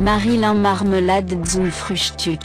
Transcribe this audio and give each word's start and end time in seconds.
Marilyn 0.00 0.62
Marmelade 0.62 1.42
zum 1.42 1.70
Frühstück. 1.70 2.40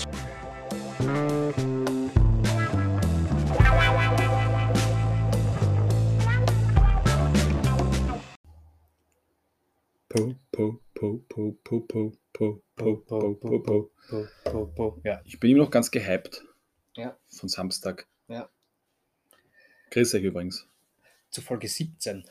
Po, 10.09 10.35
po, 10.51 10.79
po, 10.93 11.19
po, 11.29 11.51
po, 11.63 11.81
po, 11.81 12.11
po, 12.33 12.61
po, 12.75 12.95
po, 13.05 13.35
po, 13.35 13.59
po. 13.59 13.89
Po, 14.09 14.27
po, 14.51 14.65
po. 14.67 15.01
Ja. 15.03 15.21
Ich 15.25 15.39
bin 15.39 15.51
immer 15.51 15.63
noch 15.63 15.71
ganz 15.71 15.89
gehypt 15.91 16.43
Ja. 16.95 17.17
von 17.29 17.49
Samstag. 17.49 18.07
Ja. 18.27 18.49
Grüß 19.91 20.13
euch 20.15 20.23
übrigens. 20.23 20.67
Zu 21.29 21.41
Folge 21.41 21.67
17. 21.67 22.25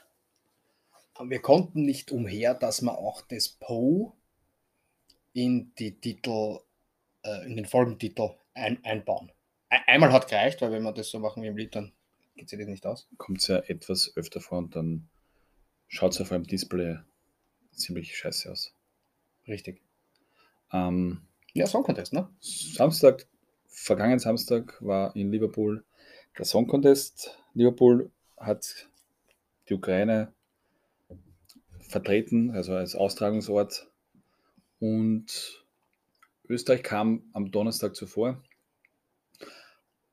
Aber 1.15 1.31
wir 1.31 1.41
konnten 1.41 1.83
nicht 1.85 2.11
umher, 2.11 2.55
dass 2.55 2.83
wir 2.83 2.97
auch 2.97 3.23
das 3.23 3.49
Po 3.49 4.17
in 5.35 5.73
die 5.79 6.01
Titel, 6.01 6.61
äh, 7.23 7.47
in 7.47 7.57
den 7.57 7.67
Folgentitel 7.67 8.31
ein, 8.55 8.83
einbauen. 8.85 9.31
Ein, 9.69 9.83
einmal 9.87 10.13
hat 10.13 10.29
gereicht, 10.29 10.63
weil 10.63 10.73
wenn 10.73 10.83
wir 10.83 10.93
das 10.93 11.11
so 11.11 11.19
machen 11.19 11.43
wie 11.43 11.49
im 11.49 11.57
Lied, 11.57 11.75
dann 11.75 11.93
geht 12.37 12.49
sich 12.49 12.59
das 12.59 12.69
nicht 12.69 12.87
aus. 12.87 13.09
Kommt 13.19 13.41
es 13.41 13.49
ja 13.49 13.59
etwas 13.59 14.13
öfter 14.17 14.41
vor 14.41 14.59
und 14.59 14.75
dann 14.75 15.09
schaut 15.89 16.13
es 16.13 16.21
auf 16.21 16.31
eurem 16.31 16.45
Display 16.45 16.99
ziemlich 17.73 18.17
scheiße 18.17 18.51
aus. 18.51 18.73
Richtig. 19.47 19.83
Ähm, 20.73 21.21
Ja, 21.53 21.67
Song 21.67 21.85
Contest, 21.85 22.13
ne? 22.13 22.29
Samstag, 22.41 23.27
vergangenen 23.69 24.19
Samstag 24.19 24.81
war 24.81 25.15
in 25.15 25.31
Liverpool 25.31 25.85
der 26.39 26.45
Song 26.45 26.67
Contest. 26.67 27.39
Liverpool 27.55 28.11
hat 28.37 28.89
die 29.69 29.75
Ukraine 29.75 30.33
vertreten, 31.81 32.51
also 32.51 32.75
als 32.75 32.97
Austragungsort. 32.97 33.89
Und 34.79 35.65
Österreich 36.49 36.83
kam 36.83 37.29
am 37.33 37.51
Donnerstag 37.51 37.97
zuvor, 37.97 38.43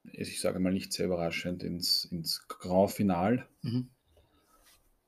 ich 0.04 0.40
sage 0.42 0.59
mal 0.59 0.73
nicht 0.73 0.94
sehr 0.94 1.06
überraschend, 1.06 1.64
ins, 1.64 2.06
ins 2.06 2.48
Grand 2.48 2.92
Final 2.92 3.48
Mhm. 3.62 3.89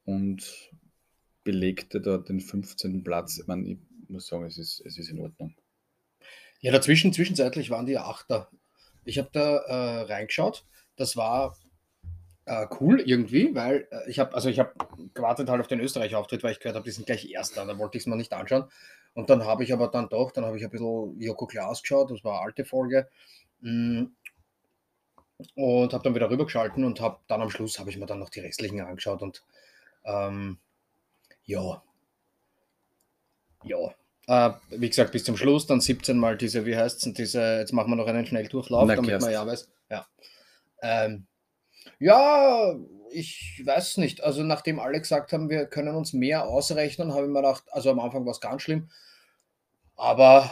und 0.06 0.72
belegte 1.44 2.00
dort 2.02 2.30
den 2.30 2.40
15. 2.40 3.04
Platz. 3.04 3.40
Ich, 3.40 3.48
meine, 3.48 3.68
ich 3.68 3.80
muss 4.08 4.28
sagen, 4.28 4.46
es 4.46 4.58
ist, 4.58 4.82
es 4.86 4.98
ist 4.98 5.10
in 5.10 5.20
Ordnung. 5.20 5.56
Ja, 6.60 6.72
dazwischen, 6.72 7.12
zwischenzeitlich 7.12 7.70
waren 7.70 7.86
die 7.86 7.98
Achter. 7.98 8.50
Ich 9.04 9.18
habe 9.18 9.30
da 9.34 9.58
äh, 9.58 10.02
reingeschaut. 10.04 10.66
Das 10.96 11.18
war 11.18 11.58
äh, 12.46 12.68
cool 12.80 13.00
irgendwie, 13.00 13.56
weil 13.56 13.88
äh, 13.92 14.10
ich 14.10 14.20
habe, 14.20 14.34
also 14.34 14.50
ich 14.50 14.60
habe 14.60 14.74
gewartet 15.14 15.50
halt 15.50 15.62
auf 15.62 15.68
den 15.68 15.80
Österreich-Auftritt, 15.80 16.44
weil 16.44 16.52
ich 16.52 16.60
gehört 16.60 16.76
habe, 16.76 16.86
die 16.86 16.92
sind 16.92 17.06
gleich 17.06 17.30
Erster. 17.30 17.66
Da 17.66 17.78
wollte 17.78 17.98
ich 17.98 18.04
es 18.04 18.08
mir 18.08 18.16
nicht 18.16 18.34
anschauen. 18.34 18.66
Und 19.14 19.30
dann 19.30 19.46
habe 19.46 19.64
ich 19.64 19.72
aber 19.72 19.88
dann 19.88 20.10
doch, 20.10 20.32
dann 20.32 20.46
habe 20.46 20.58
ich 20.58 20.64
ein 20.64 20.70
bisschen 20.70 21.20
Joko 21.20 21.46
Klaas 21.46 21.82
geschaut, 21.82 22.12
das 22.12 22.24
war 22.24 22.38
eine 22.38 22.46
alte 22.46 22.66
Folge. 22.66 23.08
Mm. 23.62 24.06
Und 25.56 25.94
habe 25.94 26.04
dann 26.04 26.16
wieder 26.16 26.30
rübergeschalten 26.30 26.84
und 26.84 27.02
habe 27.02 27.20
dann 27.28 27.42
am 27.42 27.50
Schluss 27.50 27.80
habe 27.80 27.90
ich 27.90 27.98
mir 27.98 28.06
dann 28.06 28.20
noch 28.20 28.30
die 28.30 28.40
restlichen 28.40 28.80
angeschaut 28.82 29.22
und 29.22 29.44
ähm, 30.06 30.58
ja. 31.44 31.82
Ja. 33.64 33.94
Äh, 34.28 34.54
wie 34.70 34.90
gesagt, 34.90 35.12
bis 35.12 35.26
zum 35.26 35.36
Schluss, 35.36 35.68
dann 35.68 35.82
17 35.82 36.18
Mal 36.18 36.38
diese, 36.38 36.66
wie 36.66 36.78
heißt 36.78 37.06
es, 37.06 37.14
diese, 37.14 37.60
jetzt 37.60 37.74
machen 37.74 37.92
wir 37.92 37.96
noch 37.96 38.08
einen 38.08 38.26
Schnelldurchlauf, 38.26 38.88
damit 38.88 39.22
man 39.22 39.32
ja 39.32 39.46
weiß. 39.46 39.70
Ja. 39.90 40.08
Ähm, 40.82 41.28
ja, 42.00 42.76
ich 43.12 43.62
weiß 43.66 43.98
nicht. 43.98 44.24
Also 44.24 44.44
nachdem 44.44 44.80
alle 44.80 45.00
gesagt 45.00 45.34
haben, 45.34 45.50
wir 45.50 45.66
können 45.66 45.96
uns 45.96 46.14
mehr 46.14 46.48
ausrechnen, 46.48 47.14
habe 47.14 47.24
ich 47.24 47.30
mir 47.30 47.42
gedacht, 47.42 47.64
also 47.72 47.92
am 47.92 48.00
Anfang 48.00 48.26
war 48.26 48.32
es 48.32 48.42
ganz 48.42 48.64
schlimm, 48.64 48.90
aber 49.96 50.50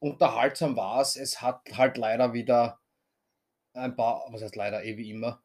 unterhaltsam 0.00 0.76
war 0.76 1.00
es. 1.00 1.16
Es 1.16 1.40
hat 1.40 1.60
halt 1.76 1.96
leider 1.96 2.32
wieder 2.32 2.78
ein 3.74 3.96
paar, 3.96 4.26
was 4.30 4.42
heißt 4.42 4.56
leider, 4.56 4.84
eh 4.84 4.96
wie 4.96 5.10
immer, 5.10 5.42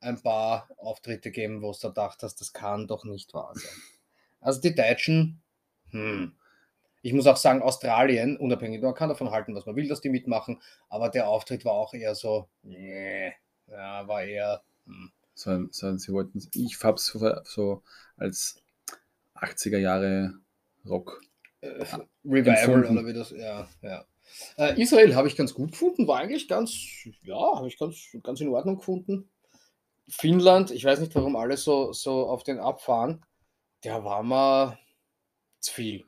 ein 0.00 0.20
paar 0.22 0.68
Auftritte 0.76 1.30
gegeben, 1.30 1.62
wo 1.62 1.72
du 1.72 1.78
da 1.80 1.88
gedacht 1.88 2.22
hast, 2.22 2.40
das 2.40 2.52
kann 2.52 2.86
doch 2.88 3.04
nicht 3.04 3.32
wahr 3.34 3.52
sein. 3.54 3.70
Also 4.40 4.60
die 4.60 4.74
Deutschen, 4.74 5.42
hm. 5.90 6.36
Ich 7.02 7.14
muss 7.14 7.26
auch 7.26 7.36
sagen, 7.36 7.62
Australien, 7.62 8.36
unabhängig, 8.36 8.82
man 8.82 8.94
kann 8.94 9.08
davon 9.08 9.30
halten, 9.30 9.54
was 9.54 9.64
man 9.64 9.74
will, 9.74 9.88
dass 9.88 10.02
die 10.02 10.10
mitmachen, 10.10 10.60
aber 10.90 11.08
der 11.08 11.28
Auftritt 11.28 11.64
war 11.64 11.72
auch 11.72 11.94
eher 11.94 12.14
so, 12.14 12.48
nee, 12.62 13.32
ja, 13.70 14.06
war 14.06 14.22
eher, 14.22 14.62
hm. 14.86 15.10
So, 15.34 15.68
so, 15.70 15.96
sie 15.96 16.12
wollten, 16.12 16.46
ich 16.54 16.82
habe 16.82 16.96
es 16.96 17.06
so, 17.06 17.18
so 17.44 17.82
als 18.18 18.62
80er 19.34 19.78
Jahre 19.78 20.34
Rock. 20.86 21.22
äh, 21.62 21.84
Revival 22.24 22.56
Empfunden. 22.56 22.98
oder 22.98 23.06
wie 23.06 23.14
das, 23.14 23.30
ja, 23.30 23.66
ja. 23.80 24.04
Äh, 24.58 24.80
Israel 24.80 25.14
habe 25.14 25.28
ich 25.28 25.36
ganz 25.36 25.54
gut 25.54 25.72
gefunden, 25.72 26.06
war 26.06 26.18
eigentlich 26.18 26.46
ganz, 26.46 26.74
ja, 27.22 27.56
habe 27.56 27.68
ich 27.68 27.78
ganz, 27.78 27.96
ganz 28.22 28.40
in 28.40 28.48
Ordnung 28.48 28.76
gefunden. 28.76 29.30
Finnland, 30.08 30.70
ich 30.70 30.84
weiß 30.84 31.00
nicht, 31.00 31.14
warum 31.14 31.36
alle 31.36 31.56
so, 31.56 31.92
so 31.92 32.28
auf 32.28 32.42
den 32.42 32.58
abfahren, 32.58 33.24
der 33.84 34.04
war 34.04 34.22
mir 34.22 34.78
zu 35.60 35.72
viel. 35.72 36.04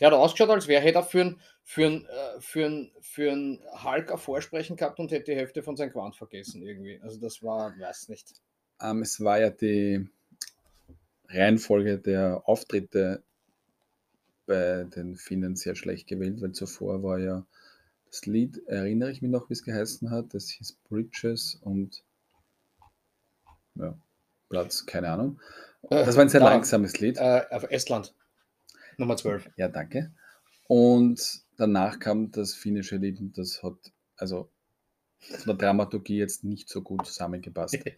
Der 0.00 0.08
hat 0.08 0.14
ausgeschaut, 0.14 0.50
als 0.50 0.66
wäre 0.66 0.92
er 0.92 1.02
für 1.02 1.20
ein, 1.20 1.40
für 1.62 1.86
äh, 1.86 2.40
für 2.40 3.58
Hulk 3.84 4.12
ein 4.12 4.18
Vorsprechen 4.18 4.76
gehabt 4.76 4.98
und 4.98 5.10
hätte 5.12 5.32
die 5.32 5.36
Hälfte 5.36 5.62
von 5.62 5.76
seinem 5.76 5.92
Quant 5.92 6.16
vergessen 6.16 6.62
irgendwie. 6.62 7.00
Also 7.02 7.20
das 7.20 7.42
war, 7.42 7.78
weiß 7.78 8.08
nicht. 8.08 8.32
Ähm, 8.80 9.02
es 9.02 9.22
war 9.22 9.38
ja 9.38 9.50
die 9.50 10.08
Reihenfolge 11.28 11.98
der 11.98 12.42
Auftritte 12.46 13.22
bei 14.46 14.84
den 14.84 15.16
Finnen 15.16 15.54
sehr 15.54 15.76
schlecht 15.76 16.08
gewählt, 16.08 16.40
weil 16.40 16.52
zuvor 16.52 17.02
war 17.02 17.18
ja 17.18 17.46
das 18.06 18.26
Lied, 18.26 18.66
erinnere 18.66 19.12
ich 19.12 19.22
mich 19.22 19.30
noch, 19.30 19.48
wie 19.48 19.52
es 19.52 19.62
geheißen 19.62 20.10
hat, 20.10 20.34
das 20.34 20.48
hieß 20.48 20.78
Bridges 20.88 21.60
und 21.62 22.02
ja, 23.76 23.96
Platz, 24.48 24.84
keine 24.84 25.10
Ahnung. 25.10 25.40
Das 25.88 26.16
war 26.16 26.22
ein 26.22 26.28
sehr 26.28 26.40
Da, 26.40 26.50
langsames 26.50 26.98
Lied. 26.98 27.18
Äh, 27.18 27.44
auf 27.50 27.70
Estland, 27.70 28.14
Nummer 29.00 29.16
12. 29.16 29.50
Ja, 29.56 29.68
danke. 29.68 30.12
Und 30.68 31.42
danach 31.56 31.98
kam 31.98 32.30
das 32.30 32.54
finnische 32.54 32.96
Lied 32.96 33.18
und 33.18 33.36
das 33.36 33.62
hat 33.62 33.92
also 34.16 34.50
von 35.18 35.46
der 35.46 35.54
Dramaturgie 35.54 36.18
jetzt 36.18 36.44
nicht 36.44 36.68
so 36.68 36.82
gut 36.82 37.06
zusammengepasst. 37.06 37.78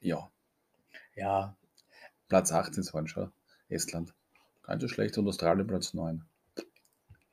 Ja, 0.00 0.30
Ja, 1.14 1.56
Platz 2.28 2.52
18 2.52 2.84
waren 2.92 3.06
schon 3.06 3.32
Estland. 3.70 4.12
Ganz 4.64 4.82
so 4.82 4.88
schlecht 4.88 5.16
und 5.16 5.26
Australien 5.26 5.66
Platz 5.66 5.94
9. 5.94 6.22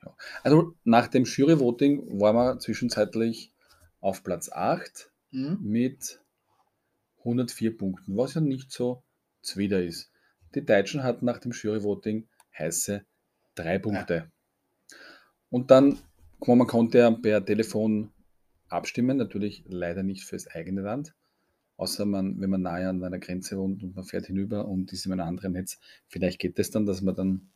Ja. 0.04 0.16
Also 0.44 0.76
nach 0.86 1.08
dem 1.08 1.26
Jury-Voting 1.26 2.18
waren 2.22 2.36
wir 2.38 2.60
zwischenzeitlich 2.60 3.54
auf 4.00 4.24
Platz 4.24 4.50
8 4.50 5.12
hm? 5.32 5.58
mit 5.62 6.22
104 7.20 7.78
Punkten, 7.78 8.16
was 8.16 8.36
ja 8.36 8.42
nicht 8.42 8.72
so 8.72 9.04
zwider 9.42 9.84
ist. 9.84 10.10
Die 10.56 10.66
Deutschen 10.66 11.04
hatten 11.04 11.26
nach 11.26 11.40
dem 11.40 11.52
Jury-Voting 11.52 12.30
heiße 12.58 13.06
drei 13.56 13.80
Punkte. 13.80 14.32
Und 15.50 15.72
dann, 15.72 16.00
guck 16.40 16.50
mal, 16.50 16.56
man 16.56 16.68
konnte 16.68 17.00
ja 17.00 17.12
per 17.12 17.46
Telefon 17.46 18.12
abstimmen, 18.70 19.18
natürlich 19.18 19.64
leider 19.68 20.04
nicht 20.04 20.24
fürs 20.24 20.48
eigene 20.48 20.82
Land, 20.82 21.14
außer 21.78 22.06
man, 22.06 22.40
wenn 22.40 22.50
man 22.50 22.62
nahe 22.62 22.88
an 22.88 23.04
einer 23.04 23.20
Grenze 23.20 23.58
wohnt 23.58 23.84
und 23.84 23.96
man 23.96 24.06
fährt 24.06 24.28
hinüber 24.28 24.68
und 24.68 24.94
ist 24.94 25.06
in 25.06 25.12
einem 25.12 25.28
anderen 25.28 25.54
Netz. 25.54 25.80
Vielleicht 26.08 26.40
geht 26.40 26.58
es 26.58 26.72
dann, 26.72 26.86
dass 26.86 27.02
man 27.02 27.16
dann 27.16 27.50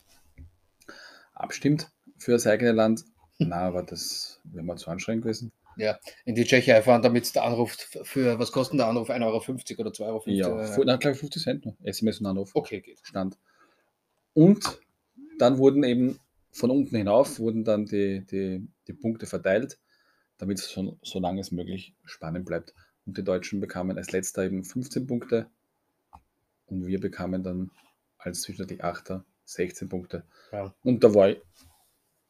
abstimmt 1.33 1.91
für 2.17 2.33
das 2.33 2.47
eigene 2.47 2.71
Land. 2.71 3.05
Na, 3.37 3.61
aber 3.61 3.83
das 3.83 4.41
wäre 4.43 4.63
mal 4.63 4.77
zu 4.77 4.89
anstrengend 4.89 5.23
gewesen. 5.23 5.51
Ja, 5.77 5.99
in 6.23 6.35
die 6.35 6.45
Tschechei 6.45 6.81
fahren, 6.81 7.01
damit 7.01 7.35
der 7.35 7.43
Anruf 7.43 7.73
für, 8.03 8.39
was 8.39 8.53
kostet 8.53 8.79
der 8.79 8.87
Anruf? 8.87 9.09
1,50 9.09 9.23
Euro 9.23 9.37
oder 9.81 9.91
2,50 9.91 10.01
Euro? 10.01 10.23
Ja, 10.29 10.83
na, 10.85 10.95
glaube 10.95 11.15
ich 11.15 11.19
50 11.19 11.43
Cent 11.43 11.65
nur. 11.65 11.75
SMS 11.83 12.21
und 12.21 12.27
Anruf. 12.27 12.51
Okay, 12.53 12.79
geht. 12.79 12.99
stand. 13.03 13.37
Und 14.33 14.79
dann 15.37 15.57
wurden 15.57 15.83
eben 15.83 16.19
von 16.51 16.71
unten 16.71 16.95
hinauf 16.95 17.39
wurden 17.39 17.65
dann 17.65 17.85
die, 17.85 18.25
die, 18.25 18.65
die 18.87 18.93
Punkte 18.93 19.25
verteilt, 19.25 19.77
damit 20.37 20.59
es 20.59 20.69
so, 20.69 20.97
so 21.03 21.19
lange 21.19 21.41
es 21.41 21.51
möglich 21.51 21.93
spannend 22.05 22.45
bleibt. 22.45 22.73
Und 23.05 23.17
die 23.17 23.23
Deutschen 23.23 23.59
bekamen 23.59 23.97
als 23.97 24.11
letzter 24.13 24.43
eben 24.45 24.63
15 24.63 25.05
Punkte 25.05 25.47
und 26.67 26.87
wir 26.87 26.99
bekamen 26.99 27.43
dann 27.43 27.71
als 28.17 28.41
zwischenzeitlich 28.41 28.83
Achter 28.83 29.25
16 29.43 29.89
Punkte. 29.89 30.23
Ja. 30.51 30.73
Und 30.83 31.03
da 31.03 31.13
war 31.13 31.29
ich, 31.29 31.41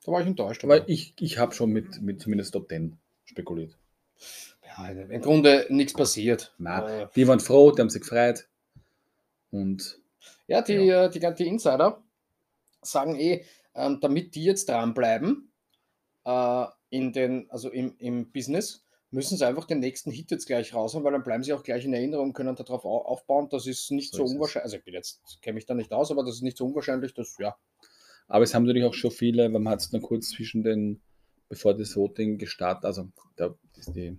Da 0.05 0.11
war 0.11 0.21
ich 0.21 0.27
enttäuscht. 0.27 0.67
weil 0.67 0.83
ich, 0.87 1.13
ich 1.19 1.37
habe 1.37 1.53
schon 1.53 1.71
mit, 1.71 2.01
mit 2.01 2.19
zumindest 2.19 2.53
Top 2.53 2.67
10 2.67 2.97
spekuliert. 3.25 3.77
ja, 4.65 4.89
Im 4.89 5.21
Grunde 5.21 5.67
nichts 5.69 5.93
passiert. 5.93 6.53
Äh, 6.59 7.07
die 7.15 7.27
waren 7.27 7.39
froh, 7.39 7.71
die 7.71 7.81
haben 7.81 7.89
sich 7.89 8.01
gefreut. 8.01 8.47
Und 9.51 9.99
ja, 10.47 10.61
die, 10.61 10.89
äh, 10.89 11.09
die, 11.09 11.19
die 11.19 11.47
Insider 11.47 12.03
sagen 12.85 13.15
eh, 13.15 13.45
ähm, 13.73 13.99
damit 14.01 14.35
die 14.35 14.43
jetzt 14.43 14.69
dranbleiben 14.69 15.51
äh, 16.25 16.65
in 16.89 17.13
den, 17.13 17.49
also 17.51 17.69
im, 17.69 17.95
im 17.99 18.31
Business, 18.31 18.85
müssen 19.11 19.37
sie 19.37 19.47
einfach 19.47 19.65
den 19.65 19.79
nächsten 19.79 20.11
Hit 20.11 20.31
jetzt 20.31 20.45
gleich 20.47 20.73
raushauen, 20.73 21.03
weil 21.03 21.13
dann 21.13 21.23
bleiben 21.23 21.43
sie 21.43 21.53
auch 21.53 21.63
gleich 21.63 21.85
in 21.85 21.93
Erinnerung, 21.93 22.33
können 22.33 22.55
darauf 22.55 22.85
au- 22.85 23.05
aufbauen. 23.05 23.47
Das 23.49 23.67
ist 23.67 23.91
nicht 23.91 24.11
So 24.11 24.17
so, 24.17 24.25
ist 24.25 24.31
unwahrscheinlich. 24.31 24.65
Also 24.65 24.77
ich 24.77 24.83
bin 24.83 24.93
jetzt, 24.93 25.21
kenne 25.41 25.55
mich 25.55 25.65
da 25.65 25.73
nicht 25.73 25.91
aus, 25.93 26.11
aber 26.11 26.23
das 26.23 26.35
ist 26.35 26.41
nicht 26.41 26.57
so 26.57 26.65
unwahrscheinlich, 26.65 27.13
dass, 27.13 27.37
ja. 27.39 27.55
Aber 28.27 28.43
es 28.43 28.53
haben 28.53 28.63
natürlich 28.63 28.85
auch 28.87 28.93
schon 28.93 29.11
viele, 29.11 29.43
weil 29.43 29.59
man 29.59 29.69
hat 29.73 29.81
es 29.81 29.89
dann 29.89 30.01
kurz 30.01 30.29
zwischen 30.29 30.63
den, 30.63 31.01
bevor 31.49 31.75
das 31.77 31.95
Voting 31.95 32.37
gestartet, 32.37 32.85
also 32.85 33.09
da, 33.35 33.55
das 33.75 33.85
die, 33.93 34.17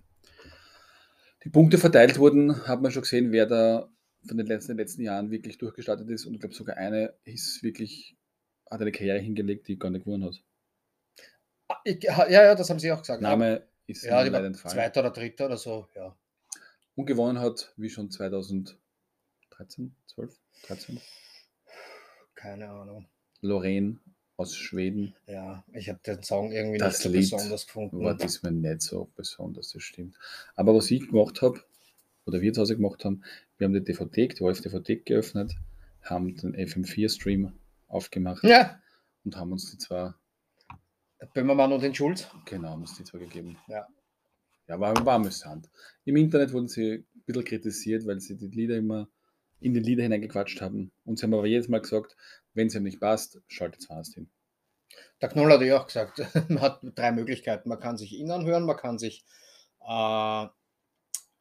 die 1.45 1.51
Punkte 1.51 1.79
verteilt 1.79 2.19
wurden, 2.19 2.67
hat 2.67 2.83
man 2.83 2.91
schon 2.91 3.03
gesehen, 3.03 3.33
wer 3.33 3.47
da 3.47 3.89
von 4.27 4.37
den 4.37 4.47
letzten, 4.47 4.73
den 4.73 4.79
letzten 4.79 5.03
Jahren 5.03 5.31
wirklich 5.31 5.59
durchgestartet 5.59 6.09
ist. 6.11 6.27
Und 6.27 6.35
ich 6.35 6.41
glaube, 6.41 6.55
sogar 6.55 6.77
eine 6.77 7.15
ist 7.25 7.63
wirklich, 7.63 8.16
hat 8.71 8.81
eine 8.81 8.93
Karriere 8.93 9.19
hingelegt, 9.19 9.69
die 9.69 9.79
gar 9.79 9.91
nicht 9.91 10.05
gewonnen 10.05 10.25
hat. 10.25 10.43
Ich, 11.85 12.03
ja, 12.03 12.29
ja, 12.29 12.55
das 12.55 12.71
haben 12.71 12.79
sie 12.79 12.93
auch 12.93 13.01
gesagt. 13.01 13.23
Name 13.23 13.67
ist 13.87 14.05
ja, 14.05 14.23
leider 14.23 14.45
entfallen. 14.45 14.75
zweiter 14.75 15.01
oder 15.01 15.11
dritter 15.11 15.47
oder 15.47 15.57
so, 15.57 15.89
ja. 15.95 16.17
Und 16.95 17.07
gewonnen 17.07 17.41
hat, 17.41 17.73
wie 17.77 17.91
schon 17.91 18.11
2013, 18.11 18.79
12, 20.07 20.41
13, 20.67 21.01
Keine 22.35 22.69
Ahnung. 22.69 23.07
Lorraine 23.41 23.99
aus 24.37 24.57
Schweden. 24.57 25.15
Ja, 25.27 25.65
ich 25.73 25.89
habe 25.89 26.01
den 26.05 26.23
Song 26.23 26.53
irgendwie 26.53 26.79
Das 26.79 26.95
nicht 26.95 27.03
so 27.03 27.09
Lied 27.09 27.31
besonders 27.31 27.67
gefunden. 27.67 28.01
war 28.01 28.17
mir 28.43 28.53
nicht 28.53 28.83
so 28.83 29.11
besonders, 29.15 29.73
das 29.73 29.83
stimmt. 29.83 30.17
Aber 30.55 30.75
was 30.75 30.91
ich 30.91 31.09
gemacht 31.09 31.43
habe, 31.43 31.63
oder 32.27 32.41
wir 32.41 32.53
zu 32.53 32.61
Hause 32.61 32.77
gemacht 32.77 33.05
haben, 33.05 33.23
wir 33.57 33.67
haben 33.67 33.75
die 33.75 33.85
DVD, 33.85 34.29
die 34.29 34.41
Wolf 34.41 34.61
DVD 34.61 34.97
geöffnet, 34.97 35.55
haben 36.03 36.37
den 36.37 36.55
FM4-Stream 36.55 37.53
aufgemacht 37.89 38.43
Ja, 38.45 38.81
und 39.25 39.37
haben 39.37 39.53
uns 39.53 39.71
die 39.71 39.79
zwei, 39.79 40.13
Böhmermann 41.35 41.73
und 41.73 41.83
den 41.83 41.95
Schulz. 41.95 42.29
genau, 42.45 42.71
haben 42.71 42.83
uns 42.83 42.97
die 42.97 43.05
zwei 43.05 43.19
gegeben. 43.19 43.59
Ja. 43.69 43.87
Ja, 44.69 44.81
war, 44.81 44.95
war 45.07 45.15
amüsant. 45.15 45.71
Im 46.05 46.17
Internet 46.17 46.53
wurden 46.53 46.69
sie 46.69 47.07
ein 47.15 47.23
bisschen 47.25 47.45
kritisiert, 47.45 48.07
weil 48.07 48.21
sie 48.21 48.37
die 48.37 48.49
Lieder 48.49 48.77
immer 48.77 49.09
in 49.61 49.75
die 49.75 49.81
Lieder 49.81 50.03
hineingequatscht 50.03 50.61
haben. 50.61 50.93
Und 51.05 51.19
sie 51.19 51.25
haben 51.25 51.35
aber 51.35 51.47
jedes 51.47 51.69
Mal 51.69 51.81
gesagt, 51.81 52.17
wenn 52.53 52.67
es 52.67 52.75
ihm 52.75 52.83
nicht 52.83 53.01
passt, 53.01 53.41
schaltet 53.49 53.81
es 53.81 53.89
woanders 53.89 54.13
hin. 54.13 54.29
Der 55.21 55.29
Knoll 55.29 55.53
hat 55.53 55.63
ja 55.63 55.81
auch 55.81 55.87
gesagt, 55.87 56.19
man 56.49 56.61
hat 56.61 56.81
drei 56.83 57.13
Möglichkeiten. 57.13 57.69
Man 57.69 57.81
kann 57.81 57.97
sich 57.97 58.13
ihn 58.13 58.31
anhören, 58.31 58.65
man 58.65 58.77
kann 58.77 58.99
sich 58.99 59.25
äh, 59.81 60.47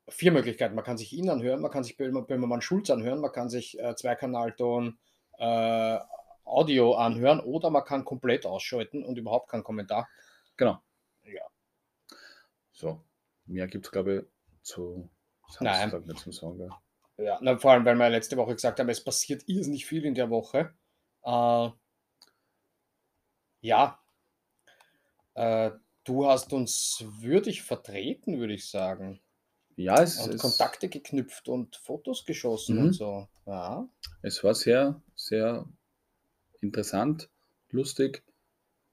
vier 0.07 0.31
Möglichkeiten. 0.31 0.75
Man 0.75 0.83
kann 0.85 0.97
sich 0.97 1.11
ihn 1.13 1.29
anhören, 1.29 1.61
man 1.61 1.71
kann 1.71 1.83
sich 1.83 1.97
Böhmer, 1.97 2.21
Böhmermann 2.21 2.61
Schulz 2.61 2.89
anhören, 2.89 3.21
man 3.21 3.31
kann 3.31 3.49
sich 3.49 3.79
äh, 3.79 3.95
Zweikanalton 3.95 4.97
äh, 5.39 5.97
Audio 6.45 6.93
anhören 6.95 7.39
oder 7.39 7.69
man 7.69 7.83
kann 7.83 8.05
komplett 8.05 8.45
ausschalten 8.45 9.03
und 9.03 9.17
überhaupt 9.17 9.49
keinen 9.49 9.63
Kommentar. 9.63 10.07
Genau. 10.57 10.79
Ja. 11.23 11.41
So, 12.71 13.03
mehr 13.45 13.67
gibt 13.67 13.85
es, 13.85 13.91
glaube 13.91 14.15
ich, 14.15 14.61
zu 14.63 15.09
Nein. 15.59 15.89
Samstag 15.89 16.05
nicht 16.07 16.19
zum 16.19 16.31
Sagen. 16.31 16.57
gell? 16.57 16.69
Ja, 17.25 17.39
na, 17.41 17.57
vor 17.57 17.71
allem, 17.71 17.85
weil 17.85 17.95
wir 17.95 18.09
letzte 18.09 18.35
Woche 18.37 18.55
gesagt 18.55 18.79
haben, 18.79 18.89
es 18.89 19.03
passiert 19.03 19.43
irrsinnig 19.47 19.85
viel 19.85 20.03
in 20.05 20.15
der 20.15 20.29
Woche. 20.29 20.73
Äh, 21.23 21.69
ja, 23.61 23.99
äh, 25.33 25.71
du 26.03 26.27
hast 26.27 26.53
uns 26.53 27.03
würdig 27.19 27.63
vertreten, 27.63 28.39
würde 28.39 28.53
ich 28.53 28.69
sagen. 28.69 29.21
Ja, 29.77 30.01
es, 30.01 30.19
Und 30.19 30.35
es, 30.35 30.41
Kontakte 30.41 30.87
geknüpft 30.89 31.49
und 31.49 31.75
Fotos 31.77 32.25
geschossen 32.25 32.77
Mhm. 32.77 32.83
und 32.85 32.93
so. 32.93 33.27
Ja. 33.45 33.87
es 34.21 34.43
war 34.43 34.53
sehr, 34.55 35.01
sehr 35.15 35.65
interessant, 36.65 37.29
lustig, 37.71 38.23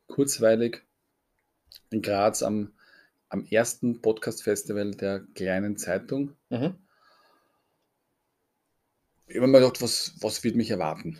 kurzweilig. 0.06 0.82
In 1.90 2.02
Graz 2.02 2.42
am, 2.42 2.72
am 3.28 3.46
ersten 3.46 4.02
Podcast-Festival 4.02 4.92
der 4.92 5.20
kleinen 5.34 5.76
Zeitung. 5.76 6.36
Mhm. 6.50 6.74
Ich 9.26 9.36
habe 9.36 9.46
mir 9.46 9.60
gedacht, 9.60 9.80
was, 9.80 10.14
was 10.20 10.44
wird 10.44 10.56
mich 10.56 10.70
erwarten? 10.70 11.18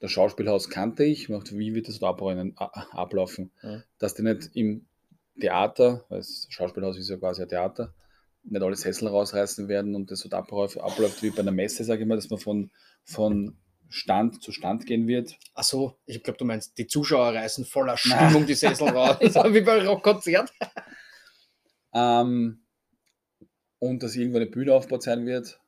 Das 0.00 0.10
Schauspielhaus 0.10 0.68
kannte 0.68 1.04
ich, 1.04 1.28
gedacht, 1.28 1.56
wie 1.56 1.74
wird 1.74 1.88
das 1.88 2.00
da 2.00 2.10
ablaufen? 2.10 3.50
Mhm. 3.62 3.82
Dass 3.98 4.14
die 4.14 4.22
nicht 4.22 4.50
im 4.54 4.84
Theater, 5.40 6.04
weil 6.08 6.18
das 6.18 6.46
Schauspielhaus 6.50 6.98
ist 6.98 7.08
ja 7.08 7.16
quasi 7.16 7.42
ein 7.42 7.48
Theater, 7.48 7.94
nicht 8.44 8.62
alle 8.62 8.76
Sessel 8.76 9.08
rausreißen 9.08 9.68
werden 9.68 9.94
und 9.94 10.10
das 10.10 10.20
so 10.20 10.30
abläuft, 10.30 10.78
abläuft 10.78 11.22
wie 11.22 11.30
bei 11.30 11.40
einer 11.40 11.52
Messe, 11.52 11.84
sage 11.84 12.02
ich 12.02 12.08
mal, 12.08 12.16
dass 12.16 12.30
man 12.30 12.38
von, 12.38 12.70
von 13.04 13.56
Stand 13.88 14.42
zu 14.42 14.52
Stand 14.52 14.86
gehen 14.86 15.06
wird. 15.06 15.38
Ach 15.54 15.64
so, 15.64 15.98
ich 16.06 16.22
glaube, 16.22 16.38
du 16.38 16.44
meinst, 16.44 16.76
die 16.78 16.86
Zuschauer 16.86 17.34
reißen 17.34 17.64
voller 17.64 17.96
Stimmung 17.96 18.46
die 18.46 18.54
Sessel 18.54 18.88
raus, 18.88 19.18
wie 19.20 19.60
bei 19.60 19.86
Rockkonzert. 19.86 20.52
Ähm, 21.92 22.62
und 23.78 24.02
dass 24.02 24.16
irgendwo 24.16 24.38
eine 24.38 24.46
Bühne 24.46 24.74
aufgebaut 24.74 25.02
sein 25.02 25.26
wird. 25.26 25.60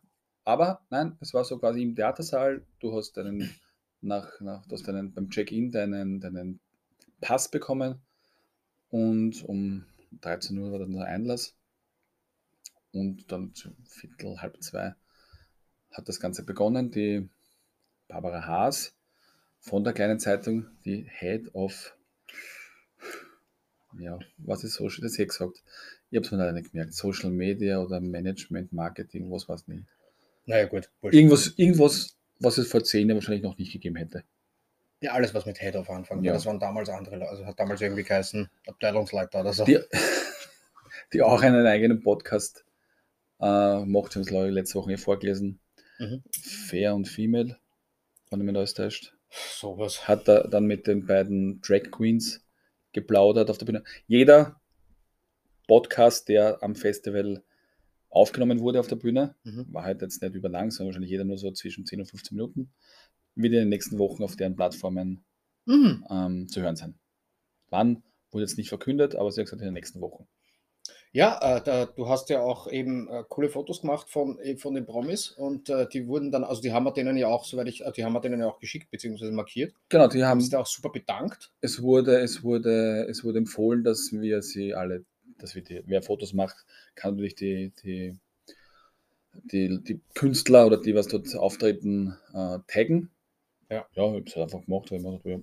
Aber 0.45 0.81
nein, 0.91 1.17
es 1.21 1.35
war 1.35 1.45
so 1.45 1.59
quasi 1.59 1.83
im 1.83 1.95
Theatersaal. 1.95 2.65
Du 2.81 2.97
hast 2.97 3.17
deinen, 3.17 3.55
nach, 4.01 4.41
nach, 4.41 4.67
du 4.67 4.73
hast 4.73 4.89
deinen, 4.89 5.13
beim 5.13 5.31
Check-in 5.31 5.71
deinen, 5.71 6.21
deinen 6.21 6.61
Pass 7.21 7.51
bekommen 7.51 8.01
und 8.91 9.45
um 9.45 9.85
13 10.21 10.59
Uhr 10.59 10.73
war 10.73 10.79
dann 10.79 10.93
der 10.93 11.07
Einlass. 11.07 11.55
Und 12.93 13.31
dann 13.31 13.55
zu 13.55 13.71
Viertel, 13.85 14.41
halb 14.41 14.63
zwei 14.63 14.95
hat 15.93 16.09
das 16.09 16.21
Ganze 16.21 16.45
begonnen. 16.45 16.91
Die 16.91 17.29
Barbara 18.09 18.47
Haas 18.47 18.95
von 19.61 19.85
der 19.85 19.93
kleinen 19.93 20.19
Zeitung, 20.19 20.67
die 20.85 21.07
Head 21.09 21.55
of, 21.55 21.97
ja, 23.99 24.19
was 24.39 24.65
ist 24.65 24.75
Social, 24.75 25.03
das 25.03 25.19
ich 25.19 25.29
gesagt. 25.29 25.63
Ich 26.11 26.17
habe 26.17 26.25
es 26.25 26.33
mir 26.33 26.39
leider 26.39 26.53
nicht 26.53 26.73
gemerkt. 26.73 26.95
Social 26.95 27.31
Media 27.31 27.79
oder 27.79 28.01
Management, 28.01 28.73
Marketing, 28.73 29.31
was 29.31 29.49
weiß 29.49 29.69
nicht. 29.69 29.85
Naja, 30.47 30.67
gut. 30.67 30.91
Irgendwas, 31.03 31.53
irgendwas, 31.57 32.17
was 32.41 32.57
es 32.57 32.71
vor 32.71 32.83
zehn 32.83 33.09
Jahren 33.09 33.19
wahrscheinlich 33.19 33.43
noch 33.43 33.59
nicht 33.59 33.73
gegeben 33.73 33.97
hätte. 33.97 34.25
Ja, 35.01 35.13
alles, 35.13 35.35
was 35.35 35.47
mit 35.47 35.61
Head 35.61 35.77
auf 35.77 35.91
anfangen. 35.91 36.25
Ja. 36.25 36.33
Das 36.33 36.47
waren 36.47 36.59
damals 36.59 36.89
andere 36.89 37.17
Leute. 37.17 37.31
Also 37.31 37.47
hat 37.47 37.61
damals 37.61 37.81
irgendwie 37.81 38.03
geheißen, 38.03 38.49
Abteilungsleiter 38.67 39.41
oder 39.41 39.53
so. 39.53 39.65
Die, 39.65 39.79
die 41.13 41.23
auch 41.23 41.43
einen 41.43 41.67
eigenen 41.67 42.01
Podcast 42.03 42.65
äh, 43.41 43.85
macht, 43.85 44.15
haben 44.15 44.23
es 44.23 44.31
ich 44.31 44.33
letzte 44.33 44.77
Woche 44.77 44.91
hier 44.91 44.99
vorgelesen. 44.99 45.61
Mhm. 45.99 46.23
Fair 46.33 46.95
und 46.95 47.07
Female, 47.07 47.59
wenn 48.31 48.41
ich 48.41 48.47
mich 48.47 48.57
alles 48.57 48.75
täuscht. 48.75 49.15
Sowas. 49.31 50.09
Hat 50.09 50.29
er 50.29 50.49
dann 50.49 50.67
mit 50.67 50.87
den 50.87 51.07
beiden 51.07 51.61
Drag 51.61 51.91
Queens 51.91 52.45
geplaudert 52.93 53.51
auf 53.51 53.59
der 53.59 53.67
Bühne. 53.67 53.85
Jeder 54.07 54.61
Podcast, 55.67 56.29
der 56.29 56.63
am 56.63 56.75
Festival 56.75 57.43
aufgenommen 58.11 58.61
wurde 58.61 58.81
auf 58.81 58.87
der 58.87 58.97
Bühne, 58.97 59.35
Mhm. 59.45 59.67
war 59.73 59.85
halt 59.85 60.01
jetzt 60.01 60.23
nicht 60.23 60.35
überlang, 60.35 60.71
sondern 60.71 60.89
wahrscheinlich 60.89 61.11
jeder 61.11 61.25
nur 61.25 61.37
so 61.39 61.51
zwischen 61.53 61.85
10 61.85 62.01
und 62.01 62.07
15 62.07 62.35
Minuten, 62.37 62.73
wird 63.35 63.53
in 63.53 63.61
den 63.61 63.69
nächsten 63.69 63.99
Wochen 63.99 64.23
auf 64.23 64.37
deren 64.37 64.57
Plattformen 64.57 65.25
Mhm. 65.67 66.05
ähm, 66.11 66.49
zu 66.49 66.63
hören 66.63 66.77
sein. 66.77 66.99
Wann 67.69 68.03
wurde 68.31 68.45
jetzt 68.45 68.57
nicht 68.57 68.71
verkündet, 68.71 69.15
aber 69.15 69.31
sie 69.31 69.41
hat 69.41 69.47
gesagt 69.47 69.61
in 69.61 69.67
den 69.69 69.75
nächsten 69.75 70.01
Wochen. 70.01 70.27
Ja, 71.19 71.57
äh, 71.57 71.61
da, 71.61 71.87
du 71.87 72.09
hast 72.09 72.31
ja 72.31 72.43
auch 72.43 72.71
eben 72.71 73.09
äh, 73.09 73.25
coole 73.29 73.49
Fotos 73.49 73.81
gemacht 73.81 74.09
von, 74.09 74.39
äh, 74.39 74.57
von 74.57 74.75
den 74.75 74.87
Promis 74.87 75.33
und 75.33 75.69
äh, 75.69 75.89
die 75.89 76.07
wurden 76.07 76.31
dann, 76.31 76.45
also 76.45 76.63
die 76.63 76.71
haben 76.71 76.85
wir 76.85 76.93
denen 76.93 77.17
ja 77.17 77.27
auch, 77.27 77.45
soweit 77.45 77.67
ich, 77.67 77.85
äh, 77.85 77.91
die 77.91 78.05
haben 78.05 78.13
wir 78.13 78.21
denen 78.21 78.39
ja 78.39 78.47
auch 78.47 78.61
geschickt 78.61 78.89
bzw. 78.93 79.33
markiert. 79.33 79.75
Genau, 79.89 80.07
die 80.07 80.23
Haben 80.23 80.29
haben 80.29 80.41
sich 80.41 80.51
da 80.51 80.61
auch 80.61 80.67
super 80.67 80.91
bedankt. 80.91 81.51
es 81.61 81.83
wurde, 81.83 82.21
es 82.21 82.45
wurde, 82.45 83.09
es 83.11 83.25
wurde 83.25 83.39
empfohlen, 83.39 83.83
dass 83.83 84.13
wir 84.13 84.43
sie 84.43 84.75
alle, 84.75 85.05
dass 85.39 85.57
wir 85.57 85.63
die, 85.63 85.83
wer 85.87 86.03
Fotos 86.03 86.35
macht, 86.35 86.65
kann 86.95 87.15
natürlich 87.15 87.35
die, 87.35 87.73
die, 87.83 88.17
die, 89.51 89.83
die 89.83 90.01
Künstler 90.15 90.67
oder 90.67 90.77
die, 90.77 90.95
was 90.95 91.09
dort 91.09 91.35
auftreten, 91.35 92.17
äh, 92.33 92.61
taggen. 92.69 93.11
Ja. 93.69 93.87
Ja, 93.93 94.05
ich 94.05 94.15
habe 94.15 94.23
es 94.25 94.37
einfach 94.37 94.65
gemacht, 94.65 94.93
weil 94.93 95.01
man 95.01 95.21
ja, 95.25 95.39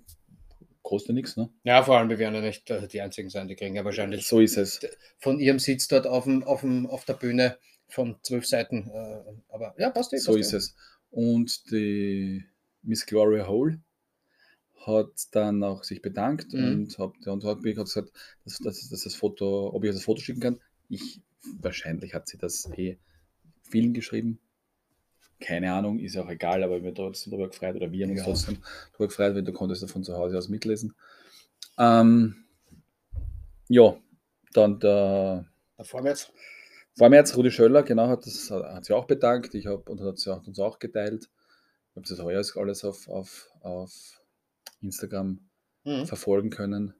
kostet 0.85 1.15
nichts, 1.15 1.35
ne? 1.35 1.49
Ja, 1.63 1.83
vor 1.83 1.97
allem, 1.97 2.09
wir 2.09 2.19
werden 2.19 2.35
ja 2.35 2.41
nicht 2.41 2.69
äh, 2.69 2.87
die 2.87 3.01
Einzigen 3.01 3.29
sein, 3.29 3.47
die 3.47 3.55
kriegen 3.55 3.75
ja 3.75 3.83
wahrscheinlich 3.83 4.25
So 4.27 4.39
ist 4.39 4.55
es. 4.57 4.79
von 5.17 5.39
ihrem 5.39 5.59
Sitz 5.59 5.87
dort 5.87 6.05
auf, 6.07 6.23
dem, 6.25 6.43
auf, 6.43 6.61
dem, 6.61 6.85
auf 6.85 7.03
der 7.05 7.15
Bühne 7.15 7.57
von 7.89 8.17
zwölf 8.21 8.45
Seiten. 8.45 8.89
Äh, 8.89 9.23
aber 9.49 9.73
ja, 9.77 9.89
passt 9.89 10.13
eh. 10.13 10.17
So 10.17 10.35
ist 10.35 10.53
eh. 10.53 10.57
es. 10.57 10.75
Und 11.09 11.71
die 11.71 12.45
Miss 12.83 13.05
Gloria 13.05 13.47
Hole 13.47 13.81
hat 14.85 15.09
dann 15.31 15.63
auch 15.63 15.83
sich 15.83 16.01
bedankt 16.01 16.53
Mhm. 16.53 16.63
und 16.63 16.99
hat, 16.99 17.27
und 17.27 17.43
hat 17.43 17.61
mir 17.63 17.73
gesagt, 17.73 18.11
dass, 18.43 18.59
dass, 18.59 18.87
dass 18.89 19.01
das 19.03 19.15
Foto, 19.15 19.71
ob 19.73 19.83
ich 19.83 19.91
das 19.91 20.03
Foto 20.03 20.21
schicken 20.21 20.41
kann. 20.41 20.59
Ich, 20.89 21.21
wahrscheinlich 21.59 22.13
hat 22.13 22.27
sie 22.27 22.37
das 22.37 22.69
eh 22.77 22.99
vielen 23.63 23.93
geschrieben. 23.93 24.39
Keine 25.39 25.73
Ahnung, 25.73 25.99
ist 25.99 26.15
ja 26.15 26.23
auch 26.23 26.29
egal, 26.29 26.63
aber 26.63 26.81
wir 26.81 26.93
trotzdem 26.93 27.31
darüber 27.31 27.49
gefreut 27.49 27.75
oder 27.75 27.91
wir 27.91 28.05
haben 28.05 28.11
uns 28.11 28.19
Ja. 28.21 28.25
trotzdem 28.25 28.57
darüber 28.93 29.07
gefreut, 29.07 29.35
weil 29.35 29.43
du 29.43 29.51
konntest 29.53 29.81
ja 29.81 29.87
von 29.87 30.03
zu 30.03 30.15
Hause 30.15 30.37
aus 30.37 30.47
mitlesen. 30.49 30.95
Ähm, 31.77 32.45
ja, 33.67 33.97
dann 34.53 34.79
der 34.79 35.45
Da 35.77 35.83
vorwärts. 35.83 36.31
Vormärz, 36.97 37.35
Rudi 37.35 37.51
Schöller, 37.51 37.83
genau, 37.83 38.07
hat, 38.07 38.25
das, 38.25 38.49
hat 38.49 38.85
sich 38.85 38.95
auch 38.95 39.03
bedankt. 39.05 39.53
Ich 39.53 39.65
habe 39.67 39.79
und 39.91 39.99
hat, 39.99 40.17
sie- 40.17 40.31
uns 40.31 40.57
auch 40.59 40.79
geteilt. 40.79 41.29
Ich 41.91 41.95
habe 41.97 42.07
das 42.07 42.19
heuer 42.21 42.41
alles 42.55 42.85
auf, 42.85 43.09
auf, 43.09 43.49
auf 43.59 44.21
Instagram 44.79 45.39
Mhm. 45.83 46.05
verfolgen 46.05 46.49
können. 46.49 46.93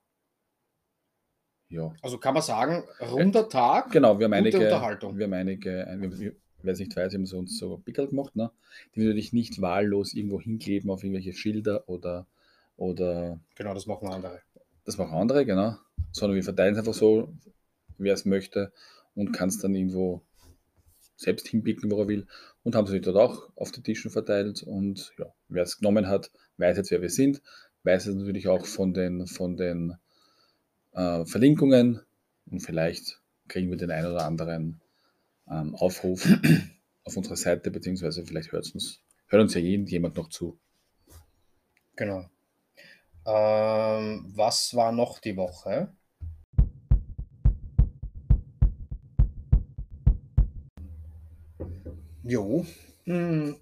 Ja, 1.70 1.94
Also 2.02 2.18
kann 2.18 2.34
man 2.34 2.44
sagen, 2.44 2.84
runder 3.02 3.48
Tag. 3.50 3.92
genau, 3.92 4.20
wir 4.20 4.26
haben 4.26 4.34
einige, 4.34 4.58
Unterhaltung. 4.60 5.18
wir 5.18 5.24
haben 5.26 5.34
einige, 5.34 5.88
ein- 5.88 6.02
wir- 6.02 6.20
wir- 6.20 6.36
wer 6.66 6.74
es 6.74 6.80
nicht 6.80 6.96
weiß, 6.96 7.14
haben 7.14 7.26
so 7.26 7.38
uns 7.38 7.58
so 7.58 7.78
Pickel 7.78 8.08
gemacht, 8.08 8.36
ne? 8.36 8.52
die 8.94 9.02
wir 9.02 9.08
natürlich 9.08 9.34
nicht 9.34 9.62
wahllos 9.62 10.14
irgendwo 10.14 10.40
hinkleben 10.40 10.90
auf 10.90 11.04
irgendwelche 11.04 11.34
Schilder 11.34 11.88
oder 11.88 12.28
oder 12.78 13.40
Genau, 13.56 13.74
das 13.74 13.86
machen 13.86 14.08
andere. 14.08 14.42
das 14.84 14.98
machen 14.98 15.16
andere, 15.16 15.46
genau. 15.46 15.78
Sondern 16.12 16.36
wir 16.36 16.44
verteilen 16.44 16.74
es 16.74 16.80
einfach 16.80 16.94
so, 16.94 17.34
wer 17.98 18.14
es 18.14 18.26
möchte 18.26 18.72
und 19.14 19.32
kann 19.32 19.50
es 19.50 19.60
dann 19.60 19.76
irgendwo 19.76 20.22
selbst 21.16 21.48
hinpicken, 21.48 21.90
wo 21.90 22.02
er 22.02 22.08
will. 22.08 22.28
Und 22.64 22.76
haben 22.76 22.88
sie 22.88 23.00
dort 23.00 23.16
auch 23.16 23.50
auf 23.56 23.72
den 23.72 23.84
Tischen 23.84 24.12
verteilt. 24.12 24.64
Und 24.64 25.14
ja, 25.18 25.34
wer 25.48 25.64
es 25.64 25.78
genommen 25.78 26.08
hat, 26.08 26.32
weiß 26.58 26.78
jetzt, 26.78 26.92
wer 26.92 27.02
wir 27.02 27.10
sind, 27.10 27.42
weiß 27.84 28.08
es 28.08 28.16
natürlich 28.16 28.48
auch 28.48 28.66
von 28.66 28.94
den, 28.94 29.28
von 29.28 29.56
den 29.56 29.96
äh, 30.94 31.26
Verlinkungen 31.26 32.02
und 32.50 32.60
vielleicht 32.60 33.22
kriegen 33.48 33.70
wir 33.70 33.78
den 33.78 33.92
einen 33.92 34.08
oder 34.08 34.26
anderen 34.26 34.82
ähm, 35.50 35.76
Aufruf 35.76 36.28
auf 37.04 37.18
unserer 37.18 37.36
Seite, 37.36 37.72
beziehungsweise 37.72 38.26
vielleicht 38.26 38.52
hört 38.52 38.74
uns, 38.74 39.02
hört 39.28 39.42
uns 39.42 39.54
ja 39.54 39.62
jemand 39.62 40.16
noch 40.18 40.30
zu. 40.30 40.60
Genau. 41.96 42.30
Ähm, 43.26 44.26
was 44.36 44.76
war 44.76 44.92
noch 44.92 45.20
die 45.20 45.36
Woche? 45.36 45.92
Jo. 52.24 52.66
Hm, 53.06 53.56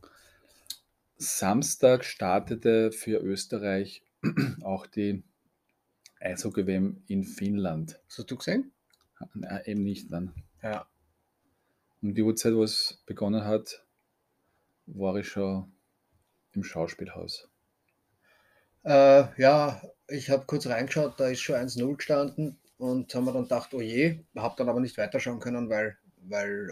Samstag 1.18 2.06
startete 2.06 2.92
für 2.92 3.18
Österreich 3.18 4.04
auch 4.64 4.88
die 4.88 5.24
Eishockey-WM 6.20 7.04
in 7.08 7.24
Finnland. 7.24 8.00
hast 8.08 8.32
du 8.32 8.38
gesehen? 8.38 8.72
Na, 9.34 9.66
eben 9.66 9.84
nicht 9.84 10.12
dann. 10.12 10.34
Ja. 10.62 10.88
Um 12.04 12.14
die 12.14 12.22
Uhrzeit, 12.22 12.54
wo 12.54 12.64
es 12.64 13.02
begonnen 13.06 13.46
hat, 13.46 13.86
war 14.88 15.16
ich 15.16 15.30
schon 15.30 15.72
im 16.52 16.62
Schauspielhaus. 16.62 17.48
Äh, 18.84 19.24
ja, 19.42 19.82
ich 20.10 20.30
habe 20.30 20.46
kurz 20.46 20.68
reingeschaut, 20.68 21.18
da 21.18 21.30
ist 21.30 21.40
schon 21.40 21.56
1-0 21.56 21.96
gestanden 21.96 22.60
und 22.78 23.16
haben 23.16 23.24
wir 23.24 23.32
dann 23.32 23.44
gedacht, 23.44 23.74
oh 23.74 23.80
je, 23.80 24.20
habe 24.36 24.56
dann 24.58 24.68
aber 24.68 24.82
nicht 24.82 24.98
weiterschauen 24.98 25.40
können, 25.40 25.70
weil, 25.70 25.98
weil 26.18 26.70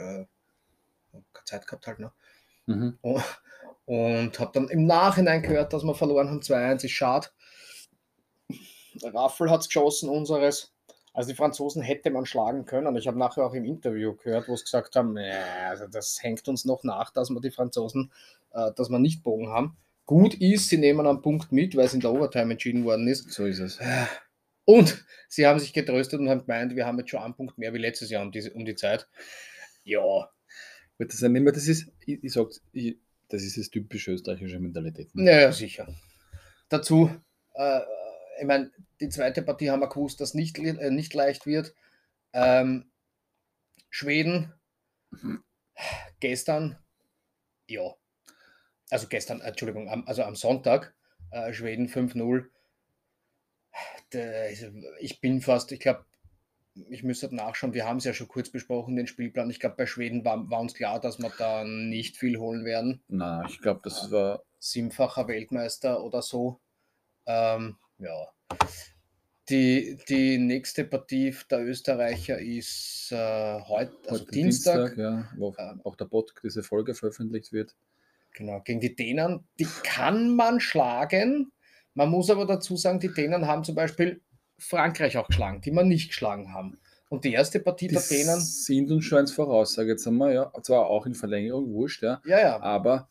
äh, 1.14 1.18
keine 1.32 1.46
Zeit 1.46 1.66
gehabt 1.66 1.88
halt. 1.88 2.00
Ne? 2.00 2.12
Mhm. 2.66 2.98
Und, 3.00 3.24
und 3.86 4.38
habe 4.38 4.52
dann 4.54 4.68
im 4.68 4.86
Nachhinein 4.86 5.44
gehört, 5.44 5.72
dass 5.72 5.84
wir 5.84 5.96
verloren 5.96 6.28
haben, 6.28 6.42
2-1 6.42 6.84
ist 6.84 6.92
schade. 6.92 7.30
Der 8.96 9.14
Raffel 9.14 9.50
hat 9.50 9.62
es 9.62 9.68
geschossen, 9.68 10.10
unseres. 10.10 10.74
Also 11.14 11.30
die 11.30 11.36
Franzosen 11.36 11.82
hätte 11.82 12.10
man 12.10 12.26
schlagen 12.26 12.66
können. 12.66 12.96
Ich 12.96 13.08
habe 13.08 13.20
nachher 13.20 13.46
auch 13.46 13.54
im 13.54 13.66
Interview 13.66 14.16
gehört, 14.16 14.48
wo 14.48 14.56
sie 14.56 14.64
gesagt 14.64 14.96
haben, 14.96 15.18
"Ja, 15.18 15.70
also 15.70 15.88
das 15.88 16.22
hängt 16.24 16.48
uns 16.48 16.66
noch 16.66 16.84
nach, 16.84 17.12
dass 17.12 17.30
wir 17.30 17.42
die 17.42 17.52
Franzosen, 17.52 18.12
äh, 18.54 18.72
dass 18.76 18.90
wir 18.90 19.00
nicht 19.00 19.24
Bogen 19.24 19.50
haben. 19.50 19.78
Gut 20.06 20.34
ist, 20.36 20.70
sie 20.70 20.78
nehmen 20.78 21.06
einen 21.06 21.22
Punkt 21.22 21.52
mit, 21.52 21.76
weil 21.76 21.86
es 21.86 21.94
in 21.94 22.00
der 22.00 22.12
Overtime 22.12 22.54
entschieden 22.54 22.84
worden 22.86 23.08
ist. 23.08 23.32
So 23.32 23.46
ist 23.46 23.60
es. 23.60 23.80
Und 24.66 25.06
sie 25.28 25.48
haben 25.48 25.60
sich 25.60 25.74
getröstet 25.74 26.20
und 26.20 26.30
haben 26.30 26.46
gemeint, 26.46 26.76
wir 26.76 26.86
haben 26.86 27.00
jetzt 27.00 27.10
schon 27.10 27.22
einen 27.22 27.34
Punkt 27.34 27.58
mehr 27.58 27.74
wie 27.74 27.78
letztes 27.78 28.10
Jahr 28.10 28.22
um, 28.22 28.32
diese, 28.32 28.52
um 28.54 28.66
die 28.66 28.76
Zeit. 28.76 29.08
Ja, 29.84 30.30
das 30.98 31.20
das 31.20 31.68
ist, 31.68 31.92
ich, 32.06 32.24
ich 32.24 32.34
sag's, 32.34 32.62
ich, 32.72 32.98
das 33.28 33.44
ist 33.44 33.58
das 33.58 33.70
typische 33.70 34.12
österreichische 34.12 34.60
Mentalität. 34.60 35.14
ne? 35.16 35.24
naja, 35.24 35.52
sicher. 35.52 35.88
Dazu, 36.70 37.10
äh, 37.54 37.80
ich 38.42 38.48
meine, 38.48 38.72
die 39.00 39.10
zweite 39.10 39.44
Partie 39.44 39.70
haben 39.70 39.82
wir 39.82 39.88
gewusst, 39.90 40.20
dass 40.20 40.34
nicht, 40.34 40.58
äh, 40.58 40.90
nicht 40.90 41.14
leicht 41.14 41.46
wird. 41.46 41.76
Ähm, 42.34 42.92
Schweden, 43.90 44.52
gestern, 46.20 46.78
ja. 47.68 47.94
Also 48.90 49.08
gestern, 49.08 49.42
äh, 49.42 49.50
Entschuldigung, 49.50 49.90
am, 49.90 50.08
also 50.08 50.24
am 50.24 50.36
Sonntag, 50.36 50.96
äh, 51.30 51.54
Schweden 51.54 51.88
5-0. 51.88 52.50
Der- 54.14 54.52
Ich 55.00 55.22
bin 55.22 55.42
fast, 55.42 55.72
ich 55.72 55.80
glaube, 55.80 56.06
ich 56.90 57.04
müsste 57.04 57.34
nachschauen, 57.34 57.74
wir 57.74 57.86
haben 57.86 57.98
es 57.98 58.06
ja 58.06 58.14
schon 58.14 58.28
kurz 58.28 58.50
besprochen, 58.50 58.96
den 58.96 59.08
Spielplan. 59.08 59.50
Ich 59.52 59.60
glaube, 59.60 59.76
bei 59.76 59.86
Schweden 59.86 60.26
war, 60.26 60.50
war 60.50 60.62
uns 60.62 60.74
klar, 60.74 61.00
dass 61.00 61.20
wir 61.20 61.32
da 61.38 61.64
nicht 61.64 62.18
viel 62.18 62.38
holen 62.40 62.66
werden. 62.66 63.04
Na, 63.08 63.46
ich 63.46 63.60
glaube, 63.62 63.82
das 63.84 64.12
war, 64.12 64.44
siebenfacher 64.60 65.28
Weltmeister 65.28 66.04
oder 66.04 66.22
so. 66.22 66.60
Ähm, 67.26 67.78
ja. 68.02 68.28
Die, 69.50 69.98
die 70.08 70.38
nächste 70.38 70.86
Partie 70.86 71.36
der 71.50 71.66
Österreicher 71.66 72.40
ist 72.40 73.12
äh, 73.12 73.60
heute, 73.62 73.94
also 74.08 74.22
heute 74.22 74.32
Dienstag, 74.32 74.98
ja, 74.98 75.30
wo 75.36 75.54
Ähm. 75.58 75.82
auch 75.84 75.96
der 75.96 76.06
Pod, 76.06 76.34
diese 76.44 76.64
Folge 76.64 76.94
veröffentlicht 76.94 77.52
wird. 77.52 77.76
genau, 78.34 78.62
gegen 78.62 78.80
die 78.80 78.96
Dänen. 78.96 79.44
Die 79.60 79.68
kann 79.84 80.36
man 80.36 80.60
schlagen. 80.60 81.52
Man 81.94 82.10
muss 82.10 82.30
aber 82.30 82.46
dazu 82.46 82.78
sagen, 82.78 83.00
die 83.00 83.14
Dänen 83.14 83.48
haben 83.48 83.64
zum 83.64 83.76
Beispiel 83.76 84.22
Frankreich 84.58 85.18
auch 85.18 85.28
geschlagen, 85.28 85.60
die 85.62 85.72
man 85.72 85.88
nicht 85.88 86.10
geschlagen 86.10 86.54
haben. 86.54 86.80
Und 87.10 87.26
die 87.26 87.34
erste 87.34 87.60
Partie 87.60 87.90
Die 87.90 87.96
der 87.96 88.04
Dänen, 88.04 88.40
sind 88.40 88.90
uns 88.90 89.04
schon 89.04 89.18
eins 89.20 89.34
voraus, 89.34 89.74
sage 89.74 89.90
jetzt 89.90 90.08
einmal, 90.08 90.34
ja. 90.34 90.52
Zwar 90.62 90.86
auch 90.86 91.06
in 91.06 91.14
Verlängerung, 91.14 91.74
wurscht, 91.74 92.04
ja. 92.04 92.22
ja, 92.26 92.40
ja, 92.40 92.62
Aber 92.62 93.10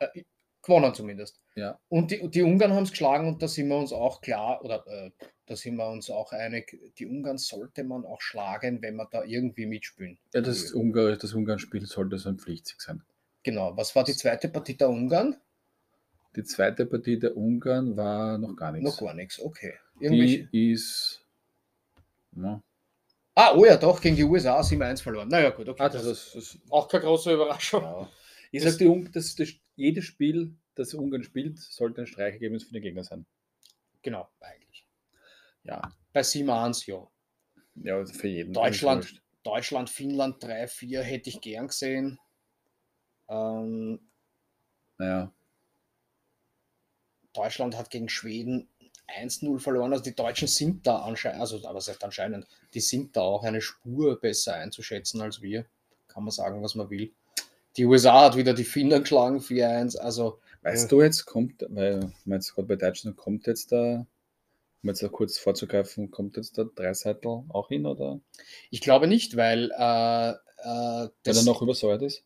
äh, 0.00 0.22
gewonnen 0.62 0.94
zumindest. 0.94 1.40
Ja. 1.54 1.78
Und 1.88 2.10
die, 2.10 2.28
die 2.28 2.42
Ungarn 2.42 2.72
haben 2.72 2.84
es 2.84 2.90
geschlagen 2.90 3.28
und 3.28 3.42
da 3.42 3.48
sind 3.48 3.68
wir 3.68 3.76
uns 3.78 3.92
auch 3.92 4.20
klar, 4.20 4.64
oder 4.64 4.86
äh, 4.86 5.10
da 5.46 5.56
sind 5.56 5.76
wir 5.76 5.88
uns 5.88 6.10
auch 6.10 6.32
einig, 6.32 6.78
die 6.98 7.06
Ungarn 7.06 7.38
sollte 7.38 7.82
man 7.84 8.04
auch 8.04 8.20
schlagen, 8.20 8.80
wenn 8.82 8.96
wir 8.96 9.08
da 9.10 9.24
irgendwie 9.24 9.66
mitspielen. 9.66 10.18
ja, 10.34 10.40
das, 10.40 10.72
Ungar, 10.72 11.16
das 11.16 11.34
Ungarn-Spiel 11.34 11.86
sollte 11.86 12.18
so 12.18 12.28
ein 12.28 12.38
Pflichtsieg 12.38 12.80
sein. 12.80 13.02
Genau, 13.42 13.76
was 13.76 13.94
war 13.96 14.04
die 14.04 14.14
zweite 14.14 14.48
Partie 14.48 14.76
der 14.76 14.90
Ungarn? 14.90 15.36
Die 16.36 16.44
zweite 16.44 16.86
Partie 16.86 17.18
der 17.18 17.36
Ungarn 17.36 17.96
war 17.96 18.38
noch 18.38 18.54
gar 18.54 18.70
nichts. 18.70 18.88
Noch 18.88 19.00
gar 19.06 19.14
nichts, 19.14 19.40
okay. 19.40 19.74
Irgendwelche... 19.98 20.44
Die 20.52 20.72
ist. 20.72 21.22
Ja. 22.36 22.62
Ah, 23.34 23.54
oh 23.56 23.64
ja, 23.64 23.76
doch, 23.76 24.00
gegen 24.00 24.16
die 24.16 24.24
USA 24.24 24.60
7-1 24.60 25.02
verloren. 25.02 25.28
Naja, 25.28 25.50
gut, 25.50 25.68
okay. 25.68 25.82
Ah, 25.82 25.88
das, 25.88 26.04
das, 26.04 26.32
das, 26.34 26.58
auch 26.68 26.86
keine 26.88 27.04
große 27.04 27.32
Überraschung. 27.32 27.82
ja. 27.82 28.08
Ich 28.52 28.62
Das- 28.62 28.74
sage, 28.74 28.84
die 28.84 29.10
das, 29.12 29.34
das, 29.34 29.48
jedes 29.80 30.04
Spiel, 30.04 30.54
das 30.74 30.94
Ungarn 30.94 31.24
spielt, 31.24 31.58
sollte 31.58 32.02
ein 32.02 32.06
Streichergebnis 32.06 32.64
für 32.64 32.72
den 32.72 32.82
Gegner 32.82 33.04
sein. 33.04 33.26
Genau, 34.02 34.28
eigentlich. 34.40 34.86
Ja, 35.64 35.92
Bei 36.12 36.20
7-1, 36.20 36.86
ja. 36.86 37.06
ja 37.82 37.96
also 37.96 38.14
für 38.14 38.28
jeden. 38.28 38.52
Deutschland. 38.52 39.22
Deutschland, 39.42 39.88
Finnland 39.88 40.44
3-4 40.44 41.00
hätte 41.00 41.30
ich 41.30 41.40
gern 41.40 41.68
gesehen. 41.68 42.18
Ähm, 43.28 43.98
Naja, 44.98 45.32
Deutschland 47.32 47.76
hat 47.76 47.90
gegen 47.90 48.08
Schweden 48.08 48.68
1-0 49.08 49.58
verloren. 49.58 49.92
Also 49.92 50.04
die 50.04 50.14
Deutschen 50.14 50.48
sind 50.48 50.86
da 50.86 51.00
anscheinend, 51.00 51.40
also 51.40 51.56
aber 51.64 51.76
was 51.76 51.88
heißt 51.88 52.02
anscheinend, 52.04 52.46
die 52.74 52.80
sind 52.80 53.16
da 53.16 53.22
auch 53.22 53.44
eine 53.44 53.60
Spur 53.60 54.20
besser 54.20 54.54
einzuschätzen 54.54 55.20
als 55.20 55.40
wir. 55.42 55.64
Kann 56.08 56.24
man 56.24 56.32
sagen, 56.32 56.62
was 56.62 56.74
man 56.74 56.90
will. 56.90 57.12
Die 57.76 57.84
USA 57.86 58.24
hat 58.26 58.36
wieder 58.36 58.54
die 58.54 58.64
Finnen 58.64 59.00
geschlagen, 59.02 59.40
4-1. 59.40 59.96
Also 59.98 60.40
weißt 60.62 60.84
Ja. 60.84 60.88
du 60.88 61.02
jetzt, 61.02 61.24
kommt, 61.26 61.64
weil 61.68 62.12
meinst 62.24 62.54
gerade 62.54 62.68
bei 62.68 62.76
Deutschland, 62.76 63.16
kommt 63.16 63.46
jetzt 63.46 63.72
da, 63.72 64.06
um 64.82 64.88
jetzt 64.88 65.02
da 65.02 65.08
kurz 65.08 65.38
vorzugreifen, 65.38 66.10
kommt 66.10 66.36
jetzt 66.36 66.58
der 66.58 66.66
Dreiseitel 66.66 67.44
auch 67.48 67.68
hin 67.68 67.86
oder 67.86 68.20
ich 68.70 68.80
glaube 68.80 69.06
nicht, 69.06 69.36
weil 69.36 69.70
äh, 69.72 70.30
äh, 70.30 71.08
weil 71.24 71.36
er 71.36 71.42
noch 71.44 71.62
übersäuert 71.62 72.02
ist? 72.02 72.24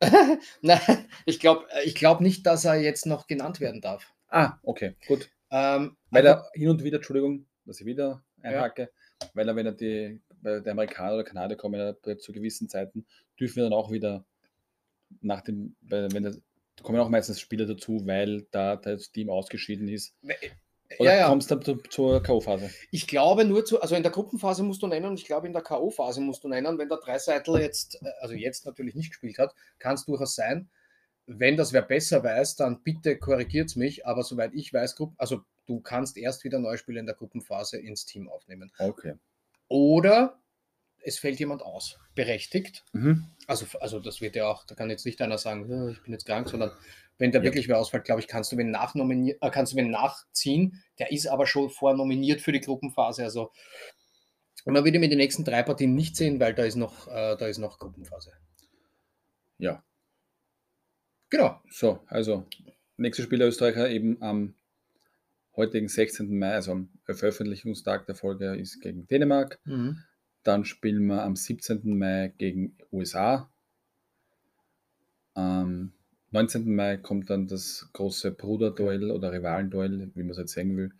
Nein, 0.62 0.80
ich 1.26 1.38
glaube 1.38 1.66
ich 1.84 1.94
glaub 1.94 2.20
nicht, 2.20 2.46
dass 2.46 2.64
er 2.64 2.74
jetzt 2.76 3.06
noch 3.06 3.26
genannt 3.26 3.60
werden 3.60 3.80
darf. 3.80 4.12
Ah, 4.28 4.54
okay, 4.62 4.96
gut. 5.06 5.30
Ähm, 5.50 5.96
Weil 6.10 6.24
er 6.26 6.48
hin 6.54 6.70
und 6.70 6.82
wieder, 6.82 6.96
Entschuldigung, 6.96 7.46
dass 7.66 7.78
ich 7.80 7.86
wieder 7.86 8.24
einhacke, 8.40 8.90
weil 9.34 9.46
er, 9.46 9.54
wenn 9.54 9.66
er 9.66 9.72
die, 9.72 10.18
weil 10.40 10.62
der 10.62 10.72
Amerikaner 10.72 11.14
oder 11.16 11.24
Kanadier 11.24 11.58
kommen 11.58 11.78
ja 11.78 12.18
zu 12.18 12.32
gewissen 12.32 12.68
Zeiten, 12.70 13.06
dürfen 13.38 13.56
wir 13.56 13.64
dann 13.64 13.74
auch 13.74 13.90
wieder 13.92 14.24
nach 15.20 15.42
dem, 15.42 15.76
wenn 15.80 16.22
das, 16.22 16.40
da 16.76 16.84
kommen 16.84 16.98
auch 16.98 17.08
meistens 17.08 17.40
Spieler 17.40 17.66
dazu, 17.66 18.06
weil 18.06 18.46
da 18.50 18.76
das 18.76 19.12
Team 19.12 19.30
ausgeschieden 19.30 19.88
ist. 19.88 20.14
Oder 20.98 21.12
ja, 21.12 21.20
ja. 21.20 21.28
kommst 21.28 21.50
du 21.50 21.56
dann 21.56 21.64
zu, 21.64 21.76
zur 21.88 22.22
K.O.-Phase? 22.22 22.70
Ich 22.90 23.06
glaube 23.06 23.44
nur 23.44 23.64
zu, 23.64 23.80
also 23.80 23.94
in 23.94 24.02
der 24.02 24.12
Gruppenphase 24.12 24.62
musst 24.62 24.82
du 24.82 24.86
nennen 24.86 25.06
und 25.06 25.18
ich 25.18 25.24
glaube 25.24 25.46
in 25.46 25.52
der 25.52 25.62
K.O.-Phase 25.62 26.20
musst 26.20 26.44
du 26.44 26.48
nennen, 26.48 26.78
wenn 26.78 26.88
der 26.88 26.98
Dreiseitel 26.98 27.60
jetzt, 27.60 28.00
äh, 28.02 28.10
also 28.20 28.34
jetzt 28.34 28.66
natürlich 28.66 28.94
nicht 28.94 29.10
gespielt 29.10 29.38
hat, 29.38 29.54
kann 29.78 29.94
es 29.94 30.04
durchaus 30.04 30.34
sein. 30.34 30.68
Wenn 31.26 31.56
das 31.56 31.72
wer 31.72 31.82
besser 31.82 32.22
weiß, 32.24 32.56
dann 32.56 32.82
bitte 32.82 33.16
korrigiert 33.16 33.70
es 33.70 33.76
mich, 33.76 34.06
aber 34.06 34.22
soweit 34.22 34.52
ich 34.54 34.72
weiß, 34.72 34.96
also 35.16 35.42
du 35.66 35.80
kannst 35.80 36.16
erst 36.16 36.44
wieder 36.44 36.58
Neuspieler 36.58 37.00
in 37.00 37.06
der 37.06 37.14
Gruppenphase 37.14 37.78
ins 37.78 38.04
Team 38.04 38.28
aufnehmen. 38.28 38.72
Okay. 38.78 39.14
Oder 39.68 40.41
es 41.04 41.18
fällt 41.18 41.38
jemand 41.40 41.62
aus, 41.62 41.98
berechtigt. 42.14 42.84
Mhm. 42.92 43.26
Also, 43.46 43.66
also 43.80 44.00
das 44.00 44.20
wird 44.20 44.36
ja 44.36 44.46
auch, 44.48 44.64
da 44.64 44.74
kann 44.74 44.90
jetzt 44.90 45.06
nicht 45.06 45.20
einer 45.20 45.38
sagen, 45.38 45.68
"Ja, 45.70 45.88
ich 45.88 46.02
bin 46.02 46.12
jetzt 46.12 46.26
krank, 46.26 46.48
sondern 46.48 46.70
wenn 47.18 47.30
der 47.32 47.40
Ja. 47.40 47.44
wirklich 47.44 47.68
wer 47.68 47.78
ausfällt, 47.78 48.04
glaube 48.04 48.20
ich, 48.20 48.28
kannst 48.28 48.52
du 48.52 48.56
wen 48.56 48.74
äh, 48.74 49.50
kannst 49.50 49.72
du 49.72 49.76
wen 49.76 49.90
nachziehen. 49.90 50.82
Der 50.98 51.12
ist 51.12 51.26
aber 51.26 51.46
schon 51.46 51.70
vornominiert 51.70 52.40
für 52.40 52.52
die 52.52 52.60
Gruppenphase. 52.60 53.22
Also 53.24 53.52
und 54.64 54.74
man 54.74 54.84
würde 54.84 54.98
mir 55.00 55.08
die 55.08 55.16
nächsten 55.16 55.44
drei 55.44 55.62
Partien 55.62 55.94
nicht 55.94 56.16
sehen, 56.16 56.38
weil 56.40 56.54
da 56.54 56.64
ist 56.64 56.76
noch, 56.76 57.08
äh, 57.08 57.36
da 57.36 57.46
ist 57.48 57.58
noch 57.58 57.78
Gruppenphase. 57.78 58.32
Ja, 59.58 59.82
Genau. 61.30 61.60
so, 61.70 62.00
also 62.06 62.46
nächste 62.96 63.22
Spiel 63.22 63.38
der 63.38 63.48
Österreicher 63.48 63.88
eben 63.88 64.20
am 64.22 64.54
heutigen 65.56 65.88
16. 65.88 66.38
Mai, 66.38 66.52
also 66.54 66.72
am 66.72 66.90
Veröffentlichungstag 67.04 68.06
der 68.06 68.14
Folge, 68.14 68.54
ist 68.56 68.80
gegen 68.80 69.06
Dänemark. 69.06 69.58
Mhm. 69.64 69.98
Dann 70.42 70.64
spielen 70.64 71.06
wir 71.06 71.22
am 71.22 71.36
17. 71.36 71.96
Mai 71.96 72.32
gegen 72.36 72.76
USA. 72.90 73.48
Am 75.34 75.92
19. 76.30 76.74
Mai 76.74 76.96
kommt 76.96 77.30
dann 77.30 77.46
das 77.46 77.88
große 77.92 78.32
Bruderduell 78.32 79.10
oder 79.10 79.32
Rivalenduell, 79.32 80.10
wie 80.14 80.22
man 80.22 80.30
es 80.30 80.38
jetzt 80.38 80.54
sagen 80.54 80.76
will, 80.76 80.92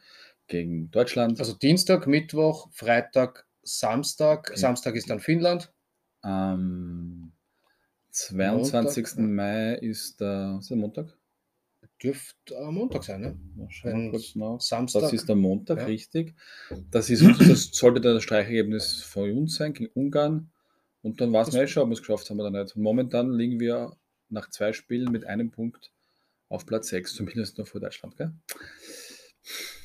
gegen 0.46 0.90
Deutschland. 0.90 1.40
Also 1.40 1.54
Dienstag, 1.54 2.06
Mittwoch, 2.06 2.68
Freitag, 2.72 3.46
Samstag. 3.62 4.50
Ja. 4.50 4.56
Samstag 4.56 4.94
ist 4.94 5.10
dann 5.10 5.20
Finnland. 5.20 5.72
Am 6.20 7.32
22. 8.10 9.16
Montag. 9.16 9.18
Mai 9.18 9.74
ist 9.74 10.20
der, 10.20 10.58
ist 10.60 10.70
der 10.70 10.76
Montag? 10.76 11.18
Dürfte 12.02 12.58
am 12.58 12.74
Montag 12.74 13.04
sein, 13.04 13.20
ne? 13.20 13.38
Ja, 13.56 13.70
Schauen 13.70 13.92
wir 13.92 13.98
Wenn 14.04 14.10
kurz 14.10 14.34
nach. 14.34 14.60
Samstag. 14.60 15.02
Das 15.02 15.12
ist 15.12 15.28
der 15.28 15.36
Montag, 15.36 15.78
Ja. 15.78 15.84
richtig. 15.84 16.34
Das, 16.90 17.08
ist, 17.10 17.22
das 17.22 17.70
sollte 17.72 18.00
dann 18.00 18.14
das 18.14 18.22
Streichergebnis 18.24 19.02
von 19.02 19.30
uns 19.30 19.54
sein 19.56 19.72
gegen 19.72 19.90
Ungarn. 19.94 20.50
Und 21.02 21.20
dann 21.20 21.32
war 21.32 21.46
es 21.46 21.52
mir 21.52 21.66
schon, 21.68 21.84
ob 21.84 21.88
wir 21.90 21.94
es 21.94 22.00
geschafft 22.00 22.28
haben 22.30 22.40
oder 22.40 22.50
nicht. 22.50 22.76
Momentan 22.76 23.32
liegen 23.32 23.60
wir 23.60 23.96
nach 24.28 24.50
zwei 24.50 24.72
Spielen 24.72 25.12
mit 25.12 25.24
einem 25.26 25.50
Punkt 25.50 25.92
auf 26.48 26.66
Platz 26.66 26.88
6, 26.88 27.14
zumindest 27.14 27.58
noch 27.58 27.66
vor 27.68 27.80
Deutschland. 27.80 28.16
Gell? 28.16 28.32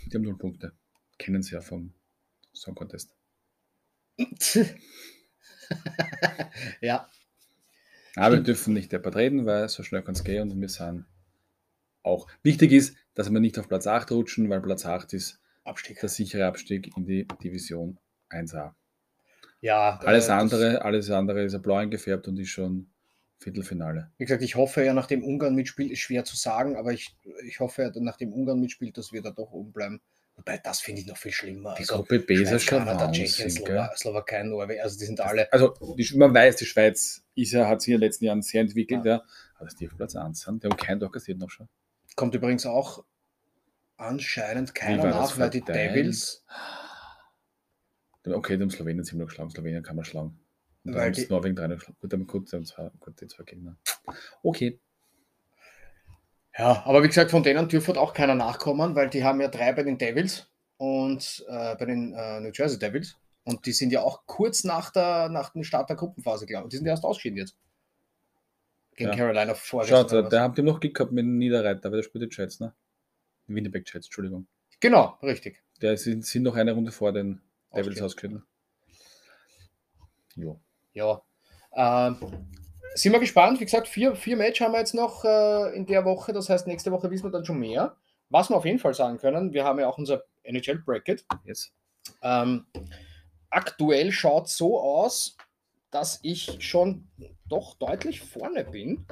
Die 0.08 0.16
haben 0.16 0.24
null 0.24 0.38
Punkte. 0.38 0.74
Kennen 1.18 1.42
sie 1.44 1.54
ja 1.56 1.62
vom 1.62 1.94
Song 2.54 2.76
Contest. 2.76 3.16
ja, 6.82 7.08
Aber 8.16 8.36
wir 8.36 8.42
dürfen 8.44 8.74
nicht 8.74 8.92
deppert 8.92 9.16
reden, 9.16 9.46
weil 9.46 9.70
so 9.70 9.84
schnell 9.84 10.02
kann 10.02 10.16
es 10.16 10.24
gehen 10.24 10.52
und 10.52 10.60
wir 10.62 10.70
sind 10.70 11.06
auch. 12.08 12.28
Wichtig 12.44 12.72
ist, 12.72 12.96
dass 13.14 13.30
wir 13.32 13.40
nicht 13.40 13.58
auf 13.60 13.68
Platz 13.68 13.86
8 13.88 14.12
rutschen, 14.12 14.50
weil 14.50 14.62
Platz 14.62 14.86
8 14.86 15.14
ist 15.14 15.40
Abstieg. 15.64 16.00
der 16.00 16.10
sichere 16.10 16.46
Abstieg 16.46 16.96
in 16.98 17.06
die 17.06 17.28
Division 17.44 17.98
1A. 18.30 18.74
ja, 19.62 20.00
Alles 20.04 20.26
äh, 20.26 20.28
das- 20.28 20.30
andere, 20.42 20.82
alles 20.84 21.10
andere 21.12 21.44
ist 21.44 21.54
ja 21.54 21.60
blau 21.60 21.76
eingefärbt 21.76 22.28
und 22.28 22.38
ist 22.40 22.50
schon 22.50 22.88
Viertelfinale. 23.40 24.10
Wie 24.18 24.26
gesagt, 24.26 24.42
ich 24.42 24.56
hoffe 24.56 24.84
ja, 24.84 24.94
nachdem 24.94 25.24
Ungarn 25.24 25.54
mitspielt, 25.54 25.92
ist 25.92 26.00
schwer 26.00 26.24
zu 26.26 26.36
sagen, 26.36 26.76
aber 26.76 26.92
ich, 26.94 27.16
ich 27.46 27.60
hoffe 27.60 27.84
ja, 27.84 27.92
nachdem 27.96 28.34
Ungarn 28.34 28.60
mitspielt, 28.60 28.98
dass 28.98 29.12
wir 29.14 29.22
da 29.22 29.30
doch 29.32 29.52
oben 29.52 29.72
bleiben. 29.72 30.02
Wobei, 30.36 30.58
das 30.64 30.82
finde 30.82 31.02
ich 31.02 31.08
noch 31.08 31.18
viel 31.18 31.32
schlimmer. 31.32 31.74
Die 31.76 31.80
Also, 31.82 31.96
Gruppe 31.98 32.20
B 32.20 32.34
ist 32.36 32.64
schon 32.64 32.80
Kanada, 32.80 33.12
Tschechien? 33.12 33.50
Slowa 33.50 33.92
Slowakei, 33.96 34.44
Norwegen, 34.44 34.82
also 34.82 34.98
die 35.00 35.06
sind 35.06 35.20
alle. 35.20 35.52
Also 35.52 35.74
die, 35.98 36.16
man 36.18 36.34
weiß, 36.34 36.56
die 36.58 36.66
Schweiz 36.66 37.24
ist 37.36 37.52
ja, 37.54 37.68
hat 37.68 37.82
sich 37.82 37.94
in 37.94 38.00
den 38.00 38.08
letzten 38.08 38.26
Jahren 38.26 38.42
sehr 38.44 38.62
entwickelt, 38.62 39.04
Ja. 39.06 39.18
ja. 39.18 39.24
aber 39.56 39.66
dass 39.66 39.76
die 39.76 39.88
auf 39.88 39.96
Platz 39.98 40.16
1 40.16 40.40
sind, 40.42 40.64
die 40.64 40.68
haben 40.70 40.78
keinen 40.78 41.00
Tag 41.00 41.12
kassiert 41.14 41.38
noch 41.40 41.50
schon. 41.50 41.68
Kommt 42.18 42.36
übrigens 42.36 42.66
auch 42.66 43.06
anscheinend 43.96 44.76
keiner 44.76 45.06
nach, 45.06 45.40
weil 45.40 45.50
die 45.50 45.62
verteilt? 45.62 45.96
Devils, 45.96 46.44
Okay, 48.26 48.60
haben 48.60 48.70
Slowenien 48.70 49.06
ziemlich 49.06 49.30
geschlagen, 49.30 49.50
Slowenien 49.52 49.84
kann 49.84 49.96
man 49.96 50.04
schlagen. 50.04 50.38
Und 50.84 50.92
dann 50.92 51.14
sie 51.14 51.28
Norwegen 51.30 51.56
drei 51.56 51.68
geschlagen. 51.68 51.96
Gut, 52.02 52.14
aber 52.14 52.26
gut, 52.26 52.50
zwei, 52.50 52.92
gut, 53.00 53.22
die 53.22 53.28
zwei 53.28 53.44
Gegner. 53.46 53.78
Okay, 54.44 54.82
ja, 56.58 56.84
aber 56.86 57.04
wie 57.04 57.08
gesagt, 57.08 57.30
von 57.30 57.44
denen 57.44 57.68
dürfte 57.70 58.00
auch 58.00 58.14
keiner 58.14 58.34
nachkommen, 58.34 58.96
weil 58.96 59.10
die 59.10 59.24
haben 59.24 59.40
ja 59.40 59.48
drei 59.48 59.74
bei 59.74 59.84
den 59.84 60.00
Devils 60.00 60.48
und 60.78 61.46
äh, 61.48 61.76
bei 61.76 61.86
den 61.86 62.14
äh, 62.14 62.40
New 62.40 62.50
Jersey 62.52 62.80
Devils. 62.80 63.16
Und 63.44 63.66
die 63.66 63.72
sind 63.72 63.92
ja 63.92 64.02
auch 64.02 64.26
kurz 64.26 64.64
nach, 64.64 64.90
der, 64.90 65.30
nach 65.30 65.52
dem 65.52 65.64
Start 65.64 65.90
der 65.90 65.96
Gruppenphase, 65.96 66.48
glaube 66.48 66.68
ich. 66.68 66.72
Die 66.72 66.78
sind 66.78 66.88
ja 66.88 66.94
erst 66.94 67.04
ausgeschieden 67.04 67.38
jetzt. 67.38 67.56
Gegen 68.98 69.12
Ja. 69.12 69.16
Carolina 69.16 69.54
vorgestern. 69.54 70.10
schaut, 70.10 70.34
da 70.34 70.42
habt 70.42 70.58
ihr 70.58 70.64
noch 70.64 70.80
Glück 70.80 70.96
gehabt 70.96 71.12
mit 71.14 71.24
dem 71.24 71.38
Niederreiter, 71.38 71.86
aber 71.86 71.98
der 71.98 72.04
spielt 72.04 72.30
die 72.30 72.36
Jets, 72.36 72.60
ne? 72.60 72.74
Winnipeg 73.46 73.84
Jets, 73.86 74.08
Entschuldigung. 74.08 74.48
Genau, 74.80 75.18
richtig. 75.22 75.64
Der 75.82 75.96
sind, 75.98 76.26
sind 76.26 76.44
noch 76.44 76.56
eine 76.56 76.74
Runde 76.74 76.92
vor 76.92 77.14
den 77.14 77.42
Devils 77.76 78.02
Ausgeschieden. 78.02 78.44
Jo. 80.36 80.60
Ja. 80.94 81.22
Ähm, 81.74 82.18
sind 82.96 83.12
wir 83.12 83.20
gespannt. 83.20 83.60
Wie 83.60 83.66
gesagt, 83.66 83.88
vier, 83.88 84.16
vier 84.16 84.36
Match 84.36 84.60
haben 84.62 84.72
wir 84.74 84.80
jetzt 84.80 84.96
noch 84.96 85.24
äh, 85.24 85.76
in 85.76 85.86
der 85.86 86.04
Woche. 86.04 86.34
Das 86.34 86.50
heißt, 86.50 86.68
nächste 86.68 86.92
Woche 86.92 87.10
wissen 87.12 87.26
wir 87.26 87.32
dann 87.32 87.46
schon 87.46 87.60
mehr. 87.60 87.96
Was 88.30 88.50
wir 88.50 88.58
auf 88.58 88.66
jeden 88.66 88.80
Fall 88.80 88.94
sagen 88.94 89.20
können, 89.20 89.54
wir 89.54 89.64
haben 89.64 89.80
ja 89.80 89.88
auch 89.88 89.98
unser 89.98 90.24
NHL-Bracket. 90.44 91.26
Jetzt. 91.46 91.72
Ähm, 92.24 92.66
aktuell 93.50 94.12
schaut 94.12 94.50
so 94.50 94.80
aus, 94.80 95.38
dass 95.92 96.20
ich 96.24 96.58
schon 96.60 97.08
doch 97.50 97.76
deutlich 97.76 98.22
vorne 98.22 98.64
bin. 98.64 99.06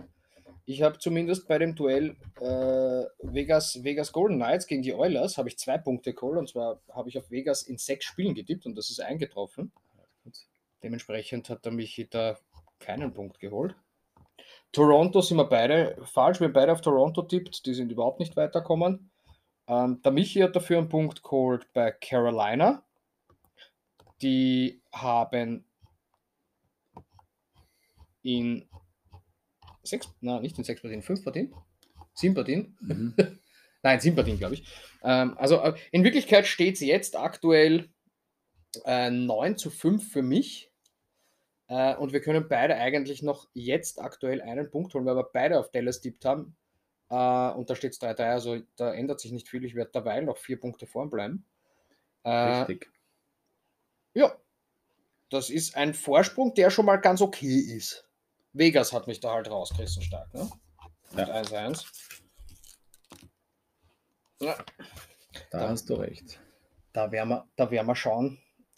Ich 0.66 0.82
habe 0.82 0.98
zumindest 0.98 1.48
bei 1.48 1.60
dem 1.60 1.76
Duell 1.76 2.16
äh, 2.42 3.06
Vegas, 3.22 3.84
Vegas 3.84 4.12
Golden 4.12 4.38
Knights 4.38 4.66
gegen 4.66 4.82
die 4.82 4.94
Oilers 4.94 5.38
habe 5.38 5.50
ich 5.50 5.60
zwei 5.60 5.78
Punkte 5.78 6.14
geholt 6.14 6.40
und 6.40 6.50
zwar 6.50 6.80
habe 6.92 7.10
ich 7.10 7.18
auf 7.20 7.30
Vegas 7.30 7.64
in 7.64 7.78
sechs 7.78 8.06
Spielen 8.06 8.34
getippt 8.34 8.66
und 8.66 8.76
das 8.76 8.90
ist 8.90 9.00
eingetroffen. 9.00 9.72
Dementsprechend 10.82 11.50
hat 11.50 11.66
er 11.66 11.72
mich 11.72 12.08
da 12.10 12.38
keinen 12.80 13.14
Punkt 13.14 13.40
geholt. 13.40 13.76
Toronto 14.72 15.22
sind 15.22 15.38
wir 15.38 15.46
beide 15.46 15.98
falsch. 16.04 16.40
Wir 16.40 16.48
haben 16.48 16.54
beide 16.54 16.72
auf 16.72 16.82
Toronto 16.82 17.22
tippt. 17.22 17.66
Die 17.66 17.74
sind 17.74 17.92
überhaupt 17.92 18.20
nicht 18.20 18.36
weitergekommen. 18.36 19.10
Ähm, 19.68 20.02
der 20.04 20.12
Michi 20.12 20.42
hat 20.42 20.56
dafür 20.56 20.78
einen 20.80 20.90
Punkt 20.90 21.24
geholt 21.24 21.68
bei 21.74 21.92
Carolina. 21.92 22.84
Die 24.22 24.82
haben 24.92 25.65
in 28.26 28.68
sechs, 29.84 30.10
na 30.20 30.40
nicht 30.40 30.58
in 30.58 30.64
sechs 30.64 30.82
Partien, 30.82 31.04
fünf 31.04 31.24
Partien, 31.24 31.54
sieben 32.14 32.36
Partien, 32.36 32.78
Mhm. 32.82 33.14
Nein, 33.84 34.00
sieben 34.00 34.16
Partien, 34.16 34.40
glaube 34.40 34.56
ich. 34.56 34.68
Ähm, 35.04 35.38
also 35.38 35.58
äh, 35.62 35.76
in 35.92 36.04
Wirklichkeit 36.04 36.48
steht 36.48 36.74
es 36.74 36.82
jetzt 36.82 37.16
aktuell 37.16 37.90
äh, 38.84 39.12
9 39.12 39.58
zu 39.58 39.70
5 39.70 40.12
für 40.12 40.24
mich. 40.24 40.72
Äh, 41.68 41.96
und 41.96 42.12
wir 42.12 42.22
können 42.22 42.48
beide 42.50 42.78
eigentlich 42.78 43.22
noch 43.22 43.48
jetzt 43.54 44.02
aktuell 44.02 44.42
einen 44.42 44.72
Punkt 44.72 44.92
holen, 44.96 45.06
weil 45.06 45.16
wir 45.16 45.30
beide 45.32 45.60
auf 45.60 45.70
Dallas 45.70 46.02
tippt 46.02 46.26
haben. 46.26 46.58
Äh, 47.12 47.52
und 47.52 47.70
da 47.70 47.76
steht 47.76 47.94
es 47.94 48.02
3-3, 48.02 48.24
also 48.24 48.60
da 48.76 48.92
ändert 48.92 49.20
sich 49.20 49.32
nicht 49.32 49.50
viel. 49.50 49.64
Ich 49.64 49.76
werde 49.76 49.92
dabei 49.94 50.20
noch 50.22 50.38
vier 50.38 50.60
Punkte 50.60 50.88
vorn 50.88 51.12
bleiben. 51.12 51.46
Äh, 52.24 52.32
Richtig. 52.32 52.90
ja, 54.16 54.36
das 55.30 55.52
ist 55.52 55.78
ein 55.78 55.94
Vorsprung, 55.94 56.56
der 56.56 56.72
schon 56.72 56.88
mal 56.88 56.98
ganz 56.98 57.22
okay 57.22 57.60
ist. 57.60 58.05
Vegas 58.58 58.94
hat 58.94 59.08
mich 59.08 59.20
da 59.20 59.34
halt 59.34 59.50
rausgerissen 59.50 60.02
stark, 60.02 60.34
ne? 60.34 60.50
Mit 61.12 61.28
Ja. 61.28 61.34
1-1. 61.36 61.86
Ja, 64.40 64.56
Da 65.52 65.60
da- 65.60 65.70
hast 65.70 65.90
du 65.90 65.96
recht. 65.96 66.40
da 66.94 67.12
werden 67.12 67.30
wir, 67.30 67.48
da 67.56 67.70
werden 67.72 67.88
wir 67.88 67.96
schauen, 67.96 68.38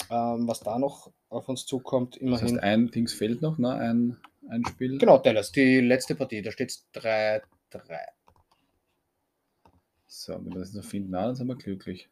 ähm, 0.10 0.48
was 0.48 0.60
da 0.62 0.78
noch 0.80 1.12
auf 1.30 1.48
uns 1.50 1.66
zukommt. 1.66 2.16
Das 2.16 2.22
Immerhin. 2.22 2.48
heißt, 2.56 2.64
ein 2.64 2.88
Dings 2.92 3.14
fehlt 3.14 3.42
noch, 3.42 3.58
ne? 3.58 3.72
ein, 3.74 4.18
ein 4.50 4.66
Spiel. 4.66 4.98
genau, 4.98 5.18
Dallas, 5.20 5.52
die 5.52 5.80
letzte 5.80 6.16
Partie, 6.16 6.42
da 6.42 6.52
steht 6.52 6.70
es 6.72 6.88
3-3. 6.94 7.42
So, 10.08 10.34
wenn 10.34 10.46
wir 10.54 10.60
das 10.60 10.74
noch 10.74 10.84
finden, 10.86 11.12
na, 11.12 11.26
dann 11.28 11.36
sind 11.36 11.48
wir 11.48 11.56
glücklich. 11.56 12.10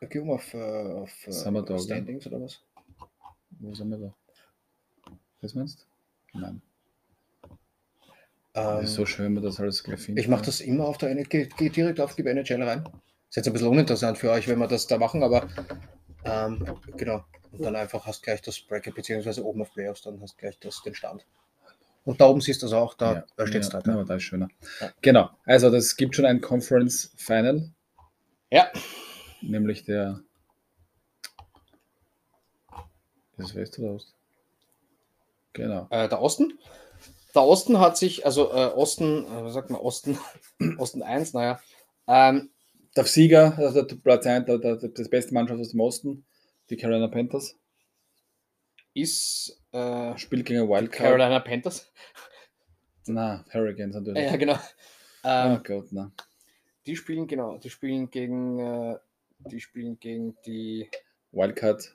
Gehen 0.00 0.26
wir 0.26 0.34
auf, 0.34 0.52
äh, 0.54 0.92
auf 0.92 1.26
äh? 1.26 1.32
Standings 1.32 2.26
oder 2.26 2.40
was? 2.40 2.62
Wo 3.50 3.74
sind 3.74 3.90
wir 3.90 3.98
da? 3.98 4.14
Was 5.46 5.54
meinst 5.54 5.86
du? 6.32 6.38
Nein. 6.40 6.60
Ähm, 7.44 7.50
Das 8.54 8.84
ist 8.86 8.94
so 8.94 9.06
schön, 9.06 9.26
wenn 9.26 9.34
man 9.34 9.44
das 9.44 9.60
alles 9.60 9.84
gleich 9.84 10.00
findet. 10.00 10.24
ich 10.24 10.28
mache 10.28 10.44
das 10.44 10.60
immer 10.60 10.86
auf 10.86 10.98
der 10.98 11.10
NHL, 11.10 11.24
geh, 11.28 11.48
geh 11.56 11.68
direkt 11.68 12.00
auf 12.00 12.16
die 12.16 12.26
NHL 12.26 12.62
rein. 12.64 12.84
Ist 13.28 13.36
jetzt 13.36 13.46
ein 13.46 13.52
bisschen 13.52 13.68
uninteressant 13.68 14.18
für 14.18 14.32
euch, 14.32 14.48
wenn 14.48 14.58
wir 14.58 14.66
das 14.66 14.88
da 14.88 14.98
machen, 14.98 15.22
aber 15.22 15.46
ähm, 16.24 16.66
genau. 16.96 17.24
Und 17.52 17.62
dann 17.62 17.76
einfach 17.76 18.04
hast 18.06 18.24
gleich 18.24 18.42
das 18.42 18.58
Bracket, 18.58 18.96
beziehungsweise 18.96 19.44
oben 19.44 19.62
auf 19.62 19.72
Playoffs, 19.72 20.02
dann 20.02 20.20
hast 20.20 20.36
gleich 20.36 20.58
das, 20.58 20.82
den 20.82 20.96
Stand. 20.96 21.24
Und 22.04 22.20
da 22.20 22.26
oben 22.26 22.40
siehst 22.40 22.62
du 22.62 22.66
es 22.66 22.72
auch, 22.72 22.94
da, 22.94 23.24
da 23.36 23.46
steht 23.46 23.62
es 23.62 23.72
ja, 23.72 23.80
da. 23.80 23.98
ja, 23.98 24.04
da 24.04 24.16
ist 24.16 24.24
schöner. 24.24 24.48
Ja. 24.80 24.92
Genau, 25.00 25.30
also 25.44 25.70
das 25.70 25.96
gibt 25.96 26.16
schon 26.16 26.24
ein 26.24 26.40
Conference 26.40 27.12
Final, 27.16 27.70
Ja, 28.50 28.68
nämlich 29.42 29.84
der. 29.84 30.20
Ist 33.38 33.50
es 33.50 33.54
West 33.54 33.78
oder 33.78 33.92
Ost? 33.92 34.15
Genau. 35.56 35.86
Äh, 35.90 36.08
der 36.08 36.20
Osten. 36.20 36.58
Der 37.34 37.42
Osten 37.42 37.80
hat 37.80 37.96
sich, 37.96 38.24
also 38.24 38.50
äh, 38.50 38.66
Osten, 38.74 39.24
äh, 39.24 39.44
was 39.44 39.54
sagt 39.54 39.70
man, 39.70 39.80
Osten, 39.80 40.18
Osten 40.78 41.02
1, 41.02 41.34
naja. 41.34 41.60
Ähm, 42.06 42.50
Der 42.94 43.04
Sieger, 43.04 43.58
also 43.58 43.82
der 43.82 43.96
Platz 43.96 44.26
1, 44.26 44.46
der, 44.46 44.58
der, 44.58 44.76
das 44.76 45.08
beste 45.08 45.34
Mannschaft 45.34 45.60
aus 45.60 45.70
dem 45.70 45.80
Osten, 45.80 46.24
die 46.70 46.76
Carolina 46.76 47.08
Panthers, 47.08 47.56
ist 48.94 49.60
äh, 49.72 50.16
spielt 50.16 50.46
gegen 50.46 50.68
Wildcard. 50.68 51.02
Carolina 51.02 51.40
Panthers. 51.40 51.92
Na, 53.06 53.44
Hurricanes 53.52 53.94
natürlich. 53.94 54.24
Ja, 54.24 54.36
genau. 54.36 54.58
Ähm, 55.24 55.58
oh 55.58 55.62
Gott, 55.62 55.88
na. 55.90 56.10
Die 56.86 56.96
spielen, 56.96 57.26
genau, 57.26 57.58
die 57.58 57.70
spielen 57.70 58.10
gegen, 58.10 58.58
äh, 58.58 58.96
die 59.38 59.60
spielen 59.60 59.98
gegen 60.00 60.36
die, 60.46 60.88
Wildcard 61.32 61.94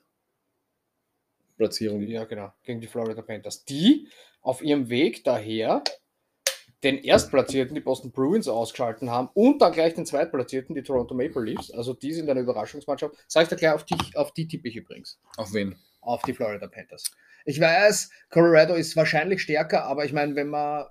Platzierung. 1.62 2.02
ja 2.02 2.26
genau, 2.26 2.52
gegen 2.64 2.82
die 2.82 2.88
Florida 2.88 3.22
Panthers. 3.22 3.66
Die 3.66 4.08
auf 4.42 4.62
ihrem 4.62 4.90
Weg 4.90 5.24
daher 5.24 5.84
den 6.84 6.98
Erstplatzierten, 6.98 7.76
die 7.76 7.82
Boston 7.82 8.12
Bruins, 8.12 8.48
ausgeschalten 8.48 9.12
haben 9.12 9.30
und 9.36 9.62
dann 9.62 9.72
gleich 9.72 9.94
den 9.94 10.06
Zweitplatzierten, 10.08 10.74
die 10.74 10.82
Toronto 10.82 11.14
Maple 11.14 11.44
Leafs. 11.44 11.70
Also 11.72 11.94
die 11.94 12.12
sind 12.12 12.28
eine 12.30 12.40
Überraschungsmannschaft. 12.40 13.16
Sag 13.28 13.44
ich 13.44 13.50
dir 13.50 13.56
gleich, 13.56 13.74
auf 13.74 13.86
die, 13.86 13.96
auf 14.16 14.34
die 14.34 14.48
tippe 14.48 14.68
ich 14.68 14.76
übrigens. 14.76 15.20
Auf 15.38 15.54
wen? 15.54 15.76
Auf 16.02 16.24
die 16.24 16.34
Florida 16.34 16.68
Panthers. 16.68 17.12
Ich 17.46 17.60
weiß, 17.60 18.10
Colorado 18.30 18.74
ist 18.74 18.96
wahrscheinlich 18.96 19.44
stärker, 19.44 19.84
aber 19.84 20.06
ich 20.06 20.14
meine, 20.14 20.36
wenn 20.36 20.48
man 20.48 20.86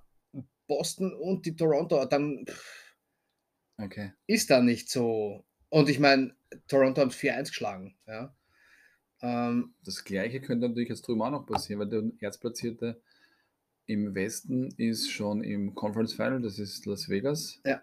Boston 0.69 1.13
und 1.13 1.45
die 1.47 1.57
Toronto, 1.57 2.05
dann 2.05 2.45
pff, 2.49 2.95
Okay. 3.83 4.13
ist 4.27 4.51
da 4.51 4.61
nicht 4.61 4.91
so. 4.91 5.45
Und 5.71 5.89
ich 5.89 5.99
meine, 5.99 6.35
Toronto 6.69 7.01
haben 7.01 7.11
4-1 7.11 7.49
geschlagen. 7.49 7.97
Ja. 8.07 8.35
Ähm, 9.23 9.75
Das 9.85 10.05
gleiche 10.05 10.41
könnte 10.41 10.69
natürlich 10.69 10.89
jetzt 10.89 11.07
drüben 11.07 11.23
auch 11.23 11.31
noch 11.31 11.47
passieren, 11.47 11.81
weil 11.81 11.89
der 11.89 12.05
Erzplatzierte 12.21 13.01
im 13.87 14.15
Westen 14.15 14.69
ist 14.77 15.11
schon 15.11 15.43
im 15.43 15.75
Conference 15.75 16.13
Final, 16.13 16.41
das 16.41 16.59
ist 16.59 16.87
Las 16.87 17.09
Vegas. 17.09 17.61
Ja. 17.65 17.83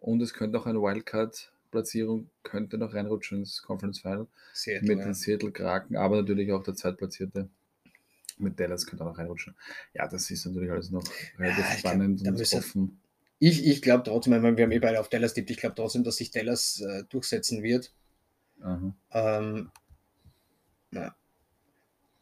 Und 0.00 0.22
es 0.22 0.32
könnte 0.32 0.58
auch 0.58 0.66
eine 0.66 0.80
Wildcard-Platzierung, 0.80 2.30
könnte 2.42 2.78
noch 2.78 2.94
reinrutschen 2.94 3.40
ins 3.40 3.62
Conference 3.62 4.00
Final 4.00 4.26
Seattle, 4.54 4.88
mit 4.88 4.98
ja. 4.98 5.04
den 5.04 5.14
Seattle 5.14 5.52
Kraken, 5.52 5.96
aber 5.96 6.16
natürlich 6.16 6.52
auch 6.52 6.62
der 6.62 6.74
Zweitplatzierte 6.74 7.48
mit 8.38 8.58
Dallas 8.58 8.86
könnte 8.86 9.04
auch 9.04 9.10
noch 9.10 9.18
reinrutschen. 9.18 9.54
Ja, 9.94 10.08
das 10.08 10.30
ist 10.30 10.46
natürlich 10.46 10.70
alles 10.70 10.90
noch 10.90 11.04
relativ 11.38 11.64
glaub, 11.64 11.78
spannend 11.78 12.26
da 12.26 12.30
und 12.30 12.54
offen. 12.54 13.00
Ich, 13.38 13.66
ich 13.66 13.82
glaube 13.82 14.04
trotzdem, 14.04 14.32
ich 14.32 14.40
meine, 14.40 14.56
wir 14.56 14.64
haben 14.64 14.72
eh 14.72 14.78
beide 14.78 15.00
auf 15.00 15.08
Dallas 15.08 15.34
tippt, 15.34 15.50
ich 15.50 15.58
glaube 15.58 15.74
trotzdem, 15.74 16.02
dass 16.02 16.16
sich 16.16 16.30
Dallas 16.30 16.80
äh, 16.80 17.04
durchsetzen 17.08 17.62
wird. 17.62 17.92
Ähm, 19.10 19.70
ja. 20.92 21.14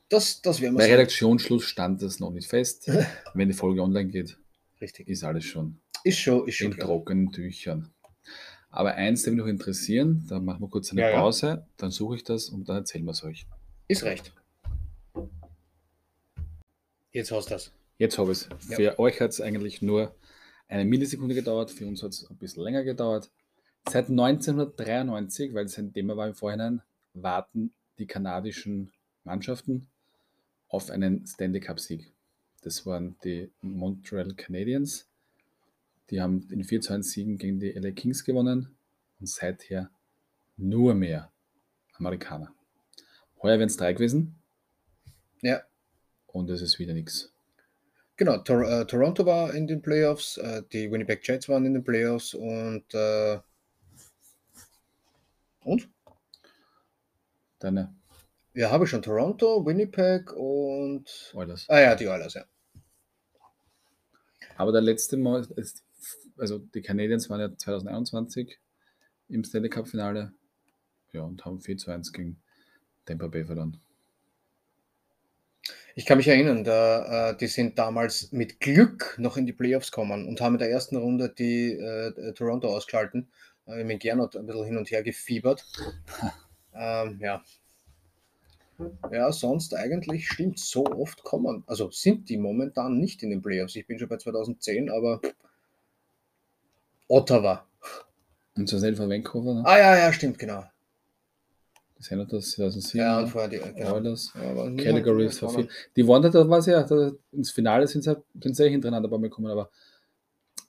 Das, 0.09 0.43
das 0.43 0.61
werden 0.61 0.75
wir 0.75 0.79
Bei 0.79 0.85
sehen. 0.87 0.95
Redaktionsschluss 0.95 1.65
stand 1.65 2.03
das 2.03 2.19
noch 2.19 2.31
nicht 2.33 2.49
fest. 2.49 2.91
Wenn 3.35 3.49
die 3.49 3.55
Folge 3.55 3.81
online 3.83 4.11
geht, 4.11 4.37
Richtig. 4.81 5.07
ist 5.09 5.23
alles 5.23 5.45
schon 5.45 5.79
Ist 6.03 6.19
schon, 6.19 6.49
ist 6.49 6.57
schon 6.57 6.69
in 6.73 6.75
klar. 6.75 6.89
trockenen 6.89 7.31
Tüchern. 7.31 7.93
Aber 8.71 8.95
eins, 8.95 9.23
der 9.23 9.33
mich 9.33 9.41
noch 9.41 9.49
interessieren, 9.49 10.25
da 10.29 10.39
machen 10.41 10.61
wir 10.63 10.69
kurz 10.69 10.91
eine 10.91 11.01
Ja, 11.03 11.11
ja. 11.11 11.21
Pause, 11.21 11.67
dann 11.77 11.91
suche 11.91 12.17
ich 12.17 12.25
das 12.25 12.49
und 12.49 12.69
dann 12.69 12.77
erzählen 12.79 13.05
wir 13.05 13.13
es 13.13 13.23
euch. 13.25 13.47
Ist 13.89 14.03
recht. 14.05 14.33
Jetzt 17.13 17.33
hast 17.33 17.47
du 17.51 17.55
das. 17.55 17.73
Jetzt 17.99 18.19
habe 18.19 18.33
ich 18.33 18.39
es. 18.39 18.49
Ja. 18.69 18.77
Für 18.77 18.99
euch 18.99 19.21
hat 19.21 19.31
es 19.31 19.41
eigentlich 19.41 19.83
nur 19.83 20.15
eine 20.69 20.85
Millisekunde 20.85 21.35
gedauert, 21.35 21.71
für 21.71 21.87
uns 21.87 22.03
hat 22.03 22.13
es 22.13 22.29
ein 22.31 22.37
bisschen 22.37 22.63
länger 22.63 22.85
gedauert. 22.85 23.31
Seit 23.89 24.09
1993, 24.09 25.53
weil 25.55 25.67
es 25.67 25.77
ein 25.79 25.93
Thema 25.93 26.17
war 26.17 26.29
im 26.29 26.35
Vorhinein, 26.35 26.83
warten 27.15 27.73
die 28.01 28.07
kanadischen 28.07 28.91
Mannschaften 29.25 29.89
auf 30.69 30.91
einen 30.91 31.27
Stanley 31.27 31.61
Cup-Sieg. 31.61 32.13
Das 32.63 32.85
waren 32.87 33.17
die 33.25 33.51
Montreal 33.61 34.35
Canadiens. 34.35 35.07
Die 36.11 36.21
haben 36.21 36.49
in 36.51 36.65
4 36.65 36.81
zu 36.81 36.93
1 36.93 37.13
Siegen 37.13 37.39
gegen 37.39 37.61
die 37.61 37.71
LA 37.71 37.93
Kings 37.93 38.25
gewonnen 38.25 38.75
und 39.21 39.29
seither 39.29 39.91
nur 40.57 40.95
mehr 40.95 41.31
Amerikaner. 41.95 42.53
Heuer 43.43 43.59
wären 43.59 43.69
es 43.69 43.77
drei 43.77 43.93
gewesen 43.93 44.35
Ja, 45.43 45.63
und 46.27 46.51
es 46.51 46.63
ist 46.63 46.79
wieder 46.79 46.95
nichts. 46.95 47.33
genau. 48.17 48.39
Tor 48.39 48.65
äh, 48.69 48.87
Toronto 48.87 49.25
war 49.25 49.55
in 49.55 49.67
den 49.67 49.81
Playoffs, 49.83 50.37
äh, 50.37 50.63
die 50.73 50.91
Winnipeg 50.91 51.27
Jets 51.27 51.49
waren 51.49 51.65
in 51.65 51.75
den 51.75 51.85
Playoffs 51.85 52.35
und 52.35 52.93
äh, 52.95 53.39
und? 55.63 55.89
Deine 57.61 57.94
Ja, 58.55 58.70
habe 58.70 58.85
ich 58.85 58.90
schon 58.90 59.03
Toronto, 59.03 59.64
Winnipeg 59.64 60.33
und 60.33 61.33
Oilers. 61.35 61.66
ah 61.68 61.81
ja, 61.81 61.94
die 61.94 62.09
Oilers, 62.09 62.35
ja. 62.35 62.44
Aber 64.57 64.73
der 64.73 64.81
letzte 64.81 65.16
Mal, 65.16 65.46
ist, 65.57 65.85
also 66.37 66.59
die 66.59 66.83
Canadiens 66.83 67.31
waren 67.31 67.40
ja 67.40 67.57
2021 67.57 68.59
im 69.29 69.44
Stanley 69.44 69.70
Cup 69.70 69.88
Finale 69.88 70.33
ja, 71.12 71.23
und 71.23 71.44
haben 71.44 71.61
4 71.61 71.77
zu 71.77 71.90
1 71.90 72.12
gegen 72.12 72.40
Tampa 73.07 73.29
Bay 73.29 73.44
verloren. 73.44 73.81
Ich 75.94 76.07
kann 76.07 76.18
mich 76.18 76.29
erinnern, 76.29 76.64
da, 76.64 77.31
äh, 77.31 77.37
die 77.37 77.46
sind 77.46 77.79
damals 77.79 78.33
mit 78.33 78.61
Glück 78.61 79.16
noch 79.18 79.37
in 79.37 79.46
die 79.46 79.53
Playoffs 79.53 79.90
gekommen 79.90 80.27
und 80.27 80.40
haben 80.40 80.55
in 80.55 80.61
der 80.61 80.70
ersten 80.70 80.96
Runde 80.96 81.29
die 81.29 81.73
äh, 81.73 82.09
äh, 82.09 82.33
Toronto 82.33 82.75
ausgeschalten. 82.75 83.31
Äh, 83.66 83.85
mit 83.85 84.01
Gernot 84.01 84.37
ein 84.37 84.46
bisschen 84.46 84.64
hin 84.64 84.77
und 84.79 84.90
her 84.90 85.03
gefiebert. 85.03 85.64
ähm, 86.81 87.19
ja. 87.21 87.43
Ja, 89.12 89.31
sonst 89.31 89.75
eigentlich 89.75 90.27
stimmt 90.29 90.59
so 90.59 90.87
oft 90.87 91.23
kommen. 91.23 91.62
Also 91.66 91.90
sind 91.90 92.31
die 92.31 92.38
momentan 92.38 92.99
nicht 92.99 93.23
in 93.23 93.29
den 93.31 93.43
Playoffs. 93.43 93.77
Ich 93.77 93.87
bin 93.87 93.99
schon 93.99 94.09
bei 94.09 94.16
2010, 94.16 94.88
aber 94.90 95.21
Ottawa. 97.09 97.66
Und 98.57 98.69
so 98.69 98.79
von 98.79 99.11
Vancouver, 99.11 99.55
ne? 99.55 99.62
Ah 99.66 99.79
ja, 99.79 99.99
ja, 99.99 100.12
stimmt, 100.12 100.38
genau. 100.38 100.64
Die 101.99 102.03
Senators 102.03 102.53
2007, 102.53 102.99
Ja, 103.01 103.19
und 103.19 103.25
ne? 103.25 103.31
vorher 103.31 103.49
die 103.51 103.59
genau. 103.59 103.95
Oilers, 103.97 104.33
Ja, 104.35 104.40
aber 104.51 104.71
niemand- 104.71 104.81
Calgary 105.05 105.27
ist. 105.27 105.40
Die 105.97 106.07
waren 106.09 106.23
da, 106.23 106.49
war 106.49 106.66
ja, 106.66 106.83
da, 106.83 107.12
ins 107.33 107.51
Finale 107.51 107.87
sind 107.87 108.03
sie, 108.03 108.11
halt- 108.11 108.23
sind 108.43 108.57
sie 108.57 108.64
eh 108.64 108.71
hintereinander 108.71 109.09
bei 109.11 109.19
mir 109.19 109.29
gekommen, 109.29 109.51
aber 109.51 109.71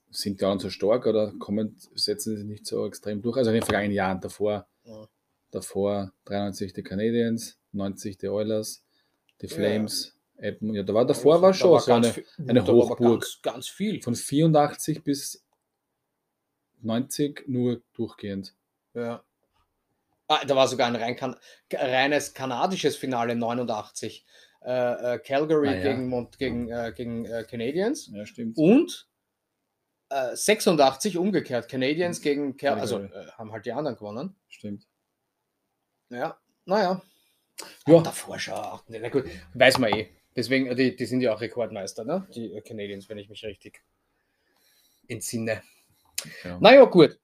sind 0.10 0.42
die 0.42 0.46
auch 0.46 0.60
so 0.60 0.70
stark 0.70 1.06
oder 1.06 1.32
kommen, 1.40 1.78
setzen 1.96 2.36
sie 2.36 2.44
nicht 2.44 2.66
so 2.68 2.86
extrem 2.86 3.22
durch? 3.22 3.38
Also 3.38 3.52
in 3.52 3.56
den 3.56 3.64
vergangenen 3.64 3.96
Jahren 3.96 4.20
davor, 4.20 4.68
Ja. 4.84 5.08
Davor 5.52 6.14
93 6.26 6.74
die 6.74 6.84
Canadiens, 6.84 7.60
90 7.74 8.18
die 8.18 8.28
Oilers, 8.30 8.84
die 9.42 9.48
Ja. 9.48 9.56
Flames, 9.56 10.18
Edmonton. 10.38 10.76
Ja, 10.78 10.84
da 10.84 10.94
war 10.94 11.06
davor 11.06 11.42
war 11.42 11.52
Da 11.52 11.54
schon 11.54 11.80
so 11.80 11.92
eine, 11.94 12.14
viel- 12.14 12.26
eine 12.48 12.66
war 12.68 12.74
Hochburg. 12.74 13.22
Ganz, 13.22 13.40
ganz 13.42 13.68
viel. 13.70 14.02
von 14.02 14.16
84 14.16 15.04
bis 15.04 15.46
90 16.82 17.44
nur 17.48 17.82
durchgehend. 17.94 18.56
Ja. 18.94 19.24
Ah, 20.28 20.44
da 20.46 20.56
war 20.56 20.68
sogar 20.68 20.88
ein 20.88 20.96
rein 20.96 21.16
kan 21.16 21.36
reines 21.72 22.34
kanadisches 22.34 22.96
Finale 22.96 23.36
89. 23.36 24.26
Äh, 24.64 25.16
äh, 25.16 25.20
Calgary 25.20 25.68
Ah, 25.70 25.74
ja. 25.76 25.82
gegen, 25.84 26.08
Mont 26.08 26.38
gegen, 26.38 26.70
äh, 26.70 26.94
gegen 26.96 27.26
äh, 27.26 27.44
Canadiens 27.50 28.08
Ja, 28.14 28.26
stimmt. 28.26 28.58
und 28.58 29.08
äh, 30.10 30.36
86 30.36 31.18
umgekehrt. 31.18 31.68
Canadiens 31.68 32.22
gegen 32.22 32.58
Cal 32.58 32.80
also 32.80 33.00
Calgary. 33.00 33.28
äh, 33.28 33.32
haben 33.32 33.52
halt 33.52 33.66
die 33.66 33.72
anderen 33.74 33.98
gewonnen. 33.98 34.36
Stimmt. 34.48 34.88
Ja, 36.12 36.38
naja. 36.66 37.02
Ja. 37.88 37.94
Ja. 37.96 38.02
Davor 38.02 38.40
schon. 38.40 38.54
auch- 38.54 38.84
Na 38.88 39.10
gut, 39.10 39.26
weiß 39.54 39.78
man 39.80 39.94
eh. 39.94 40.10
Deswegen, 40.36 40.76
die, 40.76 40.96
die 40.96 41.06
sind 41.06 41.22
ja 41.22 41.34
auch 41.34 41.42
Rekordmeister, 41.42 42.04
ne? 42.06 42.28
Die 42.34 42.62
Canadiens, 42.62 43.10
wenn 43.10 43.18
ich 43.18 43.30
mich 43.30 43.44
richtig 43.44 43.82
entsinne. 45.08 45.62
Ja. 46.44 46.58
Naja, 46.60 46.86
gut. 46.86 47.20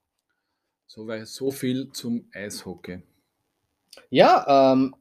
So, 0.87 1.07
weil 1.07 1.25
so 1.25 1.51
viel 1.51 1.91
zum 1.91 2.29
Eishockey. 2.33 3.01
Ja, 4.09 4.73
ähm, 4.73 4.95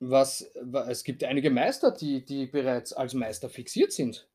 was, 0.00 0.50
wa- 0.60 0.88
es 0.90 1.04
gibt 1.04 1.24
einige 1.24 1.50
Meister, 1.50 1.90
die, 1.92 2.24
die 2.24 2.46
bereits 2.46 2.92
als 2.92 3.14
Meister 3.14 3.48
fixiert 3.48 3.92
sind. 3.92 4.28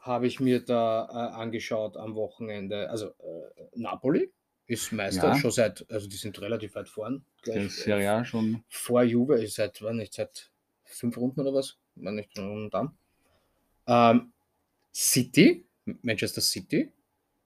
Habe 0.00 0.26
ich 0.26 0.40
mir 0.40 0.60
da 0.64 1.06
äh, 1.10 1.34
angeschaut 1.40 1.96
am 1.96 2.14
Wochenende. 2.14 2.88
Also 2.90 3.08
äh, 3.08 3.68
Napoli 3.74 4.32
ist 4.66 4.92
Meister 4.92 5.28
Ja. 5.28 5.36
schon 5.36 5.50
seit, 5.50 5.84
also 5.90 6.08
die 6.08 6.16
sind 6.16 6.40
relativ 6.40 6.74
weit 6.74 6.88
vorn. 6.88 7.24
Gleich, 7.42 7.72
Serie 7.72 8.10
A 8.12 8.24
schon. 8.24 8.62
vor 8.68 9.02
Juve 9.02 9.42
ist 9.42 9.54
seit, 9.56 9.82
war 9.82 9.92
nicht 9.92 10.14
seit 10.14 10.50
fünf 10.84 11.16
Runden 11.16 11.40
oder 11.40 11.54
was? 11.54 11.78
War 11.96 12.12
nicht 12.12 12.34
schon 12.36 12.70
dann. 12.70 12.96
Ähm, 13.86 14.32
City, 14.92 15.66
Manchester 16.02 16.40
City, 16.40 16.92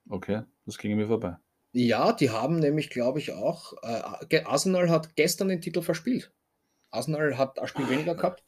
Okay, 0.09 0.43
das 0.67 0.79
ging 0.79 0.97
mir 0.97 1.09
vorbei. 1.09 1.37
Ja, 1.73 2.13
die 2.13 2.31
haben 2.31 2.61
nämlich, 2.61 2.91
glaube 2.91 3.19
ich, 3.19 3.33
auch. 3.33 3.73
Äh, 3.83 4.43
Arsenal 4.45 4.89
hat 4.89 5.17
gestern 5.17 5.49
den 5.49 5.61
Titel 5.61 5.83
verspielt. 5.83 6.33
Arsenal 6.91 7.37
hat 7.37 7.59
ein 7.59 7.67
Spiel 7.67 7.89
weniger 7.91 8.15
gehabt. 8.15 8.45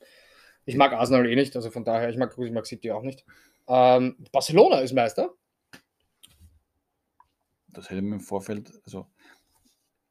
Ich 0.67 0.77
mag 0.77 0.93
Arsenal 0.93 1.27
eh 1.29 1.35
nicht, 1.35 1.57
also 1.57 1.71
von 1.71 1.85
daher, 1.85 2.11
ich 2.11 2.17
mag, 2.17 2.37
ich 2.39 2.53
mag 2.53 2.65
City 2.67 2.93
auch 2.93 3.03
nicht. 3.03 3.25
Ähm, 3.67 4.17
Barcelona 4.31 4.79
ist 4.81 4.93
Meister. 4.95 5.35
Das 7.69 7.91
hätte 7.91 8.03
mir 8.03 8.15
im 8.17 8.21
Vorfeld, 8.21 8.73
also 8.85 9.07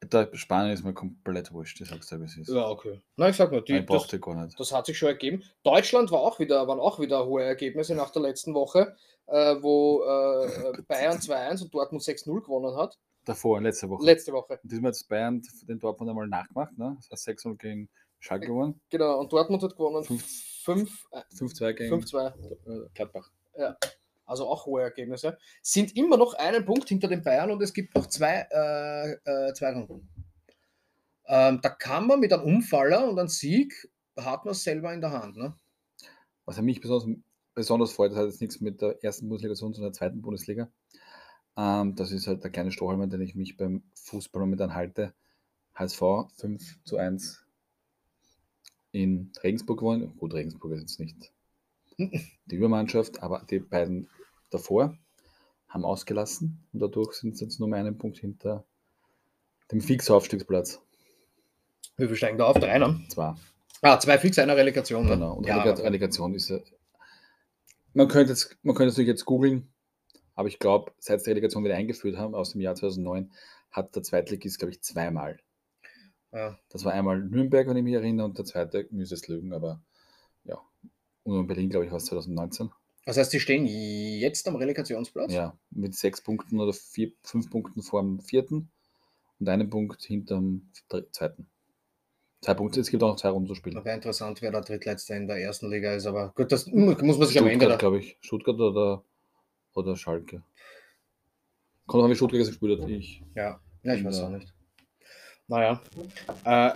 da 0.00 0.28
Spanien 0.32 0.72
ist 0.74 0.84
mir 0.84 0.94
komplett 0.94 1.52
wurscht, 1.52 1.80
ich 1.80 1.88
sag's 1.88 2.06
dir, 2.06 2.20
wie 2.20 2.24
es 2.24 2.36
ist. 2.36 2.48
Ja, 2.48 2.68
okay. 2.68 3.00
Na, 3.16 3.28
ich 3.28 3.36
sag 3.36 3.50
nur, 3.50 3.62
die, 3.62 3.78
ich 3.78 3.86
das, 3.86 4.08
gar 4.20 4.44
nicht. 4.44 4.58
das 4.58 4.72
hat 4.72 4.86
sich 4.86 4.96
schon 4.96 5.08
ergeben. 5.08 5.42
Deutschland 5.64 6.10
war 6.12 6.20
auch 6.20 6.38
wieder, 6.38 6.66
waren 6.68 6.78
auch 6.78 7.00
wieder 7.00 7.26
hohe 7.26 7.42
Ergebnisse 7.42 7.94
nach 7.96 8.10
der 8.10 8.22
letzten 8.22 8.54
Woche, 8.54 8.96
äh, 9.26 9.56
wo 9.60 10.02
äh, 10.04 10.82
Bayern 10.86 11.18
2-1 11.18 11.62
und 11.64 11.74
Dortmund 11.74 12.02
6-0 12.04 12.42
gewonnen 12.42 12.76
hat. 12.76 12.96
Davor, 13.24 13.60
letzte 13.60 13.88
Woche. 13.90 14.04
Letzte 14.04 14.32
Woche. 14.32 14.60
Diesmal 14.62 14.90
hat 14.90 14.94
das 14.94 15.04
Bayern 15.04 15.42
den 15.68 15.78
Dortmund 15.80 16.08
einmal 16.10 16.28
nachgemacht, 16.28 16.78
ne? 16.78 16.96
Das 17.10 17.26
heißt 17.26 17.40
6-0 17.44 17.56
gegen 17.56 17.88
Schalke 18.20 18.46
gewonnen, 18.46 18.80
Genau, 18.90 19.18
und 19.20 19.32
Dortmund 19.32 19.62
hat 19.64 19.72
gewonnen 19.76 20.04
Fünf- 20.04 20.58
5 20.64 21.06
äh, 21.12 21.22
5-2 21.34 21.72
gegen 21.72 21.94
5-2. 21.94 22.26
äh, 22.84 22.88
Gladbach. 22.94 23.30
Also 24.28 24.48
auch 24.48 24.66
hohe 24.66 24.82
Ergebnisse, 24.82 25.38
sind 25.62 25.96
immer 25.96 26.16
noch 26.16 26.34
einen 26.34 26.64
Punkt 26.64 26.88
hinter 26.88 27.08
den 27.08 27.22
Bayern 27.22 27.50
und 27.50 27.62
es 27.62 27.72
gibt 27.72 27.94
noch 27.94 28.06
zwei, 28.06 28.46
äh, 28.50 29.12
äh, 29.12 29.52
zwei 29.54 29.72
Runden. 29.72 30.08
Ähm, 31.26 31.60
da 31.62 31.68
kann 31.68 32.06
man 32.06 32.20
mit 32.20 32.32
einem 32.32 32.44
Umfaller 32.44 33.08
und 33.08 33.18
einem 33.18 33.28
Sieg 33.28 33.90
hat 34.16 34.44
man 34.44 34.52
es 34.52 34.62
selber 34.62 34.92
in 34.92 35.00
der 35.00 35.10
Hand. 35.10 35.36
Ne? 35.36 35.54
Was 36.44 36.60
mich 36.60 36.80
besonders 36.80 37.08
besonders 37.58 37.92
freut, 37.92 38.12
das 38.12 38.18
hat 38.18 38.26
jetzt 38.26 38.40
nichts 38.40 38.60
mit 38.60 38.80
der 38.80 39.02
ersten 39.02 39.28
Bundesliga 39.28 39.52
zu 39.56 39.64
tun, 39.64 39.74
sondern 39.74 39.92
der 39.92 39.98
zweiten 39.98 40.22
Bundesliga. 40.22 40.70
Ähm, 41.56 41.96
das 41.96 42.12
ist 42.12 42.28
halt 42.28 42.44
der 42.44 42.52
kleine 42.52 42.70
Strohhalm, 42.70 43.00
an 43.00 43.10
den 43.10 43.20
ich 43.20 43.34
mich 43.34 43.56
beim 43.56 43.82
Fußball 43.94 44.40
momentan 44.40 44.74
halte. 44.74 45.12
HSV 45.74 46.00
5 46.36 46.84
zu 46.84 46.98
1 46.98 47.44
in 48.92 49.32
Regensburg 49.42 49.80
gewonnen. 49.80 50.16
Gut, 50.18 50.34
Regensburg 50.34 50.72
ist 50.72 50.82
jetzt 50.82 51.00
nicht 51.00 51.32
die 51.98 52.56
Übermannschaft, 52.56 53.22
aber 53.22 53.44
die 53.50 53.58
beiden 53.58 54.08
davor 54.50 54.96
haben 55.68 55.84
ausgelassen 55.84 56.64
und 56.72 56.80
dadurch 56.80 57.14
sind 57.14 57.36
sie 57.36 57.44
jetzt 57.44 57.60
nur 57.60 57.68
mehr 57.68 57.80
einen 57.80 57.98
Punkt 57.98 58.18
hinter 58.18 58.64
dem 59.70 59.80
Fix-Aufstiegsplatz. 59.80 60.80
Wie 61.96 62.06
viel 62.06 62.16
steigen 62.16 62.38
da 62.38 62.46
auf? 62.46 62.58
Drei, 62.58 62.78
ne? 62.78 63.00
Zwei. 63.08 63.34
Ah, 63.82 63.98
zwei 63.98 64.18
fix, 64.18 64.38
einer 64.38 64.56
Relegation. 64.56 65.04
Ne? 65.04 65.10
Genau. 65.12 65.34
Und 65.34 65.46
Ja, 65.46 65.60
Relegation 65.62 66.34
ist 66.34 66.48
ja. 66.48 66.58
Man 67.92 68.08
könnte 68.08 68.32
jetzt, 68.32 68.56
man 68.62 68.74
könnte 68.74 68.90
es 68.90 68.94
natürlich 68.94 69.08
jetzt 69.08 69.24
googeln, 69.24 69.72
aber 70.34 70.48
ich 70.48 70.58
glaube, 70.58 70.92
seit 70.98 71.24
die 71.24 71.30
Relegation 71.30 71.64
wieder 71.64 71.74
eingeführt 71.74 72.16
haben, 72.16 72.34
aus 72.34 72.52
dem 72.52 72.60
Jahr 72.60 72.74
2009, 72.74 73.32
hat 73.70 73.94
der 73.94 74.02
Zweitligist, 74.02 74.58
glaube 74.58 74.72
ich, 74.72 74.82
zweimal. 74.82 75.38
Ja. 76.32 76.58
Das 76.68 76.84
war 76.84 76.92
einmal 76.92 77.20
Nürnberg, 77.20 77.66
wenn 77.68 77.76
ich 77.76 77.82
mich 77.82 77.94
erinnere, 77.94 78.26
und 78.26 78.38
der 78.38 78.44
zweite 78.44 78.86
müsste 78.90 79.14
es 79.14 79.26
lügen, 79.28 79.52
aber. 79.52 79.82
Und 81.28 81.40
in 81.40 81.46
Berlin, 81.46 81.68
glaube 81.68 81.84
ich, 81.84 81.90
war 81.90 81.98
es 81.98 82.06
2019. 82.06 82.70
Das 83.04 83.18
heißt, 83.18 83.32
die 83.34 83.40
stehen 83.40 83.66
jetzt 83.66 84.48
am 84.48 84.56
Relegationsplatz? 84.56 85.30
Ja, 85.32 85.58
mit 85.70 85.94
sechs 85.94 86.22
Punkten 86.22 86.58
oder 86.58 86.72
vier, 86.72 87.12
fünf 87.22 87.50
Punkten 87.50 87.82
vor 87.82 88.00
dem 88.00 88.20
vierten 88.20 88.70
und 89.38 89.48
einem 89.48 89.68
Punkt 89.68 90.02
hinterm 90.02 90.70
zweiten. 91.12 91.46
Zwei 92.40 92.54
Punkte, 92.54 92.80
es 92.80 92.90
gibt 92.90 93.02
auch 93.02 93.08
noch 93.08 93.16
zwei 93.16 93.28
Runden 93.28 93.48
zu 93.48 93.54
spielen. 93.54 93.84
Wäre 93.84 93.94
interessant, 93.94 94.40
wer 94.40 94.50
der 94.50 94.62
Drittletzte 94.62 95.14
in 95.14 95.26
der 95.26 95.36
ersten 95.36 95.68
Liga 95.70 95.92
ist, 95.92 96.06
aber 96.06 96.32
gut, 96.34 96.50
das 96.50 96.66
muss 96.66 97.18
man 97.18 97.28
sich 97.28 97.38
am 97.38 97.46
Ende. 97.46 97.66
Stuttgart, 97.66 97.78
glaube 97.78 97.98
ich. 97.98 98.16
Stuttgart 98.20 98.58
oder, 98.58 99.04
oder 99.74 99.96
Schalke. 99.96 100.42
Kommt 101.86 102.04
an, 102.04 102.10
wie 102.10 102.14
Stuttgart 102.14 102.46
gespielt 102.46 102.80
hat. 102.80 102.88
Ich. 102.88 103.22
ja, 103.34 103.60
ja, 103.82 103.94
ich 103.94 104.04
weiß 104.04 104.20
auch 104.20 104.30
nicht. 104.30 104.54
Naja. 105.46 105.82
Äh, 106.44 106.72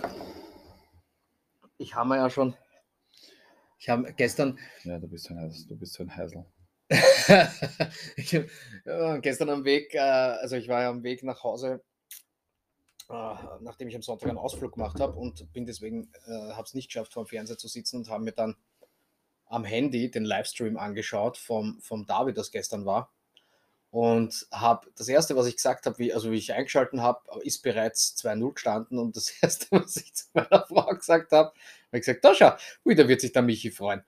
ich 1.77 1.95
habe 1.95 2.09
mir 2.09 2.17
ja 2.17 2.29
schon. 2.29 2.53
Ich 3.83 3.89
habe 3.89 4.13
gestern 4.13 4.57
Ja, 4.85 4.97
du 4.97 5.09
bist 5.09 5.25
so 5.25 5.33
ein 5.33 5.41
Heisel. 5.41 5.67
Du 5.67 5.75
bist 5.75 5.91
so 5.91 6.03
ein 6.03 6.15
Heisel. 6.15 6.45
ich, 8.15 8.31
ja, 8.85 9.17
gestern 9.17 9.49
am 9.49 9.65
Weg, 9.65 9.93
äh, 9.93 9.99
also 9.99 10.55
ich 10.55 10.69
war 10.69 10.83
ja 10.83 10.89
am 10.89 11.03
Weg 11.03 11.21
nach 11.23 11.43
Hause, 11.43 11.83
äh, 13.09 13.35
nachdem 13.59 13.89
ich 13.89 13.95
am 13.95 14.01
Sonntag 14.01 14.29
einen 14.29 14.37
Ausflug 14.37 14.75
gemacht 14.75 15.01
habe 15.01 15.19
und 15.19 15.51
bin 15.51 15.65
deswegen, 15.65 16.09
äh, 16.27 16.53
habe 16.53 16.63
es 16.63 16.73
nicht 16.73 16.87
geschafft, 16.87 17.11
vor 17.11 17.25
dem 17.25 17.27
Fernseher 17.27 17.57
zu 17.57 17.67
sitzen 17.67 17.97
und 17.97 18.09
habe 18.09 18.23
mir 18.23 18.31
dann 18.31 18.55
am 19.47 19.65
Handy 19.65 20.09
den 20.09 20.23
Livestream 20.23 20.77
angeschaut 20.77 21.37
vom, 21.37 21.81
vom 21.81 22.05
David, 22.05 22.37
das 22.37 22.51
gestern 22.51 22.85
war. 22.85 23.11
Und 23.89 24.47
habe 24.53 24.87
das 24.95 25.09
erste, 25.09 25.35
was 25.35 25.45
ich 25.45 25.57
gesagt 25.57 25.87
habe, 25.87 26.13
also 26.13 26.31
wie 26.31 26.37
ich 26.37 26.53
eingeschalten 26.53 27.01
habe, 27.01 27.19
ist 27.41 27.61
bereits 27.63 28.15
2-0 28.15 28.53
gestanden. 28.53 28.97
Und 28.97 29.17
das 29.17 29.29
erste, 29.41 29.67
was 29.71 29.97
ich 29.97 30.13
zu 30.13 30.27
meiner 30.33 30.65
Frau 30.67 30.85
gesagt 30.95 31.33
habe, 31.33 31.51
habe 31.93 31.99
ich 31.99 32.05
gesagt, 32.05 32.25
da 32.25 32.33
schau, 32.33 32.51
ui, 32.85 32.95
da 32.95 33.07
wird 33.07 33.21
sich 33.21 33.31
der 33.31 33.43
Michi 33.43 33.69
freuen. 33.71 34.03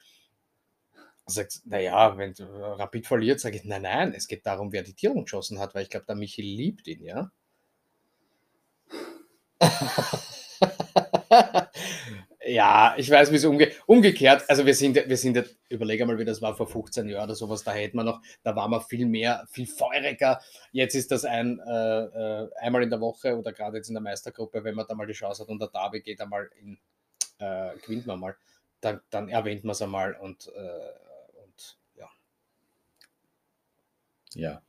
Sagt, 1.27 1.61
naja, 1.65 2.17
wenn 2.17 2.33
du 2.33 2.43
Rapid 2.45 3.07
verliert, 3.07 3.39
sage 3.39 3.57
ich, 3.57 3.63
nein, 3.63 3.81
nein, 3.83 4.13
es 4.13 4.27
geht 4.27 4.45
darum, 4.45 4.71
wer 4.71 4.83
die 4.83 4.93
Tierung 4.93 5.23
geschossen 5.23 5.59
hat, 5.59 5.73
weil 5.73 5.83
ich 5.83 5.89
glaube, 5.89 6.05
der 6.05 6.15
Michi 6.15 6.41
liebt 6.41 6.87
ihn, 6.87 7.03
ja. 7.03 7.31
ja, 12.45 12.93
ich 12.97 13.09
weiß, 13.09 13.31
wie 13.31 13.35
es 13.37 13.45
umge 13.45 13.71
umgekehrt, 13.87 14.43
also 14.49 14.65
wir 14.65 14.75
sind, 14.75 14.95
wir 14.95 15.17
sind, 15.17 15.35
jetzt- 15.35 15.57
überlege 15.69 16.05
mal, 16.05 16.17
wie 16.19 16.25
das 16.25 16.41
war 16.41 16.55
vor 16.55 16.67
15 16.67 17.07
Jahren 17.09 17.25
oder 17.25 17.35
sowas, 17.35 17.63
da 17.63 17.71
hätten 17.73 17.97
wir 17.97 18.03
noch, 18.03 18.21
da 18.43 18.55
waren 18.55 18.71
wir 18.71 18.81
viel 18.81 19.05
mehr, 19.07 19.45
viel 19.49 19.65
feuriger. 19.67 20.41
Jetzt 20.71 20.95
ist 20.95 21.11
das 21.11 21.25
ein, 21.25 21.59
äh, 21.59 22.03
äh, 22.43 22.49
einmal 22.61 22.83
in 22.83 22.89
der 22.89 23.01
Woche 23.01 23.37
oder 23.37 23.51
gerade 23.53 23.77
jetzt 23.77 23.87
in 23.89 23.95
der 23.95 24.01
Meistergruppe, 24.03 24.63
wenn 24.63 24.75
man 24.75 24.85
da 24.87 24.95
mal 24.95 25.07
die 25.07 25.13
Chance 25.13 25.43
hat 25.43 25.49
und 25.49 25.59
der 25.59 25.69
Derby 25.69 26.01
geht 26.01 26.21
einmal 26.21 26.49
in, 26.61 26.77
äh, 27.39 27.77
gewinnt 27.77 28.05
man 28.05 28.19
mal, 28.19 28.35
dann, 28.81 29.01
dann 29.09 29.29
erwähnt 29.29 29.63
man 29.63 29.71
es 29.73 29.81
einmal 29.81 30.13
und, 30.15 30.47
äh, 30.47 31.41
und 31.43 31.77
ja. 31.95 32.09
Ja, 34.33 34.61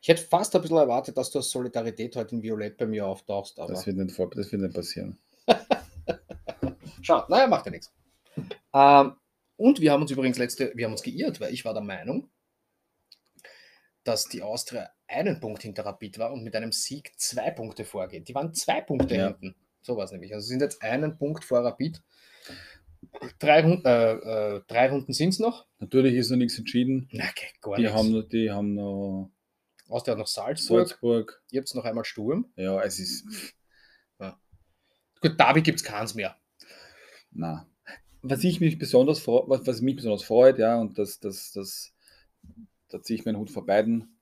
Ich 0.00 0.08
hätte 0.08 0.22
fast 0.22 0.54
ein 0.56 0.62
bisschen 0.62 0.76
erwartet, 0.78 1.16
dass 1.16 1.30
du 1.30 1.38
als 1.38 1.50
Solidarität 1.50 2.16
heute 2.16 2.34
in 2.36 2.42
Violett 2.42 2.76
bei 2.76 2.86
mir 2.86 3.06
auftauchst, 3.06 3.58
aber 3.58 3.72
das 3.72 3.86
wird 3.86 3.96
nicht, 3.96 4.14
vor, 4.14 4.30
das 4.30 4.50
wird 4.50 4.62
nicht 4.62 4.74
passieren. 4.74 5.18
schau, 7.02 7.24
naja, 7.28 7.46
macht 7.46 7.66
ja 7.66 7.72
nichts. 7.72 7.92
Ähm, 8.72 9.16
und 9.56 9.80
wir 9.80 9.92
haben 9.92 10.02
uns 10.02 10.10
übrigens 10.10 10.38
letzte, 10.38 10.72
wir 10.74 10.86
haben 10.86 10.92
uns 10.92 11.02
geirrt, 11.02 11.40
weil 11.40 11.52
ich 11.52 11.64
war 11.64 11.74
der 11.74 11.82
Meinung, 11.82 12.28
dass 14.04 14.24
die 14.28 14.42
Austria 14.42 14.90
einen 15.06 15.38
Punkt 15.40 15.62
hinter 15.62 15.84
Rapid 15.84 16.18
war 16.18 16.32
und 16.32 16.42
mit 16.42 16.56
einem 16.56 16.72
Sieg 16.72 17.12
zwei 17.18 17.50
Punkte 17.50 17.84
vorgeht. 17.84 18.28
Die 18.28 18.34
waren 18.34 18.54
zwei 18.54 18.80
Punkte 18.80 19.14
Ja. 19.14 19.26
hinten. 19.26 19.54
So 19.82 19.96
war 19.96 20.04
es 20.04 20.12
nämlich. 20.12 20.32
Also 20.34 20.44
sie 20.46 20.50
sind 20.54 20.62
jetzt 20.62 20.82
einen 20.82 21.18
Punkt 21.18 21.44
vor 21.44 21.60
Rapid. 21.64 22.02
Drei, 23.38 23.60
äh, 23.60 24.56
äh, 24.56 24.62
drei 24.68 24.88
Runden 24.90 25.12
sind 25.12 25.30
es 25.30 25.38
noch. 25.38 25.66
Natürlich 25.80 26.14
ist 26.14 26.30
noch 26.30 26.36
nichts 26.38 26.56
entschieden. 26.58 27.08
Na, 27.12 27.24
okay, 27.24 27.48
gar 27.60 27.76
Die 27.76 27.82
nichts. 27.82 27.96
haben, 27.96 28.12
noch- 28.12 28.22
die 28.28 28.50
haben 28.50 28.74
noch 28.74 29.30
Austria 29.88 30.12
hat 30.12 30.18
noch 30.18 30.26
Salzburg. 30.28 30.88
Salzburg. 30.88 31.42
Ihr 31.50 31.60
habt 31.60 31.74
noch 31.74 31.84
einmal 31.84 32.04
Sturm. 32.04 32.50
Ja, 32.56 32.80
es 32.82 32.98
ist. 32.98 33.26
Gut, 35.20 35.38
Derby 35.38 35.62
gibt 35.62 35.78
es 35.80 35.84
keins 35.84 36.14
mehr. 36.16 36.36
Na. 37.30 37.68
Was 38.22 38.42
ich 38.44 38.60
mich 38.60 38.78
besonders 38.78 39.20
freut, 39.20 39.48
was, 39.48 39.66
was 39.66 39.80
mich 39.80 39.96
besonders 39.96 40.24
freut, 40.24 40.58
ja, 40.58 40.80
und 40.80 40.98
das, 40.98 41.20
das, 41.20 41.52
das, 41.52 41.92
da 42.88 43.00
ziehe 43.02 43.18
ich 43.20 43.24
meinen 43.24 43.36
Hut 43.38 43.50
vor 43.50 43.64
beiden, 43.66 44.18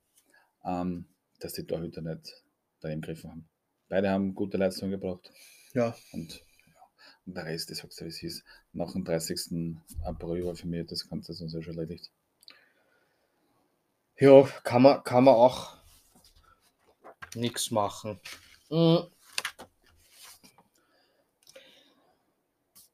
ähm, 0.64 1.06
dass 1.38 1.52
die 1.54 1.66
Torhüter 1.66 2.02
nicht 2.02 2.42
daneben 2.80 3.00
gegriffen 3.02 3.30
haben. 3.30 3.48
Beide 3.90 4.08
haben 4.08 4.34
gute 4.34 4.56
Leistungen 4.56 4.92
gebracht. 4.92 5.30
Ja. 5.74 5.94
Und, 6.12 6.36
ja, 6.66 6.80
und 7.26 7.36
der 7.36 7.44
Rest, 7.44 7.70
ich 7.70 7.78
sag's 7.78 7.96
dir, 7.96 8.06
wie 8.06 8.08
es 8.08 8.22
ist. 8.22 8.44
Nach 8.72 8.92
dem 8.92 9.04
30. 9.04 9.76
April 10.04 10.46
war 10.46 10.54
für 10.54 10.68
mich 10.68 10.86
das 10.86 11.08
Ganze 11.10 11.34
sonst 11.34 11.52
schon 11.62 11.76
erledigt. 11.76 12.10
Ja, 14.16 14.42
kann 14.64 14.82
man, 14.82 15.02
kann 15.02 15.24
man 15.24 15.34
auch 15.34 15.76
nichts 17.34 17.70
machen. 17.72 18.20
Mm. 18.68 18.98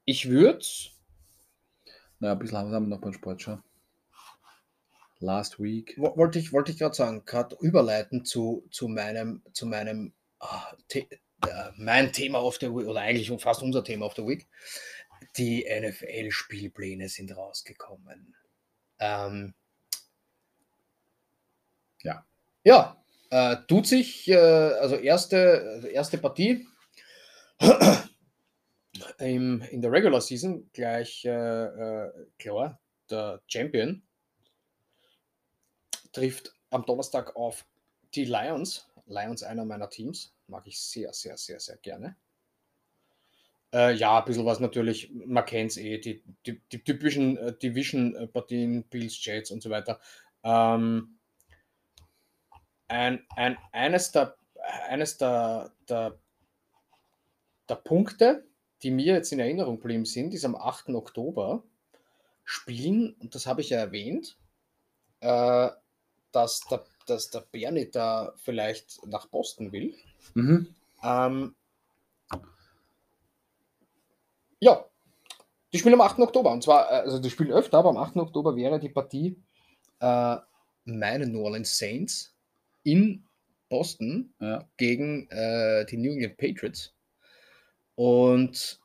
Ich 0.07 0.31
würde, 0.31 0.65
Naja, 2.21 2.33
ein 2.33 2.39
bisschen 2.39 2.57
haben 2.57 2.71
wir 2.71 2.81
noch 2.81 3.01
beim 3.01 3.13
Sport 3.13 3.43
schon. 3.43 3.63
Last 5.19 5.59
week. 5.59 5.97
wollte 5.99 6.39
ich, 6.39 6.53
wollte 6.53 6.73
ich 6.73 6.79
gerade 6.79 6.95
sagen, 6.95 7.25
gerade 7.27 7.57
überleiten 7.61 8.25
zu, 8.25 8.67
zu 8.71 8.89
meinem, 8.89 9.43
zu 9.53 9.67
meinem, 9.67 10.15
The 10.92 11.07
mein 11.77 12.12
Thema 12.12 12.40
of 12.40 12.57
the 12.61 12.68
Week, 12.68 12.87
oder 12.87 13.01
eigentlich 13.01 13.31
fast 13.40 13.62
unser 13.62 13.85
Thema 13.85 14.07
of 14.07 14.14
the 14.14 14.27
Week. 14.27 14.46
Die 15.37 15.64
NFL-Spielpläne 15.64 17.09
sind 17.09 17.37
rausgekommen. 17.37 18.35
Ähm, 18.99 19.55
Ja. 22.07 22.25
Ja, 22.64 23.03
äh, 23.31 23.57
tut 23.68 23.87
sich, 23.87 24.29
äh, 24.29 24.37
also 24.37 24.96
erste, 24.96 25.90
erste 25.92 26.18
Partie 26.18 26.66
im, 29.18 29.62
in 29.62 29.83
der 29.83 29.90
Regular 29.90 30.20
Season 30.20 30.70
gleich 30.72 31.25
äh, 31.25 31.31
äh, 31.31 32.12
klar, 32.38 32.81
der 33.11 33.42
Champion 33.49 34.03
trifft 36.12 36.55
am 36.70 36.87
Donnerstag 36.87 37.35
auf 37.35 37.64
die 38.14 38.25
Lions. 38.25 38.88
Lions 39.07 39.42
einer 39.42 39.64
meiner 39.64 39.88
Teams, 39.88 40.35
mag 40.49 40.66
ich 40.66 40.81
sehr, 40.81 41.12
sehr, 41.12 41.37
sehr, 41.37 41.61
sehr 41.61 41.77
gerne. 41.79 42.16
Äh, 43.73 43.95
ja, 43.95 44.19
ein 44.19 44.25
bisschen 44.25 44.47
was 44.47 44.61
natürlich, 44.61 45.11
man 45.12 45.45
kennt 45.45 45.73
es 45.73 45.77
eh, 45.77 45.99
die, 45.99 46.23
die, 46.47 46.61
die 46.73 46.85
typischen 46.85 47.37
äh, 47.37 47.57
Division-Partien, 47.57 48.85
Bills, 48.85 49.25
Jets 49.25 49.51
und 49.51 49.62
so 49.62 49.71
weiter. 49.71 50.01
Ähm, 50.42 51.19
ein, 52.88 53.27
ein, 53.35 53.59
eines 53.73 54.12
der, 54.12 54.37
eines 54.88 55.19
der, 55.19 55.73
der, 55.88 56.19
der 57.69 57.75
Punkte, 57.75 58.47
die 58.83 58.90
mir 58.90 59.14
jetzt 59.14 59.33
in 59.33 59.40
Erinnerung 59.40 59.77
geblieben 59.79 60.05
sind, 60.05 60.33
ist 60.35 60.45
am 60.45 60.55
8. 60.55 60.90
Oktober 60.90 61.64
spielen, 62.45 63.14
und 63.14 63.35
das 63.35 63.47
habe 63.47 63.61
ich 63.61 63.71
ja 63.71 63.79
erwähnt, 63.79 64.38
äh, 65.21 65.71
dass, 66.31 66.61
der, 66.71 66.85
dass 67.07 67.31
der 67.31 67.40
Bernie 67.40 67.90
da 67.90 68.33
vielleicht 68.37 69.05
nach 69.07 69.27
Boston 69.27 69.73
will. 69.73 69.95
Mhm. 70.35 70.75
Ähm, 71.03 71.55
ja, 74.61 74.85
die 75.73 75.79
spielen 75.79 75.95
am 75.95 76.01
8. 76.01 76.19
Oktober. 76.21 76.51
Und 76.53 76.62
zwar, 76.62 76.90
äh, 76.90 76.95
also 76.97 77.19
die 77.19 77.31
spielen 77.31 77.53
öfter, 77.53 77.79
aber 77.79 77.90
am 77.90 77.97
8. 77.97 78.16
Oktober 78.16 78.57
wäre 78.57 78.79
die 78.79 78.88
Partie 78.88 79.37
äh, 80.01 80.37
meine 80.85 81.27
New 81.27 81.42
Orleans 81.42 81.77
Saints 81.77 82.35
in 82.83 83.25
Boston 83.69 84.33
Ja. 84.40 84.64
gegen 84.77 85.29
äh, 85.31 85.85
die 85.87 85.97
New 85.97 86.12
England 86.12 86.37
Patriots. 86.37 86.95
Und 87.97 88.81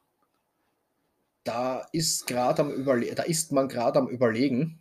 da 1.43 1.87
ist 1.91 2.27
gerade 2.27 2.61
am 2.61 2.71
Überle 2.71 3.13
da 3.15 3.23
ist 3.23 3.51
man 3.51 3.67
gerade 3.67 3.99
am 3.99 4.07
überlegen, 4.07 4.80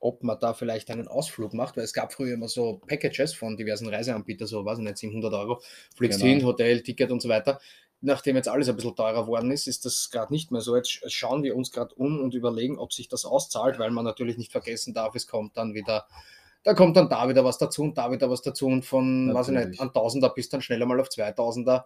ob 0.00 0.22
man 0.22 0.38
da 0.40 0.54
vielleicht 0.54 0.90
einen 0.90 1.08
Ausflug 1.08 1.54
macht, 1.54 1.76
weil 1.76 1.84
es 1.84 1.92
gab 1.92 2.12
früher 2.12 2.34
immer 2.34 2.48
so 2.48 2.78
Packages 2.86 3.34
von 3.34 3.56
diversen 3.56 3.88
Reiseanbietern, 3.88 4.46
so 4.46 4.66
ich 4.70 4.78
nicht, 4.78 4.98
700 4.98 5.32
Euro, 5.34 5.62
fliegst 5.96 6.20
Genau. 6.20 6.32
hin, 6.32 6.44
Hotel, 6.46 6.82
Ticket 6.82 7.10
und 7.10 7.20
so 7.20 7.28
weiter. 7.28 7.60
Nachdem 8.02 8.36
jetzt 8.36 8.48
alles 8.48 8.68
ein 8.68 8.76
bisschen 8.76 8.94
teurer 8.94 9.22
geworden 9.22 9.50
ist, 9.50 9.66
ist 9.66 9.84
das 9.86 10.10
gerade 10.10 10.32
nicht 10.32 10.50
mehr 10.52 10.60
so. 10.60 10.76
Jetzt 10.76 10.90
sch- 10.90 11.08
schauen 11.08 11.42
wir 11.42 11.56
uns 11.56 11.72
gerade 11.72 11.94
um 11.94 12.20
und 12.20 12.34
überlegen, 12.34 12.78
ob 12.78 12.92
sich 12.92 13.08
das 13.08 13.24
auszahlt, 13.24 13.78
weil 13.78 13.90
man 13.90 14.04
natürlich 14.04 14.36
nicht 14.36 14.52
vergessen 14.52 14.92
darf, 14.92 15.14
es 15.14 15.26
kommt 15.26 15.56
dann 15.56 15.72
wieder, 15.74 16.06
da 16.62 16.74
kommt 16.74 16.96
dann 16.96 17.08
da 17.08 17.28
wieder 17.28 17.44
was 17.44 17.56
dazu 17.58 17.82
und 17.82 17.96
da 17.96 18.10
wieder 18.12 18.28
was 18.30 18.42
dazu 18.42 18.66
und 18.66 18.84
von, 18.84 19.32
weiß 19.32 19.48
ich 19.48 19.52
nicht, 19.54 19.60
Natürlich. 19.62 19.80
an 19.80 19.92
Tausender 19.94 20.28
bis 20.30 20.48
dann 20.50 20.60
schneller 20.60 20.84
mal 20.84 21.00
auf 21.00 21.08
2000er. 21.08 21.84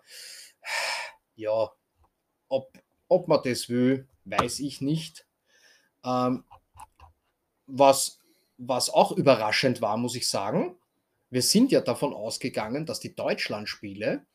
Ja, 1.37 1.71
ob, 2.49 2.73
ob 3.09 3.29
man 3.29 3.41
das 3.45 3.69
will, 3.69 4.09
weiß 4.25 4.61
ich 4.61 4.81
nicht. 4.81 5.27
Ähm, 6.05 6.45
was, 7.73 8.19
was 8.59 8.91
auch 8.91 9.13
überraschend 9.13 9.81
war, 9.81 9.97
muss 9.97 10.17
ich 10.17 10.29
sagen, 10.29 10.77
wir 11.31 11.43
sind 11.43 11.71
ja 11.73 11.81
davon 11.81 12.13
ausgegangen, 12.13 12.87
dass 12.87 13.01
die 13.01 13.15
Deutschlandspiele 13.15 14.27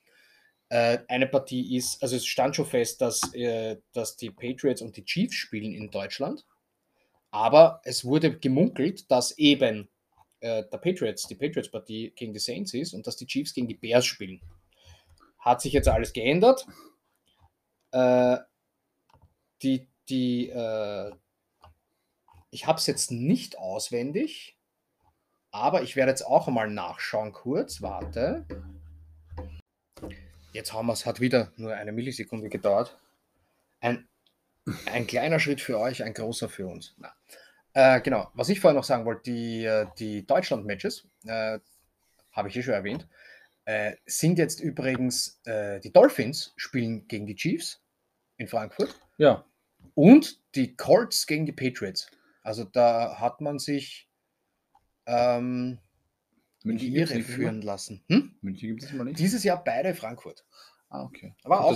äh, 0.70 1.00
eine 1.08 1.28
Partie 1.28 1.76
ist, 1.76 2.02
also 2.02 2.16
es 2.16 2.26
stand 2.26 2.56
schon 2.56 2.66
fest, 2.66 3.02
dass, 3.02 3.34
äh, 3.34 3.78
dass 3.94 4.18
die 4.18 4.32
Patriots 4.32 4.82
und 4.82 4.96
die 4.98 5.06
Chiefs 5.06 5.36
spielen 5.36 5.74
in 5.74 5.92
Deutschland, 5.92 6.46
aber 7.32 7.82
es 7.84 8.06
wurde 8.06 8.38
gemunkelt, 8.38 9.12
dass 9.12 9.38
eben 9.38 9.90
äh, 10.40 10.64
der 10.72 10.78
Patriots, 10.78 11.28
die 11.28 11.36
Patriots-Partie 11.36 12.14
gegen 12.16 12.34
die 12.34 12.40
Saints 12.40 12.74
ist 12.74 12.94
und 12.94 13.06
dass 13.06 13.18
die 13.18 13.28
Chiefs 13.28 13.54
gegen 13.54 13.68
die 13.68 13.76
Bears 13.76 14.06
spielen. 14.06 14.42
Hat 15.40 15.62
sich 15.62 15.74
jetzt 15.74 15.88
alles 15.88 16.14
geändert. 16.14 16.66
Äh, 17.92 18.38
die, 19.62 19.88
die, 20.08 20.50
äh, 20.50 21.12
ich 22.56 22.68
habe 22.68 22.80
es 22.80 22.88
jetzt 22.88 23.12
nicht 23.12 23.60
auswendig, 23.60 24.58
aber 25.52 25.84
ich 25.84 25.98
werde 25.98 26.12
jetzt 26.12 26.26
auch 26.26 26.48
einmal 26.48 26.70
nachschauen 26.70 27.34
kurz. 27.34 27.82
Warte. 27.82 28.46
Jetzt 30.54 30.72
haben 30.72 30.88
wir 30.88 30.94
es, 30.94 31.06
hat 31.06 31.20
wieder 31.20 31.52
nur 31.58 31.76
eine 31.76 31.92
Millisekunde 31.92 32.48
gedauert. 32.48 32.98
Ein, 33.82 34.08
ein 34.86 35.06
kleiner 35.06 35.40
Schritt 35.40 35.60
für 35.60 35.80
euch, 35.80 36.02
ein 36.02 36.14
großer 36.14 36.48
für 36.48 36.68
uns. 36.68 36.96
Äh, 37.74 38.00
genau, 38.00 38.32
was 38.36 38.48
ich 38.48 38.62
vorher 38.62 38.80
noch 38.80 38.86
sagen 38.86 39.04
wollte, 39.04 39.24
die, 39.24 39.66
äh, 39.66 39.88
die 40.00 40.26
Deutschland-Matches, 40.26 41.10
äh, 41.26 41.60
habe 42.32 42.48
ich 42.48 42.56
eh 42.56 42.64
schon 42.64 42.74
erwähnt, 42.74 43.06
äh, 43.66 43.98
sind 44.06 44.40
jetzt 44.40 44.62
übrigens, 44.62 45.42
äh, 45.44 45.82
die 45.82 45.92
Dolphins 45.92 46.54
spielen 46.56 47.06
gegen 47.10 47.26
die 47.26 47.36
Chiefs 47.36 47.82
in 48.38 48.48
Frankfurt 48.48 48.96
Ja, 49.18 49.44
und 49.94 50.40
die 50.56 50.78
Colts 50.78 51.28
gegen 51.28 51.46
die 51.46 51.52
Patriots. 51.52 52.10
Also 52.46 52.64
da 52.64 53.20
hat 53.20 53.42
man 53.42 53.58
sich 53.58 54.08
ähm, 55.08 55.80
in 56.64 56.70
München 56.70 56.88
die 56.88 56.94
gibt's 56.94 57.12
Irre 57.12 57.20
nicht, 57.20 57.28
oder? 57.30 57.36
führen 57.38 57.62
lassen. 57.62 58.04
Hm? 58.08 58.36
München 58.42 58.70
gibt 58.70 58.84
es 58.84 58.94
mal 58.94 59.04
nicht. 59.04 59.20
Dieses 59.20 59.44
Jahr 59.44 59.64
beide 59.64 59.96
Frankfurt. 59.96 60.46
Ah, 60.90 61.04
okay. 61.04 61.34
Aber 61.44 61.62
auch- 61.66 61.76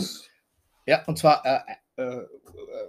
Ja, 0.86 1.03
und 1.05 1.17
zwar 1.17 1.45
äh, 1.45 1.60
äh, 1.97 2.03
äh, 2.03 2.27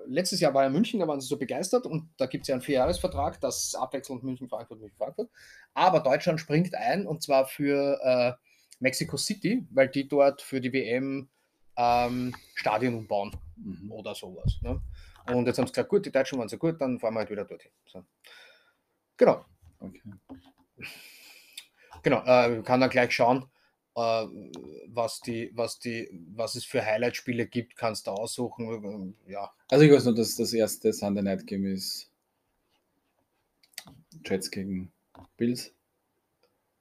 letztes 0.07 0.41
Jahr 0.41 0.55
war 0.55 0.63
ja 0.65 0.71
München, 0.71 1.01
da 1.01 1.09
waren 1.09 1.21
sie 1.21 1.27
so 1.27 1.39
begeistert 1.39 1.87
und 1.87 2.09
da 2.17 2.27
gibt 2.27 2.43
es 2.43 2.49
ja 2.49 2.55
einen 2.55 2.63
Vierjahresvertrag, 2.63 3.41
das 3.41 3.75
abwechselnd 3.75 4.23
München, 4.23 4.49
Frankfurt, 4.49 4.81
München, 4.81 4.97
Frankfurt. 4.97 5.31
Aber 5.75 6.01
Deutschland 6.01 6.41
springt 6.41 6.75
ein 6.75 7.07
und 7.07 7.23
zwar 7.23 7.47
für 7.47 7.99
äh, 8.03 8.33
Mexico 8.79 9.17
City, 9.17 9.67
weil 9.71 9.89
die 9.89 10.07
dort 10.09 10.41
für 10.43 10.61
die 10.61 10.73
WM 10.73 11.29
ähm, 11.77 12.35
Stadion 12.55 12.95
umbauen 12.95 13.37
Mhm. 13.57 13.93
oder 13.93 14.15
sowas. 14.15 14.59
Ne? 14.63 14.81
Und 15.35 15.47
jetzt 15.47 15.59
haben 15.59 15.67
sie 15.67 15.73
gesagt, 15.73 15.89
gut, 15.89 16.07
die 16.07 16.13
Deutschen 16.13 16.39
waren 16.39 16.49
so 16.49 16.59
gut, 16.59 16.81
dann 16.81 16.99
fahren 16.99 17.15
wir 17.15 17.21
halt 17.21 17.31
wieder 17.31 17.45
dorthin. 17.45 17.73
So. 17.87 18.05
Genau, 19.17 19.45
Okay. 19.79 20.03
genau. 22.03 22.23
Äh, 22.25 22.63
kann 22.63 22.81
dann 22.81 22.91
gleich 22.91 23.13
schauen, 23.13 23.45
äh, 23.97 24.27
was, 24.89 25.21
die, 25.21 25.51
was, 25.55 25.79
die, 25.79 26.09
was 26.35 26.55
es 26.55 26.65
für 26.65 26.85
Highlight-Spiele 26.85 27.47
gibt, 27.47 27.77
kannst 27.77 28.07
du 28.07 28.13
aussuchen. 28.13 29.17
Ja, 29.27 29.51
Also 29.71 29.85
ich 29.85 29.93
weiß 29.93 30.05
nur, 30.05 30.15
dass 30.15 30.37
das 30.37 30.53
erste 30.53 30.93
Sunday 30.93 31.23
Night 31.23 31.47
Game 31.47 31.67
ist 31.67 32.11
Jets 34.25 34.51
gegen 34.51 34.93
Bills. 35.37 35.73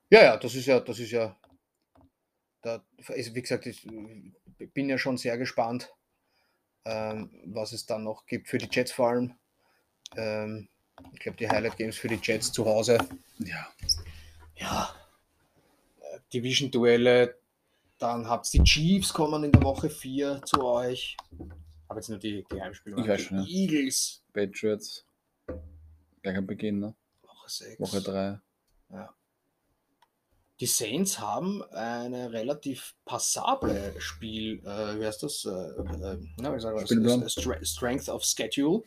Ja, 0.10 0.24
ja, 0.24 0.38
das 0.38 0.56
ist 0.56 0.66
ja, 0.66 0.80
das 0.80 1.00
ist 1.00 1.12
ja, 1.12 1.38
da 2.62 2.84
ist, 3.10 3.36
wie 3.36 3.42
gesagt, 3.42 3.66
ich 3.68 3.88
bin 4.74 4.90
ja 4.90 4.98
schon 4.98 5.18
sehr 5.18 5.38
gespannt, 5.38 5.94
ähm, 6.86 7.30
was 7.46 7.74
es 7.74 7.86
dann 7.86 8.04
noch 8.04 8.26
gibt 8.26 8.48
für 8.48 8.58
die 8.58 8.70
Jets 8.72 8.92
vor 8.92 9.10
allem. 9.10 9.36
Ähm, 10.15 10.70
ich 11.13 11.20
glaube, 11.20 11.38
die 11.38 11.50
Highlight 11.50 11.78
Games 11.78 11.98
für 11.98 12.08
die 12.08 12.20
Jets 12.22 12.52
zu 12.52 12.65
Hause. 12.65 12.98
Ja. 13.39 13.68
Ja, 14.56 14.94
äh, 16.02 16.20
Division-Duelle, 16.34 17.39
dann 17.98 18.28
habt 18.28 18.54
ihr 18.54 18.62
die 18.62 18.70
Chiefs 18.70 19.13
kommen 19.13 19.44
in 19.44 19.52
der 19.52 19.63
Woche 19.63 19.89
4 19.89 20.42
zu 20.46 20.63
euch. 20.65 21.15
Habe 21.88 22.00
jetzt 22.00 22.10
nur 22.10 22.20
die, 22.20 22.46
die 22.52 22.62
Heimspiele. 22.62 23.02
Ich 23.02 23.08
weiß 23.08 23.22
schon, 23.22 23.38
ja. 23.38 23.44
Die 23.46 23.63
Eagles, 23.63 24.22
Patriots. 24.34 25.06
Gleich 26.22 26.38
am 26.38 26.46
Beginn, 26.46 26.80
ne? 26.80 26.96
Woche 27.24 27.50
6. 27.50 27.80
Woche 27.80 28.02
3. 28.02 28.39
Die 30.60 30.65
Saints 30.65 31.19
haben 31.19 31.63
eine 31.72 32.34
relativ 32.34 32.95
passable 33.06 33.93
Spiel, 34.00 34.60
äh, 34.65 35.00
wie 35.00 35.06
heißt 35.06 35.24
das? 35.24 35.45
Äh, 35.45 35.50
äh, 35.50 36.17
na, 36.38 36.54
wie 36.54 36.60
sagen 36.60 36.78
wir 36.78 37.65
Strength 37.65 38.10
of 38.10 38.24
Schedule. 38.24 38.84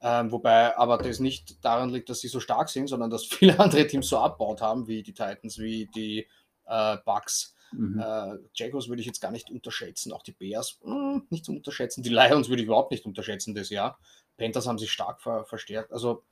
Ähm, 0.00 0.30
wobei 0.30 0.76
aber 0.76 0.98
das 0.98 1.20
nicht 1.20 1.64
daran 1.64 1.90
liegt, 1.90 2.08
dass 2.10 2.20
sie 2.20 2.28
so 2.28 2.38
stark 2.38 2.68
sind, 2.68 2.86
sondern 2.86 3.10
dass 3.10 3.24
viele 3.26 3.58
andere 3.58 3.86
Teams 3.86 4.08
so 4.08 4.18
abbaut 4.18 4.60
haben, 4.60 4.86
wie 4.86 5.02
die 5.02 5.14
Titans, 5.14 5.58
wie 5.58 5.86
die 5.86 6.26
äh, 6.66 6.96
Bucks. 7.04 7.54
Mhm. 7.72 7.98
Äh, 7.98 8.38
Jaguars 8.54 8.88
würde 8.88 9.00
ich 9.00 9.06
jetzt 9.06 9.20
gar 9.20 9.32
nicht 9.32 9.50
unterschätzen, 9.50 10.12
auch 10.12 10.22
die 10.22 10.32
Bears 10.32 10.78
mh, 10.84 11.22
nicht 11.30 11.44
zu 11.44 11.52
unterschätzen. 11.52 12.02
Die 12.04 12.10
Lions 12.10 12.48
würde 12.48 12.62
ich 12.62 12.66
überhaupt 12.66 12.92
nicht 12.92 13.06
unterschätzen 13.06 13.54
das 13.54 13.70
Jahr. 13.70 13.98
Panthers 14.36 14.66
haben 14.68 14.78
sich 14.78 14.92
stark 14.92 15.20
ver 15.20 15.44
verstärkt. 15.46 15.92
Also 15.92 16.22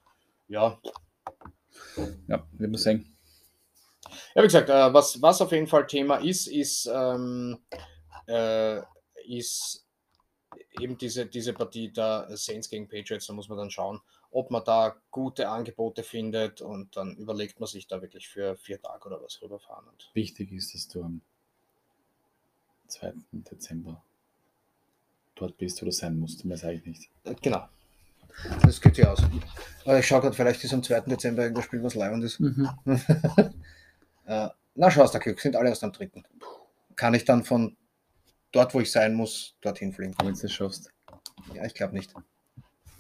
ja, 0.47 0.79
Ja, 2.29 2.47
wir 2.53 2.69
müssen 2.69 2.85
sehen. 2.85 3.14
Ja, 4.35 4.43
wie 4.43 4.47
gesagt, 4.47 4.69
äh, 4.69 4.93
was, 4.93 5.21
was 5.21 5.41
auf 5.41 5.53
jeden 5.53 5.67
Fall 5.67 5.87
Thema 5.87 6.17
ist, 6.17 6.47
ist, 6.47 6.91
ähm, 6.93 7.59
äh, 8.27 8.81
ist 9.27 9.87
eben 10.81 10.99
diese, 10.99 11.27
diese 11.27 11.53
Partie 11.53 11.93
der 11.93 12.29
Saints 12.37 12.69
gegen 12.69 12.89
Patriots. 12.89 13.27
Da 13.27 13.33
muss 13.33 13.49
man 13.49 13.59
dann 13.59 13.71
schauen, 13.71 14.01
ob 14.31 14.51
man 14.51 14.65
da 14.65 14.97
gute 15.11 15.49
Angebote 15.49 16.03
findet 16.03 16.61
und 16.61 16.97
dann 16.97 17.17
überlegt 17.17 17.61
man 17.61 17.69
sich 17.69 17.87
da 17.87 18.03
wirklich 18.03 18.29
für 18.29 18.57
vier 18.57 18.81
Tage 18.83 19.07
oder 19.07 19.23
was 19.23 19.41
rüberfahren. 19.41 19.87
Und 19.89 20.11
Wichtig 20.15 20.53
ist, 20.53 20.75
dass 20.75 20.89
du 20.89 21.03
am 21.03 21.21
2. 22.89 23.15
Dezember 23.33 24.03
dort 25.37 25.57
bist 25.57 25.83
oder 25.83 25.93
sein 25.93 26.19
musst. 26.19 26.45
Mehr 26.45 26.57
sage 26.57 26.75
ich 26.75 26.87
nicht. 26.87 27.11
äh, 27.25 27.35
genau. 27.41 27.69
Das 28.63 28.81
geht 28.81 28.97
ja 28.97 29.13
aus. 29.13 29.23
Aber 29.85 29.99
ich 30.01 30.07
schaue 30.07 30.21
gerade, 30.21 30.35
vielleicht 30.35 30.65
ist 30.65 30.75
am 30.75 30.83
2. 30.83 31.03
Dezember 31.03 31.43
irgendwas 31.43 31.67
Spiel, 31.67 31.83
was 31.85 31.95
leibend 31.95 32.25
ist. 32.25 32.41
Äh, 34.27 34.49
na, 34.75 34.91
schau, 34.91 35.07
der 35.07 35.21
Glück, 35.21 35.41
sind 35.41 35.57
alle 35.57 35.69
erst 35.69 35.85
am 35.85 35.93
3. 35.93 36.11
Kann 36.97 37.15
ich 37.15 37.25
dann 37.25 37.45
von 37.45 37.77
dort, 38.53 38.75
wo 38.75 38.81
ich 38.81 38.91
sein 38.91 39.15
muss, 39.15 39.57
dorthin 39.61 39.93
fliegen? 39.93 40.15
Wenn 40.19 40.35
du 40.35 40.47
es 40.47 40.53
schaffst. 40.53 40.91
Ja, 41.53 41.65
ich 41.65 41.75
glaube 41.75 41.95
nicht. 41.95 42.15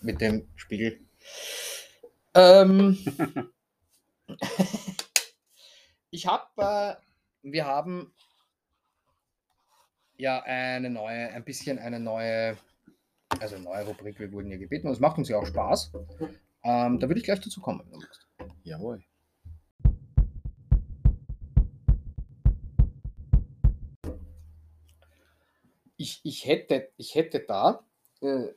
Mit 0.03 0.21
dem 0.21 0.49
Spiegel. 0.57 1.01
Ähm, 2.35 2.99
ich 6.11 6.27
habe, 6.27 6.45
äh, 6.57 6.95
wir 7.43 7.65
haben 7.65 8.13
ja 10.17 10.43
eine 10.43 10.91
neue, 10.91 11.29
ein 11.31 11.45
bisschen 11.45 11.79
eine 11.79 12.01
neue, 12.01 12.57
also 13.41 13.57
eine 13.57 13.65
neue 13.65 13.85
Rubrik, 13.85 14.19
wir 14.19 14.33
wurden 14.33 14.51
ja 14.51 14.59
gebeten 14.59 14.89
und 14.89 14.93
es 14.93 15.01
macht 15.01 15.19
uns 15.19 15.29
ja 15.29 15.39
auch 15.39 15.47
Spaß. 15.47 15.93
Ähm, 16.65 16.99
da 16.99 17.09
würde 17.09 17.19
ich 17.19 17.25
gleich 17.25 17.41
dazu 17.41 17.61
kommen. 17.61 17.81
wenn 17.81 17.93
du 17.93 17.99
magst. 17.99 18.27
Jawohl. 18.65 19.03
Ich, 26.05 26.21
ich, 26.23 26.45
hätte, 26.45 26.91
ich 26.99 27.15
hätte 27.15 27.41
da 27.41 27.83
äh, 28.21 28.49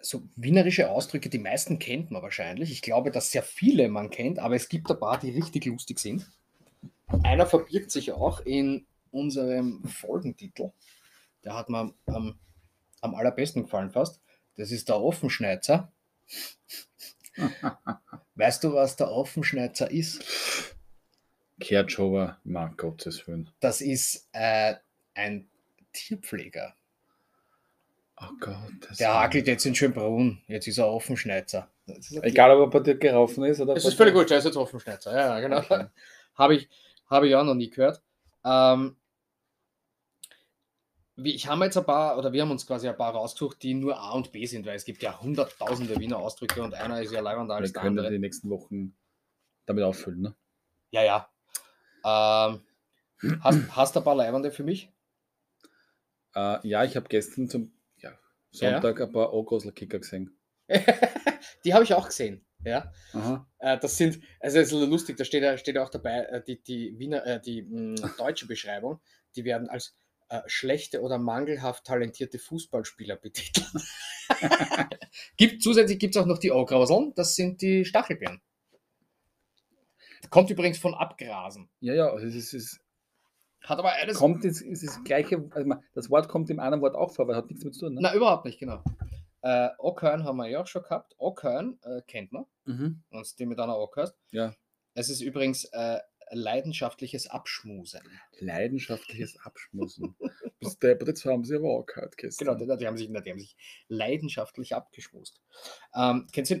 so 0.00 0.22
wienerische 0.34 0.90
Ausdrücke, 0.90 1.28
die 1.28 1.38
meisten 1.38 1.78
kennt 1.78 2.10
man 2.10 2.22
wahrscheinlich. 2.22 2.72
Ich 2.72 2.80
glaube, 2.80 3.10
dass 3.10 3.30
sehr 3.30 3.42
viele 3.42 3.88
man 3.88 4.08
kennt, 4.08 4.38
aber 4.38 4.54
es 4.54 4.70
gibt 4.70 4.90
ein 4.90 4.98
paar, 4.98 5.18
die 5.18 5.30
richtig 5.30 5.66
lustig 5.66 5.98
sind. 5.98 6.26
Einer 7.22 7.44
verbirgt 7.44 7.90
sich 7.90 8.12
auch 8.12 8.40
in 8.40 8.86
unserem 9.10 9.84
Folgentitel. 9.84 10.72
Der 11.44 11.54
hat 11.54 11.68
mir 11.68 11.92
am, 12.06 12.38
am 13.02 13.14
allerbesten 13.14 13.64
gefallen 13.64 13.90
fast. 13.90 14.22
Das 14.56 14.70
ist 14.70 14.88
der 14.88 15.00
Offenschneizer. 15.00 15.92
Weißt 18.36 18.64
du, 18.64 18.72
was 18.72 18.96
der 18.96 19.10
Offenschneizer 19.10 19.90
ist? 19.90 20.74
Kehrtschober, 21.60 22.38
mag 22.42 22.78
Gottes 22.78 23.28
Willen. 23.28 23.50
Das 23.60 23.82
ist 23.82 24.28
äh, 24.32 24.76
ein 25.14 25.48
Tierpfleger. 25.92 26.74
Oh 28.20 28.34
Gott. 28.40 28.56
Das 28.88 28.98
Der 28.98 29.14
hakelt 29.14 29.46
jetzt 29.46 29.66
in 29.66 29.74
Schönbrunn. 29.74 30.42
Jetzt 30.46 30.68
ist 30.68 30.78
er 30.78 30.88
Offenschneizer. 30.88 31.68
Egal, 32.22 32.52
ob 32.52 32.60
er 32.74 32.80
bei 32.80 32.84
dir 32.84 32.94
gelaufen 32.96 33.44
ist 33.44 33.60
oder. 33.60 33.74
Es 33.76 33.84
ist 33.84 33.94
völlig 33.94 34.14
gut, 34.14 34.30
er 34.30 34.38
ist 34.38 34.44
jetzt 34.44 34.56
Offenschneizer. 34.56 35.12
Ja, 35.12 35.38
ja, 35.38 35.40
genau. 35.40 35.58
Okay. 35.58 35.86
Habe 36.34 36.54
ich, 36.54 36.68
habe 37.10 37.28
ich 37.28 37.34
auch 37.34 37.44
noch 37.44 37.54
nie 37.54 37.68
gehört. 37.68 38.00
Ähm, 38.42 38.96
wie, 41.16 41.34
ich 41.34 41.46
habe 41.46 41.64
jetzt 41.66 41.76
ein 41.76 41.84
paar, 41.84 42.16
oder 42.16 42.32
wir 42.32 42.40
haben 42.40 42.50
uns 42.50 42.66
quasi 42.66 42.88
ein 42.88 42.96
paar 42.96 43.12
rausgesucht, 43.12 43.62
die 43.62 43.74
nur 43.74 43.98
A 43.98 44.12
und 44.12 44.32
B 44.32 44.46
sind, 44.46 44.64
weil 44.64 44.76
es 44.76 44.86
gibt 44.86 45.02
ja 45.02 45.20
hunderttausende 45.20 45.98
Wiener 46.00 46.16
Ausdrücke 46.18 46.62
und 46.62 46.72
einer 46.72 47.02
ist 47.02 47.12
ja 47.12 47.20
leibender 47.20 47.54
Wir 47.56 47.60
als 47.60 47.72
der 47.72 47.82
können 47.82 47.98
andere. 47.98 48.12
die 48.12 48.18
nächsten 48.18 48.48
Wochen 48.48 48.96
damit 49.66 49.84
auffüllen. 49.84 50.22
Ne? 50.22 50.34
Ja, 50.90 51.02
ja. 51.02 51.28
Ähm, 52.04 52.62
hast, 53.42 53.76
hast 53.76 53.94
du 53.94 54.00
ein 54.00 54.04
paar 54.04 54.16
Leibernde 54.16 54.50
für 54.50 54.64
mich? 54.64 54.90
Äh, 56.34 56.66
ja, 56.66 56.84
ich 56.84 56.96
habe 56.96 57.08
gestern 57.08 57.48
zum 57.48 57.72
ja, 57.96 58.18
Sonntag 58.50 59.00
ein 59.00 59.12
paar 59.12 59.32
O-Kicker 59.32 59.98
gesehen. 59.98 60.38
die 61.64 61.74
habe 61.74 61.84
ich 61.84 61.94
auch 61.94 62.06
gesehen. 62.06 62.44
Ja. 62.64 62.92
Äh, 63.58 63.78
das 63.78 63.96
sind, 63.96 64.20
also 64.40 64.58
es 64.58 64.72
ist 64.72 64.88
lustig, 64.88 65.16
da 65.16 65.24
steht 65.24 65.42
ja, 65.42 65.56
steht 65.58 65.74
ja 65.74 65.82
auch 65.82 65.90
dabei, 65.90 66.20
äh, 66.20 66.42
die, 66.44 66.62
die 66.62 66.98
Wiener, 66.98 67.26
äh, 67.26 67.40
die 67.40 67.62
mh, 67.62 68.08
deutsche 68.18 68.46
Beschreibung, 68.46 69.00
die 69.34 69.44
werden 69.44 69.68
als 69.68 69.96
äh, 70.28 70.40
schlechte 70.46 71.02
oder 71.02 71.18
mangelhaft 71.18 71.84
talentierte 71.84 72.38
Fußballspieler 72.38 73.16
betitelt. 73.16 73.66
gibt, 75.36 75.62
zusätzlich 75.62 75.98
gibt 75.98 76.14
es 76.14 76.22
auch 76.22 76.26
noch 76.26 76.38
die 76.38 76.52
Augrauseln, 76.52 77.12
das 77.16 77.34
sind 77.34 77.60
die 77.62 77.84
Stachelbeeren. 77.84 78.40
Kommt 80.30 80.50
übrigens 80.50 80.78
von 80.78 80.94
Abgrasen. 80.94 81.68
Ja, 81.80 81.94
ja, 81.94 82.16
es 82.16 82.34
ist, 82.34 82.54
es 82.54 82.80
Hat 83.64 83.78
aber 83.78 83.92
eines. 83.92 84.16
kommt 84.16 84.44
jetzt, 84.44 84.60
ist 84.60 84.82
das 84.84 85.02
gleiche, 85.04 85.48
also 85.50 85.74
das 85.94 86.10
Wort 86.10 86.28
kommt 86.28 86.50
im 86.50 86.58
anderen 86.60 86.82
Wort 86.82 86.94
auch 86.96 87.12
vor, 87.14 87.28
weil 87.28 87.36
hat 87.36 87.46
nichts 87.46 87.62
damit 87.62 87.74
zu 87.74 87.86
tun. 87.86 87.94
Ne? 87.94 88.00
Na, 88.02 88.14
überhaupt 88.14 88.44
nicht, 88.44 88.58
genau. 88.58 88.82
Äh, 89.42 89.70
Ockern 89.78 90.24
haben 90.24 90.36
wir 90.36 90.48
ja 90.48 90.60
auch 90.62 90.66
schon 90.66 90.82
gehabt. 90.82 91.14
Ockern 91.18 91.78
äh, 91.82 92.02
kennt 92.06 92.32
man, 92.32 92.44
Mhm. 92.64 93.02
du 93.10 93.22
die 93.38 93.46
mit 93.46 93.58
einer 93.58 93.76
Ock 93.78 93.96
hast. 93.96 94.16
Ja. 94.30 94.54
Es 94.94 95.08
ist 95.08 95.20
übrigens 95.20 95.64
äh, 95.72 95.98
leidenschaftliches 96.30 97.28
Abschmusen. 97.28 98.00
Leidenschaftliches 98.38 99.38
Abschmusen. 99.44 100.16
Bis 100.60 100.78
der, 100.78 100.98
jetzt 101.04 101.24
haben 101.24 101.44
sie 101.44 101.56
aber 101.56 101.70
auch 101.70 101.86
gehört 101.86 102.16
gestern. 102.16 102.46
Genau, 102.58 102.58
die, 102.58 102.78
die, 102.78 102.86
haben 102.86 102.96
sich, 102.96 103.08
die 103.08 103.30
haben 103.30 103.38
sich 103.38 103.56
leidenschaftlich 103.88 104.74
abgeschmust. 104.74 105.40
Ähm, 105.94 106.26
kennst 106.32 106.50
du 106.52 106.56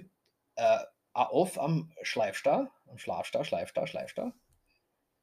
äh, 0.56 0.78
auf 1.14 1.60
am 1.60 1.92
Schleifstar? 2.02 2.72
Am 2.86 2.98
Schlafstar, 2.98 3.44
Schleifstar, 3.44 3.86
Schleifstar? 3.86 4.34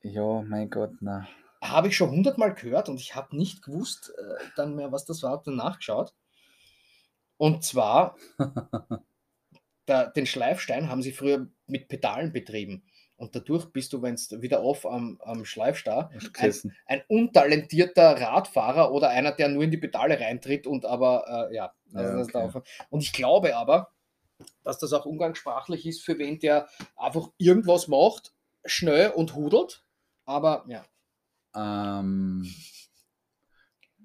Ja, 0.02 0.42
mein 0.44 0.70
Gott, 0.70 0.94
na. 1.02 1.28
Habe 1.62 1.90
ich 1.90 1.98
schon 1.98 2.12
hundertmal 2.12 2.54
gehört 2.54 2.90
und 2.90 3.00
ich 3.00 3.16
habe 3.16 3.36
nicht 3.36 3.64
gewusst 3.64 4.14
äh, 4.18 4.44
dann 4.56 4.76
mehr, 4.76 4.92
was 4.92 5.06
das 5.06 5.24
war, 5.24 5.32
habe 5.32 5.44
dann 5.46 5.56
nachgeschaut. 5.56 6.14
Und 7.38 7.64
zwar, 7.64 8.16
der, 9.88 10.10
den 10.12 10.26
Schleifstein 10.26 10.90
haben 10.90 11.02
sie 11.02 11.12
früher 11.12 11.48
mit 11.68 11.88
Pedalen 11.88 12.32
betrieben. 12.32 12.84
Und 13.20 13.36
dadurch 13.36 13.66
bist 13.66 13.92
du, 13.92 14.02
wenn 14.02 14.14
es 14.14 14.42
wieder 14.42 14.62
auf 14.62 14.86
am, 14.86 15.20
am 15.22 15.44
Schleifstar, 15.44 16.10
gesessen? 16.34 16.74
ein 16.86 17.02
untalentierter 17.10 18.20
Radfahrer 18.20 18.94
oder 18.94 19.10
einer, 19.10 19.34
der 19.34 19.50
nur 19.50 19.64
in 19.64 19.72
die 19.72 19.78
Pedale 19.78 20.18
reintritt 20.18 20.66
und 20.66 20.86
aber, 20.86 21.50
äh, 21.52 21.56
ja, 21.56 21.74
also 21.94 22.30
Ja, 22.32 22.46
okay. 22.46 22.62
Und 22.90 23.04
ich 23.04 23.12
glaube 23.12 23.58
aber, 23.58 23.92
dass 24.64 24.80
das 24.80 24.94
auch 24.94 25.06
umgangssprachlich 25.06 25.86
ist 25.86 26.02
für 26.02 26.18
wen, 26.18 26.40
der 26.40 26.70
einfach 26.96 27.28
irgendwas 27.38 27.90
macht, 27.90 28.34
schnell 28.64 29.10
und 29.10 29.36
hudelt. 29.36 29.84
Aber 30.26 30.64
ja, 30.68 30.86
Ähm, 31.56 32.48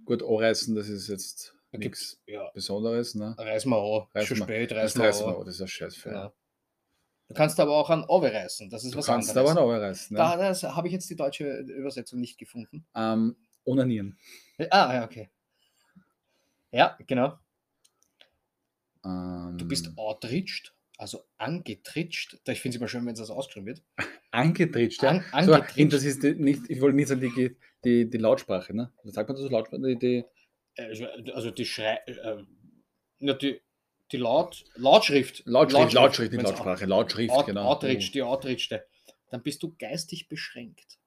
gut, 0.05 0.23
anreißen, 0.23 0.75
das 0.75 0.89
ist 0.89 1.09
jetzt 1.09 1.55
da 1.73 1.79
nichts 1.79 2.21
ja, 2.27 2.49
Besonderes. 2.55 3.15
Ne? 3.15 3.35
reiß 3.39 3.67
mal 3.67 3.77
an. 3.77 4.09
Reiß 4.15 4.27
Schon 4.27 4.39
mal- 4.39 4.45
spät, 4.47 4.71
Das, 4.71 4.79
reiß 4.79 4.95
mal 4.97 5.07
reißen 5.07 5.27
wir 5.27 5.35
an. 5.35 5.41
an, 5.41 5.45
das 5.47 5.55
ist 5.57 5.61
ein 5.63 5.69
Scheiß. 5.69 6.03
Genau. 6.03 6.33
Du 7.29 7.35
kannst 7.35 7.59
aber 7.59 7.73
auch 7.75 7.89
an 7.91 8.05
Owe 8.07 8.31
reißen, 8.33 8.69
das 8.71 8.85
ist 8.85 8.93
Du 8.95 8.99
was 8.99 9.07
kannst 9.07 9.31
anderes. 9.31 9.51
aber 9.51 9.61
noch 9.61 9.73
anreißen. 9.73 10.15
Da 10.17 10.37
Ne? 10.37 10.43
das 10.43 10.63
habe 10.63 10.89
ich 10.89 10.93
jetzt 10.93 11.09
die 11.09 11.17
deutsche 11.17 11.59
Übersetzung 11.61 12.21
nicht 12.21 12.39
gefunden. 12.39 12.87
Ähm, 12.95 13.35
onanieren. 13.65 14.19
Ah, 14.71 14.93
ja, 14.95 15.05
okay. 15.05 15.31
Ja, 16.71 16.99
genau. 17.07 17.39
Ähm, 19.05 19.57
Du 19.59 19.67
bist 19.67 19.91
outritscht, 19.97 20.75
also 21.05 21.23
angetritscht. 21.37 22.39
Ich 22.49 22.63
finde 22.63 22.77
es 22.77 22.81
immer 22.81 22.89
schön, 22.89 23.05
wenn 23.05 23.15
das 23.15 23.29
ausgeschrieben 23.29 23.67
wird. 23.67 23.83
angetritscht. 24.31 25.03
Ja? 25.03 25.23
An, 25.33 25.45
So, 25.45 25.53
angetritscht. 25.53 25.93
das 25.93 26.03
ist 26.03 26.23
nicht, 26.23 26.63
ich 26.69 26.81
wollte 26.81 26.97
nicht 26.97 27.09
sagen, 27.09 27.21
die, 27.21 27.57
die, 27.85 28.09
die 28.09 28.17
Lautsprache, 28.19 28.75
ne? 28.75 28.91
Sagt 29.05 29.29
man 29.29 29.37
das 29.37 29.45
so 29.45 29.51
Lautsprache? 29.51 29.83
Die, 29.83 29.99
die, 29.99 30.25
Äh, 30.77 31.33
also 31.35 31.51
die 31.51 31.67
Schrei... 31.67 31.99
Äh, 32.07 32.43
die, 33.21 33.61
die 34.13 34.17
Laut, 34.17 34.65
Lautschrift. 34.77 35.43
Lautschrift, 35.45 35.93
Lautschrift, 35.93 36.33
nicht 36.33 36.43
Wenn's 36.43 36.59
Lautschrift, 36.59 36.89
Lautschrift, 36.89 37.33
Out, 37.33 37.47
genau. 37.47 37.65
Outreach, 37.65 38.11
die 38.13 38.23
Outreachste. 38.23 38.87
Dann 39.31 39.43
bist 39.43 39.63
du 39.63 39.75
geistig 39.79 40.29
beschränkt. 40.29 40.99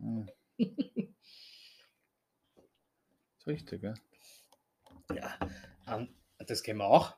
Oh. 0.00 0.26
Ist 0.58 0.68
richtig, 3.46 3.82
ja. 3.84 3.94
Ja, 5.14 5.38
das 6.38 6.64
kennen 6.64 6.80
wir 6.80 6.86
auch. 6.86 7.14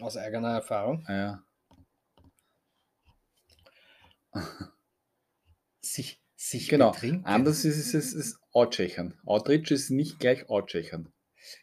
Aus 0.00 0.16
eigener 0.16 0.48
Erfahrung. 0.54 1.04
Ah, 1.06 1.12
ja. 1.14 1.44
Sich, 5.82 6.22
sich 6.36 6.68
Genau. 6.68 6.90
betrinken. 6.92 7.24
Anders 7.26 7.64
ist 7.64 7.94
es 7.94 8.12
ist 8.12 8.38
Outschechern. 8.52 9.18
Outreach 9.26 9.70
ist 9.70 9.90
nicht 9.90 10.18
gleich 10.20 10.48
Outschechern. 10.48 11.12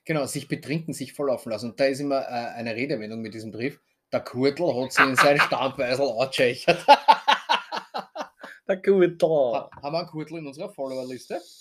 Genau, 0.05 0.25
sich 0.25 0.47
betrinken, 0.47 0.93
sich 0.93 1.13
volllaufen 1.13 1.51
lassen. 1.51 1.71
Und 1.71 1.79
da 1.79 1.85
ist 1.85 1.99
immer 1.99 2.21
äh, 2.23 2.49
eine 2.55 2.75
Redewendung 2.75 3.21
mit 3.21 3.33
diesem 3.33 3.51
Brief. 3.51 3.79
Der 4.11 4.21
Kurtel 4.21 4.73
hat 4.75 4.91
sie 4.91 5.03
in 5.03 5.15
sein 5.15 5.39
Stammbeisel 5.39 6.09
angechechert. 6.19 6.85
Der 8.67 8.77
Gute. 8.77 9.25
Ha- 9.27 9.69
Haben 9.81 9.93
wir 9.93 9.99
einen 9.99 10.07
Kurtel 10.07 10.39
in 10.39 10.47
unserer 10.47 10.69
Followerliste? 10.73 11.39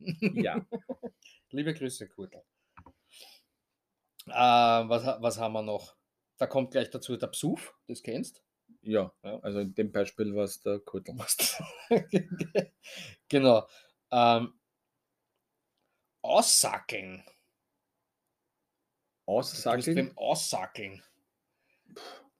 Ja. 0.00 0.64
Liebe 1.50 1.74
Grüße, 1.74 2.08
Kurtel. 2.08 2.40
Äh, 4.28 4.30
was, 4.32 5.04
was 5.20 5.38
haben 5.38 5.54
wir 5.54 5.62
noch? 5.62 5.96
Da 6.38 6.46
kommt 6.46 6.70
gleich 6.70 6.88
dazu 6.90 7.16
der 7.16 7.26
Psuf, 7.28 7.74
das 7.88 8.02
kennst 8.02 8.42
Ja, 8.82 9.12
Ja. 9.22 9.38
also 9.40 9.58
in 9.60 9.74
dem 9.74 9.90
Beispiel 9.92 10.34
war 10.34 10.44
es 10.44 10.60
der 10.60 10.78
Kurtel. 10.80 11.16
genau. 13.28 13.66
Ähm, 14.10 14.54
Aussackeln. 16.22 17.24
Du 19.26 19.36
bist 19.36 19.66
Aussackeln? 19.66 19.96
beim 19.96 20.16
Aussackeln. 20.18 21.02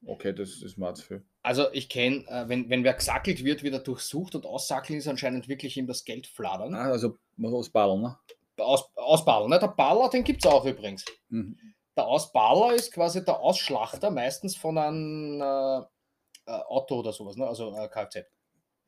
Okay, 0.05 0.33
das 0.33 0.61
ist 0.61 0.77
mal 0.77 0.95
zu 0.95 1.03
viel. 1.05 1.25
Also 1.41 1.71
ich 1.73 1.89
kenne, 1.89 2.25
äh, 2.27 2.47
wenn, 2.47 2.69
wenn 2.69 2.83
wer 2.83 2.93
gesackelt 2.93 3.43
wird, 3.43 3.63
wird 3.63 3.73
er 3.73 3.79
durchsucht 3.81 4.33
und 4.35 4.45
Aussackeln 4.45 4.97
ist 4.97 5.07
anscheinend 5.07 5.47
wirklich 5.47 5.77
ihm 5.77 5.87
das 5.87 6.05
Geld 6.05 6.25
fladern. 6.27 6.73
Ah, 6.73 6.89
also 6.91 7.17
was 7.37 7.53
aus 7.53 7.69
Badeln, 7.69 8.01
ne? 8.01 8.17
Aus, 8.57 8.89
Ausballer, 8.95 9.47
ne? 9.47 9.59
Der 9.59 9.67
Baller, 9.69 10.09
den 10.09 10.23
gibt 10.23 10.43
es 10.43 10.51
auch 10.51 10.65
übrigens. 10.65 11.05
Mhm. 11.29 11.57
Der 11.99 12.07
Ausballer 12.07 12.75
ist 12.75 12.93
quasi 12.93 13.25
der 13.25 13.41
Ausschlachter, 13.41 14.09
meistens 14.09 14.55
von 14.55 14.77
einem 14.77 15.41
äh, 15.41 15.79
äh, 16.49 16.61
Auto 16.67 16.99
oder 16.99 17.11
sowas, 17.11 17.35
ne? 17.35 17.45
also 17.45 17.75
äh, 17.75 17.89
Kfz. 17.89 18.25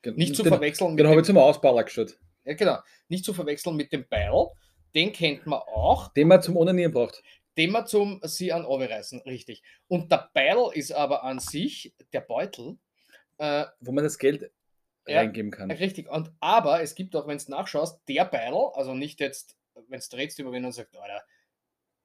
Gen- 0.01 0.15
Nicht 0.15 0.33
zu 0.33 0.43
den, 0.43 0.53
verwechseln 0.53 0.91
mit 0.91 0.99
Den 0.99 1.07
habe 1.09 1.19
ich 1.19 1.27
zum 1.27 1.37
Ausballer 1.37 1.83
gestellt. 1.83 2.17
ja, 2.45 2.53
genau, 2.53 2.77
nicht 3.09 3.25
zu 3.25 3.33
verwechseln 3.33 3.75
mit 3.75 3.91
dem 3.91 4.07
Beil. 4.07 4.47
Den 4.95 5.11
kennt 5.11 5.45
man 5.45 5.59
auch, 5.59 6.07
Den 6.13 6.29
man 6.29 6.41
zum 6.41 6.55
Onanieren 6.55 6.93
braucht. 6.93 7.21
den 7.57 7.71
man 7.71 7.85
zum 7.85 8.21
sie 8.23 8.53
an 8.53 8.63
reißen, 8.63 9.19
richtig. 9.23 9.61
Und 9.89 10.09
der 10.09 10.29
Beil 10.33 10.69
ist 10.73 10.93
aber 10.93 11.23
an 11.25 11.39
sich 11.39 11.93
der 12.13 12.21
Beutel. 12.21 12.77
Äh, 13.39 13.65
Wo 13.81 13.91
man 13.91 14.05
das 14.05 14.17
Geld 14.17 14.49
Ja. 15.05 15.17
reingeben 15.19 15.51
kann. 15.51 15.69
Richtig, 15.69 16.09
und 16.09 16.31
aber 16.39 16.81
es 16.81 16.95
gibt 16.95 17.13
auch, 17.17 17.27
wenn 17.27 17.37
du 17.39 17.51
nachschaust, 17.51 17.99
der 18.07 18.23
Beil, 18.23 18.53
also 18.73 18.93
nicht 18.93 19.19
jetzt, 19.19 19.57
wenn 19.89 19.99
du 19.99 20.15
redest 20.15 20.39
über 20.39 20.53
wen 20.53 20.63
und 20.63 20.71
sagst, 20.71 20.95
Alter, 20.95 21.21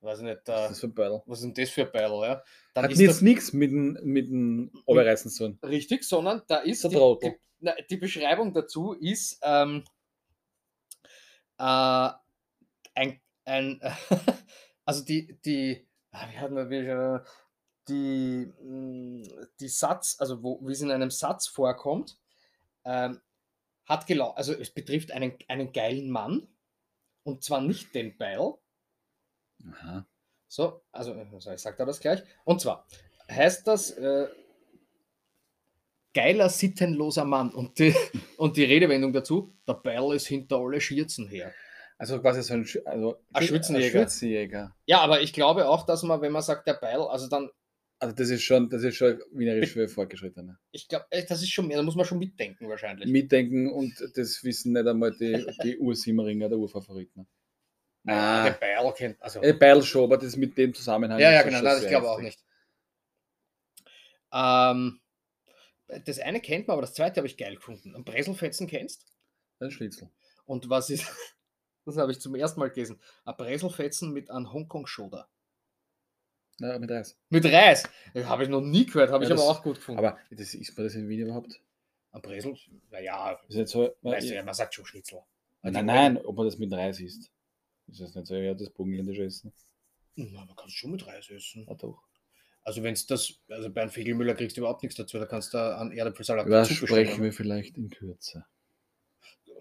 weiß 0.07 0.21
ich 0.21 0.25
nicht, 0.25 0.41
Was 0.47 0.57
äh, 0.57 0.63
ist 0.65 0.71
das 0.71 0.81
für 0.81 0.87
ein 0.87 0.95
Badel? 0.95 1.23
was 1.27 1.39
ist 1.41 1.45
denn 1.45 1.55
das 1.55 1.71
für 1.71 1.83
ein 1.87 1.93
Beil, 1.93 2.11
ja? 2.23 2.43
Dann 2.75 2.85
Hat 2.85 2.93
ist 2.93 3.01
jetzt 3.01 3.23
nichts 3.23 3.53
mit 3.53 3.71
dem, 3.71 3.99
mit 4.03 4.29
dem 4.29 4.71
Oberreißen 4.87 5.31
zu 5.31 5.49
tun. 5.49 5.59
richtig, 5.63 6.05
sondern 6.05 6.43
da 6.47 6.59
ist 6.59 6.85
die, 6.85 6.89
die, 7.23 7.37
na, 7.61 7.75
die 7.91 7.97
Beschreibung 7.97 8.53
dazu 8.55 8.93
ist 8.95 9.39
ähm, 9.43 9.85
äh, 11.59 12.11
ein, 12.95 13.21
ein 13.45 13.81
also 14.85 15.05
die, 15.05 15.39
die, 15.45 15.87
ah, 16.13 16.29
wie 16.31 16.39
hat 16.39 16.51
man, 16.51 16.71
wie, 16.71 16.77
äh, 16.77 17.21
die, 17.89 18.53
mh, 18.63 19.47
die 19.61 19.69
Satz, 19.69 20.17
also 20.19 20.43
wo, 20.43 20.61
wie 20.67 20.73
es 20.73 20.81
in 20.81 20.91
einem 20.91 21.11
Satz 21.11 21.47
vorkommt, 21.47 22.19
ähm, 22.85 23.21
hat 23.87 24.07
gelau 24.07 24.31
also 24.33 24.53
es 24.53 24.71
betrifft 24.71 25.13
einen, 25.13 25.35
einen 25.49 25.73
geilen 25.73 26.11
Mann 26.11 26.49
und 27.23 27.45
zwar 27.45 27.61
nicht 27.61 27.95
den 27.95 28.17
Beil, 28.19 28.55
Aha. 29.73 30.07
so, 30.49 30.83
also 30.93 31.13
also 31.13 31.53
ich 31.53 31.61
sage 31.61 31.77
da 31.77 31.85
das 31.85 32.01
gleich. 32.01 32.23
Und 32.45 32.61
zwar 32.61 32.87
heißt 33.31 33.67
das 33.67 33.91
äh, 33.91 34.29
geiler, 36.17 36.49
sittenloser 36.49 37.25
Mann. 37.25 37.51
Und 37.51 37.79
die, 37.79 37.95
und 38.39 38.57
die 38.57 38.65
Redewendung 38.65 39.13
dazu, 39.13 39.55
der 39.69 39.75
Beil 39.75 40.15
ist 40.15 40.27
hinter 40.27 40.57
alle 40.57 40.81
Schürzen 40.81 41.29
her. 41.29 41.53
Also 41.99 42.21
quasi 42.21 42.43
so 42.43 42.55
ein, 42.55 42.67
also, 42.85 43.17
Ein 43.33 43.43
Schürzenjäger. 43.43 43.91
Schürzenjäger. 44.01 44.77
Ja, 44.87 45.01
aber 45.01 45.23
ich 45.23 45.33
glaube 45.33 45.69
auch, 45.69 45.87
dass 45.87 46.03
man, 46.03 46.21
wenn 46.21 46.33
man 46.33 46.43
sagt, 46.43 46.67
der 46.67 46.75
Beil, 46.75 47.01
also 47.01 47.29
dann 47.29 47.51
Also 47.99 48.15
das 48.15 48.29
ist 48.29 48.43
schon, 48.43 48.69
das 48.69 48.83
ist 48.83 48.97
schon 48.97 49.19
wienerisch 49.33 49.73
für 49.73 49.89
Fortgeschrittene. 49.89 50.59
Ich 50.73 50.89
glaube, 50.89 51.07
das 51.11 51.43
ist 51.43 51.51
schon 51.51 51.69
mehr, 51.69 51.79
da 51.79 51.83
muss 51.83 51.97
man 51.97 52.05
schon 52.05 52.19
mitdenken 52.19 52.69
wahrscheinlich. 52.69 53.09
Mitdenken 53.11 53.71
und 53.71 53.95
das 54.15 54.45
wissen 54.45 54.73
nicht 54.73 54.87
einmal 54.87 55.13
die, 55.13 55.47
die 55.63 55.79
Ur-Simmeringer, 55.79 56.51
der 56.51 56.59
Urfavoriten. 56.59 57.27
Ah, 58.15 58.45
der 58.45 58.53
Bayerl 58.53 58.93
kennt, 58.95 59.21
also. 59.23 59.43
äh, 59.43 59.53
Beil 59.53 59.83
schon, 59.83 60.05
aber 60.05 60.17
das 60.19 60.37
mit 60.37 60.57
dem 60.57 60.73
Zusammenhang. 60.75 61.19
ja, 61.19 61.31
ja, 61.33 61.41
ist 61.41 61.47
genau, 61.47 61.63
nein, 61.63 61.83
ich 61.83 61.89
glaube 61.89 62.09
auch 62.11 62.21
nicht. 62.21 62.39
Ähm, 64.33 65.01
das 66.05 66.19
eine 66.19 66.41
kennt 66.41 66.67
man, 66.69 66.75
aber 66.75 66.83
das 66.83 66.95
zweite 66.95 67.17
habe 67.21 67.27
ich 67.27 67.37
geil 67.37 67.55
gefunden. 67.57 67.95
Ein 67.95 68.05
Breselfetzen 68.05 68.67
kennst? 68.67 69.07
Ein 69.61 69.71
Schnitzel. 69.71 70.11
Und 70.45 70.69
was 70.69 70.91
ist, 70.91 71.05
das 71.85 71.97
habe 71.97 72.13
ich 72.13 72.21
zum 72.21 72.35
ersten 72.35 72.61
Mal 72.61 72.71
gelesen, 72.71 73.01
ein 73.25 73.37
Breselfetzen 73.37 74.13
mit 74.13 74.31
einem 74.31 74.53
Hongkong-Schoder. 74.53 75.29
Ja, 76.59 76.79
mit 76.79 76.91
Reis. 76.91 77.19
Mit 77.29 77.45
Reis. 77.45 77.85
Das 78.15 78.25
habe 78.27 78.43
ich 78.45 78.49
noch 78.49 78.63
nie 78.63 78.87
gehört, 78.87 79.11
habe 79.11 79.25
Ja, 79.25 79.31
ich 79.31 79.37
aber 79.39 79.47
das- 79.47 79.59
auch 79.59 79.63
gut 79.63 79.77
gefunden. 79.77 79.99
Aber 79.99 80.19
das, 80.31 80.55
isst 80.55 80.77
man 80.77 80.87
das 80.87 80.95
in 80.95 81.09
Wien 81.09 81.21
überhaupt? 81.21 81.61
ein 82.13 82.23
Bresel, 82.23 82.57
naja, 82.91 83.39
Ist 83.47 83.69
so, 83.73 83.95
weißt 84.01 84.31
du 84.31 84.35
ja, 84.35 84.43
man 84.43 84.55
sagt 84.55 84.73
schon 84.75 84.87
Schnitzel. 84.87 85.21
nein, 85.61 85.85
nein, 85.85 86.17
ob 86.17 86.35
man 86.35 86.47
das 86.47 86.57
mit 86.57 86.73
Reis 86.73 86.99
isst. 86.99 87.31
Ist 87.89 88.01
das 88.01 88.15
nicht 88.15 88.27
so, 88.27 88.35
ja, 88.35 88.55
das 88.55 88.71
burgenländische 88.71 89.25
Essen? 89.25 89.53
Na, 90.17 90.45
man 90.45 90.57
kann 90.57 90.67
es 90.67 90.73
schon 90.73 90.91
mit 90.93 91.07
Reis 91.07 91.29
essen. 91.31 91.67
Ja, 91.69 91.75
doch. 91.75 92.03
Also 92.63 92.83
wenn 92.83 92.95
es 92.95 93.07
das, 93.07 93.35
also 93.49 93.71
bei 93.71 93.83
einem 93.83 93.91
Figelmüller 93.91 94.35
kriegst 94.35 94.57
du 94.57 94.63
überhaupt 94.63 94.83
nichts 94.83 94.97
dazu, 94.97 95.19
da 95.19 95.27
kannst 95.27 95.55
du 95.55 95.59
an 95.59 95.93
Erdäpfelsalat 95.93 96.49
Das 96.49 96.71
sprechen 96.73 97.23
wir 97.23 97.33
vielleicht 97.33 97.77
in 97.77 97.91
Kürze. 97.91 98.45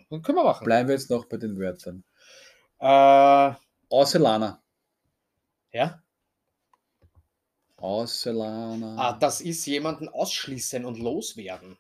Dann 0.10 0.22
können 0.22 0.38
wir 0.38 0.44
machen. 0.44 0.66
Bleiben 0.66 0.88
wir 0.88 0.96
jetzt 0.96 1.10
noch 1.10 1.26
bei 1.26 1.38
den 1.38 1.58
Wörtern. 1.60 2.04
Äh, 2.80 3.54
Auselana. 3.90 4.64
ja. 5.72 6.02
Auselana. 7.78 8.96
Ah, 8.98 9.14
das 9.14 9.42
ist 9.42 9.66
jemanden 9.66 10.08
ausschließen 10.10 10.86
und 10.86 10.98
loswerden. 10.98 11.78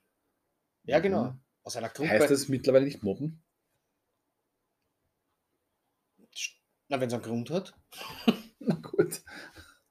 Ja, 0.83 0.99
genau. 0.99 1.31
Mhm. 1.31 1.39
Aus 1.63 1.75
einer 1.77 1.89
Gruppe. 1.89 2.09
Heißt 2.09 2.29
das 2.29 2.47
mittlerweile 2.47 2.85
nicht 2.85 3.01
mobben? 3.01 3.41
Na, 6.89 6.99
wenn 6.99 7.07
es 7.07 7.13
einen 7.13 7.23
Grund 7.23 7.49
hat. 7.49 7.73
Na 8.59 8.75
gut. 8.75 9.21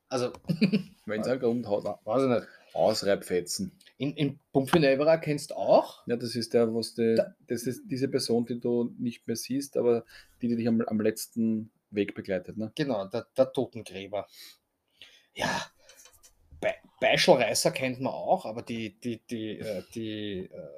Also, 0.08 0.32
Wenn 1.06 1.20
es 1.20 1.26
einen 1.28 1.40
Grund 1.40 1.66
hat. 1.68 1.84
weiß 2.04 2.22
ich 2.22 2.28
nicht. 2.28 2.48
Ausreibfetzen. 2.72 3.78
In, 3.98 4.14
in 4.16 4.40
Pumpfinevera 4.52 5.16
kennst 5.18 5.50
du 5.50 5.54
auch. 5.56 6.04
Ja, 6.06 6.16
das 6.16 6.34
ist 6.34 6.54
der, 6.54 6.74
was 6.74 6.94
die, 6.94 7.14
Da- 7.14 7.34
das 7.46 7.64
ist 7.64 7.82
diese 7.86 8.08
Person, 8.08 8.46
die 8.46 8.58
du 8.60 8.92
nicht 8.98 9.26
mehr 9.26 9.36
siehst, 9.36 9.76
aber 9.76 10.04
die, 10.42 10.48
die 10.48 10.56
dich 10.56 10.66
am, 10.68 10.80
am 10.82 11.00
letzten 11.00 11.70
Weg 11.90 12.14
begleitet. 12.14 12.56
Ne? 12.56 12.72
Genau, 12.74 13.06
der, 13.06 13.26
der 13.36 13.52
Totengräber. 13.52 14.26
Ja, 15.34 15.66
Be 16.60 16.74
Beischelreißer 17.00 17.70
kennt 17.72 18.00
man 18.00 18.12
auch, 18.12 18.44
aber 18.46 18.62
die, 18.62 18.98
die, 19.00 19.20
die, 19.26 19.58
äh, 19.58 19.82
die, 19.94 20.38
äh, 20.50 20.68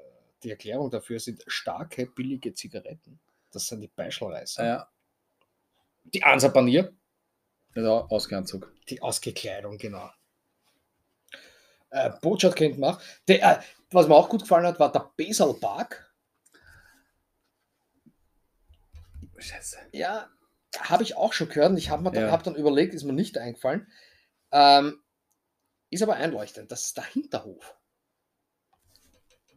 die 0.43 0.51
Erklärung 0.51 0.91
dafür 0.91 1.19
sind 1.21 1.45
starke, 1.47 2.07
billige 2.07 2.53
Zigaretten. 2.53 3.21
Das 3.53 3.67
sind 3.69 3.81
die 3.81 3.89
Beischelreißer. 3.89 4.63
Ah, 4.63 4.67
ja, 4.67 4.89
Die 6.15 6.23
Ansapanier, 6.23 6.93
der 7.75 7.91
Ausgeanzug. 8.11 8.73
die 8.89 9.03
Ausgekleidung, 9.03 9.77
genau. 9.79 10.11
Äh, 11.91 12.11
Botschaft 12.21 12.57
kennt 12.57 12.79
man 12.79 12.95
auch. 12.95 13.03
Der, 13.29 13.59
äh, 13.59 13.63
was 13.91 14.09
mir 14.09 14.15
auch 14.15 14.29
gut 14.29 14.43
gefallen 14.43 14.67
hat, 14.67 14.79
war 14.81 14.91
der 14.93 15.13
Besalpark. 15.17 16.13
Scheiße. 19.39 19.79
Ja, 19.93 20.31
habe 20.79 21.03
ich 21.03 21.17
auch 21.17 21.33
schon 21.33 21.49
gehört 21.49 21.71
und 21.71 21.77
ich 21.77 21.91
habe 21.91 22.03
mir 22.03 22.11
dann, 22.11 22.25
Ja. 22.25 22.31
hab 22.31 22.43
dann 22.43 22.55
überlegt, 22.57 22.95
ist 22.95 23.05
mir 23.05 23.13
nicht 23.13 23.39
eingefallen. 23.39 23.91
Ähm, 24.53 25.03
ist 25.91 26.03
aber 26.03 26.15
einleuchtend, 26.15 26.73
das 26.73 26.87
ist 26.87 26.97
der 26.97 27.05
Hinterhof. 27.05 27.77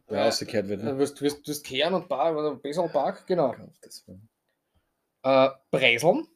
Wer 0.06 0.20
Ja, 0.22 0.28
ausgekehrt 0.28 0.68
wird. 0.68 0.82
Du 0.82 0.86
Ne? 0.86 0.98
wirst, 0.98 1.20
wirst, 1.22 1.46
wirst 1.46 1.64
kehren 1.64 1.94
und 1.94 2.08
Bar, 2.08 2.56
Besalpark, 2.56 3.26
genau. 3.26 3.54
Äh, 5.22 5.48
Breseln, 5.70 6.26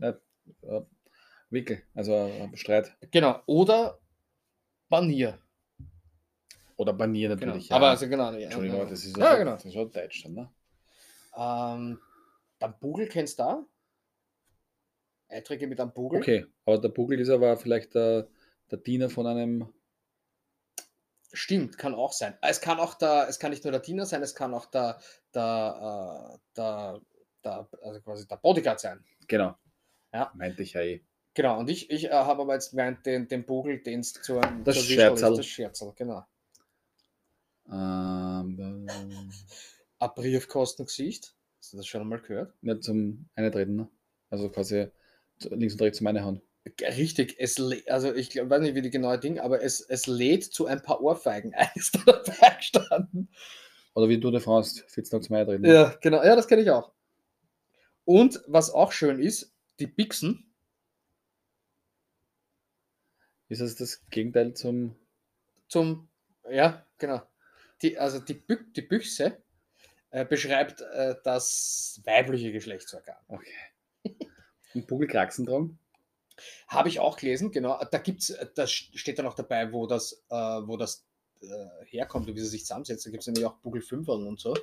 Ja, 0.00 0.10
äh, 0.62 0.82
Wickel, 1.50 1.82
also 1.94 2.12
äh, 2.12 2.56
Streit. 2.56 2.96
genau. 3.10 3.42
Oder 3.46 3.98
Banier. 4.88 5.38
Oder 6.76 6.92
Banier 6.92 7.28
Genau. 7.30 7.46
natürlich. 7.46 7.68
ja. 7.68 7.76
Aber 7.76 7.90
also 7.90 8.08
genau. 8.08 8.32
Ja, 8.32 8.38
Entschuldigung, 8.44 8.78
ja. 8.78 8.82
aber 8.82 8.90
das 8.90 9.04
ist 9.04 9.16
ja, 9.16 9.36
genau. 9.36 9.52
das 9.52 9.64
ist 9.64 9.72
schon 9.74 9.90
Deutsch 9.90 10.24
dann, 10.24 10.34
ne? 10.34 10.52
Ähm, 11.36 12.00
dann 12.58 12.78
Bugel 12.80 13.08
kennst 13.08 13.38
du 13.38 13.42
da? 13.42 13.66
Eiträge 15.28 15.66
mit 15.66 15.80
einem 15.80 15.92
Bugel. 15.92 16.20
Okay, 16.20 16.46
aber 16.64 16.78
der 16.80 16.88
Bugel 16.88 17.20
ist 17.20 17.30
aber 17.30 17.56
vielleicht 17.56 17.94
der, 17.94 18.28
der 18.70 18.78
Diener 18.78 19.10
von 19.10 19.26
einem. 19.26 19.72
Stimmt, 21.32 21.78
kann 21.78 21.94
auch 21.94 22.12
sein. 22.12 22.38
Es 22.42 22.60
kann 22.60 22.78
auch 22.78 22.94
der, 22.94 23.26
es 23.28 23.40
kann 23.40 23.50
nicht 23.50 23.64
nur 23.64 23.72
der 23.72 23.80
Diener 23.80 24.06
sein, 24.06 24.22
es 24.22 24.36
kann 24.36 24.54
auch 24.54 24.66
der, 24.66 25.00
der, 25.34 26.30
äh, 26.32 26.38
der, 26.56 27.00
der 27.42 27.68
also 27.82 28.00
quasi 28.02 28.28
der 28.28 28.36
Bodyguard 28.36 28.78
sein. 28.78 29.04
Genau. 29.26 29.56
Ja. 30.14 30.32
Meinte 30.36 30.62
ich 30.62 30.72
ja 30.74 30.80
eh. 30.82 31.00
Genau, 31.34 31.58
und 31.58 31.68
ich, 31.68 31.90
ich 31.90 32.04
äh, 32.04 32.10
habe 32.10 32.42
aber 32.42 32.54
jetzt 32.54 32.70
gemeint, 32.70 33.04
den, 33.04 33.26
den 33.26 33.44
es 34.00 34.12
zu 34.12 34.38
einem 34.38 34.62
Das 34.62 34.76
zur 34.76 34.84
Scherzerl. 34.84 35.36
Das 35.36 35.46
Scherzerl, 35.46 35.92
genau. 35.96 36.24
Ähm, 37.68 38.96
Ein 39.98 40.10
Briefkostengesicht. 40.14 41.34
Hast 41.58 41.72
du 41.72 41.76
das 41.78 41.86
schon 41.86 42.02
einmal 42.02 42.20
gehört? 42.20 42.54
nicht 42.62 42.84
zum 42.84 43.28
Eintreten, 43.34 43.74
ne? 43.74 43.88
Also 44.30 44.48
quasi 44.50 44.86
links 45.50 45.74
und 45.74 45.82
rechts 45.82 45.98
zum 45.98 46.06
Einhauen. 46.06 46.40
G- 46.76 46.86
Richtig, 46.86 47.34
es 47.38 47.60
also 47.88 48.14
ich 48.14 48.30
glaub, 48.30 48.50
weiß 48.50 48.62
nicht, 48.62 48.74
wie 48.74 48.82
die 48.82 48.90
genaue 48.90 49.18
Ding, 49.18 49.40
aber 49.40 49.62
es, 49.62 49.80
es 49.80 50.06
lädt 50.06 50.44
zu 50.44 50.66
ein 50.66 50.82
paar 50.82 51.02
Ohrfeigen. 51.02 51.52
Eines 51.56 51.90
da 51.90 52.00
dabei 52.04 52.56
gestanden. 52.56 53.28
Oder 53.94 54.08
wie 54.08 54.18
du 54.20 54.30
der 54.30 54.40
Faust, 54.40 54.84
14 54.88 55.22
zum 55.22 55.36
Eintreten. 55.36 55.64
Ja, 55.64 55.94
genau. 56.00 56.22
Ja, 56.22 56.36
das 56.36 56.46
kenne 56.46 56.62
ich 56.62 56.70
auch. 56.70 56.92
Und 58.04 58.42
was 58.46 58.70
auch 58.70 58.92
schön 58.92 59.18
ist, 59.18 59.53
die 59.80 59.86
Bixen. 59.86 60.54
Ist 63.48 63.60
das 63.60 63.76
das 63.76 64.04
Gegenteil 64.10 64.54
zum. 64.54 64.96
zum, 65.68 66.08
ja, 66.50 66.86
genau. 66.98 67.22
Die, 67.82 67.98
also 67.98 68.18
die, 68.18 68.34
Bü 68.34 68.56
die 68.72 68.82
Büchse 68.82 69.42
äh, 70.10 70.24
beschreibt 70.24 70.80
äh, 70.80 71.16
das 71.24 72.00
weibliche 72.04 72.52
Geschlechtsorgan. 72.52 73.16
Okay. 73.28 74.16
Und 74.74 74.86
Bugelkraxen 74.86 75.46
tragen? 75.46 75.78
Habe 76.68 76.88
ich 76.88 76.98
auch 76.98 77.16
gelesen, 77.16 77.52
genau. 77.52 77.80
Da 77.90 77.98
gibt's, 77.98 78.36
da 78.54 78.66
steht 78.66 79.18
dann 79.18 79.26
auch 79.26 79.34
dabei, 79.34 79.72
wo 79.72 79.86
das, 79.86 80.24
äh, 80.30 80.34
wo 80.34 80.76
das 80.76 81.06
äh, 81.40 81.84
herkommt 81.86 82.28
und 82.28 82.34
wie 82.34 82.40
sie 82.40 82.48
sich 82.48 82.62
zusammensetzt. 82.62 83.06
Da 83.06 83.10
gibt 83.10 83.22
es 83.22 83.26
nämlich 83.26 83.44
auch 83.44 83.56
Bugel 83.58 83.82
5 83.82 84.08
und 84.08 84.40
so. 84.40 84.54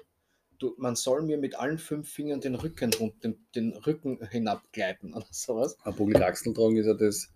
Du, 0.61 0.75
man 0.77 0.95
soll 0.95 1.23
mir 1.23 1.39
mit 1.39 1.55
allen 1.55 1.79
fünf 1.79 2.07
Fingern 2.07 2.39
den 2.39 2.53
Rücken, 2.53 2.93
rund- 2.93 3.23
den, 3.23 3.43
den 3.55 3.73
Rücken 3.73 4.23
hinabgleiten 4.29 5.15
oder 5.15 5.25
sowas. 5.31 5.75
Ein 5.83 5.95
Bugelkraxen 5.95 6.53
tragen 6.53 6.77
ist 6.77 6.85
ja 6.85 6.93
das 6.93 7.29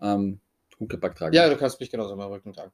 ähm, 0.00 0.40
Huckepack 0.80 1.14
tragen. 1.14 1.34
Ja, 1.34 1.50
du 1.50 1.58
kannst 1.58 1.78
mich 1.78 1.90
genauso 1.90 2.14
am 2.14 2.20
Rücken 2.20 2.54
tragen. 2.54 2.72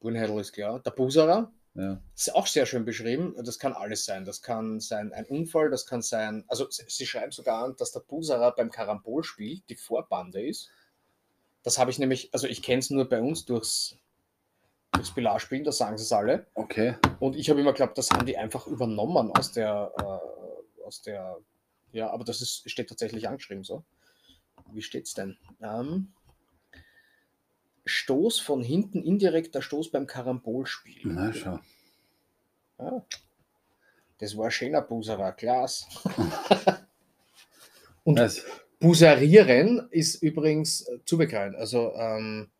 Bulenheidel 0.00 0.40
ist 0.40 0.52
klar. 0.52 0.80
Der 0.80 0.92
Buserer, 0.92 1.52
ja. 1.74 2.00
ist 2.16 2.34
auch 2.34 2.46
sehr 2.46 2.64
schön 2.64 2.86
beschrieben. 2.86 3.34
Das 3.44 3.58
kann 3.58 3.74
alles 3.74 4.06
sein. 4.06 4.24
Das 4.24 4.40
kann 4.40 4.80
sein 4.80 5.12
ein 5.12 5.26
Unfall, 5.26 5.68
das 5.68 5.84
kann 5.84 6.00
sein. 6.00 6.44
Also 6.48 6.70
sie, 6.70 6.84
sie 6.88 7.06
schreiben 7.06 7.32
sogar 7.32 7.64
an, 7.64 7.76
dass 7.76 7.92
der 7.92 8.00
Buserer 8.00 8.54
beim 8.54 8.70
Karambolspiel 8.70 9.60
die 9.68 9.76
Vorbande 9.76 10.40
ist. 10.40 10.70
Das 11.62 11.78
habe 11.78 11.90
ich 11.90 11.98
nämlich, 11.98 12.32
also 12.32 12.46
ich 12.46 12.62
kenne 12.62 12.78
es 12.78 12.88
nur 12.88 13.06
bei 13.06 13.20
uns 13.20 13.44
durchs, 13.44 13.96
durchs 14.98 15.14
Pilarspielen, 15.14 15.64
da 15.64 15.72
sagen 15.72 15.96
sie 15.96 16.04
es 16.04 16.12
alle. 16.12 16.46
Okay. 16.54 16.96
Und 17.20 17.36
ich 17.36 17.48
habe 17.48 17.60
immer 17.60 17.72
geglaubt, 17.72 17.96
das 17.96 18.10
haben 18.10 18.26
die 18.26 18.36
einfach 18.36 18.66
übernommen 18.66 19.30
aus 19.32 19.52
der, 19.52 19.92
äh, 19.96 20.82
aus 20.84 21.02
der, 21.02 21.38
ja, 21.92 22.10
aber 22.10 22.24
das 22.24 22.40
ist, 22.40 22.68
steht 22.70 22.88
tatsächlich 22.88 23.28
angeschrieben 23.28 23.64
so. 23.64 23.84
Wie 24.72 24.82
steht's 24.82 25.14
denn? 25.14 25.38
Ähm, 25.62 26.12
Stoß 27.86 28.40
von 28.40 28.62
hinten, 28.62 29.02
indirekter 29.02 29.62
Stoß 29.62 29.90
beim 29.90 30.06
Karambolspiel. 30.06 31.00
Na, 31.04 31.32
schau. 31.32 31.58
Ja. 32.78 33.04
Das 34.18 34.36
war 34.36 34.46
ein 34.46 34.50
schöner 34.50 34.82
Buserer, 34.82 35.32
Glas. 35.32 35.86
Und 38.04 38.18
Was? 38.18 38.44
Buserieren 38.80 39.88
ist 39.90 40.22
übrigens 40.22 40.82
äh, 40.88 40.98
zubekannt. 41.04 41.56
Also 41.56 41.94
ähm, 41.94 42.50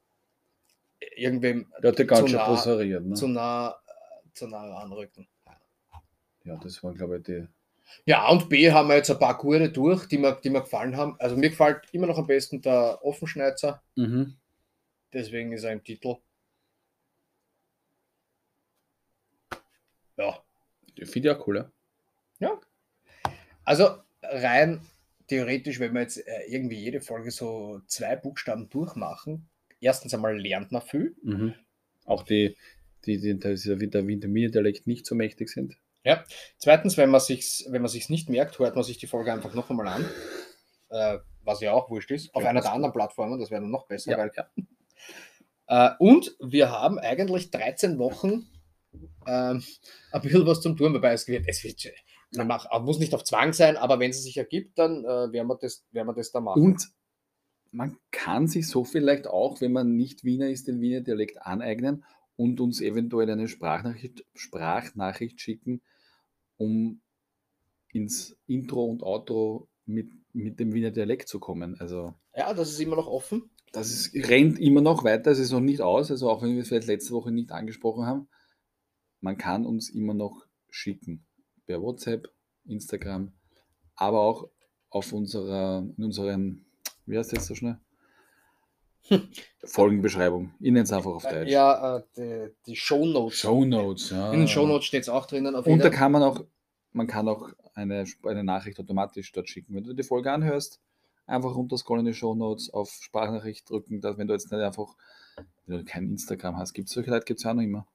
irgendwem 1.16 1.72
Der 1.82 1.92
hat 1.92 1.98
ja 1.98 2.04
ganz 2.04 2.30
Zu 2.30 2.36
nah- 2.36 3.00
ne? 3.00 3.14
zu 3.14 3.28
nah, 3.28 3.70
äh, 3.86 4.32
zu 4.34 4.46
nah 4.48 4.78
anrücken. 4.78 5.26
Ja, 6.44 6.56
das 6.56 6.82
waren, 6.82 6.94
glaube 6.94 7.18
ich, 7.18 7.24
die. 7.24 7.46
Ja, 8.04 8.28
und 8.28 8.48
B 8.48 8.70
haben 8.70 8.88
wir 8.88 8.96
jetzt 8.96 9.10
ein 9.10 9.18
paar 9.18 9.36
Gure 9.38 9.70
durch, 9.70 10.06
die 10.06 10.18
mir, 10.18 10.38
die 10.42 10.50
mir 10.50 10.60
gefallen 10.60 10.96
haben. 10.96 11.16
Also 11.18 11.36
mir 11.36 11.50
gefällt 11.50 11.82
immer 11.92 12.06
noch 12.06 12.18
am 12.18 12.26
besten 12.26 12.60
der 12.60 12.98
Offenschneizer, 13.04 13.82
Mhm. 13.96 14.36
deswegen 15.12 15.52
ist 15.52 15.64
er 15.64 15.72
im 15.72 15.82
Titel. 15.84 16.16
Ja, 20.16 20.42
Die 20.96 21.04
finde 21.06 21.30
ich 21.30 21.36
auch 21.36 21.46
cool, 21.46 21.70
ja. 22.40 22.58
also 23.64 23.98
rein 24.22 24.80
theoretisch, 25.28 25.78
wenn 25.78 25.94
wir 25.94 26.00
jetzt 26.02 26.26
äh, 26.26 26.42
irgendwie 26.48 26.76
jede 26.76 27.00
Folge 27.00 27.30
so 27.30 27.80
zwei 27.86 28.16
Buchstaben 28.16 28.68
durchmachen, 28.68 29.48
erstens 29.80 30.14
einmal 30.14 30.38
lernt 30.38 30.72
man 30.72 30.82
viel. 30.82 31.16
Mhm. 31.22 31.54
Auch 32.04 32.22
die, 32.22 32.56
die, 33.04 33.20
die 33.20 33.38
der, 33.38 33.54
der 33.54 34.06
Wiener-Dialekt 34.06 34.86
nicht 34.86 35.06
so 35.06 35.14
mächtig 35.14 35.48
sind. 35.48 35.76
Ja. 36.04 36.24
Zweitens, 36.56 36.96
wenn 36.96 37.10
man 37.10 37.20
sich 37.20 37.66
wenn 37.68 37.82
man 37.82 37.90
sich's 37.90 38.08
nicht 38.08 38.30
merkt, 38.30 38.58
hört 38.58 38.74
man 38.74 38.84
sich 38.84 38.98
die 38.98 39.06
Folge 39.06 39.32
einfach 39.32 39.54
noch 39.54 39.68
einmal 39.68 39.88
an. 39.88 40.04
Äh, 40.90 41.18
was 41.42 41.60
ja 41.60 41.72
auch 41.72 41.90
wurscht 41.90 42.10
ist. 42.10 42.34
Auf 42.34 42.42
Ja, 42.42 42.50
einer 42.50 42.60
der 42.60 42.72
anderen 42.72 42.92
Plattformen, 42.92 43.40
das 43.40 43.50
wäre 43.50 43.62
dann 43.62 43.70
noch 43.70 43.86
besser. 43.86 44.12
Ja, 44.12 44.18
weil, 44.18 44.30
ja. 44.36 44.48
äh, 45.90 45.94
und 45.98 46.36
wir 46.40 46.70
haben 46.70 46.98
eigentlich 46.98 47.50
13 47.50 47.98
Wochen 47.98 48.46
ähm, 49.26 49.62
ein 50.12 50.22
bisschen 50.22 50.46
was 50.46 50.60
zum 50.60 50.76
Tun, 50.76 50.94
wobei 50.94 51.12
es 51.12 51.26
wird, 51.28 51.46
es 51.48 51.64
wird 51.64 51.92
man 52.36 52.46
macht, 52.46 52.68
muss 52.82 52.98
nicht 52.98 53.14
auf 53.14 53.24
Zwang 53.24 53.52
sein, 53.52 53.76
aber 53.76 53.98
wenn 53.98 54.10
es 54.10 54.22
sich 54.22 54.36
ergibt, 54.36 54.78
dann 54.78 55.04
äh, 55.04 55.32
werden, 55.32 55.48
wir 55.48 55.58
das, 55.60 55.86
werden 55.92 56.08
wir 56.08 56.14
das 56.14 56.30
da 56.30 56.40
machen. 56.40 56.62
Und 56.62 56.88
man 57.70 57.96
kann 58.10 58.46
sich 58.46 58.68
so 58.68 58.84
vielleicht 58.84 59.26
auch, 59.26 59.60
wenn 59.60 59.72
man 59.72 59.96
nicht 59.96 60.24
Wiener 60.24 60.48
ist, 60.48 60.68
den 60.68 60.80
Wiener 60.80 61.00
Dialekt 61.00 61.42
aneignen 61.42 62.04
und 62.36 62.60
uns 62.60 62.80
eventuell 62.80 63.30
eine 63.30 63.48
Sprachnachricht, 63.48 64.24
Sprachnachricht 64.34 65.40
schicken, 65.40 65.82
um 66.56 67.00
ins 67.92 68.36
Intro 68.46 68.84
und 68.84 69.02
Outro 69.02 69.68
mit, 69.86 70.10
mit 70.32 70.60
dem 70.60 70.72
Wiener 70.72 70.90
Dialekt 70.90 71.28
zu 71.28 71.40
kommen. 71.40 71.78
Also 71.80 72.14
ja, 72.34 72.54
das 72.54 72.70
ist 72.70 72.80
immer 72.80 72.96
noch 72.96 73.08
offen. 73.08 73.50
das 73.72 73.90
ist, 73.90 74.14
rennt 74.28 74.58
immer 74.58 74.80
noch 74.80 75.04
weiter, 75.04 75.30
es 75.30 75.38
ist 75.38 75.52
noch 75.52 75.60
nicht 75.60 75.80
aus, 75.80 76.10
also 76.10 76.30
auch 76.30 76.42
wenn 76.42 76.54
wir 76.54 76.62
es 76.62 76.68
vielleicht 76.68 76.86
letzte 76.86 77.12
Woche 77.12 77.32
nicht 77.32 77.50
angesprochen 77.52 78.06
haben, 78.06 78.28
man 79.20 79.36
kann 79.36 79.66
uns 79.66 79.90
immer 79.90 80.14
noch 80.14 80.46
schicken. 80.70 81.26
Per 81.66 81.82
WhatsApp, 81.82 82.32
Instagram, 82.64 83.32
aber 83.94 84.20
auch 84.20 84.48
auf 84.90 85.12
unserer, 85.12 85.86
in 85.96 86.04
unseren, 86.04 86.64
wie 87.08 87.18
heißt 87.18 87.36
das 87.36 87.46
so 87.46 87.54
schnell? 87.54 87.78
Folgenbeschreibung. 89.64 90.52
Ich 90.60 90.70
nenne 90.70 90.82
es 90.82 90.92
einfach 90.92 91.12
auf 91.12 91.22
Deutsch. 91.22 91.48
Ja, 91.48 91.98
äh, 91.98 92.02
die, 92.16 92.52
die 92.66 92.76
Shownotes. 92.76 93.38
Shownotes, 93.38 94.10
ja. 94.10 94.32
In 94.32 94.40
den 94.40 94.48
Shownotes 94.48 94.84
steht 94.84 95.02
es 95.02 95.08
auch 95.08 95.26
drinnen. 95.26 95.54
Auf 95.54 95.66
Und 95.66 95.82
da 95.82 95.90
kann 95.90 96.12
man 96.12 96.22
auch, 96.22 96.44
man 96.92 97.06
kann 97.06 97.28
auch 97.28 97.48
eine, 97.74 98.04
eine 98.24 98.44
Nachricht 98.44 98.78
automatisch 98.78 99.32
dort 99.32 99.48
schicken. 99.48 99.74
Wenn 99.74 99.84
du 99.84 99.94
die 99.94 100.02
Folge 100.02 100.30
anhörst, 100.30 100.80
einfach 101.26 101.54
runterscrollen 101.54 102.06
in 102.06 102.12
die 102.12 102.18
Shownotes, 102.18 102.70
auf 102.70 102.90
Sprachnachricht 102.90 103.68
drücken, 103.70 104.00
dass, 104.00 104.18
wenn 104.18 104.26
du 104.26 104.34
jetzt 104.34 104.50
nicht 104.50 104.60
einfach, 104.60 104.94
wenn 105.66 105.78
du 105.78 105.84
kein 105.84 106.10
Instagram 106.10 106.56
hast, 106.56 106.72
gibt 106.72 106.88
es 106.88 106.94
solche 106.94 107.10
Leute, 107.10 107.24
gibt 107.24 107.38
es 107.38 107.44
ja 107.44 107.50
auch 107.50 107.54
noch 107.54 107.62
immer, 107.62 107.86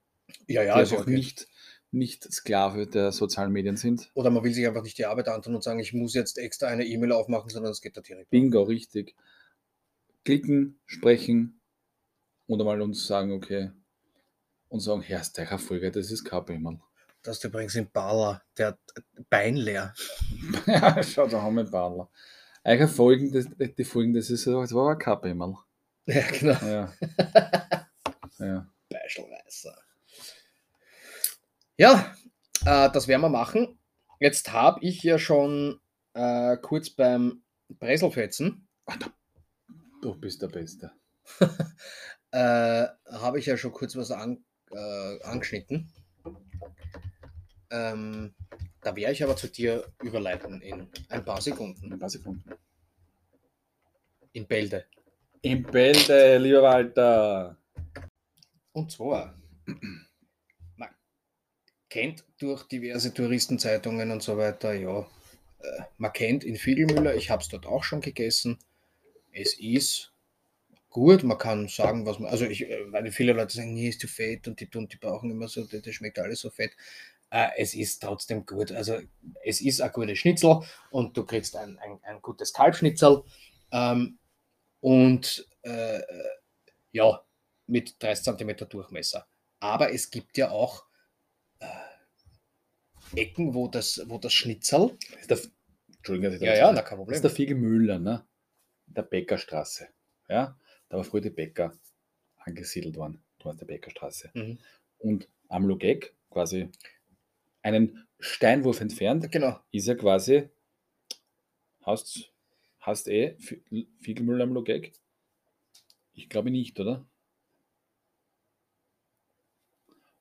ja, 0.48 0.64
ja, 0.64 0.76
die 0.76 0.84
ist 0.84 0.92
einfach 0.92 1.06
okay. 1.06 1.16
nicht, 1.16 1.48
nicht 1.94 2.32
Sklave 2.32 2.88
der 2.88 3.12
sozialen 3.12 3.52
Medien 3.52 3.78
sind. 3.78 4.10
Oder 4.14 4.30
man 4.30 4.44
will 4.44 4.54
sich 4.54 4.68
einfach 4.68 4.84
nicht 4.84 4.98
die 4.98 5.06
Arbeit 5.06 5.28
antun 5.30 5.56
und 5.56 5.64
sagen, 5.64 5.80
ich 5.80 5.94
muss 5.94 6.14
jetzt 6.14 6.38
extra 6.38 6.68
eine 6.68 6.86
E-Mail 6.86 7.12
aufmachen, 7.12 7.50
sondern 7.50 7.72
es 7.72 7.82
geht 7.82 7.96
da 7.98 8.02
direkt. 8.02 8.30
Bingo, 8.30 8.64
richtig. 8.64 9.16
Klicken, 10.26 10.80
sprechen 10.86 11.60
und 12.48 12.60
einmal 12.60 12.82
uns 12.82 13.06
sagen, 13.06 13.32
okay, 13.32 13.72
und 14.70 14.80
sagen, 14.80 15.02
Herr 15.02 15.24
Steicher 15.24 15.60
Folge, 15.60 15.92
das 15.92 16.10
ist 16.10 16.24
KP, 16.24 16.58
Mann. 16.58 16.82
Das 17.22 17.38
ist 17.38 17.44
übrigens 17.44 17.76
in 17.76 17.90
Baller, 17.90 18.42
der 18.58 18.78
Bein 19.30 19.56
leer. 19.56 19.94
Ja, 20.66 21.02
schau, 21.04 21.28
da 21.28 21.42
haben 21.42 21.56
wir 21.56 21.62
einen 21.62 21.72
Badler. 21.72 22.10
Eicher 22.64 22.88
Folgen, 22.88 23.32
das, 23.32 23.46
die 23.58 23.84
Folgen, 23.84 24.14
das 24.14 24.30
ist 24.30 24.48
das 24.48 24.74
war 24.74 24.92
ein 24.92 24.98
KP, 24.98 25.34
Mann. 25.34 25.58
Ja, 26.06 26.28
genau. 26.28 26.66
Ja. 26.66 26.94
ja. 28.40 28.70
Beischelweißer. 28.90 29.78
Ja, 31.78 32.16
äh, 32.66 32.90
das 32.92 33.08
werden 33.08 33.22
wir 33.22 33.30
machen. 33.30 33.80
Jetzt 34.20 34.52
habe 34.52 34.80
ich 34.82 35.02
ja 35.04 35.18
schon 35.20 35.80
äh, 36.14 36.58
kurz 36.58 36.90
beim 36.90 37.44
Breselfetzen, 37.70 38.68
da- 38.86 39.14
Du 40.02 40.14
bist 40.16 40.42
der 40.42 40.50
Beste. 40.50 40.92
äh, 42.32 42.86
habe 43.12 43.40
ich 43.40 43.46
ja 43.46 43.56
schon 43.58 43.72
kurz 43.72 43.96
was 43.96 44.12
an, 44.12 44.44
äh, 44.72 45.24
angeschnitten. 45.24 45.92
Ähm, 47.70 48.36
da 48.82 48.96
werde 48.96 49.14
ich 49.14 49.24
aber 49.24 49.36
zu 49.38 49.48
dir 49.48 49.88
überleiten 50.04 50.62
in 50.62 50.90
ein 51.10 51.24
paar 51.24 51.42
Sekunden. 51.42 51.94
Ein 51.94 52.00
paar 52.00 52.10
Sekunden. 52.10 52.44
In 54.34 54.46
Bälde. 54.46 54.86
Im 55.42 55.64
Bälde, 55.64 56.38
lieber 56.38 56.64
Walter. 56.64 57.58
Und 58.74 58.92
zwar, 58.92 59.36
kennt 61.94 62.24
durch 62.40 62.64
diverse 62.64 63.14
Touristenzeitungen 63.14 64.10
und 64.10 64.24
so 64.24 64.36
weiter, 64.36 64.74
ja, 64.74 65.02
äh, 65.60 65.82
man 65.98 66.12
kennt 66.12 66.44
in 66.44 66.56
Fiegelmüller, 66.56 67.14
ich 67.14 67.30
habe 67.30 67.44
es 67.44 67.50
dort 67.50 67.68
auch 67.68 67.84
schon 67.84 68.02
gegessen. 68.02 68.58
Es 69.32 69.60
ist 69.60 70.12
gut, 70.90 71.24
man 71.24 71.38
kann 71.38 71.68
sagen, 71.68 72.04
was 72.08 72.18
man, 72.18 72.32
also 72.32 72.46
ich, 72.46 72.68
äh, 72.68 72.92
weil 72.92 73.12
viele 73.12 73.34
Leute 73.34 73.56
sagen, 73.56 73.76
nee, 73.76 73.90
ist 73.90 74.00
zu 74.00 74.08
fett 74.08 74.48
und 74.48 74.60
die 74.60 74.72
tun, 74.72 74.88
die 74.88 74.98
brauchen 74.98 75.30
immer 75.30 75.48
so, 75.48 75.64
das, 75.66 75.94
schmeckt 75.94 76.18
alles 76.18 76.40
so 76.40 76.50
fett. 76.50 76.72
Äh, 77.30 77.50
es 77.58 77.76
ist 77.76 78.02
trotzdem 78.02 78.44
gut, 78.48 78.72
also 78.72 78.98
es 79.44 79.62
ist 79.62 79.80
ein 79.80 79.92
gutes 79.92 80.18
Schnitzel 80.18 80.62
und 80.90 81.16
du 81.16 81.24
kriegst 81.24 81.56
ein, 81.56 81.78
ein, 81.78 82.00
ein 82.02 82.24
gutes 82.24 82.54
Kalbschnitzel 82.54 83.22
ähm, 83.72 84.18
und 84.80 85.48
äh, 85.62 86.02
ja, 86.92 87.24
mit 87.68 88.02
30 88.02 88.36
cm 88.36 88.68
Durchmesser. 88.68 89.28
Aber 89.60 89.94
es 89.94 90.10
gibt 90.10 90.38
ja 90.38 90.50
auch 90.50 90.86
Ecken, 93.16 93.54
wo 93.54 93.68
das, 93.68 94.02
wo 94.08 94.18
das 94.18 94.34
Schnitzel. 94.34 94.98
Ist 95.20 95.30
der, 95.30 95.40
Entschuldigung, 95.98 96.24
dass 96.26 96.34
ich 96.36 96.40
da 96.40 96.46
Ja, 96.48 96.56
ja, 96.56 96.72
na 96.72 96.82
kein 96.82 96.92
Das 96.92 96.98
Problem. 96.98 97.16
ist 97.16 97.22
der 97.24 97.32
Fiegel 97.32 97.56
Müller, 97.58 98.00
ne? 98.00 98.26
Der 98.88 99.04
Bäckerstraße. 99.04 99.88
Ja? 100.30 100.58
Da 100.90 100.98
war 100.98 101.04
früher 101.04 101.22
die 101.22 101.30
Bäcker 101.30 101.74
angesiedelt 102.38 102.96
worden. 102.98 103.24
Du 103.40 103.50
hast 103.50 103.60
der 103.62 103.66
Bäckerstraße. 103.66 104.32
Mhm. 104.34 104.58
Und 105.00 105.30
am 105.50 105.66
Lugeg, 105.66 106.16
quasi 106.30 106.70
einen 107.62 108.08
Steinwurf 108.20 108.82
entfernt, 108.82 109.32
Genau. 109.32 109.60
ist 109.72 109.88
ja 109.88 109.96
quasi, 109.96 110.50
hast, 111.82 112.32
hast 112.80 113.08
eh 113.08 113.36
Fi- 113.38 113.88
Fiegelmüll 114.02 114.42
am 114.42 114.54
Lugeg? 114.54 114.94
Ich 116.14 116.30
glaube 116.30 116.52
nicht, 116.52 116.80
oder? 116.80 117.06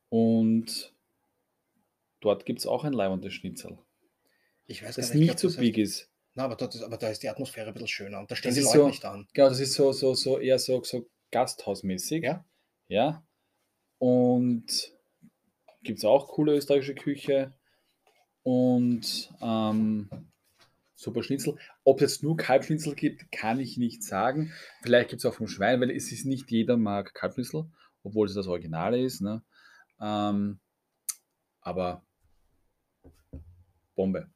Und 0.09 0.91
dort 2.22 2.46
gibt 2.46 2.60
es 2.60 2.66
auch 2.66 2.84
ein 2.84 2.92
leibendes 2.94 3.34
Schnitzel, 3.34 3.78
Ich 4.66 4.82
weiß 4.82 4.96
das 4.96 5.10
gar 5.10 5.16
nicht, 5.18 5.28
nicht 5.28 5.38
so 5.38 5.48
ob 5.48 5.54
das 5.54 5.60
big 5.60 5.76
ist. 5.78 6.08
Na, 6.34 6.44
aber, 6.44 6.56
dort 6.56 6.74
ist, 6.74 6.82
aber 6.82 6.96
da 6.96 7.08
ist 7.10 7.22
die 7.22 7.28
Atmosphäre 7.28 7.68
ein 7.68 7.74
bisschen 7.74 7.88
schöner 7.88 8.18
und 8.20 8.30
da 8.30 8.34
stehen 8.36 8.50
Das 8.50 8.58
die 8.58 8.64
Leute 8.64 8.78
so- 8.78 8.86
nicht 8.88 9.04
an. 9.04 9.28
Genau, 9.34 9.48
das 9.50 9.60
ist 9.60 9.74
so, 9.74 9.92
so, 9.92 10.14
so 10.14 10.38
eher 10.38 10.58
so, 10.58 10.82
so 10.82 11.06
gasthausmäßig. 11.30 12.22
Ja. 12.24 12.44
Ja. 12.88 13.22
Und 13.98 14.92
gibt 15.82 15.98
es 15.98 16.04
auch 16.04 16.28
coole 16.28 16.54
österreichische 16.54 16.94
Küche 16.94 17.52
und 18.42 19.32
ähm, 19.42 20.08
super 20.94 21.22
Schnitzel. 21.22 21.56
Ob 21.84 22.00
es 22.00 22.12
jetzt 22.12 22.22
nur 22.22 22.36
Kalbschnitzel 22.36 22.94
gibt, 22.94 23.30
kann 23.30 23.60
ich 23.60 23.76
nicht 23.76 24.02
sagen. 24.02 24.52
Vielleicht 24.82 25.10
gibt 25.10 25.20
es 25.20 25.26
auch 25.26 25.34
vom 25.34 25.48
Schwein, 25.48 25.80
weil 25.80 25.90
es 25.90 26.10
ist 26.12 26.24
nicht 26.24 26.50
jeder 26.50 26.76
mag 26.76 27.12
Kalbschnitzel, 27.14 27.66
obwohl 28.04 28.26
es 28.26 28.34
das 28.34 28.46
Originale 28.46 29.00
ist. 29.02 29.20
Ne? 29.20 29.42
Ähm, 30.00 30.60
aber 31.60 32.04
Bombe. 33.94 34.28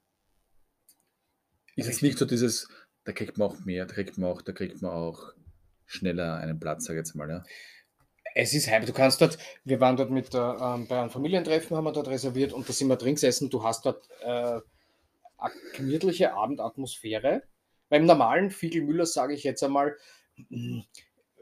Ist 1.77 1.87
jetzt 1.87 1.89
Richtig. 1.89 2.03
nicht 2.03 2.19
so 2.19 2.25
dieses, 2.25 2.69
da 3.05 3.13
kriegt 3.13 3.39
man 3.39 3.49
auch 3.49 3.65
mehr, 3.65 3.87
da 3.87 3.95
kriegt 3.95 4.19
man 4.19 4.31
auch, 4.31 4.43
da 4.43 4.53
kriegt 4.53 4.81
man 4.83 4.93
auch 4.93 5.33
schneller 5.85 6.37
einen 6.37 6.59
Platz, 6.59 6.85
sag 6.85 6.95
ich 6.95 6.99
jetzt 6.99 7.15
mal. 7.15 7.29
Ja. 7.29 7.45
Es 8.35 8.53
ist 8.53 8.71
halb, 8.71 8.87
du 8.87 8.93
kannst 8.93 9.21
dort, 9.21 9.39
wir 9.65 9.81
waren 9.81 9.97
dort 9.97 10.11
mit 10.11 10.35
der, 10.35 10.59
ähm, 10.61 10.87
bei 10.87 11.01
einem 11.01 11.11
Familientreffen, 11.11 11.77
haben 11.77 11.85
wir 11.85 11.93
dort 11.93 12.09
reserviert 12.09 12.53
und 12.53 12.69
da 12.69 12.73
sind 12.73 12.89
wir 12.89 12.97
drin 12.97 13.15
gesessen. 13.15 13.51
Du 13.51 13.63
hast 13.63 13.87
dort 13.87 14.09
äh, 14.21 14.61
eine 15.39 15.55
gemütliche 15.75 16.35
Abendatmosphäre. 16.35 17.43
Beim 17.89 18.05
normalen 18.05 18.51
Fiegelmüller 18.51 19.07
sage 19.07 19.35
ich 19.35 19.45
jetzt 19.45 19.63
einmal, 19.63 19.97
mm, 20.49 20.81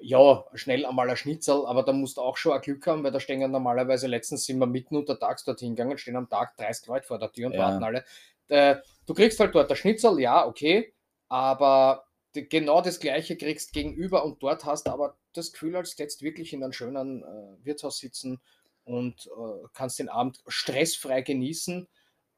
ja, 0.07 0.45
schnell 0.55 0.85
einmal 0.87 1.09
ein 1.11 1.17
Schnitzel, 1.17 1.67
aber 1.67 1.83
da 1.83 1.93
musst 1.93 2.17
du 2.17 2.21
auch 2.23 2.37
schon 2.37 2.53
ein 2.53 2.61
Glück 2.61 2.87
haben, 2.87 3.03
weil 3.05 3.13
da 3.13 3.21
stehen 3.21 3.41
ja 3.41 3.49
normalerweise, 3.49 4.07
letztens 4.07 4.45
sind 4.45 4.59
wir 4.59 4.67
mitten 4.67 4.97
untertags 4.97 5.45
dort 5.45 5.61
hingegangen, 5.61 5.99
stehen 5.99 6.17
am 6.17 6.29
Tag 6.29 6.57
30 6.57 6.87
Leute 6.89 7.07
vor 7.07 7.19
der 7.19 7.33
Tür 7.33 7.49
und 7.49 7.55
Ja. 7.55 7.59
warten 7.59 7.85
alle. 7.85 8.05
Äh, 8.49 8.77
du 9.07 9.15
kriegst 9.15 9.41
halt 9.41 9.55
dort 9.55 9.71
ein 9.71 9.77
Schnitzel, 9.77 10.21
ja, 10.21 10.47
okay, 10.47 10.95
aber 11.29 12.07
die- 12.35 12.49
genau 12.49 12.81
das 12.83 13.01
gleiche 13.01 13.37
kriegst 13.37 13.73
gegenüber 13.73 14.25
und 14.25 14.43
dort 14.43 14.65
hast 14.65 14.87
du 14.87 14.91
aber 14.93 15.17
das 15.33 15.53
Gefühl, 15.53 15.77
als 15.77 15.97
jetzt 15.99 16.23
wirklich 16.23 16.53
in 16.53 16.63
einem 16.63 16.73
schönen 16.73 17.23
äh, 17.23 17.65
Wirtshaus 17.65 17.99
sitzen 17.99 18.41
und 18.85 19.27
äh, 19.27 19.67
kannst 19.73 19.99
den 19.99 20.09
Abend 20.11 20.43
stressfrei 20.47 21.23
genießen. 21.23 21.89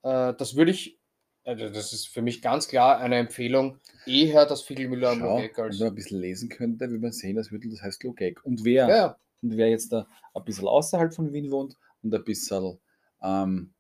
Äh, 0.03 0.35
das 0.35 0.57
würde 0.57 0.71
ich, 0.71 0.99
also 1.47 1.69
das 1.69 1.93
ist 1.93 2.09
für 2.09 2.23
mich 2.23 2.43
ganz 2.43 2.67
klar 2.67 2.99
eine 2.99 3.17
Empfehlung, 3.17 3.79
eher 4.05 4.47
das 4.47 4.63
Fiegelmüller 4.63 5.11
am 5.11 5.21
Logek 5.21 5.57
wenn 5.57 5.65
als. 5.65 5.79
man 5.79 5.89
ein 5.89 5.95
bisschen 5.95 6.21
lesen 6.21 6.49
könnte, 6.49 6.91
würde 6.91 6.99
man 7.01 7.13
sehen, 7.13 7.37
das 7.37 7.53
würde 7.53 7.69
das 7.71 7.83
heißt 7.83 8.03
Lugeg. 8.03 8.45
Und 8.45 8.65
wer, 8.65 8.89
Ja, 8.89 8.97
ja, 8.97 9.19
und 9.43 9.57
wer 9.57 9.71
jetzt 9.71 9.93
da 9.93 10.09
ein 10.35 10.45
bisschen 10.45 10.67
außerhalb 10.67 11.15
von 11.15 11.33
Wien 11.33 11.53
wohnt 11.53 11.77
und 12.03 12.13
ein 12.13 12.25
bisschen 12.25 12.79
ähm, 13.23 13.73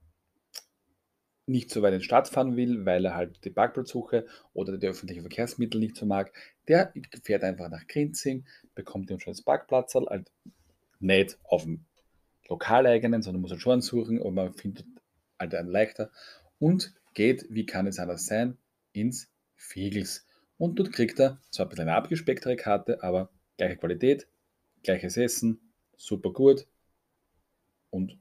nicht 1.46 1.70
so 1.70 1.82
weit 1.82 1.92
in 1.92 1.98
die 1.98 2.04
Stadt 2.04 2.28
fahren 2.28 2.56
will, 2.56 2.86
weil 2.86 3.04
er 3.04 3.16
halt 3.16 3.44
die 3.44 3.50
Parkplatzsuche 3.50 4.26
oder 4.52 4.78
die 4.78 4.86
öffentlichen 4.86 5.22
Verkehrsmittel 5.22 5.80
nicht 5.80 5.96
so 5.96 6.06
mag, 6.06 6.32
der 6.68 6.92
fährt 7.24 7.42
einfach 7.42 7.68
nach 7.68 7.86
Grinzing, 7.88 8.44
bekommt 8.76 9.10
ein 9.10 9.18
schönes 9.18 9.42
Parkplatz, 9.42 9.94
halt 9.94 10.30
nicht 11.00 11.36
auf 11.42 11.64
dem 11.64 11.84
lokaleigenen, 12.48 13.22
sondern 13.22 13.42
muss 13.42 13.50
halt 13.50 13.60
schon 13.60 13.80
suchen 13.80 14.20
und 14.20 14.34
man 14.34 14.54
findet 14.54 14.86
halt 15.38 15.52
einen 15.54 15.68
leichter 15.68 16.10
und 16.60 16.94
geht, 17.16 17.46
wie 17.50 17.66
kann 17.66 17.88
es 17.88 17.98
anders 17.98 18.26
sein, 18.26 18.56
ins 18.92 19.28
Fiegels. 19.56 20.26
Und 20.58 20.78
dort 20.78 20.92
kriegt 20.92 21.18
er 21.18 21.40
zwar 21.50 21.66
ein 21.66 21.70
bisschen 21.70 21.88
eine 21.88 21.96
abgespecktere 21.96 22.56
Karte, 22.56 23.02
aber 23.02 23.30
gleiche 23.56 23.76
Qualität, 23.76 24.28
gleiches 24.84 25.16
Essen, 25.16 25.72
super 25.96 26.32
gut 26.32 26.66
und 27.90 28.18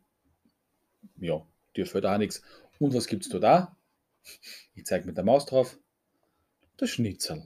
ja, 1.17 1.45
dir 1.75 1.85
fällt 1.85 2.05
auch 2.05 2.17
nichts. 2.17 2.41
Und 2.79 2.93
was 2.93 3.07
gibt 3.07 3.23
es 3.23 3.29
da 3.29 3.39
da? 3.39 3.77
Ich 4.73 4.85
zeige 4.85 5.05
mit 5.05 5.17
der 5.17 5.23
Maus 5.23 5.45
drauf. 5.45 5.77
Das 6.77 6.89
Schnitzel. 6.89 7.45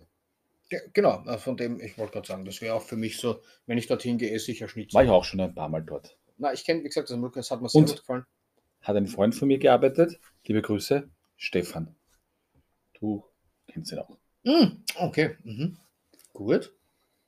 Ja, 0.72 0.80
genau, 0.93 1.24
von 1.38 1.58
dem, 1.58 1.80
ich 1.82 1.97
wollte 1.97 2.14
gerade 2.14 2.28
sagen, 2.28 2.45
das 2.45 2.62
wäre 2.62 2.76
auch 2.76 2.82
für 2.82 2.95
mich 2.95 3.18
so, 3.18 3.41
wenn 3.66 3.78
ich 3.78 3.88
dorthin 3.88 4.18
gehe, 4.18 4.32
esse 4.32 4.52
ich 4.52 4.62
ein 4.64 4.70
Schnitzel. 4.70 4.95
War 4.95 5.04
ich 5.04 5.10
auch 5.10 5.24
schon 5.24 5.39
ein 5.39 5.54
paar 5.54 5.70
Mal 5.70 5.82
dort. 5.84 6.18
Na, 6.38 6.54
ich 6.54 6.64
kenne, 6.64 6.84
wie 6.84 6.88
gesagt, 6.88 7.10
das, 7.10 7.20
das 7.34 7.52
hat 7.52 7.62
mir 7.62 7.70
sehr 7.70 7.80
Und? 7.80 7.89
gut 7.89 8.00
gefallen. 8.00 8.26
Hat 8.82 8.95
ein 8.95 9.08
Freund 9.08 9.36
von 9.36 9.47
mir 9.47 9.58
gearbeitet. 9.58 10.20
Liebe 10.45 10.62
Grüße, 10.62 11.10
Stefan. 11.40 11.96
Du 13.00 13.24
kennst 13.68 13.92
ihn 13.92 14.00
auch. 14.00 14.16
Mm, 14.44 14.84
okay, 14.98 15.38
mhm. 15.44 15.78
gut. 16.34 16.72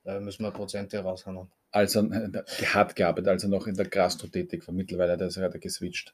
Da 0.04 0.20
müssen 0.20 0.44
wir 0.44 0.52
Prozente 0.52 1.00
raushauen. 1.00 1.50
Also 1.72 2.02
äh, 2.12 2.30
der 2.30 2.46
hat 2.74 2.96
gearbeitet, 2.96 3.30
also 3.30 3.48
noch 3.48 3.66
in 3.66 3.76
der 3.76 3.88
Gastro 3.88 4.28
tätig 4.28 4.68
war. 4.68 4.76
Mittlerweile 4.76 5.14
hat 5.14 5.22
er 5.22 5.30
hat 5.30 5.54
er 5.54 5.60
geswitcht. 5.60 6.14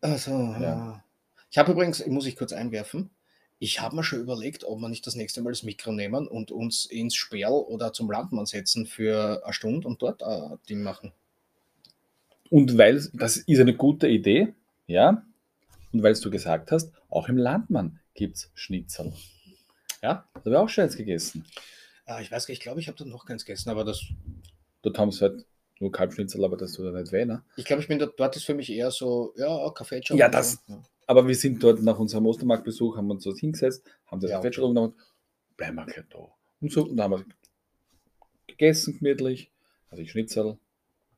Also, 0.00 0.30
Ja. 0.32 0.60
ja. 0.60 1.04
Ich 1.50 1.58
habe 1.58 1.72
übrigens, 1.72 2.06
muss 2.06 2.26
ich 2.26 2.36
kurz 2.36 2.52
einwerfen, 2.52 3.10
ich 3.58 3.80
habe 3.80 3.96
mir 3.96 4.04
schon 4.04 4.20
überlegt, 4.20 4.64
ob 4.64 4.78
wir 4.80 4.88
nicht 4.88 5.06
das 5.06 5.16
nächste 5.16 5.42
Mal 5.42 5.50
das 5.50 5.62
Mikro 5.62 5.92
nehmen 5.92 6.28
und 6.28 6.50
uns 6.50 6.86
ins 6.86 7.14
Sperl 7.14 7.52
oder 7.52 7.92
zum 7.92 8.10
Landmann 8.10 8.46
setzen 8.46 8.86
für 8.86 9.42
eine 9.44 9.52
Stunde 9.52 9.88
und 9.88 10.00
dort 10.00 10.22
ein 10.22 10.58
Ding 10.68 10.82
machen. 10.82 11.12
Und 12.50 12.78
weil 12.78 13.02
das 13.12 13.36
ist 13.36 13.60
eine 13.60 13.74
gute 13.74 14.08
Idee, 14.08 14.54
ja. 14.86 15.22
Und 15.92 16.02
weil 16.02 16.14
du 16.14 16.30
gesagt 16.30 16.70
hast, 16.72 16.92
auch 17.08 17.28
im 17.28 17.36
Landmann 17.38 18.00
gibt 18.14 18.36
es 18.36 18.50
Schnitzel. 18.54 19.12
Ja, 20.02 20.28
das 20.34 20.44
habe 20.44 20.50
ich 20.50 20.56
auch 20.56 20.68
schon 20.68 20.84
jetzt 20.84 20.96
gegessen. 20.96 21.44
Ah, 22.06 22.20
ich 22.20 22.30
weiß 22.30 22.46
gar 22.46 22.52
nicht, 22.52 22.58
ich 22.58 22.62
glaube, 22.62 22.80
ich 22.80 22.88
habe 22.88 22.96
da 22.98 23.04
noch 23.04 23.26
keins 23.26 23.44
gegessen, 23.44 23.70
aber 23.70 23.84
das, 23.84 24.04
Dort 24.82 24.98
haben 24.98 25.10
sie 25.10 25.20
halt 25.22 25.44
nur 25.80 25.90
Kalbschnitzel, 25.90 26.44
aber 26.44 26.56
das 26.56 26.72
tut 26.72 26.86
ja 26.86 26.92
nicht 26.92 27.12
weh. 27.12 27.24
Ne? 27.24 27.42
ich 27.56 27.64
glaube, 27.64 27.82
ich 27.82 27.88
bin 27.88 27.98
dort, 27.98 28.18
dort 28.18 28.36
ist 28.36 28.44
für 28.44 28.54
mich 28.54 28.70
eher 28.70 28.90
so, 28.90 29.34
ja, 29.36 29.70
Kaffee 29.70 30.00
Ja, 30.10 30.28
das- 30.28 30.64
Aber 31.06 31.26
wir 31.26 31.34
sind 31.34 31.62
dort 31.62 31.82
nach 31.82 31.98
unserem 31.98 32.26
Ostermarktbesuch, 32.26 32.96
haben 32.96 33.10
uns 33.10 33.24
dort 33.24 33.38
hingesetzt, 33.38 33.84
haben 34.06 34.20
das 34.20 34.30
Ja, 34.30 34.36
ja, 34.36 34.42
Fett 34.42 34.58
und 34.58 34.74
dann 34.74 34.94
bleiben 35.56 35.76
wir 35.76 35.86
gleich 35.86 36.04
da. 36.10 36.28
Und 36.60 36.72
so, 36.72 36.84
und 36.84 36.96
dann 36.96 37.12
haben 37.12 37.24
wir 37.26 37.34
gegessen 38.46 38.98
gemütlich. 38.98 39.50
Also 39.90 40.02
ich 40.02 40.10
Schnitzel, 40.10 40.58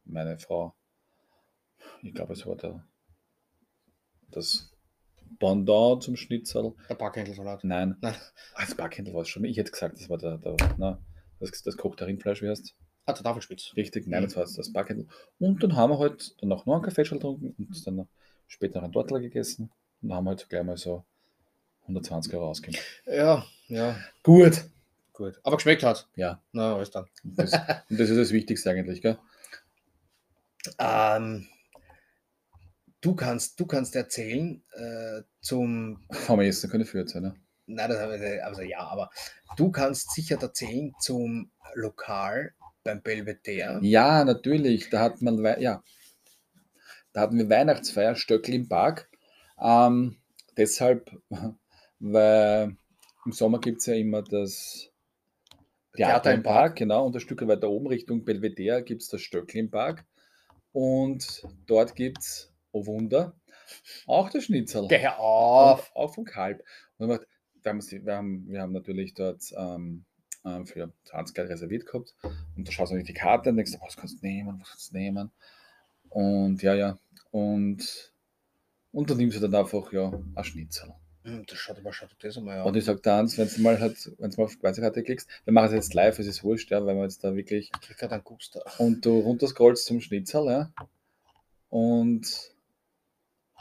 meine 0.05 0.39
Frau, 0.39 0.75
ich 2.03 2.15
glaube, 2.15 2.33
es 2.35 2.47
war 2.47 2.57
der, 2.57 2.85
das 4.33 4.71
Pendant 5.39 6.03
zum 6.03 6.17
Schnitzel. 6.17 6.75
Der 6.89 6.95
Backhändelsalat. 6.95 7.65
Nein, 7.65 7.97
Nein. 8.01 8.15
Ah, 8.55 8.63
das 8.65 8.75
Backhändel 8.75 9.15
war 9.15 9.23
es 9.23 9.29
schon. 9.29 9.45
Ich 9.45 9.57
hätte 9.57 9.71
gesagt, 9.71 9.97
das 10.01 10.09
war 10.11 10.19
der, 10.19 10.39
der 10.39 10.57
na, 10.77 10.99
das, 11.39 11.63
das 11.63 11.77
kochte 11.77 12.07
Rindfleisch, 12.07 12.43
wie 12.43 12.49
heißt 12.49 12.75
Ah, 13.07 13.13
der 13.15 13.23
Tafelspitz. 13.23 13.73
Richtig, 13.77 14.07
nein, 14.07 14.21
Mhm. 14.23 14.27
das 14.27 14.37
war 14.37 14.45
das 14.45 14.73
Backhändel. 14.73 15.07
Und 15.39 15.63
dann 15.63 15.75
haben 15.77 15.91
wir 15.93 15.99
halt 15.99 16.35
dann 16.41 16.49
noch 16.51 16.67
einen 16.67 16.83
Kaffee 16.83 17.03
getrunken 17.03 17.55
und 17.59 17.87
dann 17.87 18.09
später 18.47 18.79
noch 18.79 18.85
einen 18.85 18.93
Tortler 18.93 19.21
gegessen. 19.21 19.71
Und 20.03 20.09
dann 20.11 20.19
haben 20.19 20.25
wir 20.25 20.31
halt 20.31 20.49
gleich 20.49 20.65
mal 20.65 20.77
so 20.77 21.05
120 21.83 22.35
Euro 22.35 22.49
ausgegeben. 22.51 22.83
Ja, 23.07 23.45
ja, 23.69 23.97
Gut. 24.23 24.65
gut. 25.15 25.41
Aber 25.43 25.57
geschmeckt 25.57 25.83
hat. 25.83 26.09
Ja, 26.17 26.43
Na, 26.53 26.75
alles 26.77 26.91
dann. 26.91 27.07
und 27.25 27.39
das, 27.39 27.53
und 27.55 27.99
das 28.01 28.11
ist 28.11 28.17
das 28.19 28.33
Wichtigste 28.33 28.71
eigentlich, 28.71 29.01
gell? 29.01 29.19
Ähm, 30.79 31.49
du, 33.01 33.15
kannst, 33.15 33.59
du 33.59 33.67
kannst 33.67 33.97
erzählen 33.97 34.63
äh, 34.73 35.23
zum 35.41 36.07
Haben 36.29 36.41
wir 36.41 36.49
essen 36.49 36.71
können 36.71 36.85
für 36.85 37.07
sein, 37.07 37.23
ne? 37.23 37.35
Nein, 37.67 37.89
das 37.89 38.01
haben 38.01 38.21
wir, 38.21 38.47
also 38.47 38.63
ja, 38.63 38.81
aber 38.81 39.11
du 39.57 39.71
kannst 39.71 40.13
sicher 40.13 40.41
erzählen 40.41 40.93
zum 40.99 41.53
Lokal 41.75 42.53
beim 42.83 43.01
Belvedere. 43.01 43.79
Ja, 43.83 44.25
natürlich. 44.25 44.91
Da 44.91 45.01
hat 45.01 45.23
man, 45.23 45.39
ja, 45.61 45.83
da 47.13 47.21
hatten 47.21 47.39
wir 47.39 47.49
Weihnachtsfeier, 47.49 48.17
Stöckl 48.17 48.55
im 48.55 48.69
Park. 48.69 49.09
Ähm, 49.61 50.17
deshalb, 50.57 51.11
weil 52.01 52.77
im 53.25 53.33
Sommer 53.33 53.61
gibt 53.61 53.81
es 53.81 53.87
ja 53.87 53.95
immer 53.95 54.23
das 54.23 54.91
Theater 55.95 56.33
im 56.33 56.43
Park, 56.43 56.77
genau, 56.77 57.07
und 57.07 57.17
ein 57.17 57.21
Stück 57.21 57.47
weiter 57.47 57.69
oben 57.69 57.89
Richtung 57.89 58.25
Belvedere 58.25 58.83
gibt 58.83 59.03
es 59.03 59.09
das 59.09 59.21
Stöckl 59.21 59.59
im 59.59 59.71
Park. 59.71 60.05
Und 60.73 61.43
dort 61.67 61.97
gibt 61.97 62.19
es, 62.19 62.50
oh 62.73 62.87
Wunder, 62.87 63.35
auch 64.07 64.31
das 64.31 64.45
Schnitzel. 64.45 64.87
Geh 64.89 65.07
auf! 65.07 65.91
Auch, 65.95 65.97
auch 65.97 66.15
vom 66.15 66.25
Kalb. 66.25 66.63
Und 66.99 67.09
wir, 67.09 67.21
wir, 67.63 67.71
haben, 68.15 68.49
wir, 68.49 68.61
haben, 68.61 68.73
natürlich 68.73 69.15
dort 69.15 69.43
ähm, 69.57 70.05
ähm, 70.45 70.67
für 70.67 70.93
20 71.05 71.35
Geld 71.35 71.51
reserviert 71.51 71.87
gehabt. 71.87 72.15
Und 72.57 72.67
da 72.67 72.73
schaust 72.73 72.93
du 72.93 72.97
auf 72.97 73.03
die 73.03 73.13
Karte 73.15 73.51
und 73.51 73.57
denkst, 73.57 73.73
was 73.81 73.97
kannst 73.97 74.23
du 74.23 74.27
nehmen, 74.27 74.61
was 74.61 74.71
kannst 74.71 74.93
du 74.93 74.97
nehmen. 74.97 75.31
Und 76.09 76.63
ja, 76.63 76.75
ja. 76.75 76.99
Und, 77.31 78.13
und 78.93 79.11
dann 79.11 79.17
nimmst 79.19 79.37
du 79.37 79.41
dann 79.41 79.55
einfach 79.55 79.93
ja, 79.93 80.13
ein 80.35 80.45
Schnitzel. 80.45 80.93
Hm, 81.25 81.45
Das 81.47 81.59
schaut 81.59 81.79
aber 81.79 81.93
schaut 81.93 82.17
das 82.21 82.39
einmal 82.39 82.63
Und 82.63 82.69
an. 82.69 82.75
ich 82.75 82.85
sag 82.87 83.03
dann, 83.03 83.31
wenn 83.37 83.49
du 83.49 83.61
mal 83.61 83.79
halt, 83.79 84.11
wenn 84.19 84.31
du 84.31 84.37
mal 84.39 84.45
auf 84.45 84.51
die 84.53 84.57
Speisekarte 84.59 85.03
klickst, 85.03 85.29
wir 85.45 85.53
machen 85.53 85.67
es 85.67 85.73
jetzt 85.75 85.95
live, 85.95 86.19
es 86.19 86.27
ist 86.27 86.43
wurscht, 86.43 86.71
ja, 86.71 86.85
weil 86.85 86.97
wir 86.97 87.03
jetzt 87.03 87.23
da 87.23 87.35
wirklich 87.37 87.71
Ich 87.75 87.81
krieg 87.83 87.99
gerade 87.99 88.15
einen 88.15 88.25
Guster. 88.25 88.63
und 88.79 89.05
du 89.05 89.19
runterscrollst 89.21 89.85
zum 89.85 90.01
Schnitzel, 90.01 90.47
ja. 90.47 90.73
Und 91.69 92.53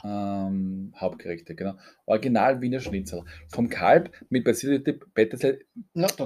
ähm, 0.04 0.94
Hauptgerichte, 0.96 1.54
genau. 1.54 1.74
Original 2.06 2.60
Wiener 2.60 2.80
Schnitzel. 2.80 3.24
Vom 3.48 3.68
Kalb 3.68 4.12
mit 4.28 4.44
Basilikum, 4.44 5.00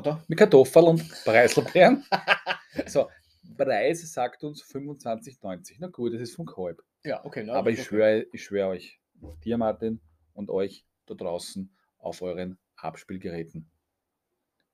da. 0.02 0.24
mit 0.28 0.38
Kartoffeln 0.38 0.86
und 0.86 1.24
Preiselbeeren. 1.24 2.04
so, 2.86 3.08
Preis 3.56 4.12
sagt 4.12 4.44
uns 4.44 4.62
25,90. 4.64 5.76
Na 5.78 5.88
gut, 5.88 6.14
das 6.14 6.20
ist 6.20 6.36
vom 6.36 6.46
Kalb. 6.46 6.82
Ja, 7.04 7.24
okay. 7.24 7.44
Na, 7.46 7.54
Aber 7.54 7.70
ich 7.70 7.80
okay. 7.80 7.88
schwöre, 7.88 8.26
ich 8.32 8.44
schwöre 8.44 8.68
euch, 8.68 9.00
dir 9.44 9.58
Martin 9.58 10.00
und 10.32 10.50
euch 10.50 10.86
da 11.06 11.14
draußen 11.14 11.74
auf 11.98 12.22
euren 12.22 12.58
Abspielgeräten. 12.76 13.70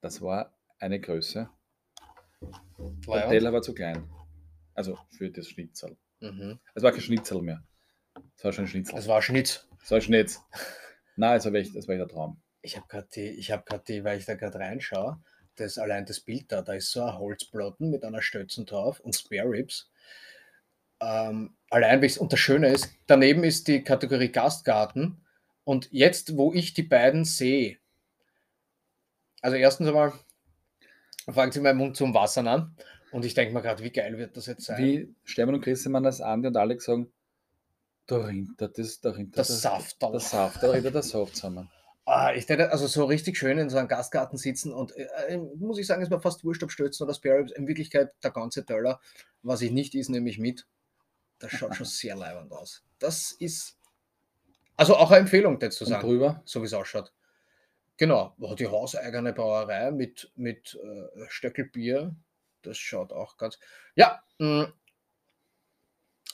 Das 0.01 0.21
war 0.21 0.57
eine 0.79 0.99
Größe. 0.99 1.49
Der. 3.07 3.29
Teller 3.29 3.53
war 3.53 3.61
zu 3.61 3.73
klein. 3.73 4.09
Also 4.73 4.97
für 5.11 5.29
das 5.29 5.47
Schnitzel. 5.47 5.97
Mhm. 6.21 6.59
Es 6.73 6.81
war 6.81 6.91
kein 6.91 7.01
Schnitzel 7.01 7.41
mehr. 7.41 7.63
Es 8.41 8.45
war 8.45 8.53
schon 8.53 8.63
ein 8.63 8.69
Schnitzel. 8.69 8.97
Es 8.97 9.07
war 9.07 9.21
Schnitt. 9.21 9.67
Es 9.83 9.91
war 9.91 9.99
ein 9.99 10.01
Schnitz. 10.01 10.41
Nein, 11.15 11.37
es 11.37 11.45
war 11.45 11.53
echt, 11.53 11.75
es 11.75 11.87
war 11.87 11.93
echt 11.93 12.01
ein 12.01 12.09
Traum. 12.09 12.41
Ich 12.63 12.75
habe 12.75 12.87
gerade 12.87 13.07
die, 13.13 13.27
ich 13.27 13.51
habe 13.51 13.63
gerade 13.67 13.83
die, 13.87 14.03
weil 14.03 14.17
ich 14.17 14.25
da 14.25 14.33
gerade 14.33 14.57
reinschaue, 14.57 15.21
das 15.57 15.77
allein 15.77 16.07
das 16.07 16.21
Bild 16.21 16.51
da, 16.51 16.63
da 16.63 16.73
ist 16.73 16.89
so 16.89 17.03
ein 17.03 17.19
Holzplatten 17.19 17.91
mit 17.91 18.03
einer 18.03 18.23
Stötzen 18.23 18.65
drauf 18.65 18.99
und 18.99 19.15
Spare 19.15 19.47
Ribs. 19.47 19.91
Ähm, 20.99 21.55
allein, 21.69 22.03
und 22.17 22.33
das 22.33 22.39
Schöne 22.39 22.69
ist, 22.69 22.89
daneben 23.05 23.43
ist 23.43 23.67
die 23.67 23.83
Kategorie 23.83 24.31
Gastgarten 24.31 25.23
und 25.63 25.89
jetzt, 25.91 26.35
wo 26.35 26.51
ich 26.51 26.73
die 26.73 26.81
beiden 26.81 27.25
sehe, 27.25 27.77
also 29.43 29.55
erstens 29.55 29.87
einmal 29.87 30.13
fangen 31.29 31.51
sie 31.51 31.61
meinen 31.61 31.77
Mund 31.77 31.95
zum 31.95 32.15
Wassern 32.15 32.47
an 32.47 32.75
und 33.11 33.23
ich 33.23 33.35
denke 33.35 33.53
mir 33.53 33.61
gerade, 33.61 33.83
wie 33.83 33.91
geil 33.91 34.17
wird 34.17 34.35
das 34.35 34.47
jetzt 34.47 34.65
sein? 34.65 34.83
Wie 34.83 35.15
Stefan 35.25 35.53
und 35.53 35.61
Christian 35.61 36.01
das 36.01 36.21
Andi 36.21 36.47
und 36.47 36.57
Alex 36.57 36.85
sagen, 36.85 37.13
da 38.11 38.17
rinnt 38.25 38.59
das, 38.59 38.99
da 38.99 39.11
rinnt 39.11 39.37
Das 39.37 39.47
Saft. 39.61 39.97
Das 40.01 40.31
Saft, 40.31 40.61
da 40.61 40.71
rinnt 40.71 40.93
der 40.93 41.01
Saft 41.01 41.35
zusammen. 41.35 41.69
Ah, 42.05 42.33
ich 42.33 42.49
hätte 42.49 42.71
also 42.71 42.87
so 42.87 43.05
richtig 43.05 43.37
schön 43.37 43.57
in 43.57 43.69
so 43.69 43.77
einem 43.77 43.87
Gastgarten 43.87 44.37
sitzen 44.37 44.73
und 44.73 44.95
äh, 44.97 45.07
äh, 45.29 45.37
muss 45.37 45.77
ich 45.77 45.87
sagen, 45.87 46.01
ist 46.01 46.09
mir 46.09 46.19
fast 46.19 46.43
wurscht, 46.43 46.63
ob 46.63 46.71
Stötzen 46.71 47.03
oder 47.03 47.13
Spare. 47.13 47.45
In 47.55 47.67
Wirklichkeit 47.67 48.11
der 48.23 48.31
ganze 48.31 48.65
Teller, 48.65 48.99
was 49.43 49.61
ich 49.61 49.71
nicht 49.71 49.95
is, 49.95 50.09
nehme 50.09 50.29
ich 50.29 50.39
mit. 50.39 50.67
Das 51.39 51.51
schaut 51.51 51.75
schon 51.75 51.85
sehr 51.85 52.15
leibend 52.15 52.51
aus. 52.51 52.83
Das 52.99 53.31
ist 53.31 53.77
also 54.75 54.95
auch 54.95 55.11
eine 55.11 55.21
Empfehlung, 55.21 55.59
das 55.59 55.75
zu 55.75 55.85
Und 55.85 55.91
sagen, 55.91 56.07
drüber, 56.07 56.41
so 56.43 56.61
wie 56.61 56.65
es 56.65 56.73
ausschaut. 56.73 57.13
Genau, 57.97 58.35
die 58.57 58.67
hauseigene 58.67 59.31
Brauerei 59.31 59.91
mit, 59.91 60.31
mit 60.35 60.77
äh, 60.83 61.25
Stöckelbier. 61.29 62.15
Das 62.63 62.77
schaut 62.77 63.13
auch 63.13 63.37
ganz. 63.37 63.59
Ja, 63.95 64.23
mh. 64.39 64.73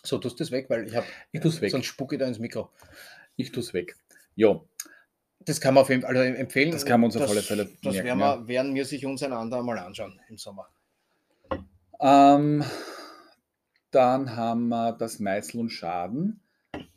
So 0.03 0.17
tust 0.17 0.39
du 0.39 0.43
das 0.43 0.51
weg, 0.51 0.69
weil 0.69 0.87
ich 0.87 0.95
habe 0.95 1.05
ich 1.31 1.41
tu's 1.41 1.61
weg. 1.61 1.71
sonst 1.71 1.85
spucke 1.87 2.15
ich 2.15 2.19
da 2.19 2.27
ins 2.27 2.39
Mikro. 2.39 2.71
Ich 3.35 3.51
tu's 3.51 3.73
weg. 3.73 3.95
Jo, 4.35 4.67
Das 5.39 5.59
kann 5.61 5.73
man 5.73 5.81
auf 5.83 5.89
jeden 5.89 6.01
Fall 6.03 6.15
also 6.17 6.33
empfehlen. 6.37 6.71
Das 6.71 6.85
kann 6.85 7.01
man 7.01 7.07
uns 7.09 7.17
auf 7.17 7.29
alle 7.29 7.41
Fälle 7.41 7.65
Das 7.83 7.93
merken, 7.93 8.05
werden, 8.07 8.19
ja. 8.19 8.39
wir, 8.39 8.47
werden 8.47 8.75
wir 8.75 8.85
sich 8.85 9.05
uns 9.05 9.23
einander 9.23 9.61
mal 9.63 9.77
anschauen 9.79 10.19
im 10.29 10.37
Sommer. 10.37 10.67
Ähm, 11.99 12.63
dann 13.91 14.35
haben 14.35 14.67
wir 14.69 14.91
das 14.93 15.19
Meißel 15.19 15.59
und 15.59 15.69
Schaden. 15.69 16.41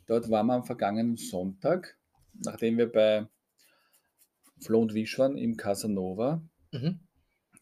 Dort 0.05 0.29
waren 0.29 0.47
wir 0.47 0.53
am 0.55 0.65
vergangenen 0.65 1.17
Sonntag. 1.17 1.97
nachdem 2.43 2.77
wir 2.77 2.91
bei 2.91 3.27
Flo 4.63 4.81
und 4.81 4.93
Wisch 4.93 5.17
waren 5.19 5.37
im 5.37 5.57
Casanova, 5.57 6.41
Mhm. 6.71 6.99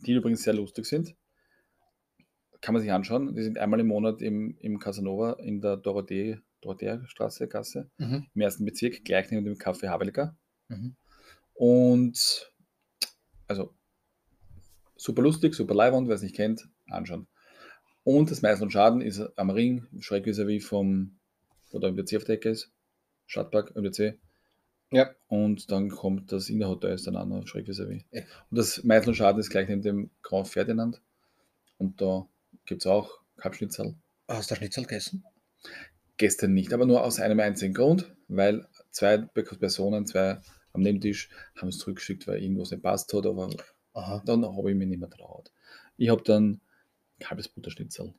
die 0.05 0.13
übrigens 0.13 0.43
sehr 0.43 0.53
lustig 0.53 0.85
sind, 0.85 1.15
kann 2.61 2.73
man 2.73 2.81
sich 2.81 2.91
anschauen. 2.91 3.35
Die 3.35 3.43
sind 3.43 3.57
einmal 3.57 3.79
im 3.79 3.87
Monat 3.87 4.21
im, 4.21 4.57
im 4.59 4.79
Casanova 4.79 5.33
in 5.33 5.61
der 5.61 5.77
Dorothee, 5.77 6.39
Dorothea-Straße, 6.61 7.47
Gasse, 7.47 7.89
Mhm. 7.97 8.25
im 8.33 8.41
ersten 8.41 8.65
Bezirk, 8.65 9.03
gleich 9.05 9.31
neben 9.31 9.45
dem 9.45 9.55
Café 9.55 9.87
Habelka. 9.87 10.35
Mhm. 10.67 10.95
Und 11.53 12.51
also 13.47 13.73
super 14.95 15.21
lustig, 15.21 15.55
super 15.55 15.73
leibend, 15.73 16.07
wer 16.07 16.15
es 16.15 16.21
nicht 16.21 16.35
kennt, 16.35 16.67
anschauen. 16.89 17.27
Und 18.03 18.31
das 18.31 18.41
Meißen 18.41 18.63
und 18.63 18.71
Schaden 18.71 19.01
ist 19.01 19.21
am 19.37 19.49
Ring, 19.49 19.85
schräg 19.99 20.25
vis-à-vis 20.25 20.65
vom, 20.65 21.17
wo 21.71 21.79
der 21.79 21.91
MDC 21.91 22.17
auf 22.17 22.23
der 22.23 22.35
Ecke 22.35 22.49
ist, 22.49 22.71
Stadtpark, 23.27 23.75
MDC. 23.75 24.17
Ja. 24.91 25.11
Und 25.27 25.69
dann 25.71 25.89
kommt 25.89 26.31
das 26.31 26.49
Innerhotel 26.49 26.93
ist 26.93 27.05
dann 27.07 27.15
auch 27.15 27.25
noch 27.25 27.45
schräg 27.47 27.67
vis-à-vis. 27.67 28.03
Ja. 28.11 28.21
Und 28.49 28.57
das 28.57 28.83
Meißen 28.83 29.09
und 29.09 29.15
Schaden 29.15 29.39
ist 29.39 29.49
gleich 29.49 29.67
neben 29.67 29.81
dem 29.81 30.09
Grand 30.23 30.47
Ferdinand. 30.47 31.01
Und 31.77 32.01
da 32.01 32.27
gibt 32.69 32.83
es 32.83 32.87
auch 32.87 33.19
Kalbschnitzel. 33.37 33.95
Hast 34.27 34.51
du 34.51 34.55
Schnitzel 34.55 34.83
gegessen? 34.83 35.25
Gestern 36.17 36.53
nicht, 36.53 36.71
aber 36.71 36.85
nur 36.85 37.03
aus 37.03 37.19
einem 37.19 37.39
einzigen 37.39 37.73
Grund, 37.73 38.15
weil 38.27 38.67
zwei 38.91 39.17
Personen, 39.17 40.05
zwei 40.05 40.39
am 40.73 40.81
Nebentisch, 40.81 41.29
haben 41.57 41.69
es 41.69 41.79
zurückgeschickt, 41.79 42.27
weil 42.27 42.43
irgendwas 42.43 42.69
nicht 42.69 42.83
passt 42.83 43.11
hat, 43.11 43.25
aber 43.25 43.49
Aha. 43.93 44.21
dann 44.23 44.45
habe 44.45 44.69
ich 44.69 44.77
mich 44.77 44.87
nicht 44.87 44.99
mehr 44.99 45.09
traut. 45.09 45.51
Ich 45.97 46.09
habe 46.09 46.21
dann 46.23 46.61
Kalbesbutterschnitzel 47.19 48.13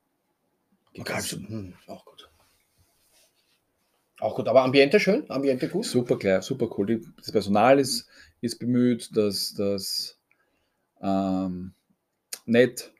gegessen. 0.94 1.48
Hm, 1.48 1.74
auch 1.86 2.04
gut. 2.04 2.28
Auch 4.18 4.34
gut, 4.34 4.48
aber 4.48 4.62
Ambiente 4.62 4.98
schön, 4.98 5.30
Ambiente 5.30 5.68
gut. 5.68 5.84
Super 5.86 6.18
klar, 6.18 6.42
super 6.42 6.68
cool. 6.76 7.00
Das 7.18 7.30
Personal 7.30 7.78
ist, 7.78 8.08
ist 8.40 8.58
bemüht, 8.58 9.16
das, 9.16 9.54
das 9.54 10.18
ähm, 11.00 11.72
nett, 12.46 12.92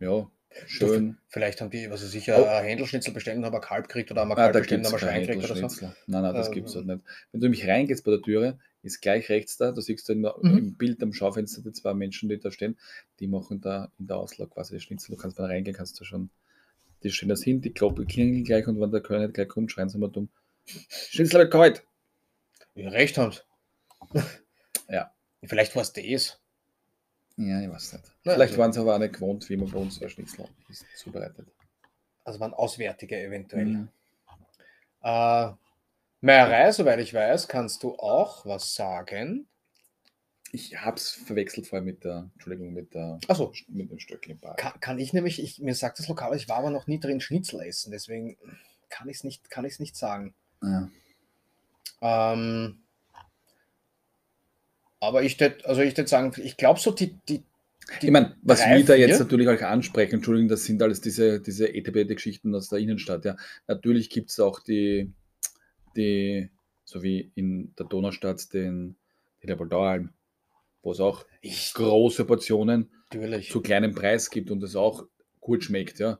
ja, 0.00 0.28
schön. 0.66 1.18
Vielleicht 1.28 1.60
haben 1.60 1.70
die, 1.70 1.90
was 1.90 2.02
weiß 2.04 2.14
ich, 2.14 2.30
Oh. 2.30 2.44
ein 2.44 2.64
Händelschnitzel 2.64 3.12
bestellt 3.12 3.38
und 3.38 3.44
haben 3.44 3.54
ein 3.54 3.60
Kalb 3.60 3.88
gekriegt 3.88 4.10
oder 4.10 4.20
haben 4.22 4.30
ein 4.32 4.38
Ah, 4.38 4.42
Kalb 4.42 4.52
da 4.54 4.58
bestellt 4.60 4.80
und 4.80 4.86
haben 4.86 4.94
ein 4.94 4.98
Schwein 5.00 5.20
gekriegt 5.26 5.44
oder 5.50 5.68
so. 5.68 5.86
Nein, 6.06 6.22
nein, 6.22 6.34
das 6.34 6.46
Ähm, 6.48 6.52
gibt 6.52 6.68
es 6.68 6.74
halt 6.76 6.86
nicht. 6.86 7.00
Wenn 7.32 7.40
du 7.40 7.44
nämlich 7.46 7.66
reingehst 7.66 8.04
bei 8.04 8.10
der 8.12 8.22
Türe, 8.22 8.58
ist 8.82 9.00
gleich 9.00 9.28
rechts 9.30 9.56
da, 9.56 9.72
da 9.72 9.80
siehst 9.80 10.08
du 10.08 10.12
in 10.12 10.22
der, 10.22 10.34
Mhm. 10.42 10.58
im 10.58 10.74
Bild 10.74 11.02
am 11.02 11.12
Schaufenster 11.12 11.62
die 11.62 11.72
zwei 11.72 11.94
Menschen, 11.94 12.28
die 12.28 12.38
da 12.38 12.50
stehen, 12.50 12.76
die 13.20 13.26
machen 13.26 13.60
da 13.60 13.90
in 13.98 14.06
der 14.06 14.16
Auslage 14.18 14.50
quasi 14.50 14.74
das 14.74 14.82
Schnitzel. 14.82 15.12
Du 15.14 15.20
kannst 15.20 15.38
da 15.38 15.46
reingehen, 15.46 15.74
kannst 15.76 15.98
du 16.00 16.04
schon, 16.04 16.30
die 17.02 17.10
stellen 17.10 17.30
das 17.30 17.42
hin, 17.42 17.60
die 17.60 17.72
Kloppe 17.72 18.04
klingeln 18.04 18.44
gleich 18.44 18.66
und 18.66 18.80
wenn 18.80 18.90
der 18.90 19.00
Kölner 19.00 19.26
nicht 19.26 19.34
gleich 19.34 19.48
kommt, 19.48 19.70
schreien 19.72 19.88
sie 19.88 19.98
mal 19.98 20.10
dumm. 20.10 20.28
Schnitzel 20.88 21.40
wird 21.40 21.50
kalt! 21.52 21.82
Ja, 22.74 22.90
recht 22.90 23.16
haben 23.18 23.32
Ja. 24.88 25.12
Vielleicht 25.44 25.74
war 25.76 25.82
es 25.82 25.92
das. 25.92 26.40
Ja, 27.36 27.60
ich 27.60 27.70
weiß 27.70 27.94
nicht. 27.94 28.04
Na, 28.24 28.34
Vielleicht 28.34 28.52
also- 28.52 28.62
waren 28.62 28.72
sie 28.72 28.80
aber 28.80 28.94
auch 28.94 28.98
nicht 28.98 29.14
gewohnt, 29.14 29.48
wie 29.48 29.56
man 29.56 29.70
bei 29.70 29.78
uns 29.78 30.00
ein 30.00 30.08
Schnitzel 30.08 30.48
ist, 30.68 30.84
zubereitet. 30.96 31.48
Also 32.24 32.40
waren 32.40 32.54
Auswärtige 32.54 33.20
eventuell. 33.20 33.66
Mhm. 33.66 33.88
Äh, 35.02 35.50
Meierei, 36.20 36.72
soweit 36.72 37.00
ich 37.00 37.12
weiß, 37.12 37.48
kannst 37.48 37.82
du 37.82 37.96
auch 37.98 38.46
was 38.46 38.74
sagen. 38.74 39.46
Ich 40.52 40.80
habe 40.80 40.96
es 40.96 41.10
verwechselt 41.10 41.66
vorher 41.66 41.84
mit 41.84 42.04
der, 42.04 42.30
Entschuldigung, 42.34 42.72
mit, 42.72 42.94
der, 42.94 43.18
Achso, 43.28 43.52
mit 43.68 43.90
dem 43.90 43.98
Stöckchen 43.98 44.32
im 44.32 44.38
Park. 44.40 44.56
kann, 44.56 44.80
kann 44.80 44.98
ich 44.98 45.12
nämlich, 45.12 45.42
ich, 45.42 45.58
mir 45.58 45.74
sagt 45.74 45.98
das 45.98 46.08
Lokal, 46.08 46.34
ich 46.36 46.48
war 46.48 46.58
aber 46.58 46.70
noch 46.70 46.86
nie 46.86 47.00
drin 47.00 47.20
Schnitzel 47.20 47.60
essen, 47.60 47.90
deswegen 47.90 48.38
kann 48.88 49.08
ich 49.08 49.16
es 49.16 49.24
nicht, 49.24 49.50
kann 49.50 49.64
nicht 49.64 49.96
sagen. 49.96 50.32
Ja. 50.62 50.88
Ähm, 52.00 52.83
aber 55.08 55.22
ich 55.22 55.38
würde, 55.40 55.64
also 55.64 55.82
ich 55.82 55.96
würde 55.96 56.08
sagen, 56.08 56.32
ich 56.42 56.56
glaube 56.56 56.80
so 56.80 56.90
die, 56.90 57.16
die, 57.28 57.42
die 58.02 58.06
Ich 58.06 58.12
meine, 58.12 58.36
was 58.42 58.60
drei, 58.60 58.78
wir 58.78 58.84
da 58.84 58.94
jetzt 58.94 59.18
natürlich 59.18 59.48
auch 59.48 59.60
ansprechen, 59.60 60.16
Entschuldigung, 60.16 60.48
das 60.48 60.64
sind 60.64 60.82
alles 60.82 61.00
diese, 61.00 61.40
diese 61.40 61.72
etablierte 61.74 62.14
Geschichten 62.14 62.54
aus 62.54 62.68
der 62.68 62.78
Innenstadt. 62.78 63.24
Ja. 63.24 63.36
Natürlich 63.66 64.10
gibt 64.10 64.30
es 64.30 64.40
auch 64.40 64.60
die, 64.60 65.12
die, 65.96 66.50
so 66.84 67.02
wie 67.02 67.30
in 67.34 67.74
der 67.78 67.86
Donaustadt, 67.86 68.52
den, 68.52 68.96
den 69.42 69.48
Leopoldalm, 69.48 70.10
wo 70.82 70.92
es 70.92 71.00
auch 71.00 71.24
ich, 71.40 71.72
große 71.74 72.24
Portionen 72.24 72.90
natürlich. 73.12 73.50
zu 73.50 73.60
kleinem 73.60 73.94
Preis 73.94 74.30
gibt 74.30 74.50
und 74.50 74.62
es 74.62 74.76
auch 74.76 75.06
gut 75.40 75.64
schmeckt. 75.64 75.98
Ja. 75.98 76.18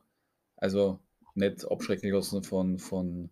Also 0.57 0.99
nicht 1.35 1.69
abschrecken 1.69 2.11
lassen 2.11 2.43
von, 2.43 2.79
von 2.79 3.29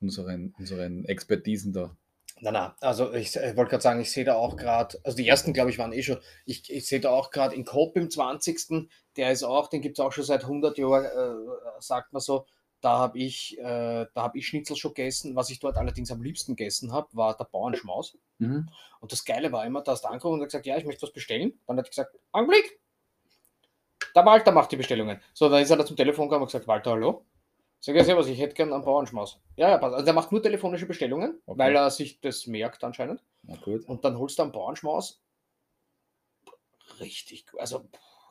unseren, 0.00 0.54
unseren 0.58 1.04
Expertisen 1.04 1.72
da. 1.72 1.96
Na, 2.44 2.50
na, 2.50 2.76
also 2.80 3.14
ich, 3.14 3.36
äh, 3.36 3.56
wollte 3.56 3.70
gerade 3.70 3.82
sagen, 3.84 4.00
ich 4.00 4.10
sehe 4.10 4.24
da 4.24 4.34
auch 4.34 4.56
gerade, 4.56 4.98
also 5.04 5.16
die 5.16 5.28
ersten, 5.28 5.52
glaube 5.52 5.70
ich, 5.70 5.78
waren 5.78 5.92
eh 5.92 6.02
schon, 6.02 6.18
ich, 6.44 6.68
ich 6.72 6.88
sehe 6.88 6.98
da 6.98 7.10
auch 7.10 7.30
gerade 7.30 7.54
in 7.54 7.64
Coop 7.64 7.96
im 7.96 8.10
20. 8.10 8.88
Der 9.16 9.30
ist 9.30 9.44
auch, 9.44 9.68
den 9.68 9.80
gibt 9.80 9.96
es 9.96 10.04
auch 10.04 10.10
schon 10.10 10.24
seit 10.24 10.42
100 10.42 10.76
Jahren, 10.76 11.04
äh, 11.04 11.52
sagt 11.78 12.12
man 12.12 12.20
so. 12.20 12.44
Da 12.80 12.98
habe 12.98 13.20
ich, 13.20 13.56
äh, 13.60 14.06
da 14.12 14.22
habe 14.22 14.38
ich 14.38 14.48
Schnitzel 14.48 14.74
schon 14.74 14.92
gegessen. 14.92 15.36
Was 15.36 15.50
ich 15.50 15.60
dort 15.60 15.76
allerdings 15.76 16.10
am 16.10 16.20
liebsten 16.20 16.56
gegessen 16.56 16.92
habe, 16.92 17.06
war 17.12 17.36
der 17.36 17.44
Bauernschmaus. 17.44 18.18
Mhm. 18.38 18.68
Und 18.98 19.12
das 19.12 19.24
Geile 19.24 19.52
war 19.52 19.64
immer, 19.64 19.82
da 19.82 19.92
hast 19.92 20.02
du 20.02 20.08
angerufen 20.08 20.34
und 20.34 20.40
hat 20.40 20.48
gesagt, 20.48 20.66
ja, 20.66 20.76
ich 20.76 20.84
möchte 20.84 21.02
was 21.02 21.12
bestellen. 21.12 21.60
Dann 21.68 21.78
hat 21.78 21.86
er 21.86 21.90
gesagt, 21.90 22.18
Augenblick, 22.32 22.80
der 24.16 24.26
Walter 24.26 24.50
macht 24.50 24.72
die 24.72 24.76
Bestellungen. 24.76 25.20
So, 25.32 25.48
dann 25.48 25.62
ist 25.62 25.70
er 25.70 25.76
da 25.76 25.86
zum 25.86 25.96
Telefon 25.96 26.26
gekommen 26.26 26.42
und 26.42 26.48
gesagt, 26.48 26.66
Walter, 26.66 26.90
hallo? 26.90 27.24
Sag 27.84 27.96
ja, 27.96 28.04
servus, 28.04 28.28
ich 28.28 28.38
hätte 28.38 28.54
gern 28.54 28.72
einen 28.72 28.84
Bauernschmaus. 28.84 29.40
Ja, 29.56 29.68
ja, 29.70 29.76
passt. 29.78 29.94
Also 29.94 30.04
der 30.04 30.14
macht 30.14 30.30
nur 30.30 30.40
telefonische 30.40 30.86
Bestellungen, 30.86 31.40
Okay. 31.46 31.58
weil 31.58 31.74
er 31.74 31.90
sich 31.90 32.20
das 32.20 32.46
merkt 32.46 32.84
anscheinend. 32.84 33.24
Na 33.42 33.56
gut. 33.56 33.84
Und 33.88 34.04
dann 34.04 34.16
holst 34.16 34.38
du 34.38 34.44
einen 34.44 34.52
Bauernschmaus. 34.52 35.20
Richtig 37.00 37.44
gut. 37.48 37.58
Also, 37.58 37.84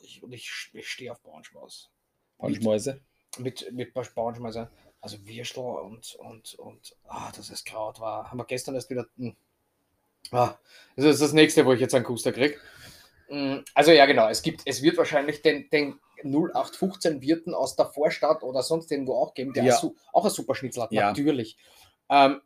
ich, 0.04 0.24
ich, 0.24 0.70
ich 0.72 0.88
stehe 0.90 1.12
auf 1.12 1.20
Bauernschmaus. 1.20 1.92
Punchmäuse. 2.38 3.02
Mit, 3.40 3.70
mit 3.74 3.94
Bauernschmäuse. 3.94 4.72
Also 5.02 5.18
Würstel 5.28 5.64
und, 5.64 6.16
und, 6.16 6.54
und 6.56 6.96
ah, 7.08 7.32
das 7.36 7.50
ist 7.50 7.66
Kraut 7.66 8.00
war. 8.00 8.32
Haben 8.32 8.38
wir 8.38 8.46
gestern 8.46 8.76
erst 8.76 8.90
wieder. 8.90 9.06
hm. 9.18 9.36
Ah, 10.32 10.56
das 10.96 11.06
ist 11.06 11.22
das 11.22 11.34
nächste, 11.34 11.66
wo 11.66 11.74
ich 11.74 11.82
jetzt 11.82 11.94
einen 11.94 12.06
Kuster 12.06 12.32
kriege. 12.32 12.58
Also 13.74 13.92
ja, 13.92 14.06
genau. 14.06 14.30
Es 14.30 14.42
gibt, 14.42 14.62
es 14.66 14.82
wird 14.82 14.96
wahrscheinlich 14.98 15.42
den, 15.42 15.70
den 15.72 16.00
0815 16.24 17.22
Wirten 17.22 17.54
aus 17.54 17.76
der 17.76 17.86
Vorstadt 17.88 18.44
oder 18.44 18.64
sonst 18.64 18.92
irgendwo 18.92 19.16
auch 19.16 19.34
geben, 19.34 19.54
der 19.54 19.64
Ja. 19.66 19.80
auch 20.14 20.26
ein 20.26 20.32
super 20.32 20.56
Schnitzel 20.56 20.84
hat. 20.84 20.92
Ja. 20.92 21.08
Natürlich. 21.08 21.58
Ähm, 22.10 22.42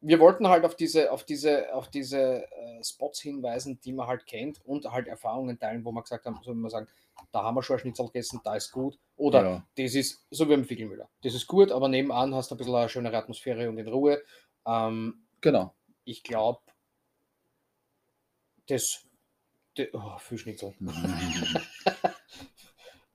wir 0.00 0.20
wollten 0.20 0.48
halt 0.48 0.64
auf 0.66 0.76
diese, 0.76 1.10
auf 1.10 1.24
diese, 1.24 1.72
auf 1.74 1.88
diese 1.88 2.44
Spots 2.82 3.20
hinweisen, 3.20 3.80
die 3.80 3.92
man 3.94 4.06
halt 4.06 4.26
kennt 4.26 4.60
und 4.66 4.84
halt 4.90 5.06
Erfahrungen 5.08 5.58
teilen, 5.58 5.82
wo 5.84 5.92
wir 5.92 6.02
gesagt 6.02 6.26
haben, 6.26 6.38
so 6.42 6.52
wie 6.52 6.58
wir 6.60 6.68
sagen, 6.68 6.86
da 7.32 7.42
haben 7.42 7.54
wir 7.54 7.62
schon 7.62 7.76
ein 7.76 7.80
Schnitzel 7.80 8.06
gegessen, 8.06 8.40
da 8.44 8.54
ist 8.56 8.70
gut. 8.70 8.98
Oder 9.16 9.42
Ja. 9.44 9.66
das 9.76 9.94
ist 9.94 10.26
so 10.30 10.46
wie 10.48 10.52
im 10.52 10.64
Fickelmüller. 10.64 11.08
Das 11.22 11.32
ist 11.34 11.46
gut, 11.46 11.72
aber 11.72 11.88
nebenan 11.88 12.34
hast 12.34 12.50
du 12.50 12.54
ein 12.54 12.58
bisschen 12.58 12.74
eine 12.74 12.88
schönere 12.90 13.16
Atmosphäre 13.16 13.68
und 13.70 13.78
in 13.78 13.88
Ruhe. 13.88 14.22
Ähm, 14.66 15.24
Genau. 15.40 15.72
ich 16.04 16.22
glaube, 16.22 16.60
das. 18.68 19.04
de- 19.78 19.90
Oh, 19.92 20.18
viel 20.18 20.38
Schnitzel. 20.38 20.74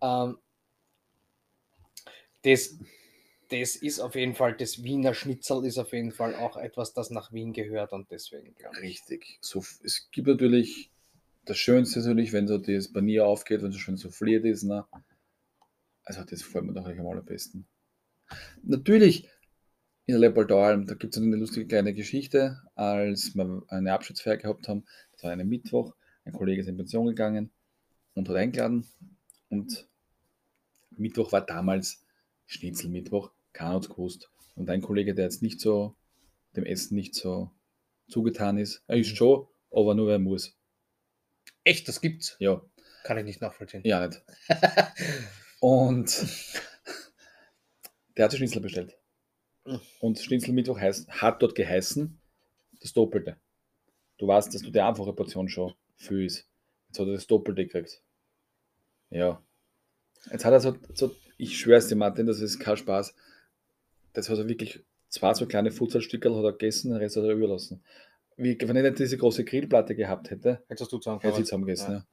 Ähm, 0.02 0.38
das, 2.44 2.78
das 3.50 3.76
ist 3.76 4.00
auf 4.00 4.16
jeden 4.16 4.36
Fall, 4.36 4.56
das 4.56 4.84
Wiener 4.84 5.14
Schnitzel 5.14 5.66
ist 5.66 5.78
auf 5.78 5.92
jeden 5.92 6.12
Fall 6.12 6.36
auch 6.36 6.58
etwas, 6.58 6.94
das 6.94 7.10
nach 7.10 7.34
Wien 7.34 7.54
gehört 7.54 7.92
und 7.92 8.10
deswegen. 8.12 8.56
Richtig. 8.82 9.40
So, 9.42 9.60
es 9.84 10.10
gibt 10.12 10.28
natürlich 10.28 10.92
das 11.46 11.58
Schönste 11.58 12.00
natürlich, 12.00 12.32
wenn 12.32 12.48
so 12.48 12.58
das 12.58 12.92
Panier 12.92 13.26
aufgeht, 13.26 13.62
wenn 13.62 13.72
so 13.72 13.80
schön 13.80 13.98
souffliert 13.98 14.46
ist. 14.46 14.64
Ne? 14.64 14.86
Also 16.04 16.24
das 16.24 16.44
gefällt 16.44 16.66
mir 16.66 16.74
doch 16.74 16.86
am 16.86 17.08
allerbesten. 17.08 17.68
Natürlich 18.64 19.28
in 20.06 20.14
der 20.14 20.20
Leopoldalm, 20.20 20.86
da 20.86 20.96
gibt 20.96 21.16
es 21.16 21.22
eine 21.22 21.36
lustige 21.36 21.68
kleine 21.68 21.94
Geschichte, 21.94 22.62
als 22.76 23.36
wir 23.36 23.64
eine 23.68 23.94
Abschiedsfeier 23.94 24.38
gehabt 24.38 24.68
haben. 24.68 24.86
Das 25.14 25.24
war 25.24 25.32
ein 25.32 25.48
Mittwoch. 25.48 25.96
Ein 26.26 26.34
Kollege 26.34 26.62
ist 26.62 26.68
in 26.68 26.78
Pension 26.78 27.08
gegangen 27.08 27.52
und 28.14 28.30
hat 28.30 28.36
eingeladen. 28.36 28.88
Und 29.50 29.89
Mittwoch 31.00 31.32
war 31.32 31.42
damals 31.46 32.06
Schnitzelmittwoch. 32.46 33.32
Keiner 33.54 33.76
hat 33.76 33.84
es 33.84 33.90
gewusst. 33.90 34.30
Und 34.56 34.70
ein 34.70 34.82
Kollege, 34.82 35.14
der 35.16 35.26
jetzt 35.26 35.42
nicht 35.42 35.60
so, 35.60 35.96
dem 36.56 36.66
Essen 36.66 36.96
nicht 36.96 37.16
so 37.16 37.52
zugetan 38.10 38.58
ist, 38.58 38.84
er 38.88 38.98
ist 38.98 39.16
schon, 39.16 39.48
aber 39.72 39.96
nur 39.96 40.08
wer 40.08 40.20
muss. 40.20 40.58
Echt, 41.64 41.88
das 41.88 42.02
gibt's. 42.02 42.36
Ja, 42.40 42.62
Kann 43.04 43.18
ich 43.18 43.24
nicht 43.24 43.42
nachvollziehen. 43.42 43.82
ja 43.86 44.08
nicht. 44.08 44.22
Und 45.60 46.26
der 48.18 48.26
hat 48.26 48.32
sich 48.32 48.40
Schnitzel 48.40 48.62
bestellt. 48.62 48.98
Und 50.00 50.20
Schnitzelmittwoch 50.20 50.80
heißt, 50.80 51.10
hat 51.10 51.42
dort 51.42 51.56
geheißen, 51.56 52.20
das 52.82 52.94
Doppelte. 52.94 53.38
Du 54.18 54.28
weißt, 54.28 54.54
dass 54.54 54.62
du 54.62 54.72
die 54.72 54.82
einfache 54.82 55.14
Portion 55.14 55.48
schon 55.50 55.74
fühlst. 55.96 56.48
Jetzt 56.88 57.00
hat 57.00 57.08
er 57.08 57.14
das 57.14 57.28
Doppelte 57.28 57.66
gekriegt. 57.66 58.02
Ja. 59.10 59.44
Jetzt 60.32 60.46
hat 60.46 60.54
er 60.54 60.60
so, 60.60 60.76
so 60.94 61.16
ich 61.38 61.58
schwör's 61.58 61.88
dir, 61.88 61.96
Martin, 61.96 62.28
das 62.28 62.40
ist 62.42 62.60
kein 62.60 62.78
Spaß. 62.78 63.14
Das 64.14 64.30
hat 64.30 64.38
er 64.38 64.48
wirklich 64.48 64.84
zwei 65.10 65.34
so 65.34 65.46
kleine 65.46 65.72
Futsalstickerl 65.72 66.36
hat 66.36 66.44
er 66.44 66.52
gegessen, 66.52 66.92
den 66.92 66.98
Rest 66.98 67.16
hat 67.16 67.24
er 67.24 67.32
überlassen. 67.32 67.84
Wie, 68.38 68.58
wenn 68.62 68.76
ich 68.76 68.84
nicht 68.84 69.00
diese 69.00 69.18
große 69.18 69.44
Grillplatte 69.44 69.96
gehabt 69.96 70.30
hätte, 70.30 70.64
Hättest 70.68 70.92
du 70.92 70.98
zusammen 70.98 71.20
hätte 71.22 71.40
ich 71.40 71.46
zusammen 71.46 71.66
gegessen. 71.66 71.92
Ja. 71.92 72.06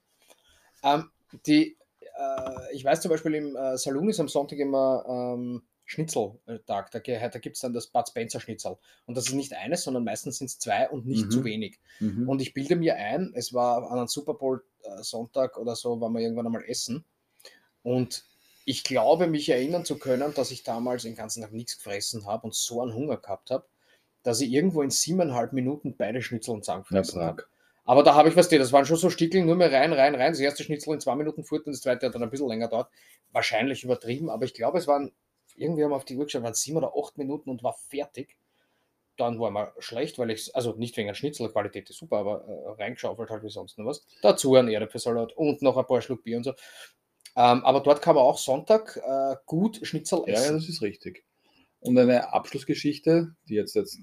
Ja. 0.82 0.94
Ähm, 0.94 1.10
die, 1.46 1.76
äh, 2.00 2.74
ich 2.74 2.84
weiß 2.84 3.00
zum 3.00 3.10
Beispiel, 3.10 3.34
im 3.34 3.56
äh, 3.56 3.76
Saloon 3.76 4.08
ist 4.08 4.20
am 4.20 4.28
Sonntag 4.28 4.58
immer 4.58 5.04
ähm, 5.08 5.62
Schnitzeltag. 5.84 6.90
Da, 6.90 6.98
da 6.98 7.38
gibt 7.38 7.56
es 7.56 7.62
dann 7.62 7.72
das 7.72 7.86
Bud 7.86 8.08
Spencer 8.08 8.40
Schnitzel. 8.40 8.76
Und 9.06 9.16
das 9.16 9.28
ist 9.28 9.34
nicht 9.34 9.54
eines, 9.54 9.84
sondern 9.84 10.04
meistens 10.04 10.38
sind 10.38 10.48
es 10.48 10.58
zwei 10.58 10.88
und 10.90 11.06
nicht 11.06 11.26
Mhm. 11.26 11.30
zu 11.30 11.44
wenig. 11.44 11.78
Mhm. 12.00 12.28
Und 12.28 12.42
ich 12.42 12.54
bilde 12.54 12.76
mir 12.76 12.96
ein, 12.96 13.32
es 13.34 13.54
war 13.54 13.90
an 13.90 13.98
einem 13.98 14.08
Super 14.08 14.34
Bowl 14.34 14.64
äh, 14.82 15.02
Sonntag 15.02 15.56
oder 15.58 15.76
so, 15.76 16.00
waren 16.00 16.12
wir 16.12 16.20
irgendwann 16.20 16.46
einmal 16.46 16.64
essen. 16.66 17.04
Und 17.86 18.24
ich 18.64 18.82
glaube, 18.82 19.28
mich 19.28 19.48
erinnern 19.48 19.84
zu 19.84 19.96
können, 19.96 20.34
dass 20.34 20.50
ich 20.50 20.64
damals 20.64 21.04
den 21.04 21.14
ganzen 21.14 21.42
Tag 21.42 21.52
nichts 21.52 21.76
gefressen 21.76 22.26
habe 22.26 22.46
und 22.48 22.52
so 22.52 22.82
einen 22.82 22.92
Hunger 22.92 23.16
gehabt 23.16 23.52
habe, 23.52 23.64
dass 24.24 24.40
ich 24.40 24.50
irgendwo 24.50 24.82
in 24.82 24.90
siebeneinhalb 24.90 25.52
Minuten 25.52 25.94
beide 25.96 26.20
Schnitzel 26.20 26.50
und 26.50 26.66
ja, 26.66 26.78
gefressen 26.78 27.22
habe. 27.22 27.44
Aber 27.84 28.02
da 28.02 28.16
habe 28.16 28.28
ich, 28.28 28.34
was 28.34 28.48
das 28.48 28.72
waren 28.72 28.86
schon 28.86 28.96
so 28.96 29.08
Stickeln, 29.08 29.46
nur 29.46 29.54
mehr 29.54 29.70
rein, 29.70 29.92
rein, 29.92 30.16
rein. 30.16 30.32
Das 30.32 30.40
erste 30.40 30.64
Schnitzel 30.64 30.94
in 30.94 31.00
zwei 31.00 31.14
Minuten 31.14 31.44
fort 31.44 31.64
und 31.66 31.74
das 31.74 31.82
zweite 31.82 32.06
hat 32.06 32.14
dann 32.16 32.24
ein 32.24 32.30
bisschen 32.30 32.48
länger 32.48 32.66
dort. 32.66 32.90
Wahrscheinlich 33.30 33.84
übertrieben, 33.84 34.30
aber 34.30 34.44
ich 34.44 34.54
glaube, 34.54 34.78
es 34.78 34.88
waren, 34.88 35.12
irgendwie 35.54 35.84
haben 35.84 35.92
wir 35.92 35.96
auf 35.96 36.04
die 36.04 36.16
Uhr 36.16 36.24
geschaut, 36.24 36.42
waren 36.42 36.54
sieben 36.54 36.78
oder 36.78 36.92
acht 37.00 37.16
Minuten 37.18 37.50
und 37.50 37.62
war 37.62 37.76
fertig. 37.88 38.36
Dann 39.16 39.38
war 39.38 39.52
mal 39.52 39.72
schlecht, 39.78 40.18
weil 40.18 40.32
ich, 40.32 40.52
also 40.56 40.72
nicht 40.72 40.96
wegen 40.96 41.06
der 41.06 41.14
Schnitzelqualität, 41.14 41.88
ist 41.88 41.98
super, 41.98 42.18
aber 42.18 42.44
äh, 42.48 42.82
reingeschaufelt 42.82 43.30
halt 43.30 43.44
wie 43.44 43.48
sonst 43.48 43.78
noch 43.78 43.86
was. 43.86 44.04
Dazu 44.22 44.56
ein 44.56 44.66
Erdäpfelsalat 44.66 45.34
und 45.34 45.62
noch 45.62 45.76
ein 45.76 45.86
paar 45.86 46.02
Schluck 46.02 46.24
Bier 46.24 46.38
und 46.38 46.42
so. 46.42 46.52
Ähm, 47.36 47.64
aber 47.64 47.80
dort 47.80 48.00
kann 48.02 48.14
man 48.14 48.24
auch 48.24 48.38
Sonntag 48.38 48.96
äh, 48.96 49.36
gut 49.44 49.80
Schnitzel 49.86 50.20
Ja, 50.26 50.34
ja, 50.34 50.40
essen. 50.40 50.54
das 50.56 50.68
ist 50.68 50.82
richtig. 50.82 51.24
Und 51.80 51.98
eine 51.98 52.32
Abschlussgeschichte, 52.32 53.34
die 53.48 53.54
jetzt, 53.54 53.74
jetzt 53.74 53.98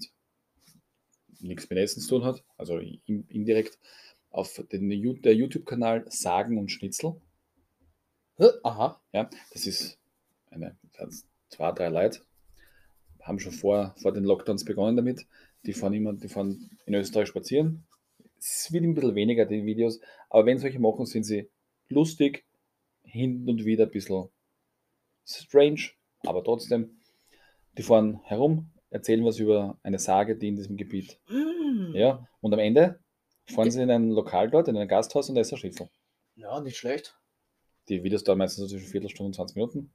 nichts 1.40 1.70
mit 1.70 1.80
Essen 1.80 2.02
zu 2.02 2.10
tun 2.10 2.24
hat, 2.26 2.44
also 2.58 2.78
in, 2.78 3.28
indirekt, 3.28 3.80
auf 4.30 4.64
den, 4.72 4.90
der 5.22 5.36
YouTube-Kanal 5.36 6.06
Sagen 6.10 6.58
und 6.58 6.72
Schnitzel. 6.72 7.20
Aha. 8.64 9.00
Ja, 9.12 9.30
das 9.52 9.68
ist 9.68 9.98
eine, 10.50 10.76
ganz- 10.98 11.26
zwei, 11.50 11.72
drei 11.72 11.90
Leute, 11.90 12.22
haben 13.22 13.40
schon 13.40 13.52
vor, 13.52 13.94
vor 13.98 14.12
den 14.12 14.24
Lockdowns 14.24 14.66
begonnen 14.66 14.96
damit. 14.98 15.26
Die 15.66 15.74
fahren 15.74 15.94
immer, 15.94 16.14
die 16.14 16.28
fahren 16.30 16.70
in 16.86 16.94
Österreich 16.96 17.28
spazieren. 17.30 17.86
Es 18.40 18.72
wird 18.72 18.84
ein 18.84 18.94
bisschen 18.96 19.16
weniger, 19.16 19.46
die 19.46 19.66
Videos, 19.66 20.00
aber 20.30 20.46
wenn 20.46 20.60
solche 20.60 20.80
machen, 20.80 21.06
sind 21.06 21.24
sie 21.24 21.50
lustig, 21.90 22.44
hin 23.14 23.48
und 23.48 23.64
wieder 23.64 23.86
ein 23.86 23.92
bisschen 23.92 24.28
strange, 25.26 25.92
aber 26.26 26.44
trotzdem. 26.44 27.00
Die 27.78 27.84
fahren 27.84 28.20
herum, 28.24 28.72
erzählen 28.90 29.24
was 29.24 29.40
über 29.40 29.80
eine 29.84 30.00
Sage, 30.00 30.36
die 30.36 30.50
in 30.50 30.56
diesem 30.56 30.78
Gebiet. 30.78 31.20
Mm. 31.28 31.96
Ja, 31.96 32.28
und 32.42 32.54
am 32.54 32.60
Ende 32.60 33.00
fahren 33.46 33.72
sie 33.72 33.82
in 33.82 33.90
ein 33.90 34.10
Lokal 34.10 34.50
dort, 34.50 34.68
in 34.68 34.78
ein 34.78 34.88
Gasthaus 34.88 35.30
und 35.30 35.36
da 35.36 35.42
ist 35.42 35.52
ein 35.52 35.58
Schiffer. 35.58 35.90
ja, 36.36 36.60
nicht 36.60 36.78
schlecht. 36.78 37.18
Die 37.90 38.04
Videos 38.04 38.24
dauern 38.24 38.38
meistens 38.38 38.64
so 38.64 38.68
zwischen 38.68 38.90
Viertelstunde 38.90 39.28
und 39.28 39.36
20 39.36 39.56
Minuten. 39.56 39.94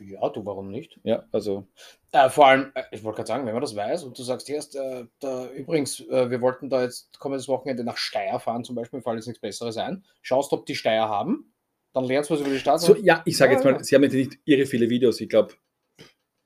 Ja, 0.00 0.28
du, 0.30 0.44
warum 0.46 0.70
nicht? 0.70 0.98
Ja, 1.04 1.24
also 1.32 1.66
Äh, 2.12 2.28
vor 2.30 2.46
allem, 2.46 2.72
äh, 2.74 2.82
ich 2.92 3.02
wollte 3.04 3.16
gerade 3.16 3.28
sagen, 3.28 3.46
wenn 3.46 3.52
man 3.52 3.60
das 3.62 3.76
weiß 3.76 4.04
und 4.04 4.18
du 4.18 4.22
sagst 4.22 4.48
erst, 4.50 4.76
äh, 4.76 5.04
da, 5.20 5.46
übrigens, 5.50 6.00
äh, 6.00 6.30
wir 6.30 6.40
wollten 6.40 6.70
da 6.70 6.82
jetzt 6.82 7.18
kommendes 7.18 7.48
Wochenende 7.48 7.84
nach 7.84 7.96
Steyr 7.96 8.38
fahren, 8.40 8.64
zum 8.64 8.74
Beispiel, 8.76 9.02
falls 9.02 9.16
jetzt 9.18 9.26
nichts 9.28 9.40
Besseres 9.40 9.76
ein. 9.76 10.04
Schaust, 10.22 10.52
ob 10.52 10.66
die 10.66 10.74
Steyr 10.74 11.08
haben, 11.08 11.52
dann 11.92 12.04
lernst 12.04 12.30
du 12.30 12.34
was 12.34 12.40
über 12.40 12.50
die 12.50 12.58
Stadt. 12.58 12.80
So, 12.80 12.96
ja, 12.96 13.22
ich 13.26 13.36
sage 13.36 13.52
Ja, 13.52 13.58
jetzt 13.58 13.64
mal, 13.64 13.72
ja. 13.74 13.82
sie 13.82 13.94
haben 13.94 14.02
jetzt 14.04 14.14
nicht 14.14 14.38
irre 14.44 14.66
viele 14.66 14.88
Videos, 14.90 15.20
ich 15.20 15.28
glaube 15.28 15.54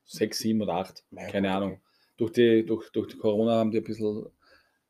sechs, 0.05 0.38
sieben 0.38 0.62
oder 0.62 0.74
acht, 0.74 1.05
Ja, 1.11 1.26
keine 1.28 1.48
gut, 1.48 1.57
Ahnung. 1.57 1.72
okay. 1.72 1.80
Durch 2.16 2.32
die, 2.32 2.64
durch, 2.64 2.90
durch 2.90 3.09
die 3.09 3.16
Corona 3.16 3.55
haben 3.57 3.70
die 3.70 3.78
ein 3.78 3.84
bisschen, 3.84 4.26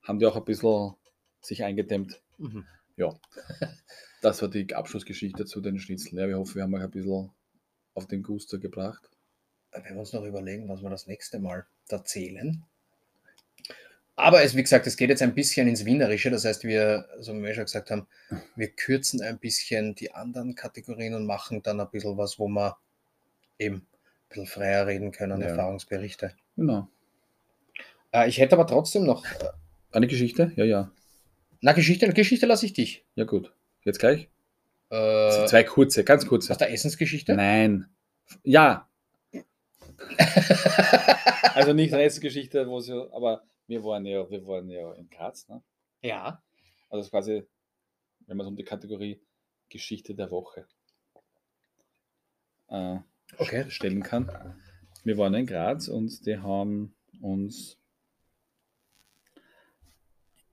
haben 0.02 0.18
die 0.18 0.26
auch 0.26 0.36
ein 0.36 0.44
bisschen 0.44 0.94
sich 1.40 1.64
eingedämmt. 1.64 2.20
Mhm. 2.38 2.66
Ja, 2.96 3.14
das 4.22 4.42
war 4.42 4.48
die 4.48 4.74
Abschlussgeschichte 4.74 5.44
zu 5.46 5.60
den 5.60 5.78
Schnitzeln. 5.78 6.18
Ja, 6.18 6.28
wir 6.28 6.38
hoffen, 6.38 6.56
wir 6.56 6.62
haben 6.62 6.74
euch 6.74 6.82
ein 6.82 6.90
bisschen 6.90 7.30
auf 7.94 8.06
den 8.06 8.22
Guster 8.22 8.58
gebracht. 8.58 9.08
Da 9.70 9.82
werden 9.82 9.96
wir 9.96 10.00
uns 10.00 10.12
noch 10.12 10.24
überlegen, 10.24 10.68
was 10.68 10.82
wir 10.82 10.90
das 10.90 11.06
nächste 11.06 11.38
Mal 11.38 11.66
erzählen. 11.88 12.64
Aber 14.16 14.42
es, 14.44 14.54
wie 14.54 14.62
gesagt, 14.62 14.86
es 14.86 14.96
geht 14.96 15.10
jetzt 15.10 15.22
ein 15.22 15.34
bisschen 15.34 15.66
ins 15.66 15.84
Wienerische. 15.84 16.30
Das 16.30 16.44
heißt, 16.44 16.62
wir, 16.64 17.08
so 17.18 17.34
wie 17.34 17.42
wir 17.42 17.54
schon 17.54 17.64
gesagt 17.64 17.90
haben, 17.90 18.06
wir 18.54 18.68
kürzen 18.68 19.20
ein 19.22 19.38
bisschen 19.38 19.96
die 19.96 20.12
anderen 20.12 20.54
Kategorien 20.54 21.14
und 21.14 21.26
machen 21.26 21.62
dann 21.62 21.80
ein 21.80 21.90
bisschen 21.90 22.16
was, 22.16 22.38
wo 22.38 22.46
wir 22.46 22.76
eben 23.58 23.76
ein 23.76 23.86
bisschen 24.28 24.46
freier 24.46 24.86
reden 24.86 25.10
können, 25.10 25.40
Ja. 25.40 25.48
Erfahrungsberichte. 25.48 26.32
Genau. 26.56 26.88
Äh, 28.12 28.28
ich 28.28 28.38
hätte 28.38 28.54
aber 28.54 28.68
trotzdem 28.68 29.04
noch. 29.04 29.24
Äh, 29.24 29.48
Eine 29.90 30.06
Geschichte? 30.06 30.52
Ja, 30.54 30.64
ja. 30.64 30.92
na, 31.60 31.72
Geschichte, 31.72 32.08
Geschichte 32.12 32.46
lasse 32.46 32.66
ich 32.66 32.72
dich. 32.72 33.04
Ja, 33.16 33.24
gut. 33.24 33.52
Jetzt 33.82 33.98
gleich? 33.98 34.28
Äh, 34.90 35.46
Zwei 35.46 35.64
kurze, 35.64 36.04
ganz 36.04 36.26
kurze. 36.26 36.52
aus 36.52 36.58
der 36.58 36.70
Essensgeschichte? 36.72 37.34
Nein. 37.34 37.86
Ja. 38.42 38.88
Also 41.54 41.72
nicht 41.72 41.94
eine 41.94 42.02
Essensgeschichte, 42.02 42.66
wo 42.68 42.80
sie, 42.80 42.92
aber 43.12 43.44
wir 43.68 43.84
waren 43.84 44.04
ja, 44.06 44.28
wir 44.28 44.44
waren 44.44 44.68
ja 44.68 44.92
in 44.94 45.08
Graz, 45.08 45.48
ne? 45.48 45.62
ja. 46.02 46.42
Also 46.88 46.98
das 46.98 47.06
ist 47.06 47.10
quasi, 47.12 47.44
wenn 48.26 48.36
man 48.36 48.44
so 48.44 48.48
um 48.50 48.56
die 48.56 48.64
Kategorie 48.64 49.20
Geschichte 49.68 50.14
der 50.16 50.32
Woche 50.32 50.66
äh, 52.68 52.98
Okay. 53.38 53.70
stellen 53.70 54.02
kann. 54.02 54.28
Wir 55.04 55.16
waren 55.16 55.34
in 55.34 55.46
Graz 55.46 55.86
und 55.86 56.26
die 56.26 56.38
haben 56.38 56.94
uns 57.20 57.78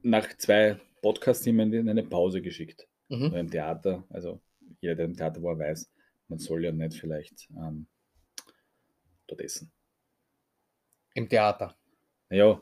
nach 0.04 0.28
zwei 0.38 0.80
Podcast-Themen 1.02 1.74
in 1.74 1.90
eine 1.90 2.04
Pause 2.04 2.42
geschickt. 2.44 2.88
Mhm. 3.12 3.26
Oder 3.26 3.39
Im 3.41 3.51
Theater, 3.51 4.03
also 4.09 4.41
jeder, 4.80 4.95
der 4.95 5.05
im 5.05 5.16
Theater 5.16 5.43
war, 5.43 5.59
weiß, 5.59 5.91
man 6.30 6.39
soll 6.39 6.64
ja 6.64 6.72
nicht 6.72 6.97
vielleicht 6.97 7.49
ähm, 7.51 7.88
dort 9.28 9.41
essen. 9.41 9.72
Im 11.14 11.28
Theater. 11.28 11.76
Naja, 12.30 12.62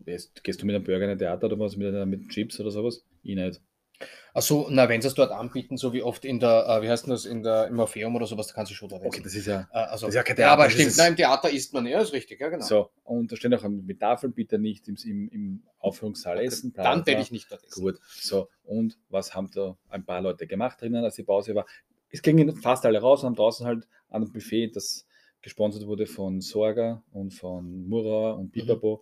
gehst, 0.00 0.42
gehst 0.42 0.62
du 0.62 0.66
mit 0.66 0.74
einem 0.74 0.84
Burger 0.84 1.04
in 1.04 1.10
ein 1.10 1.18
Theater 1.18 1.46
oder 1.46 1.58
was 1.58 1.76
mit, 1.76 1.92
mit 2.06 2.30
Chips 2.30 2.58
oder 2.58 2.70
sowas? 2.70 3.04
Ich 3.22 3.34
nicht. 3.34 3.60
Achso, 4.32 4.66
na, 4.68 4.88
wenn 4.88 5.00
sie 5.00 5.06
es 5.08 5.14
dort 5.14 5.30
anbieten, 5.30 5.76
so 5.76 5.92
wie 5.92 6.02
oft 6.02 6.24
in 6.24 6.40
der, 6.40 6.66
äh, 6.68 6.82
wie 6.82 6.88
heißt 6.90 7.06
denn 7.06 7.12
das, 7.12 7.24
in 7.24 7.42
der, 7.44 7.68
im 7.68 7.78
Orpheum 7.78 8.16
oder 8.16 8.26
sowas, 8.26 8.48
da 8.48 8.54
kannst 8.54 8.72
du 8.72 8.74
schon 8.74 8.88
dort 8.88 9.02
essen. 9.02 9.08
Okay, 9.08 9.22
das 9.22 9.34
ist 9.34 9.46
ja 9.46 9.68
Äh, 9.72 9.76
also, 9.78 10.06
das 10.06 10.14
ist 10.14 10.16
ja 10.16 10.22
kein 10.24 10.36
ja, 10.36 10.52
aber 10.52 10.62
Theater, 10.64 10.70
stimmt, 10.74 10.88
ist- 10.88 10.96
nein, 10.98 11.08
im 11.12 11.16
Theater 11.16 11.50
isst 11.50 11.72
man, 11.72 11.86
ja, 11.86 12.00
ist 12.00 12.12
richtig, 12.12 12.40
ja, 12.40 12.48
genau. 12.48 12.64
so. 12.64 12.90
Und 13.04 13.30
da 13.30 13.36
stehen 13.36 13.54
auch 13.54 13.62
mit 13.68 14.00
Tafeln 14.00 14.32
bitte 14.32 14.58
nicht 14.58 14.88
im, 14.88 14.96
im, 15.04 15.28
im 15.28 15.62
Aufführungssaal 15.78 16.36
Okay, 16.38 16.46
essen. 16.46 16.72
Dann 16.74 17.06
werde 17.06 17.22
ich 17.22 17.30
nicht 17.30 17.50
dort 17.52 17.62
essen. 17.64 17.80
Gut, 17.80 18.00
so. 18.20 18.48
Und 18.64 18.98
was 19.08 19.34
haben 19.36 19.50
da 19.54 19.76
ein 19.88 20.04
paar 20.04 20.20
Leute 20.20 20.46
gemacht 20.48 20.80
drinnen, 20.80 21.04
als 21.04 21.14
die 21.14 21.22
Pause 21.22 21.54
war? 21.54 21.66
Es 22.10 22.20
gingen 22.22 22.56
fast 22.56 22.84
alle 22.86 23.00
raus 23.00 23.20
und 23.22 23.26
haben 23.28 23.36
draußen 23.36 23.64
halt 23.66 23.86
an 24.08 24.22
einem 24.22 24.32
Buffet, 24.32 24.68
das 24.74 25.06
gesponsert 25.42 25.86
wurde 25.86 26.06
von 26.06 26.40
Sorga 26.40 27.02
und 27.12 27.34
von 27.34 27.86
Murauer 27.88 28.34
Mhm. 28.34 28.40
und 28.40 28.50
Pipapo. 28.52 29.00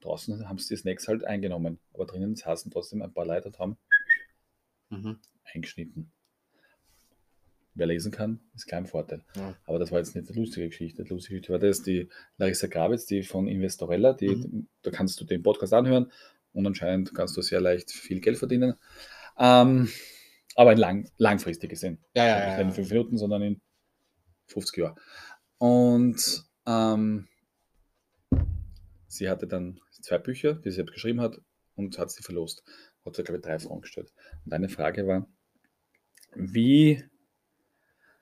Draußen 0.00 0.48
haben 0.48 0.58
sie 0.58 0.74
die 0.74 0.80
Snacks 0.80 1.06
halt 1.06 1.22
eingenommen. 1.24 1.78
Aber 1.94 2.06
drinnen 2.06 2.34
saßen 2.34 2.72
trotzdem 2.72 3.02
ein 3.02 3.12
paar 3.12 3.24
Leute 3.26 3.46
und 3.48 3.58
haben 3.60 3.76
Mhm. 4.92 5.18
eingeschnitten. 5.52 6.10
Wer 7.74 7.86
lesen 7.86 8.12
kann, 8.12 8.40
ist 8.54 8.66
kein 8.66 8.86
Vorteil. 8.86 9.24
Ja. 9.34 9.56
Aber 9.64 9.78
das 9.78 9.90
war 9.90 9.98
jetzt 9.98 10.14
nicht 10.14 10.28
die 10.28 10.34
lustige 10.38 10.68
Geschichte. 10.68 11.04
Die 11.04 11.08
lustige 11.08 11.36
Geschichte 11.40 11.52
war 11.52 11.58
das, 11.58 11.82
die 11.82 12.08
Larissa 12.36 12.66
Grabitz, 12.66 13.06
die 13.06 13.22
von 13.22 13.48
Investorella, 13.48 14.12
die, 14.12 14.28
Mhm. 14.36 14.68
da 14.82 14.90
kannst 14.90 15.18
du 15.20 15.24
den 15.24 15.42
Podcast 15.42 15.72
anhören 15.72 16.12
und 16.52 16.66
anscheinend 16.66 17.14
kannst 17.14 17.34
du 17.36 17.40
sehr 17.40 17.60
leicht 17.62 17.90
viel 17.90 18.20
Geld 18.20 18.36
verdienen. 18.36 18.74
Ähm, 19.38 19.88
aber 20.54 20.72
in 20.72 20.78
lang, 20.78 21.10
langfristig 21.16 21.70
gesehen. 21.70 21.98
Ja, 22.14 22.26
ja, 22.26 22.34
Nicht 22.46 22.58
ja. 22.58 22.60
in 22.60 22.70
fünf 22.72 22.90
Minuten, 22.90 23.16
sondern 23.16 23.40
in 23.40 23.60
50 24.48 24.76
Jahren. 24.76 24.96
Und 25.56 26.44
ähm, 26.66 27.26
sie 29.06 29.30
hatte 29.30 29.46
dann 29.46 29.80
zwei 30.02 30.18
Bücher, 30.18 30.54
die 30.54 30.68
sie 30.70 30.76
selbst 30.76 30.92
geschrieben 30.92 31.22
hat, 31.22 31.40
und 31.74 31.96
hat 31.98 32.10
sie 32.10 32.22
verlost. 32.22 32.62
Hat 33.04 33.16
sie, 33.16 33.24
glaube 33.24 33.38
ich, 33.38 33.44
drei 33.44 33.58
Fragen 33.58 33.80
gestellt. 33.80 34.12
Und 34.44 34.52
eine 34.52 34.68
Frage 34.68 35.06
war, 35.06 35.26
wie, 36.34 37.04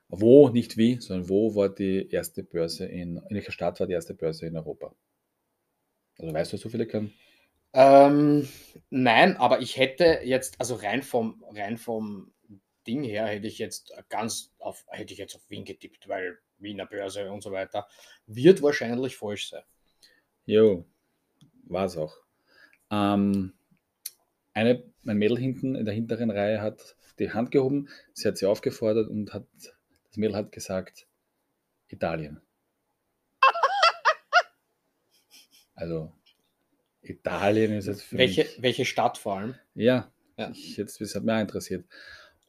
wo, 0.09 0.49
nicht 0.49 0.77
wie, 0.77 1.01
sondern 1.01 1.29
wo 1.29 1.55
war 1.55 1.69
die 1.69 2.11
erste 2.11 2.43
Börse 2.43 2.87
in, 2.87 3.17
in 3.17 3.37
welcher 3.37 3.53
Stadt 3.53 3.79
war 3.81 3.87
die 3.87 3.93
erste 3.93 4.15
Börse 4.15 4.47
in 4.47 4.57
Europa? 4.57 4.95
Also 6.19 6.35
weißt 6.35 6.53
du 6.53 6.57
so 6.57 6.69
viele 6.69 6.87
können? 6.87 7.13
Ähm, 7.73 8.49
nein, 8.91 9.37
aber 9.37 9.61
ich 9.61 9.77
hätte 9.77 10.21
jetzt, 10.25 10.61
also 10.61 10.75
rein 10.75 11.03
vom, 11.03 11.45
rein 11.55 11.79
vom 11.79 12.33
Ding 12.87 13.05
her, 13.05 13.27
hätte 13.27 13.47
ich 13.47 13.59
jetzt 13.59 13.93
ganz 14.09 14.53
auf, 14.59 14.85
hätte 14.89 15.13
ich 15.13 15.19
jetzt 15.19 15.37
auf 15.37 15.49
Wien 15.49 15.65
getippt, 15.65 16.09
weil 16.09 16.39
Wiener 16.59 16.87
Börse 16.87 17.31
und 17.31 17.43
so 17.43 17.53
weiter 17.53 17.87
wird 18.27 18.63
wahrscheinlich 18.63 19.17
falsch 19.17 19.51
sein. 19.51 19.63
Jo, 20.47 20.85
war 21.65 21.85
es 21.85 21.97
auch. 21.97 22.17
Ähm, 22.91 23.53
eine, 24.55 24.83
ein 25.07 25.17
Mädel 25.19 25.39
hinten 25.39 25.75
in 25.75 25.85
der 25.85 25.95
hinteren 25.95 26.31
Reihe 26.31 26.61
hat 26.61 26.97
die 27.19 27.33
Hand 27.33 27.51
gehoben, 27.51 27.89
sie 28.13 28.29
hat 28.29 28.39
sie 28.39 28.47
aufgefordert 28.47 29.09
und 29.09 29.33
hat, 29.35 29.47
das 30.09 30.17
Mädel 30.17 30.37
hat 30.37 30.53
gesagt, 30.53 31.07
Italien. 31.89 32.41
Also 35.75 36.13
Italien 37.03 37.73
ist 37.73 37.87
jetzt 37.87 38.03
für 38.03 38.19
Welche, 38.19 38.43
mich. 38.43 38.63
welche 38.63 38.85
Stadt 38.85 39.17
vor 39.19 39.39
allem? 39.39 39.55
Ja, 39.75 40.13
Ja. 40.37 40.51
Ich, 40.51 40.77
jetzt, 40.77 41.01
das 41.01 41.15
hat 41.15 41.25
mich 41.25 41.35
auch 41.35 41.41
interessiert. 41.41 41.85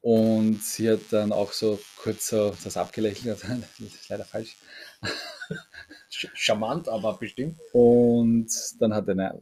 Und 0.02 0.62
sie 0.64 0.90
hat 0.90 1.00
dann 1.12 1.32
auch 1.32 1.52
so 1.54 1.80
kurz 1.98 2.28
so 2.28 2.54
das 2.64 2.76
abgelächelt. 2.76 3.42
Das 3.48 3.80
ist 3.80 4.10
leider 4.10 4.26
falsch. 4.26 4.58
Sch 6.10 6.28
charmant, 6.34 6.90
aber 6.90 7.18
bestimmt. 7.18 7.58
Und 7.72 8.50
dann 8.80 8.94
hat 8.94 9.08
eine, 9.08 9.40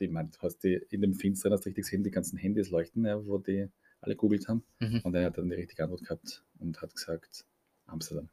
ich 0.00 0.10
meine, 0.10 0.28
du 0.30 0.38
hast 0.40 0.58
die 0.64 0.74
in 0.90 1.00
dem 1.00 1.14
Finstern 1.14 1.52
hast 1.52 1.64
du 1.64 1.68
richtig 1.68 1.84
gesehen, 1.84 2.04
die 2.04 2.10
ganzen 2.10 2.36
Handys 2.38 2.70
leuchten, 2.70 3.04
ja, 3.04 3.24
wo 3.26 3.38
die 3.38 3.68
alle 4.00 4.16
googelt 4.16 4.48
haben. 4.48 4.62
Mhm. 4.80 5.00
Und 5.02 5.14
er 5.14 5.26
hat 5.26 5.38
dann 5.38 5.48
die 5.48 5.56
richtige 5.56 5.82
Antwort 5.84 6.02
gehabt 6.02 6.44
und 6.58 6.80
hat 6.80 6.94
gesagt 6.94 7.44
Amsterdam. 7.86 8.28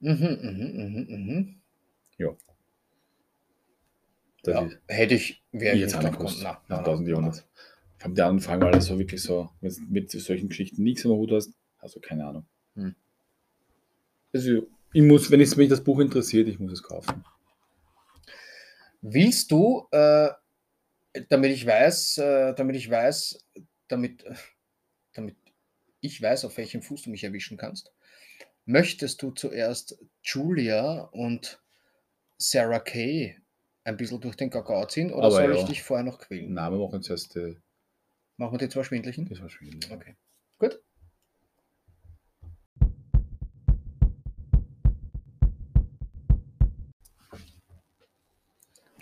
Mhm, 0.00 0.10
mhm, 0.12 0.72
mhm, 0.76 1.06
mhm. 1.08 1.62
Das 4.42 4.54
Ja, 4.54 4.66
ist 4.66 4.78
hätte 4.88 5.14
ich, 5.14 5.42
wäre 5.52 5.76
ich 5.76 5.82
ich 5.82 5.92
jetzt 5.92 5.94
nicht 5.94 5.98
auch 5.98 6.02
nicht 6.02 6.18
drauf 6.18 6.18
gekommen. 6.18 6.34
gewusst. 6.36 6.42
Na, 6.42 6.52
Nach 6.68 6.68
na, 6.68 6.76
na, 6.78 6.78
1000 6.78 7.08
na, 7.08 7.14
na. 7.20 7.20
Jahren. 7.20 8.40
Vor 8.40 8.50
allem 8.52 8.60
die 8.60 8.64
weil 8.66 8.72
du 8.72 8.80
so 8.80 8.98
wirklich 8.98 9.22
so, 9.22 9.50
wenn 9.60 9.72
du 9.72 9.80
mit 9.88 10.10
solchen 10.10 10.48
Geschichten 10.48 10.82
nichts 10.82 11.04
am 11.06 11.12
Hut 11.12 11.30
hast, 11.30 11.52
also 11.78 12.00
keine 12.00 12.26
Ahnung. 12.26 12.46
Hm. 12.74 12.94
Also, 14.32 14.66
ich 14.92 15.02
muss, 15.02 15.30
wenn 15.30 15.40
es 15.40 15.56
mich 15.56 15.68
das 15.68 15.84
Buch 15.84 16.00
interessiert, 16.00 16.48
ich 16.48 16.58
muss 16.58 16.72
es 16.72 16.82
kaufen. 16.82 17.24
Willst 19.02 19.50
du, 19.52 19.86
äh, 19.92 20.30
damit 21.28 21.52
ich 21.52 21.66
weiß, 21.66 22.18
äh, 22.18 22.54
damit 22.54 22.76
ich 22.76 22.90
weiß, 22.90 23.38
damit, 23.88 24.24
äh, 24.24 24.34
damit 25.14 25.36
ich 26.00 26.20
weiß, 26.20 26.44
auf 26.44 26.56
welchem 26.56 26.82
Fuß 26.82 27.02
du 27.02 27.10
mich 27.10 27.24
erwischen 27.24 27.56
kannst, 27.56 27.92
möchtest 28.64 29.22
du 29.22 29.30
zuerst 29.30 29.98
Julia 30.22 31.02
und 31.12 31.60
Sarah 32.38 32.80
Kay 32.80 33.36
ein 33.84 33.96
bisschen 33.96 34.20
durch 34.20 34.36
den 34.36 34.50
Kakao 34.50 34.86
ziehen 34.86 35.12
oder 35.12 35.24
Aber 35.24 35.30
soll 35.30 35.52
ich 35.52 35.60
ja. 35.60 35.66
dich 35.66 35.82
vorher 35.82 36.04
noch 36.04 36.18
quälen? 36.18 36.52
Name 36.52 36.78
machen 36.78 37.02
zuerst 37.02 37.34
die, 37.34 37.56
Machen 38.36 38.54
wir 38.54 38.58
die 38.58 38.68
zwei 38.68 38.82
schwindlichen? 38.82 39.28
das 39.28 39.40
war 39.40 39.48
schwierig. 39.48 39.88
Okay, 39.90 40.16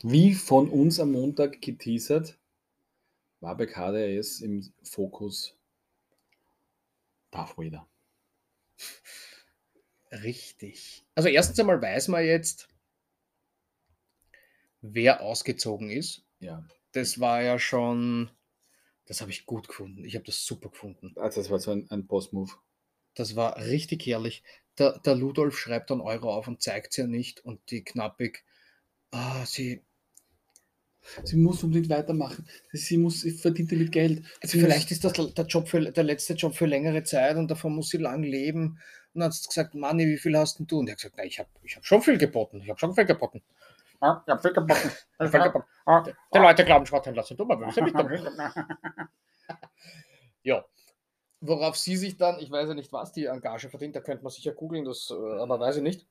Wie 0.02 0.34
von 0.34 0.70
uns 0.70 0.98
am 0.98 1.12
Montag 1.12 1.60
geteasert, 1.60 2.38
war 3.40 3.56
bei 3.56 3.66
KDS 3.66 4.40
im 4.40 4.72
Fokus 4.82 5.56
Darth 7.30 7.56
Vader. 7.56 7.86
Richtig. 10.10 11.04
Also 11.14 11.28
erstens 11.28 11.60
einmal 11.60 11.80
weiß 11.80 12.08
man 12.08 12.24
jetzt, 12.24 12.68
wer 14.80 15.20
ausgezogen 15.20 15.90
ist. 15.90 16.24
Ja, 16.40 16.64
Das 16.92 17.20
war 17.20 17.42
ja 17.42 17.58
schon, 17.58 18.30
das 19.06 19.20
habe 19.20 19.30
ich 19.30 19.46
gut 19.46 19.68
gefunden. 19.68 20.04
Ich 20.04 20.14
habe 20.14 20.24
das 20.24 20.44
super 20.44 20.70
gefunden. 20.70 21.12
also 21.16 21.40
das 21.40 21.50
war 21.50 21.58
so 21.58 21.70
ein, 21.70 21.88
ein 21.90 22.06
Boss-Move. 22.06 22.52
Das 23.14 23.36
war 23.36 23.56
richtig 23.58 24.06
herrlich. 24.06 24.42
Der, 24.78 24.98
der 24.98 25.14
Ludolf 25.14 25.58
schreibt 25.58 25.90
dann 25.90 26.00
Euro 26.00 26.34
auf 26.34 26.48
und 26.48 26.62
zeigt 26.62 26.92
es 26.92 26.96
ja 26.96 27.06
nicht. 27.06 27.44
Und 27.44 27.70
die 27.70 27.84
Knappig, 27.84 28.44
ah, 29.10 29.44
sie, 29.44 29.82
Sie 31.24 31.36
muss 31.36 31.62
unbedingt 31.62 31.88
weitermachen. 31.88 32.46
Sie 32.72 32.98
muss, 32.98 33.22
sie 33.22 33.30
verdient 33.32 33.72
damit 33.72 33.92
Geld. 33.92 34.24
also 34.42 34.52
Sie 34.52 34.60
vielleicht 34.60 34.90
ist 34.90 35.04
das 35.04 35.12
der 35.12 35.46
Job 35.46 35.68
für, 35.68 35.80
der 35.80 36.04
letzte 36.04 36.34
Job 36.34 36.54
für 36.54 36.66
längere 36.66 37.02
Zeit 37.02 37.36
und 37.36 37.50
davon 37.50 37.74
muss 37.74 37.88
sie 37.88 37.98
lang 37.98 38.22
leben. 38.22 38.78
Und 39.12 39.20
dann 39.20 39.24
hat 39.24 39.34
sie 39.34 39.48
gesagt, 39.48 39.74
Manni, 39.74 40.06
wie 40.06 40.18
viel 40.18 40.36
hast 40.36 40.58
denn 40.58 40.66
du? 40.66 40.78
Und 40.78 40.88
er 40.88 40.92
hat 40.92 40.98
gesagt, 40.98 41.16
na, 41.18 41.24
ich 41.24 41.38
habe 41.38 41.48
ich 41.62 41.76
hab 41.76 41.84
schon 41.84 42.02
viel 42.02 42.18
geboten. 42.18 42.60
Ich 42.62 42.68
habe 42.68 42.78
schon 42.78 42.94
viel 42.94 43.06
geboten. 43.06 43.42
Ja, 44.02 44.22
ich 44.24 44.30
habe 44.30 44.42
viel 44.42 44.52
geboten. 44.52 44.90
Ich 45.18 45.26
hab 45.26 45.30
viel 45.30 45.40
geboten. 45.40 45.66
Die, 46.06 46.12
die 46.34 46.38
Leute 46.38 46.64
glauben, 46.64 46.86
Schwarthändler 46.86 47.22
sind 47.22 47.40
dumm, 47.40 47.50
aber 47.50 47.66
wir 47.66 47.72
sind. 47.72 47.92
Ja. 50.42 50.64
Worauf 51.40 51.76
sie 51.76 51.96
sich 51.96 52.16
dann, 52.16 52.38
ich 52.38 52.50
weiß 52.50 52.68
ja 52.68 52.74
nicht, 52.74 52.92
was 52.92 53.12
die 53.12 53.28
an 53.28 53.40
Gage 53.40 53.68
verdient, 53.70 53.96
da 53.96 54.00
könnte 54.00 54.22
man 54.22 54.30
sicher 54.30 54.52
googeln, 54.52 54.84
das, 54.84 55.10
äh, 55.10 55.14
aber 55.14 55.58
weiß 55.58 55.76
ich 55.76 55.82
nicht. 55.82 56.06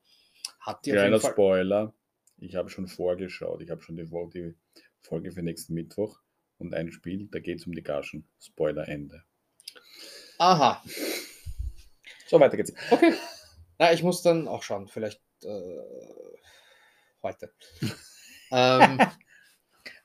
Hat 0.59 0.85
die 0.85 0.91
auf 0.91 0.95
Kleiner 0.95 1.09
jeden 1.09 1.21
Fall. 1.21 1.31
Spoiler. 1.31 1.93
Ich 2.41 2.55
habe 2.55 2.69
schon 2.69 2.87
vorgeschaut. 2.87 3.61
Ich 3.61 3.69
habe 3.69 3.81
schon 3.81 3.95
die, 3.97 4.05
die 4.05 4.55
Folge 5.01 5.31
für 5.31 5.41
nächsten 5.43 5.73
Mittwoch 5.73 6.19
und 6.57 6.73
ein 6.73 6.91
Spiel, 6.91 7.27
da 7.31 7.39
geht 7.39 7.59
es 7.59 7.65
um 7.65 7.73
die 7.73 7.83
Gagen. 7.83 8.27
Spoiler 8.39 8.87
Ende. 8.87 9.23
Aha, 10.37 10.81
So, 12.27 12.39
weiter 12.39 12.55
geht's. 12.57 12.73
okay. 12.91 13.13
Na, 13.77 13.91
ich 13.93 14.03
muss 14.03 14.21
dann 14.21 14.47
auch 14.47 14.63
schauen, 14.63 14.87
vielleicht 14.87 15.21
äh, 15.43 15.79
heute. 17.21 17.53
ähm, 18.51 18.99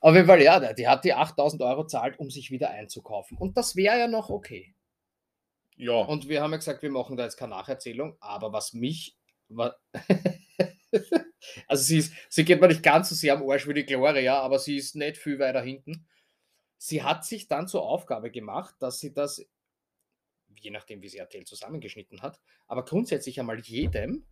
auf 0.01 0.13
jeden 0.15 0.27
Fall, 0.27 0.41
ja, 0.41 0.73
die 0.73 0.87
hat 0.87 1.03
die 1.05 1.13
8000 1.13 1.61
Euro 1.61 1.85
zahlt, 1.87 2.19
um 2.19 2.29
sich 2.29 2.51
wieder 2.51 2.69
einzukaufen. 2.69 3.37
Und 3.37 3.57
das 3.57 3.75
wäre 3.75 3.97
ja 3.99 4.07
noch 4.07 4.29
okay. 4.29 4.75
Ja. 5.77 5.93
Und 6.01 6.27
wir 6.29 6.41
haben 6.41 6.51
ja 6.51 6.57
gesagt, 6.57 6.81
wir 6.83 6.91
machen 6.91 7.17
da 7.17 7.23
jetzt 7.23 7.37
keine 7.37 7.51
Nacherzählung, 7.55 8.17
aber 8.19 8.51
was 8.53 8.73
mich. 8.73 9.17
wa- 9.49 9.75
also 11.67 11.83
sie, 11.83 11.97
ist, 11.99 12.13
sie 12.29 12.45
geht 12.45 12.61
mir 12.61 12.67
nicht 12.67 12.83
ganz 12.83 13.09
so 13.09 13.15
sehr 13.15 13.33
am 13.33 13.49
Arsch 13.49 13.67
wie 13.67 13.73
die 13.73 13.85
Gloria, 13.85 14.39
aber 14.39 14.59
sie 14.59 14.77
ist 14.77 14.95
nicht 14.95 15.17
viel 15.17 15.39
weiter 15.39 15.61
hinten. 15.61 16.07
Sie 16.77 17.03
hat 17.03 17.25
sich 17.25 17.47
dann 17.47 17.67
zur 17.67 17.83
Aufgabe 17.83 18.31
gemacht, 18.31 18.75
dass 18.79 18.99
sie 18.99 19.13
das, 19.13 19.45
je 20.59 20.71
nachdem 20.71 21.01
wie 21.01 21.09
sie 21.09 21.17
RTL 21.17 21.45
zusammengeschnitten 21.45 22.21
hat, 22.21 22.39
aber 22.67 22.85
grundsätzlich 22.85 23.39
einmal 23.39 23.59
jedem 23.59 24.25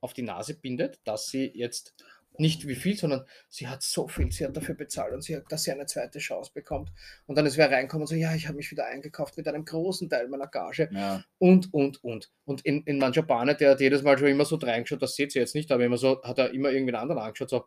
auf 0.00 0.12
die 0.12 0.22
Nase 0.22 0.54
bindet, 0.54 1.00
dass 1.04 1.26
sie 1.26 1.46
jetzt 1.54 1.94
nicht 2.38 2.66
wie 2.68 2.74
viel, 2.74 2.96
sondern 2.96 3.24
sie 3.48 3.68
hat 3.68 3.82
so 3.82 4.08
viel, 4.08 4.30
sie 4.30 4.44
hat 4.44 4.56
dafür 4.56 4.74
bezahlt 4.74 5.12
und 5.12 5.22
sie 5.22 5.36
hat, 5.36 5.44
dass 5.50 5.64
sie 5.64 5.72
eine 5.72 5.86
zweite 5.86 6.18
Chance 6.18 6.50
bekommt. 6.54 6.92
Und 7.26 7.36
dann 7.36 7.46
ist 7.46 7.56
wer 7.56 7.70
reinkommen 7.70 8.02
und 8.02 8.06
so, 8.06 8.14
ja, 8.14 8.34
ich 8.34 8.46
habe 8.46 8.56
mich 8.56 8.70
wieder 8.70 8.86
eingekauft 8.86 9.36
mit 9.36 9.48
einem 9.48 9.64
großen 9.64 10.08
Teil 10.08 10.28
meiner 10.28 10.46
Gage 10.46 10.88
ja. 10.92 11.24
und, 11.38 11.72
und, 11.72 12.02
und. 12.04 12.30
Und 12.44 12.64
in, 12.64 12.82
in 12.84 12.98
mancher 12.98 13.22
Bahn, 13.22 13.54
der 13.58 13.70
hat 13.70 13.80
jedes 13.80 14.02
Mal 14.02 14.18
schon 14.18 14.28
immer 14.28 14.44
so 14.44 14.56
reingeschaut, 14.56 15.02
das 15.02 15.16
seht 15.16 15.34
ihr 15.34 15.42
jetzt 15.42 15.54
nicht, 15.54 15.70
aber 15.72 15.84
immer 15.84 15.98
so, 15.98 16.22
hat 16.22 16.38
er 16.38 16.52
immer 16.52 16.70
irgendwen 16.70 16.94
anderen 16.94 17.20
angeschaut, 17.20 17.50
so, 17.50 17.66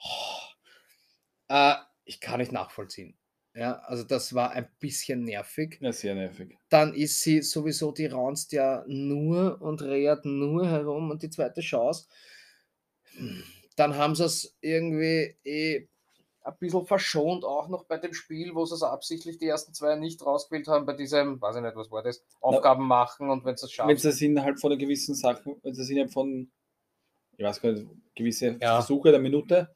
oh, 0.00 0.48
äh, 1.48 1.74
ich 2.04 2.20
kann 2.20 2.40
nicht 2.40 2.52
nachvollziehen. 2.52 3.16
Ja, 3.54 3.80
also 3.86 4.04
das 4.04 4.34
war 4.34 4.52
ein 4.52 4.68
bisschen 4.78 5.24
nervig. 5.24 5.78
Ja, 5.80 5.92
sehr 5.92 6.14
nervig. 6.14 6.56
Dann 6.68 6.94
ist 6.94 7.22
sie 7.22 7.42
sowieso, 7.42 7.90
die 7.90 8.06
raunzt 8.06 8.52
ja 8.52 8.84
nur 8.86 9.60
und 9.60 9.82
reert 9.82 10.24
nur 10.24 10.68
herum 10.68 11.10
und 11.10 11.24
die 11.24 11.30
zweite 11.30 11.60
Chance. 11.60 12.06
Hm, 13.16 13.42
Dann 13.78 13.96
haben 13.96 14.14
sie 14.16 14.24
es 14.24 14.56
irgendwie 14.60 15.36
eh 15.44 15.88
ein 16.42 16.56
bisschen 16.58 16.84
verschont, 16.86 17.44
auch 17.44 17.68
noch 17.68 17.84
bei 17.84 17.98
dem 17.98 18.12
Spiel, 18.12 18.54
wo 18.54 18.64
sie 18.64 18.74
es 18.74 18.82
absichtlich 18.82 19.38
die 19.38 19.46
ersten 19.46 19.72
zwei 19.72 19.94
nicht 19.96 20.24
rausgewählt 20.24 20.66
haben, 20.66 20.84
bei 20.84 20.94
diesem, 20.94 21.40
weiß 21.40 21.56
ich 21.56 21.62
nicht, 21.62 21.76
was 21.76 21.90
war 21.90 22.02
das, 22.02 22.24
Aufgaben 22.40 22.86
machen 22.86 23.30
und 23.30 23.44
wenn 23.44 23.56
sie 23.56 23.66
es 23.66 23.78
Wenn 23.78 23.96
schaffen. 23.96 24.08
es 24.10 24.20
innerhalb 24.20 24.58
von 24.58 24.72
einer 24.72 24.80
gewissen 24.80 25.14
Sachen, 25.14 25.56
wenn 25.62 25.72
es 25.72 25.90
innerhalb 25.90 26.12
von, 26.12 26.50
ich 27.36 27.44
weiß 27.44 27.60
gar 27.60 27.72
nicht, 27.72 27.86
gewisse 28.16 28.58
Ja. 28.60 28.80
Versuche 28.80 29.10
der 29.10 29.20
Minute 29.20 29.72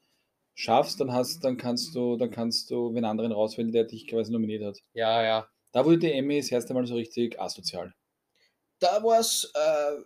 schaffst, 0.55 1.01
dann 1.01 1.13
hast, 1.13 1.45
dann 1.45 1.57
kannst 1.57 1.95
du, 1.95 2.17
dann 2.17 2.31
kannst 2.31 2.71
du 2.71 2.95
wenn 2.95 3.05
anderen 3.05 3.33
rauswählen, 3.33 3.71
der 3.71 3.85
dich 3.85 4.09
quasi 4.09 4.33
nominiert 4.33 4.65
hat. 4.65 4.81
Ja, 4.95 5.23
ja. 5.23 5.49
Da 5.73 5.85
wurde 5.85 5.99
die 5.99 6.13
Emmy 6.13 6.41
das 6.41 6.51
erste 6.51 6.75
Mal 6.75 6.87
so 6.87 6.95
richtig 6.95 7.41
asozial. 7.41 7.95
Da 8.81 9.03
war 9.05 9.21
es 9.21 9.51
äh, 9.55 10.03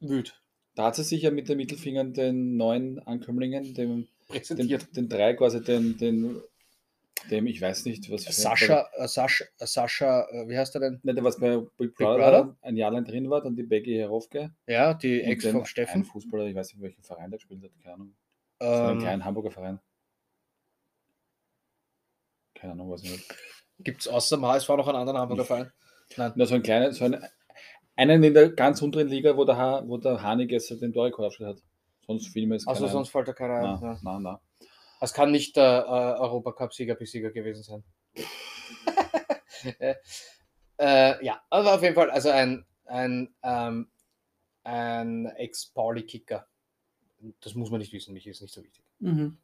wüt 0.00 0.40
Da 0.74 0.84
hat 0.86 0.96
sie 0.96 1.02
sich 1.02 1.22
ja 1.22 1.30
mit 1.30 1.48
den 1.48 1.56
Mittelfingern 1.56 2.12
den 2.14 2.56
neuen 2.56 2.98
Ankömmlingen, 3.00 3.74
dem, 3.74 3.74
den, 3.96 4.08
präsentiert. 4.28 4.96
den 4.96 5.08
drei 5.08 5.34
quasi, 5.34 5.62
den, 5.62 5.98
den, 5.98 6.40
dem, 7.30 7.46
ich 7.46 7.60
weiß 7.60 7.84
nicht, 7.86 8.10
was 8.10 8.24
für 8.24 8.32
Sascha, 8.32 8.88
äh, 8.94 9.08
Sascha, 9.08 9.44
äh, 9.58 9.66
Sascha, 9.66 10.26
äh, 10.30 10.48
wie 10.48 10.56
heißt 10.56 10.74
er 10.76 10.80
denn? 10.80 11.00
Nicht, 11.02 11.16
der 11.16 11.24
was 11.24 11.38
bei 11.38 11.58
Big 11.76 11.94
Brother, 11.96 12.18
Brother? 12.18 12.56
ein 12.62 12.76
Jahr 12.76 12.92
lang 12.92 13.04
drin 13.04 13.28
war, 13.28 13.42
dann 13.42 13.56
die 13.56 13.64
Becky 13.64 13.94
Herofke. 13.96 14.54
Ja, 14.66 14.94
die 14.94 15.20
Ex 15.22 15.42
dann 15.44 15.52
vom 15.52 15.62
Ein 15.62 15.66
Steffen. 15.66 16.04
Fußballer, 16.04 16.46
ich 16.46 16.54
weiß 16.54 16.72
nicht, 16.72 16.82
welchen 16.82 17.02
Verein 17.02 17.30
der 17.30 17.38
gespielt 17.38 17.62
hat, 17.62 17.70
keine 17.82 17.94
Ahnung. 17.94 18.14
So 18.60 18.66
einen 18.66 18.92
Ähm, 18.92 18.98
kleinen 19.00 19.24
Hamburger 19.24 19.50
Verein. 19.50 19.80
Keine 22.54 22.72
Ahnung, 22.74 22.90
was 22.90 23.02
nicht. 23.02 23.24
Gibt 23.78 24.02
es 24.02 24.08
außer 24.08 24.36
dem 24.36 24.44
HSV 24.46 24.68
noch 24.68 24.86
einen 24.88 24.98
anderen 24.98 25.18
Hamburger 25.18 25.44
Verein? 25.44 25.72
Nein. 26.16 26.32
Na, 26.36 26.46
so 26.46 26.54
ein 26.54 26.62
kleiner, 26.62 26.92
so 26.92 27.04
ein, 27.04 27.22
einen 27.96 28.22
in 28.22 28.34
der 28.34 28.50
ganz 28.50 28.80
unteren 28.82 29.08
Liga, 29.08 29.36
wo 29.36 29.44
der, 29.44 29.56
ha 29.56 29.82
wo 29.86 29.98
der 29.98 30.22
Hanigess 30.22 30.68
den 30.68 30.92
Torrekord 30.92 31.26
aufgestellt 31.28 31.56
hat. 31.56 31.62
Sonst 32.06 32.28
viel 32.28 32.46
mehr 32.46 32.56
ist 32.56 32.66
Also 32.66 32.82
keiner. 32.82 32.92
sonst 32.92 33.10
fällt 33.10 33.28
da 33.28 33.32
keiner 33.32 33.54
ein. 33.54 33.78
Na, 33.80 33.92
Ja. 33.92 33.98
na, 34.02 34.18
na. 34.18 34.40
Es 35.00 35.12
kann 35.14 35.30
nicht 35.30 35.56
der 35.56 35.84
äh, 35.86 36.20
Europacup-Sieger 36.20 36.94
Besieger 36.94 37.30
gewesen 37.30 37.62
sein. 37.62 37.84
äh, 40.78 41.24
ja, 41.24 41.40
aber 41.50 41.74
auf 41.74 41.82
jeden 41.82 41.94
Fall, 41.94 42.10
also 42.10 42.30
ein, 42.30 42.64
ein, 42.86 43.34
ähm, 43.42 43.90
ein 44.64 45.26
Ex-Pauli-Kicker. 45.26 46.46
Das 47.40 47.54
muss 47.54 47.70
man 47.70 47.80
nicht 47.80 47.92
wissen, 47.92 48.14
mich 48.14 48.26
ist 48.26 48.40
nicht 48.42 48.52
so 48.54 48.62
wichtig. 48.62 48.84
Mhm. 48.98 49.38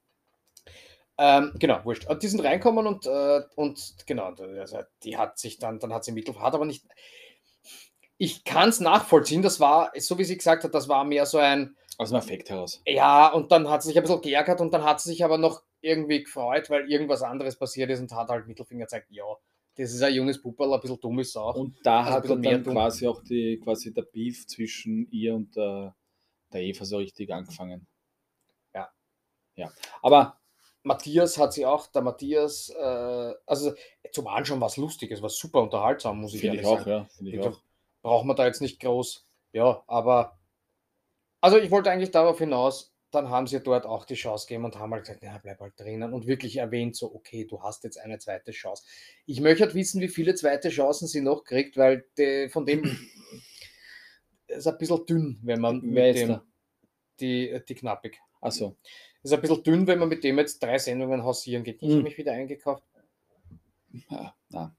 Ähm, 1.18 1.52
genau, 1.58 1.82
wurscht. 1.84 2.06
Und 2.08 2.22
die 2.22 2.28
sind 2.28 2.40
reinkommen 2.44 2.86
und, 2.86 3.06
äh, 3.06 3.42
und 3.54 3.94
genau, 4.06 4.34
also 4.34 4.80
die 5.02 5.16
hat 5.16 5.38
sich 5.38 5.58
dann, 5.58 5.78
dann 5.78 5.92
hat 5.92 6.04
sie 6.04 6.12
Mittel, 6.12 6.38
hat 6.40 6.54
aber 6.54 6.66
nicht. 6.66 6.84
Ich 8.18 8.44
kann 8.44 8.68
es 8.70 8.80
nachvollziehen, 8.80 9.42
das 9.42 9.60
war, 9.60 9.92
so 9.98 10.16
wie 10.18 10.24
sie 10.24 10.36
gesagt 10.36 10.64
hat, 10.64 10.74
das 10.74 10.88
war 10.88 11.04
mehr 11.04 11.26
so 11.26 11.38
ein, 11.38 11.76
Aus 11.98 12.08
dem 12.10 12.16
Affekt 12.16 12.48
heraus. 12.50 12.80
Ja, 12.86 13.28
und 13.32 13.52
dann 13.52 13.68
hat 13.68 13.82
sie 13.82 13.88
sich 13.88 13.96
ein 13.98 14.02
bisschen 14.02 14.20
geärgert 14.22 14.60
und 14.60 14.72
dann 14.72 14.84
hat 14.84 15.00
sie 15.00 15.10
sich 15.10 15.24
aber 15.24 15.38
noch 15.38 15.62
irgendwie 15.82 16.22
gefreut, 16.22 16.70
weil 16.70 16.90
irgendwas 16.90 17.22
anderes 17.22 17.56
passiert 17.58 17.90
ist 17.90 18.00
und 18.00 18.12
hat 18.12 18.28
halt 18.28 18.46
Mittelfinger 18.48 18.84
gezeigt, 18.86 19.08
ja, 19.10 19.24
das 19.76 19.92
ist 19.92 20.02
ein 20.02 20.14
junges 20.14 20.40
Puppel, 20.40 20.72
ein 20.72 20.80
bisschen 20.80 20.98
dumm 21.00 21.18
ist 21.18 21.28
es 21.28 21.36
auch. 21.36 21.54
Und 21.56 21.76
da 21.84 22.00
Also 22.04 22.12
hat 22.12 22.30
dann 22.30 22.40
mehr 22.40 22.58
dumm. 22.58 22.72
quasi 22.72 23.06
auch 23.06 23.22
die, 23.22 23.60
quasi 23.62 23.92
der 23.92 24.02
Beef 24.02 24.46
zwischen 24.46 25.06
ihr 25.10 25.34
und 25.34 25.54
der, 25.54 25.94
der 26.52 26.62
Eva 26.62 26.84
so 26.86 26.96
richtig 26.96 27.30
angefangen. 27.30 27.86
Ja. 28.74 28.88
Ja. 29.56 29.70
Aber 30.00 30.38
Matthias 30.82 31.36
hat 31.36 31.52
sie 31.52 31.66
auch, 31.66 31.88
der 31.88 32.00
Matthias, 32.00 32.70
äh, 32.70 33.34
also 33.44 33.74
zum 34.12 34.26
Anschauen 34.28 34.60
war 34.60 34.68
es 34.68 34.78
lustig, 34.78 35.10
es 35.12 35.20
war 35.20 35.28
super 35.28 35.60
unterhaltsam, 35.62 36.20
muss 36.22 36.32
ich 36.32 36.40
finde 36.40 36.56
ich 36.60 36.64
auch, 36.66 36.78
sagen. 36.78 36.90
ja. 36.90 37.04
Finde 37.04 37.30
ich 37.32 37.38
Ich 37.38 37.46
auch. 37.46 37.60
Braucht 38.06 38.24
man 38.24 38.36
da 38.36 38.46
jetzt 38.46 38.60
nicht 38.62 38.78
groß. 38.78 39.26
Ja, 39.52 39.82
aber 39.88 40.38
also 41.40 41.58
ich 41.58 41.72
wollte 41.72 41.90
eigentlich 41.90 42.12
darauf 42.12 42.38
hinaus, 42.38 42.94
dann 43.10 43.30
haben 43.30 43.48
sie 43.48 43.58
dort 43.60 43.84
auch 43.84 44.04
die 44.04 44.14
Chance 44.14 44.46
gegeben 44.46 44.64
und 44.64 44.78
haben 44.78 44.92
halt 44.92 45.06
gesagt, 45.06 45.24
ja, 45.24 45.36
bleib 45.38 45.58
halt 45.58 45.72
drinnen 45.76 46.12
und 46.12 46.28
wirklich 46.28 46.58
erwähnt, 46.58 46.94
so, 46.94 47.12
okay, 47.12 47.46
du 47.46 47.64
hast 47.64 47.82
jetzt 47.82 47.98
eine 47.98 48.20
zweite 48.20 48.52
Chance. 48.52 48.84
Ich 49.26 49.40
möchte 49.40 49.64
halt 49.64 49.74
wissen, 49.74 50.00
wie 50.00 50.08
viele 50.08 50.36
zweite 50.36 50.68
Chancen 50.68 51.08
sie 51.08 51.20
noch 51.20 51.42
kriegt, 51.42 51.76
weil 51.76 52.04
die, 52.16 52.48
von 52.48 52.64
dem 52.64 52.84
ist 54.46 54.68
ein 54.68 54.78
bisschen 54.78 55.04
dünn, 55.06 55.40
wenn 55.42 55.60
man 55.60 55.80
mit 55.80 56.14
ist 56.14 56.28
dem, 56.28 56.40
die, 57.18 57.60
die 57.68 57.74
Knappig. 57.74 58.20
Achso. 58.40 58.76
Ist 59.24 59.32
ein 59.32 59.40
bisschen 59.40 59.64
dünn, 59.64 59.86
wenn 59.88 59.98
man 59.98 60.08
mit 60.08 60.22
dem 60.22 60.38
jetzt 60.38 60.62
drei 60.62 60.78
Sendungen 60.78 61.24
hausieren 61.24 61.64
geht. 61.64 61.82
Ich 61.82 61.88
Mhm. 61.88 61.92
habe 61.94 62.02
mich 62.04 62.18
wieder 62.18 62.32
eingekauft. 62.32 62.84
Ja, 64.10 64.36
na, 64.50 64.76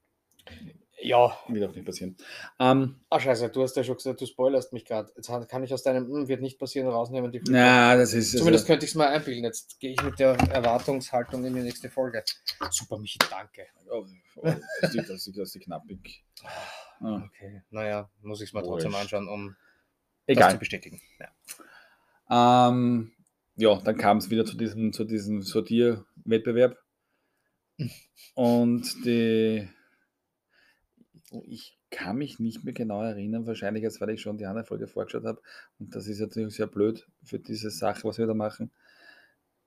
Ja, 1.00 1.38
wird 1.48 1.70
auch 1.70 1.76
nicht 1.76 1.86
passieren. 1.86 2.18
Ähm, 2.60 2.96
ah 3.10 3.20
scheiße, 3.20 3.50
du 3.50 3.62
hast 3.62 3.76
ja 3.76 3.84
schon 3.84 3.98
gesagt, 3.98 4.20
du 4.20 4.26
spoilerst 4.26 4.74
mich 4.74 4.84
gerade. 4.84 5.12
Jetzt 5.16 5.30
kann 5.48 5.64
ich 5.64 5.72
aus 5.72 5.84
deinem 5.84 6.08
"Hm, 6.08 6.28
wird 6.28 6.42
nicht 6.42 6.58
passieren 6.58 6.88
rausnehmen. 6.88 7.32
Die 7.32 7.40
na, 7.48 7.96
das 7.96 8.14
ist. 8.14 8.32
Zumindest 8.32 8.64
also, 8.64 8.68
könnte 8.68 8.86
ich 8.86 8.92
es 8.92 8.96
mal 8.96 9.10
einbilden. 9.10 9.44
Jetzt 9.44 9.80
gehe 9.80 9.92
ich 9.92 10.02
mit 10.02 10.18
der 10.18 10.32
Erwartungshaltung 10.52 11.46
in 11.46 11.54
die 11.54 11.62
nächste 11.62 11.92
Folge. 11.92 12.24
Super, 12.72 12.98
Michi, 12.98 13.20
danke. 13.30 13.68
oh, 13.92 14.06
oh, 14.38 14.54
das 14.82 14.96
ist, 14.96 15.38
das 15.38 15.56
ist, 15.56 15.64
knappig. 15.64 16.24
Ah, 17.00 17.22
Okay, 17.26 17.62
naja, 17.70 18.10
muss 18.22 18.42
ich 18.42 18.50
es 18.50 18.54
mal 18.54 18.64
Wurscht. 18.64 18.82
trotzdem 18.84 18.96
anschauen, 18.96 19.28
um 19.28 19.50
das 19.50 19.56
zu 19.56 20.32
egal. 20.32 20.58
bestätigen. 20.58 21.00
Ja. 22.30 22.70
Ähm, 22.70 23.12
ja, 23.56 23.76
dann 23.82 23.98
kam 23.98 24.18
es 24.18 24.32
wieder 24.32 24.46
zu 24.46 24.58
diesem, 24.58 24.94
zu 24.94 25.04
diesem 25.04 25.44
Sortierwettbewerb. 25.44 26.76
Und 28.34 29.06
die. 29.06 29.70
Oh, 31.32 31.44
Ich 31.46 31.78
kann 31.90 32.18
mich 32.18 32.40
nicht 32.40 32.64
mehr 32.64 32.74
genau 32.74 33.02
erinnern, 33.04 33.46
wahrscheinlich 33.46 33.84
jetzt, 33.84 34.02
weil 34.02 34.10
ich 34.10 34.22
schon 34.22 34.38
die 34.38 34.46
andere 34.46 34.66
Folge 34.66 34.88
vorgeschaut 34.88 35.26
habe. 35.26 35.42
Und 35.80 35.96
das 35.96 36.08
ist 36.08 36.20
natürlich 36.20 36.56
sehr 36.56 36.68
blöd 36.68 37.08
für 37.24 37.40
diese 37.40 37.70
Sache, 37.70 38.04
was 38.04 38.18
wir 38.18 38.28
da 38.28 38.34
machen. 38.34 38.72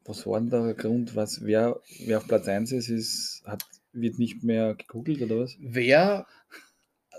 Was 0.05 0.27
war 0.27 0.41
denn 0.41 0.51
der 0.51 0.75
Grund, 0.75 1.15
was 1.15 1.45
wer, 1.45 1.81
wer 2.05 2.19
auf 2.19 2.27
Platz 2.27 2.49
1 2.49 2.73
ist, 2.73 2.89
ist 2.89 3.43
hat, 3.45 3.63
wird 3.93 4.19
nicht 4.19 4.43
mehr 4.43 4.75
gegoogelt 4.75 5.23
oder 5.23 5.41
was? 5.41 5.57
Wer 5.61 6.27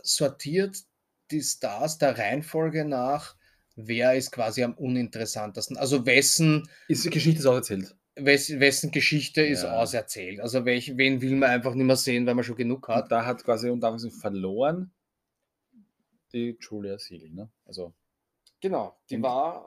sortiert 0.01 0.77
die 1.29 1.41
Stars 1.41 1.97
der 1.97 2.17
Reihenfolge 2.17 2.85
nach? 2.85 3.35
Wer 3.75 4.15
ist 4.15 4.31
quasi 4.31 4.63
am 4.63 4.73
uninteressantesten? 4.73 5.77
Also 5.77 6.05
wessen, 6.05 6.67
Ist 6.87 7.05
die 7.05 7.09
Geschichte 7.09 7.39
ist 7.39 7.45
auch 7.45 7.55
erzählt. 7.55 7.95
Wess, 8.25 8.49
wessen 8.59 8.91
Geschichte 8.91 9.41
ist 9.41 9.63
Ja. 9.63 9.79
auserzählt? 9.79 10.39
Also 10.39 10.65
welch, 10.65 10.97
wen 10.97 11.21
will 11.21 11.35
man 11.35 11.49
einfach 11.49 11.73
nicht 11.73 11.85
mehr 11.85 11.95
sehen, 11.95 12.25
weil 12.25 12.35
man 12.35 12.43
schon 12.43 12.55
genug 12.55 12.87
hat? 12.87 13.03
Und 13.03 13.11
da 13.11 13.25
hat 13.25 13.43
quasi 13.43 13.69
und 13.69 13.81
da 13.81 13.97
verloren 14.19 14.91
die 16.33 16.57
Julia 16.59 16.97
Siegel. 16.97 17.29
Ne? 17.31 17.49
Also 17.65 17.93
Genau, 18.61 18.95
die 19.09 19.21
war 19.21 19.65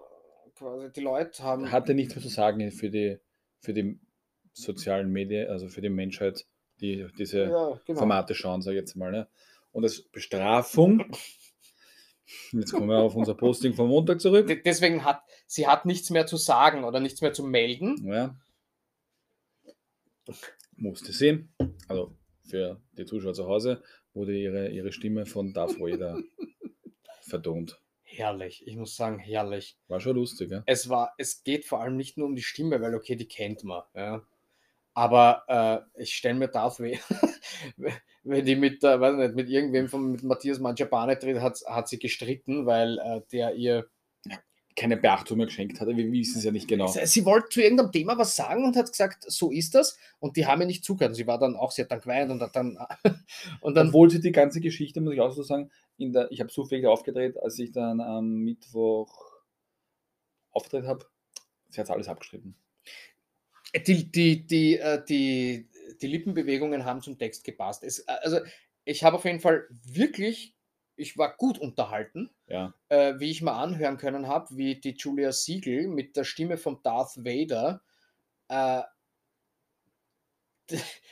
quasi, 0.54 0.90
die 0.92 1.00
Leute 1.00 1.42
haben. 1.42 1.70
hatte 1.72 1.94
nichts 1.94 2.14
mehr 2.14 2.22
zu 2.22 2.28
sagen 2.28 2.70
für 2.70 2.90
die, 2.90 3.18
für 3.60 3.74
die 3.74 3.98
sozialen 4.52 5.10
Medien, 5.10 5.48
also 5.50 5.68
für 5.68 5.80
die 5.80 5.88
Menschheit, 5.90 6.46
die 6.80 7.06
diese 7.18 7.44
ja, 7.44 7.80
genau. 7.84 7.98
Formate 7.98 8.34
schauen, 8.34 8.62
sage 8.62 8.76
ich 8.76 8.82
jetzt 8.82 8.94
mal. 8.94 9.10
Ne? 9.10 9.28
Und 9.72 9.82
als 9.82 10.02
Bestrafung, 10.02 11.04
jetzt 12.52 12.72
kommen 12.72 12.88
wir 12.88 12.98
auf 12.98 13.16
unser 13.16 13.34
Posting 13.34 13.74
vom 13.74 13.88
Montag 13.88 14.20
zurück. 14.20 14.46
De- 14.46 14.62
Deswegen 14.62 15.04
hat 15.04 15.22
sie 15.46 15.66
hat 15.66 15.86
nichts 15.86 16.10
mehr 16.10 16.26
zu 16.26 16.36
sagen 16.36 16.84
oder 16.84 17.00
nichts 17.00 17.20
mehr 17.20 17.32
zu 17.32 17.42
melden. 17.42 18.06
Ja. 18.06 18.36
Musste 20.76 21.12
sie, 21.12 21.46
also 21.88 22.16
für 22.42 22.80
die 22.96 23.04
Zuschauer 23.04 23.34
zu 23.34 23.46
Hause, 23.46 23.82
wurde 24.12 24.36
ihre, 24.36 24.68
ihre 24.68 24.92
Stimme 24.92 25.26
von 25.26 25.52
Darth 25.52 25.78
Vader 25.78 26.18
vertont. 27.22 27.80
Herrlich, 28.02 28.66
ich 28.66 28.76
muss 28.76 28.96
sagen, 28.96 29.18
herrlich. 29.18 29.76
War 29.88 30.00
schon 30.00 30.16
lustig, 30.16 30.50
ja? 30.50 30.62
Es 30.66 30.88
war, 30.88 31.14
es 31.18 31.42
geht 31.42 31.64
vor 31.64 31.80
allem 31.80 31.96
nicht 31.96 32.16
nur 32.16 32.26
um 32.26 32.36
die 32.36 32.42
Stimme, 32.42 32.80
weil 32.80 32.94
okay, 32.94 33.16
die 33.16 33.26
kennt 33.26 33.64
man. 33.64 33.82
Ja. 33.94 34.22
Aber 34.92 35.88
äh, 35.96 36.00
ich 36.02 36.14
stelle 36.14 36.38
mir 36.38 36.48
Darth 36.48 36.78
Vader, 36.78 37.00
wenn 38.22 38.44
die 38.44 38.54
mit, 38.54 38.84
äh, 38.84 39.00
weiß 39.00 39.16
nicht, 39.16 39.34
mit 39.34 39.48
irgendwem 39.48 39.88
von 39.88 40.12
mit 40.12 40.22
Matthias 40.22 40.60
Mangiapane 40.60 41.18
tritt, 41.18 41.40
hat, 41.40 41.58
hat 41.66 41.88
sie 41.88 41.98
gestritten, 41.98 42.66
weil 42.66 42.98
äh, 42.98 43.20
der 43.32 43.54
ihr 43.54 43.88
Keine 44.76 44.96
Beachtung 44.96 45.38
mehr 45.38 45.46
geschenkt 45.46 45.80
hatte, 45.80 45.96
wir 45.96 46.10
wissen 46.10 46.38
es 46.38 46.44
ja 46.44 46.50
nicht 46.50 46.66
genau. 46.66 46.88
Sie, 46.88 47.24
wollte 47.24 47.48
zu 47.48 47.62
irgendeinem 47.62 47.92
Thema 47.92 48.18
was 48.18 48.34
sagen 48.34 48.64
und 48.64 48.76
hat 48.76 48.90
gesagt, 48.90 49.24
so 49.30 49.52
ist 49.52 49.74
das. 49.74 49.96
Und 50.18 50.36
die 50.36 50.46
haben 50.46 50.62
ihr 50.62 50.66
nicht 50.66 50.84
zugehört. 50.84 51.10
Und 51.10 51.14
sie 51.14 51.28
war 51.28 51.38
dann 51.38 51.54
auch, 51.54 51.70
sie 51.70 51.82
hat 51.82 51.92
dann 51.92 52.00
geweint 52.00 52.30
und 52.30 52.40
hat 52.40 52.56
dann. 52.56 52.78
Und 53.60 53.76
dann 53.76 53.88
Obwohl 53.88 54.10
sie 54.10 54.20
die 54.20 54.32
ganze 54.32 54.60
Geschichte, 54.60 55.00
muss 55.00 55.14
ich 55.14 55.20
auch 55.20 55.30
so 55.30 55.42
sagen, 55.42 55.70
in 55.96 56.12
der, 56.12 56.30
ich 56.32 56.40
habe 56.40 56.50
zufällig 56.50 56.86
aufgedreht, 56.86 57.40
als 57.40 57.58
ich 57.58 57.70
dann 57.70 58.00
am 58.00 58.38
Mittwoch 58.38 59.34
aufgedreht 60.50 60.86
habe, 60.86 61.06
sie 61.68 61.80
hat 61.80 61.90
alles 61.90 62.08
abgeschrieben. 62.08 62.56
die, 63.86 64.10
die, 64.10 64.46
die, 64.46 64.78
äh, 64.78 65.04
die, 65.04 65.68
die 66.00 66.06
Lippenbewegungen 66.06 66.84
haben 66.84 67.02
zum 67.02 67.18
Text 67.18 67.44
gepasst. 67.44 67.84
Es, 67.84 68.00
äh, 68.00 68.12
also 68.22 68.40
ich 68.84 69.04
habe 69.04 69.16
auf 69.16 69.24
jeden 69.24 69.40
Fall 69.40 69.66
wirklich, 69.84 70.53
ich 70.96 71.16
war 71.18 71.36
gut 71.36 71.58
unterhalten, 71.58 72.30
Ja, 72.46 72.72
äh, 72.88 73.14
wie 73.18 73.30
ich 73.30 73.42
mal 73.42 73.60
anhören 73.62 73.96
können 73.96 74.28
habe, 74.28 74.56
wie 74.56 74.80
die 74.80 74.94
Julia 74.96 75.32
Siegel 75.32 75.88
mit 75.88 76.16
der 76.16 76.24
Stimme 76.24 76.56
von 76.56 76.82
Darth 76.82 77.16
Vader 77.24 77.82
äh, 78.48 78.82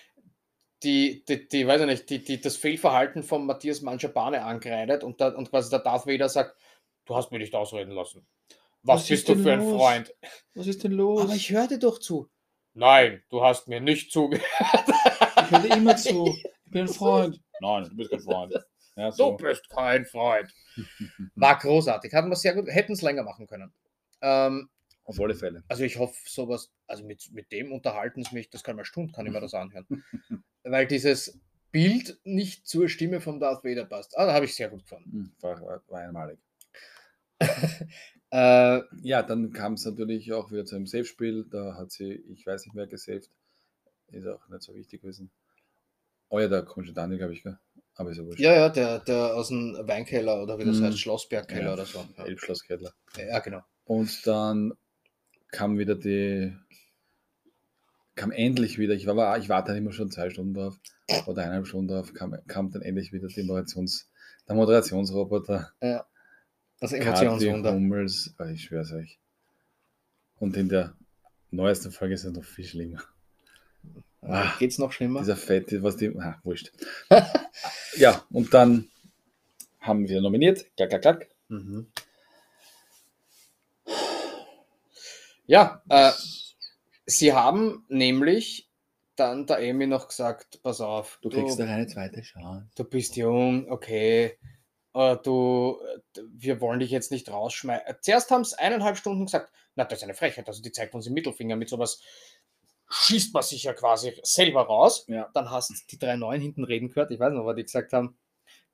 die, 0.83 1.25
die, 1.25 1.49
die, 1.49 1.67
weiß 1.67 1.83
ich 1.83 1.87
nicht, 1.87 2.11
die, 2.11 2.25
die, 2.25 2.41
das 2.41 2.57
Fehlverhalten 2.57 3.23
von 3.23 3.47
Matthias 3.47 3.83
Manschapane 3.83 4.43
angreidet 4.45 5.05
und, 5.05 5.21
da, 5.21 5.29
und 5.29 5.51
quasi 5.51 5.71
der 5.71 5.79
Darth 5.81 6.07
Vader 6.07 6.29
sagt, 6.29 6.57
du 7.05 7.15
hast 7.15 7.31
mich 7.31 7.41
nicht 7.41 7.55
ausreden 7.55 7.93
lassen. 7.93 8.27
Was, 8.83 9.03
Was 9.03 9.09
bist 9.09 9.29
ist 9.29 9.29
du 9.29 9.43
für 9.43 9.53
ein 9.53 9.61
los? 9.61 9.81
Freund? 9.81 10.15
was 10.55 10.67
ist 10.67 10.83
denn 10.83 10.93
los? 10.93 11.23
Aber 11.23 11.35
ich 11.35 11.51
höre 11.51 11.69
dir 11.69 11.79
doch 11.79 11.99
zu. 11.99 12.29
Nein, 12.75 13.23
du 13.29 13.45
hast 13.45 13.69
mir 13.69 13.81
nicht 13.81 14.11
zugehört. 14.11 14.45
ich 15.45 15.51
höre 15.51 15.61
dir 15.61 15.77
immer 15.77 15.97
zu. 15.97 16.27
Ich 16.27 16.71
bin 16.73 16.83
ein 16.83 16.89
Freund. 16.93 17.41
Nein, 17.61 17.85
du 17.85 17.97
bist 17.97 18.11
kein 18.11 18.21
Freund. 18.21 18.55
Ja, 18.97 19.11
Du 19.11 19.17
so. 19.17 19.37
bist 19.37 19.69
kein 19.71 20.05
Freund. 20.05 20.53
War 21.35 21.59
großartig. 21.59 22.13
Hatten 22.13 22.29
wir 22.31 22.37
sehr 22.37 22.55
gut, 22.55 22.69
hätten 22.69 22.93
es 22.93 23.03
länger 23.03 23.23
machen 23.23 23.47
können. 23.47 23.73
Ähm, 24.21 24.69
Auf 25.05 25.21
alle 25.21 25.35
Fälle. 25.35 25.65
also 25.69 25.83
ich 25.85 25.99
hoffe, 25.99 26.15
sowas, 26.27 26.71
also 26.87 27.05
mit, 27.05 27.31
mit 27.33 27.51
dem 27.53 27.73
unterhalten 27.73 28.21
es 28.21 28.33
mich, 28.33 28.51
das 28.51 28.63
kann 28.63 28.77
mal 28.77 28.85
Stunden, 28.85 29.13
kann 29.13 29.27
ich 29.27 29.33
mir 29.33 29.41
das 29.41 29.55
anhören. 29.55 29.87
Weil 30.63 30.87
dieses 30.87 31.41
Bild 31.71 32.19
nicht 32.25 32.67
zur 32.69 32.89
Stimme 32.89 33.21
von 33.21 33.41
Darth 33.41 33.65
Vader 33.65 33.87
passt. 33.87 34.17
Ah, 34.19 34.27
da 34.27 34.35
habe 34.35 34.45
ich 34.45 34.55
sehr 34.55 34.69
gut 34.69 34.83
gefunden. 34.83 35.11
Hm, 35.11 35.33
War, 35.41 35.61
war, 35.63 35.83
war 35.89 36.01
einmalig. 36.01 36.39
Äh, 38.35 38.81
Ja, 39.03 39.23
dann 39.23 39.53
kam 39.53 39.75
es 39.75 39.85
natürlich 39.85 40.33
auch 40.33 40.51
wieder 40.51 40.65
zu 40.65 40.75
einem 40.77 40.87
Safe-Spiel. 40.87 41.45
Da 41.51 41.77
hat 41.77 41.91
sie, 41.93 42.13
ich 42.33 42.47
weiß 42.47 42.65
nicht 42.65 42.75
mehr, 42.75 42.87
gesaved. 42.87 43.29
Ist 44.09 44.27
auch 44.27 44.49
nicht 44.49 44.63
so 44.63 44.75
wichtig 44.75 45.03
gewesen. 45.03 45.31
Oh 46.31 46.39
ja, 46.41 46.49
der 46.49 46.63
komische 46.63 46.95
Daniel, 46.95 47.19
glaube 47.19 47.35
ich, 47.35 47.43
gell? 47.43 47.59
Aber 47.95 48.11
ist 48.11 48.17
ja 48.19 48.25
wurscht. 48.25 48.41
ja, 48.41 48.55
ja, 48.55 48.69
der, 48.69 49.01
der 49.01 49.35
aus 49.35 49.49
dem 49.49 49.77
Weinkeller 49.87 50.43
oder 50.43 50.59
wie 50.59 50.65
das 50.65 50.79
Mhm. 50.81 50.85
heißt, 50.87 50.99
Schlossbergkeller 50.99 51.65
Ja, 51.67 51.73
oder 51.75 51.85
so. 51.85 52.05
Ja, 52.17 52.25
Elbschlosskettler. 52.25 52.93
ja 53.19 53.39
genau. 53.41 53.61
Und 53.85 54.27
dann 54.27 54.73
kam 55.51 55.79
wieder 55.79 55.95
die, 55.95 56.57
kam 58.15 58.31
endlich 58.31 58.79
wieder, 58.79 58.95
ich, 58.95 59.07
war, 59.07 59.39
ich 59.39 59.49
warte 59.49 59.73
immer 59.77 59.93
schon 59.93 60.11
zwei 60.11 60.31
Stunden 60.31 60.55
drauf 60.55 60.79
oder 61.27 61.43
eineinhalb 61.43 61.67
Stunden 61.67 61.89
drauf, 61.89 62.15
kam, 62.15 62.35
kam 62.47 62.71
dann 62.71 62.83
endlich 62.83 63.13
wieder 63.13 63.29
die 63.29 63.43
Moderations, 63.43 64.09
der 64.49 64.55
Moderationsroboter. 64.57 65.73
Das 66.81 66.93
Kathi 66.93 67.27
Emotionswunder. 67.27 67.73
Hummels, 67.75 68.35
oh, 68.39 68.45
ich 68.45 68.65
schwör's 68.65 68.93
euch. 68.93 69.19
Und 70.39 70.57
in 70.57 70.69
der 70.69 70.97
neuesten 71.51 71.93
Folge 71.93 72.15
ist 72.15 72.25
es 72.25 72.33
noch 72.33 72.45
viel 72.45 72.65
schlimmer. 72.65 73.03
Ah, 74.23 74.53
Geht's 74.59 74.79
noch 74.79 74.93
schlimmer? 74.93 75.21
Dieser 75.21 75.37
Fette, 75.37 75.83
was 75.83 75.97
die, 75.97 76.09
ah, 76.19 76.39
wurscht. 76.45 76.73
ja, 77.97 78.25
und 78.31 78.55
dann 78.55 78.89
haben 79.81 80.09
wir 80.09 80.21
nominiert, 80.21 80.65
klack, 80.77 80.91
klack, 80.91 81.03
klack. 81.03 81.29
Mhm. 81.49 81.89
Ja, 85.47 85.83
äh, 85.89 86.13
sie 87.07 87.33
haben 87.33 87.85
nämlich 87.89 88.69
dann 89.17 89.47
der 89.47 89.59
Amy 89.59 89.87
noch 89.87 90.09
gesagt, 90.09 90.63
pass 90.63 90.81
auf, 90.81 91.19
Du 91.23 91.29
kriegst 91.29 91.59
doch 91.59 91.67
eine 91.67 91.87
zweite 91.87 92.23
Chance. 92.23 92.67
du 92.77 92.85
bist 92.85 93.17
jung, 93.17 93.71
okay, 93.71 94.39
äh, 94.95 95.17
du, 95.23 95.79
wir 96.33 96.61
wollen 96.61 96.81
dich 96.81 96.91
jetzt 96.91 97.11
nicht 97.11 97.31
rausschmeißen. 97.31 97.97
Zuerst 98.01 98.31
haben 98.31 98.43
es 98.43 98.55
eineinhalb 98.55 98.97
Stunden 98.97 99.27
gesagt, 99.27 99.53
na, 99.75 99.85
das 99.85 99.99
ist 99.99 100.05
eine 100.05 100.15
Frechheit, 100.15 100.49
also 100.49 100.63
die 100.63 100.73
zeigt 100.73 100.95
uns 100.95 101.05
den 101.05 101.15
Mittelfinger 101.15 101.57
mit 101.57 101.69
sowas. 101.69 102.01
Schießt 102.95 103.33
man 103.33 103.43
sich 103.43 103.65
ja 103.65 103.73
quasi 103.73 104.13
selber 104.23 104.63
raus. 104.63 105.07
Ja. 105.09 105.31
Dann 105.33 105.51
hast 105.51 105.71
du 105.71 105.75
die 105.91 105.99
drei 105.99 106.17
Neuen 106.17 106.43
hinten 106.43 106.65
reden 106.65 106.89
gehört. 106.89 107.11
Ich 107.11 107.19
weiß 107.19 107.33
noch, 107.33 107.47
was 107.47 107.57
die 107.57 107.63
gesagt 107.63 107.93
haben. 107.93 108.19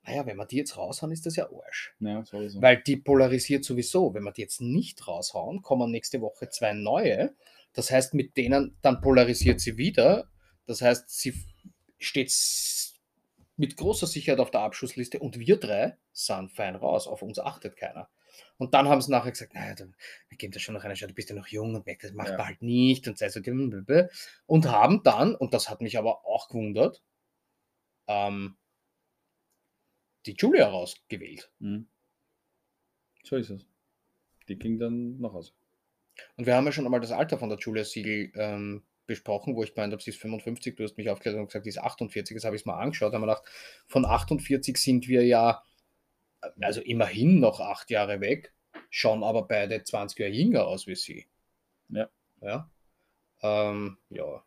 Naja, 0.03 0.25
wenn 0.25 0.37
wir 0.37 0.45
die 0.45 0.57
jetzt 0.57 0.77
raushauen, 0.77 1.11
ist 1.11 1.25
das 1.25 1.35
ja 1.35 1.49
Arsch. 1.51 1.95
Ja, 1.99 2.25
sowieso. 2.25 2.61
Weil 2.61 2.81
die 2.81 2.97
polarisiert 2.97 3.63
sowieso. 3.63 4.13
Wenn 4.13 4.23
wir 4.23 4.31
die 4.31 4.41
jetzt 4.41 4.61
nicht 4.61 5.07
raushauen, 5.07 5.61
kommen 5.61 5.91
nächste 5.91 6.19
Woche 6.21 6.49
zwei 6.49 6.73
neue. 6.73 7.33
Das 7.73 7.91
heißt, 7.91 8.13
mit 8.13 8.35
denen 8.35 8.77
dann 8.81 9.01
polarisiert 9.01 9.59
sie 9.59 9.77
wieder. 9.77 10.29
Das 10.65 10.81
heißt, 10.81 11.09
sie 11.09 11.33
steht 11.97 12.33
mit 13.55 13.77
großer 13.77 14.07
Sicherheit 14.07 14.39
auf 14.39 14.51
der 14.51 14.61
Abschussliste 14.61 15.19
und 15.19 15.39
wir 15.39 15.57
drei 15.57 15.97
sind 16.11 16.51
fein 16.51 16.75
raus. 16.75 17.07
Auf 17.07 17.21
uns 17.21 17.39
achtet 17.39 17.77
keiner. 17.77 18.09
Und 18.57 18.73
dann 18.73 18.87
haben 18.87 19.01
sie 19.01 19.11
nachher 19.11 19.31
gesagt, 19.31 19.53
naja, 19.53 19.75
dann, 19.75 19.95
wir 20.27 20.37
geben 20.37 20.51
das 20.53 20.61
schon 20.61 20.75
noch 20.75 20.83
eine 20.83 20.93
Chance, 20.93 21.09
du 21.09 21.15
bist 21.15 21.29
ja 21.29 21.35
noch 21.35 21.47
jung 21.47 21.75
und 21.75 21.85
merkst, 21.85 22.05
das 22.09 22.13
macht 22.13 22.29
Ja. 22.29 22.37
man 22.37 22.47
halt 22.47 22.61
nicht 22.61 23.07
und 23.07 23.17
sei 23.17 23.29
so 23.29 23.39
und 24.45 24.65
haben 24.67 25.03
dann, 25.03 25.35
und 25.35 25.53
das 25.53 25.69
hat 25.69 25.81
mich 25.81 25.97
aber 25.97 26.25
auch 26.25 26.49
gewundert, 26.49 27.01
ähm, 28.07 28.57
die 30.25 30.35
Julia 30.37 30.67
rausgewählt. 30.67 31.51
Mhm. 31.59 31.87
So 33.23 33.35
ist 33.37 33.49
es. 33.49 33.65
Die 34.47 34.57
ging 34.57 34.79
dann 34.79 35.19
nach 35.19 35.33
Hause. 35.33 35.51
Und 36.35 36.45
wir 36.45 36.55
haben 36.55 36.65
ja 36.65 36.71
schon 36.71 36.85
einmal 36.85 36.99
das 36.99 37.11
Alter 37.11 37.37
von 37.37 37.49
der 37.49 37.59
Julia 37.59 37.85
Siegel 37.85 38.31
ähm, 38.35 38.83
besprochen, 39.05 39.55
wo 39.55 39.63
ich 39.63 39.73
gemeint 39.73 39.93
habe, 39.93 40.01
sie 40.01 40.11
ist 40.11 40.21
55, 40.21 40.75
du 40.75 40.83
hast 40.83 40.97
mich 40.97 41.09
aufgeklärt 41.09 41.37
und 41.37 41.47
gesagt, 41.47 41.65
die 41.65 41.69
ist 41.69 41.79
48, 41.79 42.35
das 42.35 42.43
habe 42.45 42.55
ich 42.55 42.61
es 42.61 42.65
mal 42.65 42.79
angeschaut, 42.79 43.13
haben 43.13 43.21
wir 43.21 43.27
gedacht, 43.27 43.43
von 43.87 44.05
48 44.05 44.77
sind 44.77 45.07
wir 45.07 45.25
ja, 45.25 45.63
also 46.61 46.81
immerhin 46.81 47.39
noch 47.39 47.59
acht 47.59 47.89
Jahre 47.89 48.21
weg, 48.21 48.53
schauen 48.89 49.23
aber 49.23 49.43
beide 49.43 49.83
20 49.83 50.19
Jahre 50.19 50.31
jünger 50.31 50.67
aus 50.67 50.87
wie 50.87 50.95
sie. 50.95 51.27
Ja. 51.89 52.09
Ja. 52.41 52.69
Ähm, 53.41 53.97
ja. 54.09 54.43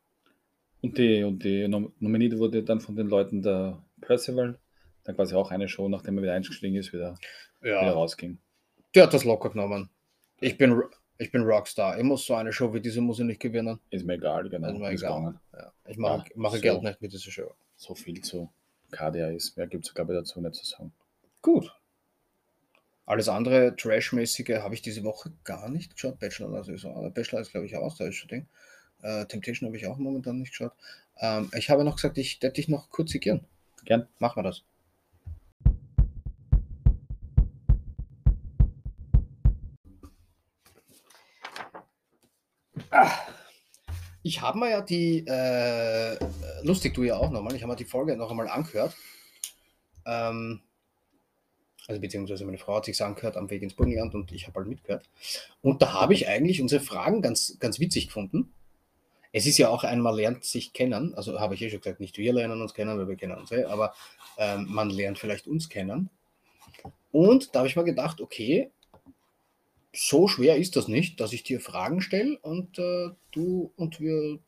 Und 0.81 0.99
die, 0.99 1.23
und 1.23 1.45
die 1.45 1.69
Nom 1.69 1.93
nominiert 2.01 2.39
wurde 2.39 2.63
dann 2.63 2.81
von 2.81 2.97
den 2.97 3.09
Leuten 3.09 3.43
der 3.43 3.83
Percival. 4.01 4.59
Dann 5.05 5.17
quasi 5.17 5.35
auch 5.35 5.51
eine 5.51 5.69
Show, 5.69 5.89
nachdem 5.89 6.19
er 6.19 6.23
wieder 6.23 6.35
eingestiegen 6.35 6.77
ist, 6.77 6.93
wieder, 6.93 7.17
wieder 7.61 7.83
ja. 7.83 7.93
rausging. 7.93 8.39
Der 8.95 9.05
hat 9.05 9.15
das 9.15 9.25
locker 9.25 9.51
genommen. 9.51 9.91
Ich 10.41 10.59
bin, 10.59 10.81
ich 11.19 11.31
bin 11.33 11.43
Rockstar. 11.43 11.99
Ich 11.99 12.05
muss 12.05 12.25
so 12.25 12.35
eine 12.35 12.53
Show 12.53 12.73
wie 12.75 12.81
diese 12.81 13.01
muss 13.01 13.19
ich 13.19 13.25
nicht 13.25 13.41
gewinnen. 13.41 13.81
Ist 13.91 14.05
mir 14.05 14.15
egal, 14.15 14.49
genau. 14.49 14.69
Also 14.69 14.79
mir 14.79 14.93
ist 14.93 15.03
egal. 15.03 15.41
Ja. 15.53 15.73
Ich 15.87 15.97
mache, 15.97 16.29
Ja, 16.29 16.37
mache 16.37 16.57
so. 16.57 16.63
Geld 16.63 16.83
nicht 16.83 17.01
mit 17.01 17.13
dieser 17.13 17.31
Show. 17.31 17.55
So 17.77 17.95
viel 17.95 18.21
zu 18.21 18.53
KDA 18.91 19.31
ist. 19.31 19.57
Mehr 19.57 19.67
gibt 19.67 19.87
es, 19.87 19.95
glaube 19.95 20.13
ich, 20.13 20.21
dazu 20.21 20.41
nicht 20.41 20.55
zu 20.55 20.67
sagen. 20.67 20.93
Gut. 21.41 21.73
Alles 23.05 23.29
andere 23.29 23.75
Trash-mäßige 23.77 24.59
habe 24.61 24.75
ich 24.75 24.83
diese 24.83 25.03
Woche 25.05 25.33
gar 25.45 25.69
nicht 25.69 25.95
geschaut. 25.95 26.19
Bachelor, 26.21 26.55
also 26.55 26.73
ist, 26.73 26.85
auch- 26.85 27.11
Bachelor 27.11 27.41
ist 27.41 27.51
glaube 27.51 27.67
ich 27.67 27.77
auch 27.77 27.97
das 27.97 28.09
ist 28.09 28.31
Ding. 28.31 28.47
Äh, 29.03 29.27
Temptation 29.27 29.67
habe 29.69 29.77
ich 29.77 29.87
auch 29.87 29.99
momentan 29.99 30.39
nicht 30.39 30.51
geschaut. 30.51 30.73
Ähm, 31.19 31.51
ich 31.57 31.69
habe 31.71 31.85
noch 31.85 31.97
gesagt, 31.97 32.19
ich 32.19 32.41
werde 32.43 32.55
dich 32.55 32.69
noch 32.69 32.91
kurz 32.91 33.11
zitieren. 33.11 33.45
Gern. 33.85 34.07
Machen 34.19 34.37
wir 34.37 34.45
das. 34.45 34.63
Ah. 42.91 43.11
Ich 44.23 44.41
habe 44.41 44.59
mir 44.59 44.71
ja 44.71 44.81
die, 44.81 45.25
äh, 45.27 46.17
lustig 46.63 46.95
du 46.95 47.03
ja 47.03 47.17
auch 47.17 47.31
nochmal, 47.31 47.55
ich 47.57 47.63
habe 47.63 47.73
mir 47.73 47.77
die 47.77 47.85
Folge 47.85 48.17
noch 48.17 48.31
einmal 48.31 48.49
angehört. 48.49 48.95
Ähm, 50.07 50.61
also 51.89 52.01
beziehungsweise 52.01 52.45
meine 52.45 52.59
Frau 52.59 52.77
hat 52.77 52.85
sich 52.85 53.01
angehört 53.03 53.37
am 53.37 53.51
Weg 53.51 53.63
ins 53.63 53.75
Burgenland 53.75 54.15
und 54.15 54.33
ich 54.33 54.47
habe 54.47 54.61
halt 54.61 54.69
mitgehört. 54.69 55.09
Und 55.63 55.83
da 55.83 55.93
habe 55.93 56.15
ich 56.15 56.29
eigentlich 56.29 56.61
unsere 56.61 56.83
Fragen 56.83 57.23
ganz, 57.23 57.57
ganz 57.59 57.81
witzig 57.81 58.07
gefunden. 58.07 58.53
Es 59.33 59.47
ist 59.47 59.59
ja 59.59 59.69
auch 59.69 59.83
ein, 59.83 60.01
man 60.01 60.15
lernt 60.15 60.45
sich 60.45 60.73
kennen, 60.73 61.15
also 61.15 61.41
habe 61.41 61.55
ich 61.55 61.63
eh 61.63 61.71
schon 61.71 61.81
gesagt, 61.81 62.01
nicht 62.01 62.19
wir 62.19 62.33
lernen 62.33 62.61
uns 62.61 62.75
kennen, 62.75 62.99
weil 62.99 63.09
wir 63.09 63.17
kennen 63.17 63.39
uns 63.39 63.51
eh, 63.51 63.65
aber 63.65 63.95
ähm, 64.37 64.67
man 64.69 64.91
lernt 64.91 65.19
vielleicht 65.19 65.47
uns 65.47 65.69
kennen. 65.69 66.11
Und 67.13 67.55
da 67.55 67.61
habe 67.61 67.69
ich 67.69 67.77
mir 67.77 67.85
gedacht, 67.85 68.21
okay, 68.21 68.71
so 69.95 70.29
schwer 70.29 70.57
ist 70.57 70.77
das 70.77 70.89
nicht, 70.89 71.21
dass 71.21 71.33
ich 71.33 71.43
dir 71.43 71.61
Fragen 71.61 72.01
stelle 72.01 72.39
und 72.41 72.79
äh, 72.79 73.11
du 73.31 73.73
und 73.77 74.01
wir 74.01 74.39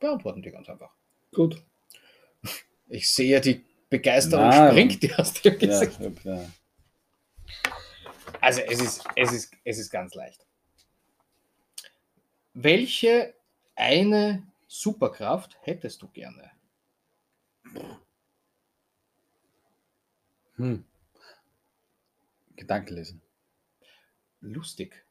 beantworten 0.00 0.42
die 0.42 0.50
ganz 0.50 0.68
einfach. 0.68 0.90
Gut. 1.32 1.62
Ich 2.88 3.10
sehe, 3.10 3.40
die 3.40 3.64
Begeisterung 3.92 4.48
Nein. 4.48 4.70
springt 4.70 5.02
dir 5.02 5.20
aus 5.20 5.34
dem 5.34 5.52
Ja, 5.60 5.66
Gesicht. 5.80 6.00
ja. 6.24 6.50
Also 8.40 8.60
es 8.62 8.80
ist, 8.80 9.04
es, 9.14 9.32
ist, 9.32 9.54
es 9.64 9.78
ist 9.78 9.90
ganz 9.90 10.14
leicht. 10.14 10.46
Welche 12.54 13.34
eine 13.76 14.42
Superkraft 14.66 15.58
hättest 15.60 16.00
du 16.00 16.08
gerne? 16.08 16.50
Hm. 20.56 20.84
Gedanken 22.56 22.94
lesen. 22.94 23.20
Lustig. 24.40 25.04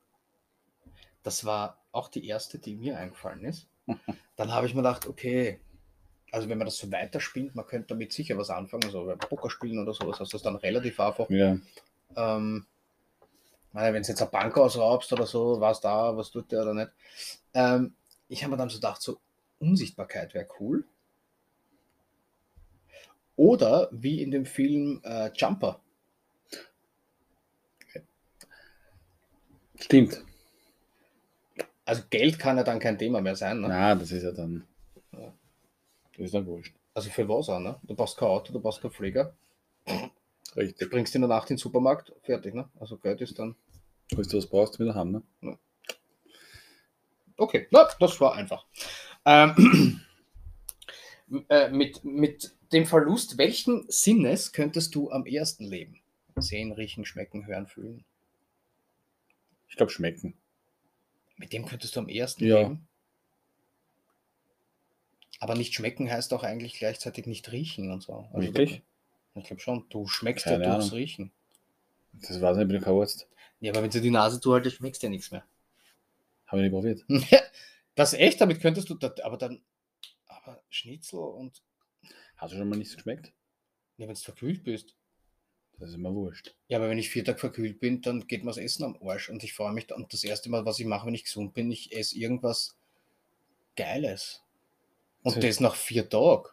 Das 1.22 1.46
war 1.46 1.78
auch 1.92 2.08
die 2.10 2.26
erste, 2.28 2.58
die 2.58 2.76
mir 2.76 2.98
eingefallen 2.98 3.46
ist. 3.46 3.68
Dann 4.36 4.52
habe 4.52 4.66
ich 4.66 4.74
mir 4.74 4.82
gedacht, 4.82 5.06
okay, 5.06 5.60
also 6.32 6.48
wenn 6.48 6.58
man 6.58 6.66
das 6.66 6.78
so 6.78 6.92
weiterspielt, 6.92 7.56
man 7.56 7.68
könnte 7.68 7.90
damit 7.90 8.14
sicher 8.14 8.38
was 8.38 8.50
anfangen, 8.50 8.90
so 8.90 9.06
beim 9.06 9.20
Pokerspielen 9.20 9.80
oder 9.80 9.94
sowas, 9.94 10.20
hast 10.20 10.32
du 10.32 10.38
das 10.38 10.44
dann 10.44 10.56
relativ 10.56 11.00
einfach. 11.00 11.30
Ja. 11.30 11.58
Ähm, 12.16 12.66
wenn 13.74 13.94
du 13.94 14.00
jetzt 14.00 14.22
eine 14.22 14.32
Bank 14.32 14.58
ausraubst 14.58 15.12
oder 15.14 15.26
so, 15.26 15.60
was 15.60 15.82
da, 15.82 16.16
was 16.16 16.32
tut 16.32 16.52
der 16.52 16.64
oder 16.64 16.74
nicht. 16.74 16.92
Ähm, 17.54 17.94
ich 18.28 18.44
habe 18.44 18.52
mir 18.52 18.58
dann 18.58 18.70
so 18.70 18.78
gedacht, 18.78 19.02
so 19.02 19.20
Unsichtbarkeit 19.60 20.34
wäre 20.34 20.48
cool. 20.60 20.86
Oder 23.36 23.90
wie 23.92 24.22
in 24.22 24.32
dem 24.32 24.46
Film 24.46 25.02
äh, 25.04 25.32
Jumper. 25.34 25.80
Stimmt. 29.80 30.24
Also 31.86 32.04
Geld 32.10 32.40
kann 32.40 32.58
ja 32.58 32.64
dann 32.64 32.80
kein 32.80 32.98
Thema 32.98 33.20
mehr 33.22 33.36
sein. 33.36 33.62
Ne? 33.62 33.68
Na, 33.68 33.96
das 33.96 34.12
ist 34.12 34.24
ja 34.24 34.32
dann. 34.32 34.68
Ja. 36.22 36.26
Ist 36.26 36.34
dann 36.34 36.46
wurscht. 36.46 36.76
Also 36.94 37.10
für 37.10 37.28
was 37.28 37.50
auch, 37.50 37.60
ne? 37.60 37.80
Du 37.84 37.96
brauchst 37.96 38.18
kein 38.18 38.28
Auto, 38.28 38.54
du 38.54 38.60
brauchst 38.60 38.82
keinen 38.82 38.92
Flieger. 38.92 39.36
Du 39.86 40.10
Richtig. 40.56 40.90
bringst 40.90 41.16
in 41.16 41.22
der 41.22 41.30
Nacht 41.30 41.50
in 41.50 41.56
den 41.56 41.60
Supermarkt, 41.62 42.14
fertig, 42.22 42.54
ne? 42.54 42.70
Also 42.80 42.98
Geld 42.98 43.22
ist 43.22 43.40
dann. 43.40 43.56
Falls 44.14 44.28
du 44.28 44.38
was 44.38 44.46
brauchst, 44.48 44.80
wieder 44.80 44.94
haben, 44.94 45.24
ne? 45.42 45.58
Okay, 47.38 47.68
na, 47.72 47.88
das 48.00 48.20
war 48.20 48.36
einfach. 48.36 48.66
Ähm, 49.26 50.02
äh, 51.50 51.70
mit, 51.70 52.04
mit 52.04 52.56
dem 52.72 52.86
Verlust 52.86 53.38
welchen 53.38 53.86
Sinnes 53.90 54.52
könntest 54.52 54.94
du 54.94 55.10
am 55.12 55.26
ersten 55.26 55.64
leben? 55.66 56.02
Sehen, 56.36 56.72
riechen, 56.72 57.06
schmecken, 57.06 57.48
hören, 57.48 57.68
fühlen. 57.68 58.04
Ich 59.70 59.76
glaube, 59.76 59.92
schmecken. 59.92 60.36
Mit 61.38 61.54
dem 61.54 61.66
könntest 61.66 61.96
du 61.96 62.02
am 62.02 62.10
ersten 62.10 62.44
Ja. 62.46 62.60
leben. 62.62 62.88
Aber 65.42 65.56
nicht 65.56 65.74
schmecken 65.74 66.10
heißt 66.10 66.34
auch 66.34 66.44
eigentlich 66.44 66.76
gleichzeitig 66.76 67.26
nicht 67.26 67.52
riechen 67.52 67.92
und 67.92 68.04
so. 68.04 68.30
Also 68.32 68.48
Wirklich? 68.48 68.84
Ich 69.34 69.44
glaube 69.46 69.60
schon, 69.60 69.86
du 69.90 70.08
schmeckst 70.08 70.46
Keine 70.46 70.64
ja 70.64 70.74
durchs 70.76 70.86
Ahnung. 70.86 70.98
Riechen. 71.00 71.32
Das 72.14 72.40
weiß 72.40 72.58
ich 72.58 72.60
nicht, 72.60 72.68
bin 72.68 72.78
ich 72.78 72.84
kein 72.84 72.94
Arzt. 72.94 73.28
Ja, 73.60 73.72
aber 73.72 73.82
wenn 73.82 73.90
du 73.90 74.02
die 74.02 74.12
Nase 74.12 74.40
zuhaltest, 74.40 74.78
schmeckst 74.78 75.02
du 75.02 75.08
ja 75.08 75.12
nichts 75.12 75.32
mehr. 75.32 75.44
Habe 76.46 76.64
ich 76.64 76.72
nicht 76.72 76.74
probiert. 76.74 77.06
Das 77.94 78.14
echt, 78.14 78.40
damit 78.40 78.62
könntest 78.62 78.90
du, 78.90 78.94
das, 78.94 79.20
aber 79.20 79.38
dann, 79.38 79.62
aber 80.28 80.64
Schnitzel 80.70 81.20
und, 81.20 81.62
Hast 82.38 82.54
du 82.54 82.58
schon 82.58 82.70
mal 82.70 82.78
nichts 82.78 82.96
geschmeckt? 82.96 83.34
ja, 83.98 84.08
wenn 84.08 84.16
du 84.16 84.22
verkühlt 84.22 84.64
bist. 84.64 84.96
Das 85.78 85.90
ist 85.90 85.96
immer 85.96 86.14
wurscht. 86.16 86.56
Ja, 86.70 86.78
aber 86.78 86.90
wenn 86.90 86.98
ich 86.98 87.10
vier 87.10 87.26
Tage 87.26 87.38
verkühlt 87.38 87.80
bin, 87.82 88.02
dann 88.02 88.28
geht 88.28 88.44
mir 88.44 88.50
das 88.52 88.58
Essen 88.58 88.86
am 88.86 88.98
Arsch 89.06 89.30
und 89.30 89.44
ich 89.44 89.54
freue 89.54 89.74
mich 89.74 89.88
dann. 89.88 90.04
Und 90.04 90.14
das 90.14 90.24
erste 90.24 90.50
Mal, 90.50 90.66
was 90.66 90.80
ich 90.80 90.86
mache, 90.86 91.06
wenn 91.06 91.14
ich 91.14 91.26
gesund 91.26 91.54
bin, 91.54 91.70
ich 91.70 91.92
esse 91.92 92.18
irgendwas 92.18 92.78
Geiles. 93.76 94.42
Und 95.24 95.44
das 95.44 95.60
nach 95.60 95.76
vier 95.76 96.10
Tagen. 96.10 96.50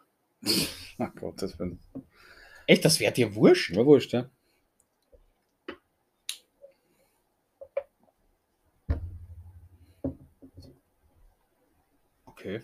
Ach 0.99 1.15
Gott, 1.15 1.41
das 1.41 1.57
wird 1.57 1.77
Echt, 2.67 2.85
das 2.85 2.99
wäre 2.99 3.11
dir 3.11 3.33
wurscht? 3.33 3.71
immer 3.71 3.85
wurscht, 3.85 4.13
ja. 4.13 4.29
Okay. 12.25 12.61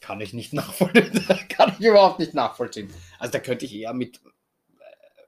Kann 0.00 0.20
ich 0.20 0.32
nicht 0.32 0.52
nachvollziehen. 0.52 1.26
Kann 1.48 1.74
ich 1.78 1.84
überhaupt 1.84 2.20
nicht 2.20 2.32
nachvollziehen. 2.32 2.92
Also 3.18 3.32
da 3.32 3.40
könnte 3.40 3.64
ich 3.64 3.74
eher 3.74 3.92
mit. 3.92 4.20
Äh, 4.78 5.22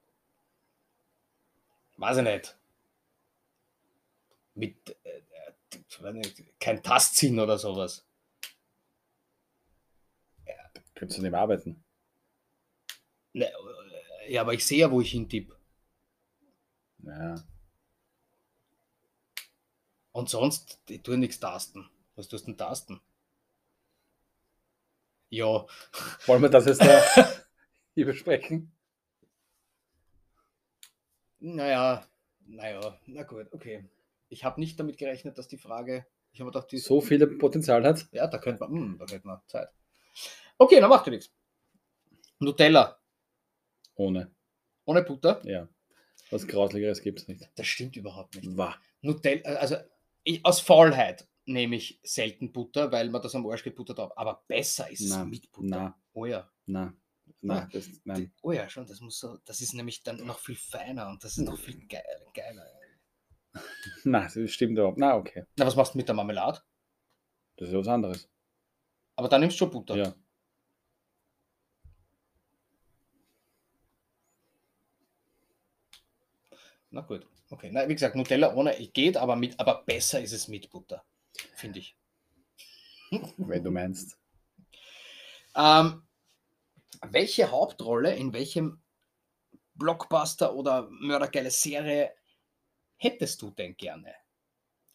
weiß 1.96 2.18
ich 2.18 2.22
nicht. 2.22 2.56
Mit. 4.54 4.96
Äh, 5.04 5.22
kein 6.60 6.82
Tastsinn 6.82 7.38
oder 7.40 7.58
sowas. 7.58 8.04
Könntest 10.94 11.18
du 11.18 11.22
nicht 11.22 11.34
arbeiten? 11.34 11.84
Ne, 13.34 13.50
Ja, 14.28 14.42
aber 14.42 14.54
ich 14.54 14.64
sehe 14.66 14.78
ja, 14.80 14.90
wo 14.90 15.00
ich 15.00 15.12
hintipp. 15.12 15.54
Ja. 17.04 17.36
Und 20.12 20.28
sonst, 20.28 20.80
ich 20.88 21.02
tue 21.02 21.16
nichts 21.16 21.40
tasten. 21.40 21.88
Was 22.14 22.28
tust 22.28 22.44
du 22.46 22.50
denn 22.52 22.58
tasten? 22.58 23.00
Ja, 25.30 25.66
Wollen 26.26 26.42
wir 26.42 26.48
das 26.50 26.66
jetzt 26.66 26.82
da 26.82 27.02
hier 27.94 28.06
besprechen? 28.06 28.72
naja, 31.40 32.04
naja, 32.46 32.98
na 33.06 33.22
gut, 33.22 33.52
okay. 33.52 33.84
Ich 34.28 34.44
habe 34.44 34.60
nicht 34.60 34.78
damit 34.78 34.98
gerechnet, 34.98 35.38
dass 35.38 35.48
die 35.48 35.58
Frage, 35.58 36.06
ich 36.32 36.40
habe 36.40 36.50
gedacht, 36.50 36.70
die 36.70 36.78
So 36.78 37.00
viel 37.00 37.24
Potenzial 37.38 37.84
hat? 37.84 38.06
Ja, 38.12 38.26
da 38.26 38.38
könnte 38.38 38.60
man, 38.60 38.70
hm, 38.70 38.98
da 38.98 39.06
hätte 39.12 39.26
man 39.26 39.40
Zeit. 39.46 39.68
Okay, 40.58 40.80
dann 40.80 40.90
macht 40.90 41.06
ihr 41.06 41.12
nichts. 41.12 41.30
Nutella 42.40 42.98
Ohne. 43.94 44.30
ohne 44.84 45.02
Butter, 45.02 45.40
Ja. 45.44 45.68
Was 46.30 46.46
Grausligeres 46.46 47.00
gibt 47.00 47.20
es 47.20 47.28
nicht. 47.28 47.48
das 47.54 47.66
stimmt 47.66 47.96
überhaupt 47.96 48.34
nicht. 48.36 48.54
Wah. 48.56 48.76
Nutella, 49.00 49.48
also 49.54 49.76
ich, 50.24 50.44
aus 50.44 50.60
Faulheit 50.60 51.26
nehme 51.46 51.76
ich 51.76 51.98
selten 52.02 52.52
Butter, 52.52 52.92
weil 52.92 53.08
man 53.08 53.22
das 53.22 53.34
am 53.34 53.46
Arsch 53.46 53.62
gebuttert 53.64 53.98
hat. 53.98 54.16
Aber 54.18 54.44
besser 54.46 54.90
ist 54.90 55.00
es 55.00 55.08
Na, 55.10 55.24
mit 55.24 55.50
Butter. 55.50 55.66
na. 55.68 55.98
Oh 56.12 56.26
ja. 56.26 56.50
Na. 56.66 56.92
Na, 57.40 57.66
das, 57.72 57.88
nein. 58.04 58.32
Oh 58.42 58.52
ja, 58.52 58.68
schon, 58.68 58.86
das 58.86 59.00
muss 59.00 59.18
so, 59.20 59.38
das 59.46 59.60
ist 59.62 59.72
nämlich 59.72 60.02
dann 60.02 60.16
noch 60.26 60.38
viel 60.38 60.56
feiner 60.56 61.08
und 61.08 61.22
das 61.24 61.38
ist 61.38 61.44
noch 61.44 61.58
viel 61.58 61.86
geil, 61.86 62.02
geiler. 62.34 62.66
Na, 64.04 64.28
das 64.28 64.50
stimmt 64.50 64.72
überhaupt. 64.72 64.98
Na, 64.98 65.16
okay. 65.16 65.44
Na, 65.56 65.66
was 65.66 65.76
machst 65.76 65.94
du 65.94 65.98
mit 65.98 66.08
der 66.08 66.14
Marmelade? 66.14 66.60
Das 67.56 67.68
ist 67.68 67.74
was 67.74 67.88
anderes. 67.88 68.28
Aber 69.16 69.28
da 69.28 69.38
nimmst 69.38 69.56
du 69.56 69.58
schon 69.58 69.70
Butter. 69.70 69.96
Ja. 69.96 70.14
Na 76.90 77.02
gut, 77.02 77.26
okay. 77.50 77.70
Na, 77.72 77.88
wie 77.88 77.94
gesagt, 77.94 78.16
Nutella 78.16 78.54
ohne 78.54 78.74
geht, 78.92 79.16
aber 79.16 79.36
mit, 79.36 79.58
aber 79.60 79.82
besser 79.84 80.20
ist 80.20 80.32
es 80.32 80.48
mit 80.48 80.70
Butter, 80.70 81.04
finde 81.54 81.80
ich. 81.80 81.96
Wenn 83.36 83.64
du 83.64 83.70
meinst. 83.70 84.18
Ähm, 85.56 86.06
welche 87.02 87.50
Hauptrolle 87.50 88.14
in 88.14 88.32
welchem 88.32 88.80
Blockbuster 89.74 90.54
oder 90.54 90.88
mördergeile 90.90 91.50
Serie 91.50 92.12
hättest 92.98 93.42
du 93.42 93.50
denn 93.50 93.76
gerne? 93.76 94.14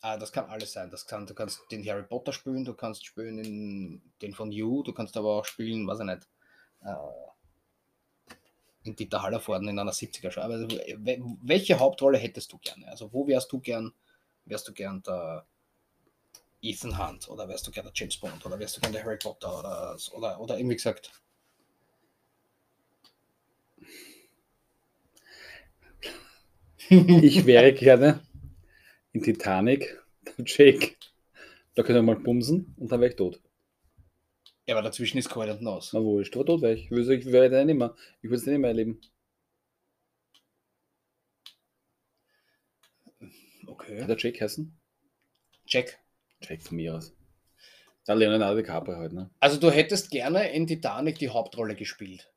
Ah, 0.02 0.18
das 0.18 0.32
kann 0.32 0.46
alles 0.50 0.74
sein. 0.74 0.92
Das 0.92 1.08
kann, 1.08 1.26
du 1.28 1.34
kannst 1.34 1.62
den 1.72 1.86
Harry 1.88 2.04
Potter 2.04 2.34
spielen, 2.34 2.66
du 2.66 2.74
kannst 2.76 3.06
spielen 3.06 4.02
den 4.22 4.34
von 4.36 4.52
You, 4.52 4.84
du 4.84 4.94
kannst 4.94 5.18
aber 5.18 5.40
auch 5.40 5.46
spielen, 5.46 5.88
weiß 5.88 6.00
ich 6.02 6.06
nicht, 6.06 6.28
äh, 6.82 6.96
in 8.84 8.96
Dieter 8.96 9.22
Hallervorden 9.22 9.68
in 9.70 9.80
einer 9.80 9.94
70er 9.94 10.32
Show. 10.32 10.42
We- 10.42 11.22
welche 11.42 11.80
Hauptrolle 11.80 12.18
hättest 12.18 12.52
du 12.54 12.58
gerne? 12.60 12.88
Also 12.88 13.12
wo 13.14 13.28
wärst 13.28 13.52
du 13.52 13.60
gern, 13.60 13.94
wärst 14.46 14.68
du 14.68 14.74
gern 14.74 15.02
der 15.04 15.46
Ethan 16.64 16.98
Hunt 16.98 17.30
oder 17.30 17.48
wärst 17.48 17.68
du 17.68 17.72
gern 17.72 17.86
der 17.86 17.94
James 17.96 18.18
Bond 18.18 18.44
oder 18.44 18.58
wärst 18.58 18.76
du 18.78 18.82
gern 18.82 18.92
der 18.94 19.04
Harry 19.04 19.18
Potter 19.18 19.60
oder, 19.60 19.96
oder, 20.14 20.40
oder 20.40 20.58
irgendwie 20.58 20.78
gesagt, 20.78 21.12
Ich 26.90 27.46
wäre 27.46 27.74
gerne 27.74 28.22
in 29.14 29.24
Titanic, 29.24 30.02
der 30.38 30.46
Jake. 30.46 30.96
Da 31.76 31.84
können 31.84 31.98
wir 32.06 32.16
mal 32.16 32.22
bumsen 32.22 32.76
und 32.78 32.92
dann 32.92 33.02
wäre 33.02 33.12
ich 33.12 33.18
tot. 33.18 33.42
Ja, 34.68 34.76
aber 34.76 34.82
dazwischen 34.82 35.18
ist 35.18 35.30
kalt 35.30 35.50
und 35.50 35.62
nass. 35.62 35.92
Na 35.94 36.02
wurscht, 36.04 36.36
aber 36.36 36.46
tot 36.46 36.62
wäre 36.62 36.74
ich. 36.74 36.86
Ich 36.86 36.92
würde 36.92 37.16
ich 37.16 37.26
wäre 37.26 37.50
dann 37.50 37.68
nicht 37.68 37.78
mehr. 37.78 37.96
Ich 38.22 38.30
würde 38.30 38.36
es 38.42 38.46
nicht 38.46 38.58
mehr 38.60 38.70
erleben. 38.72 39.00
Hat 43.22 43.70
Okay. 43.70 44.06
der 44.08 44.18
Jake 44.18 44.40
heißen? 44.44 44.72
Jack. 45.68 46.00
Jake 46.42 46.62
von 46.62 46.78
mir 46.78 46.96
aus. 46.96 47.14
Da 48.06 48.14
Leonardo 48.14 48.58
DiCaprio 48.62 48.98
halt, 48.98 49.14
ne? 49.14 49.30
Also 49.40 49.60
du 49.60 49.72
hättest 49.72 50.12
gerne 50.12 50.52
in 50.52 50.68
Titanic 50.68 51.20
die 51.20 51.30
Hauptrolle 51.30 51.76
gespielt. 51.76 52.33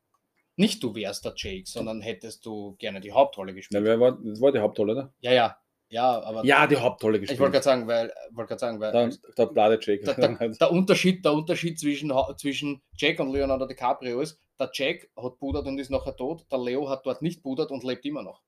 Nicht 0.57 0.83
du 0.83 0.95
wärst 0.95 1.25
der 1.25 1.35
Jake, 1.37 1.67
sondern 1.67 2.01
hättest 2.01 2.45
du 2.47 2.77
gerne 2.79 3.01
die 3.01 3.13
Hauptrolle 3.13 3.55
gespielt. 3.55 3.85
wer 3.85 4.01
war, 4.01 4.19
das 4.23 4.41
war 4.41 4.53
die 4.53 4.59
Hauptrolle, 4.59 4.95
ne? 4.95 5.13
Ja, 5.21 5.33
ja. 5.33 5.57
Ja, 5.89 6.21
aber 6.23 6.45
Ja, 6.45 6.67
die 6.67 6.77
Hauptrolle 6.77 7.19
ich 7.19 7.23
gespielt. 7.23 7.39
wollte 7.41 7.53
gerade 7.53 7.65
sagen, 7.65 7.87
weil, 7.87 8.13
wollte 8.33 8.49
gerade 8.49 8.59
sagen, 8.59 8.81
weil 8.81 8.93
Da, 9.37 9.45
da 9.47 9.73
Jake. 9.75 10.05
der, 10.05 10.15
der, 10.15 10.49
der, 10.49 10.73
Unterschied, 10.73 11.25
der 11.25 11.33
Unterschied 11.33 11.79
zwischen, 11.79 12.13
zwischen 12.39 12.83
Jack 12.97 13.21
und 13.21 13.31
Leonardo 13.33 13.67
DiCaprio 13.67 14.21
ist, 14.21 14.41
der 14.59 14.71
Jack 14.73 15.09
hat 15.17 15.39
pudert 15.39 15.67
und 15.67 15.79
ist 15.79 15.91
nachher 15.91 16.17
tot, 16.17 16.45
der 16.51 16.59
Leo 16.59 16.89
hat 16.89 17.07
dort 17.07 17.23
nicht 17.23 17.43
pudert 17.43 17.71
und 17.71 17.85
lebt 17.85 18.05
immer 18.05 18.23
noch. 18.23 18.43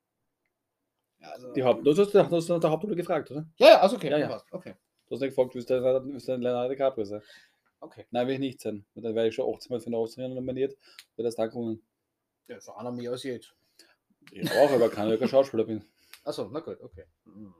Ja, 1.21 1.31
also, 1.31 1.53
Die 1.53 1.63
Haupt, 1.63 1.87
du 1.87 1.91
hast, 1.97 2.13
du 2.13 2.19
hast 2.21 2.49
nach 2.49 2.61
der 2.61 2.71
Hauptrolle 2.71 2.97
gefragt, 2.97 3.31
oder? 3.31 3.47
ja, 3.59 3.69
ja, 3.69 3.81
also 3.81 3.97
okay. 3.97 4.11
Ja, 4.11 4.19
ja. 4.19 4.43
okay. 4.51 4.75
Du 5.07 5.15
hast 5.15 5.21
nicht 5.21 5.31
gefragt, 5.31 5.55
willst 5.55 5.71
du 5.71 5.81
du 5.81 6.37
Leonardo 6.37 6.71
DiCaprio 6.71 7.05
sein? 7.05 7.23
okay. 7.81 8.07
Nein, 8.11 8.27
will 8.27 8.35
ich 8.35 8.41
nicht 8.41 8.61
sein. 8.61 8.85
Dann 8.95 9.15
wäre 9.15 9.29
ich 9.29 9.35
schon 9.35 9.53
18 9.53 9.73
Mal 9.73 9.81
für 9.81 9.91
den 9.91 9.95
Oscar 9.95 10.29
nominiert. 10.29 10.77
Weil 11.17 11.25
das 11.25 11.37
da 11.37 11.47
gewonnen. 11.47 11.83
Ja, 12.49 12.61
so 12.61 12.73
einer 12.75 12.91
mehr 12.93 13.11
als 13.13 13.23
jetzt. 13.23 13.55
Ich 14.33 14.51
auch, 14.51 14.71
aber 14.71 14.91
kann 14.91 15.11
ich 15.13 15.19
kein 15.19 15.29
Schauspieler 15.29 15.65
bin. 15.65 15.85
Achso, 16.25 16.49
na 16.53 16.61
gut, 16.61 16.81
okay. 16.81 17.05
Mhm. 17.25 17.55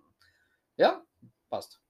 Ja, 0.77 1.03
passt. 1.49 1.81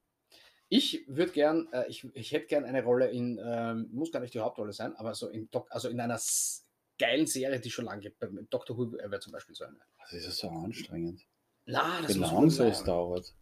Ich 0.69 1.05
würde 1.09 1.33
gern, 1.33 1.69
äh, 1.73 1.87
ich, 1.89 2.05
ich 2.15 2.33
hätte 2.33 2.47
gern 2.47 2.65
eine 2.65 2.85
Rolle 2.85 3.11
in, 3.11 3.41
ähm, 3.43 3.89
muss 3.93 4.12
gar 4.12 4.20
nicht 4.20 4.35
die 4.35 4.41
Hauptrolle 4.41 4.73
sein, 4.73 4.95
aber 4.97 5.15
so 5.15 5.29
in, 5.29 5.51
Doc, 5.51 5.66
also 5.70 5.89
in 5.89 5.99
einer 6.01 6.15
s- 6.16 6.66
geilen 6.99 7.27
Serie, 7.27 7.59
die 7.61 7.70
schon 7.70 7.87
lange 7.87 8.03
gibt. 8.03 8.19
Bei 8.19 8.29
Doctor 8.51 8.77
Who 8.77 8.93
wäre 8.93 9.20
zum 9.20 9.33
Beispiel 9.33 9.55
so 9.55 9.65
eine. 9.65 9.79
Das 10.01 10.12
ist 10.12 10.25
ja 10.25 10.31
so 10.31 10.49
anstrengend. 10.51 11.23
Na, 11.65 12.01
Wie 12.07 12.19
muss 12.19 12.33
lange 12.33 12.51
so 12.51 12.65
es 12.65 12.85
dauert. 12.85 13.35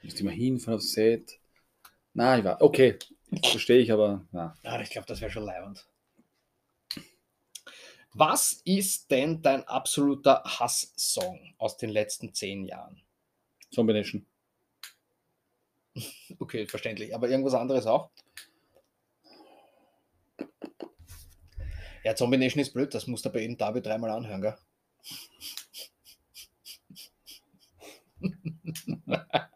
Du 0.00 0.06
musst 0.06 0.20
immer 0.20 0.30
hinfahren 0.30 0.74
aufs 0.78 0.92
Set. 0.92 1.38
Nein, 2.12 2.40
ich 2.40 2.44
war. 2.44 2.60
Okay, 2.60 2.98
verstehe 3.42 3.78
ich, 3.78 3.92
aber 3.92 4.26
na. 4.32 4.56
Ja, 4.62 4.80
ich 4.80 4.90
glaube, 4.90 5.06
das 5.06 5.20
wäre 5.20 5.30
schon 5.30 5.44
leibend. 5.44 5.86
Was 8.12 8.60
ist 8.64 9.10
denn 9.10 9.42
dein 9.42 9.66
absoluter 9.66 10.42
Hass-Song 10.44 11.54
aus 11.58 11.76
den 11.76 11.90
letzten 11.90 12.32
zehn 12.32 12.64
Jahren? 12.64 13.02
Zombination. 13.72 14.26
Okay, 16.38 16.66
verständlich. 16.66 17.14
Aber 17.14 17.28
irgendwas 17.28 17.54
anderes 17.54 17.86
auch? 17.86 18.10
Ja, 22.04 22.14
Zombie 22.14 22.36
Nation 22.36 22.60
ist 22.60 22.72
blöd, 22.74 22.92
das 22.94 23.06
muss 23.06 23.22
der 23.22 23.30
bei 23.30 23.40
jedem 23.40 23.56
Derby 23.56 23.80
dreimal 23.82 24.10
anhören, 24.10 24.42
gell? 24.42 24.56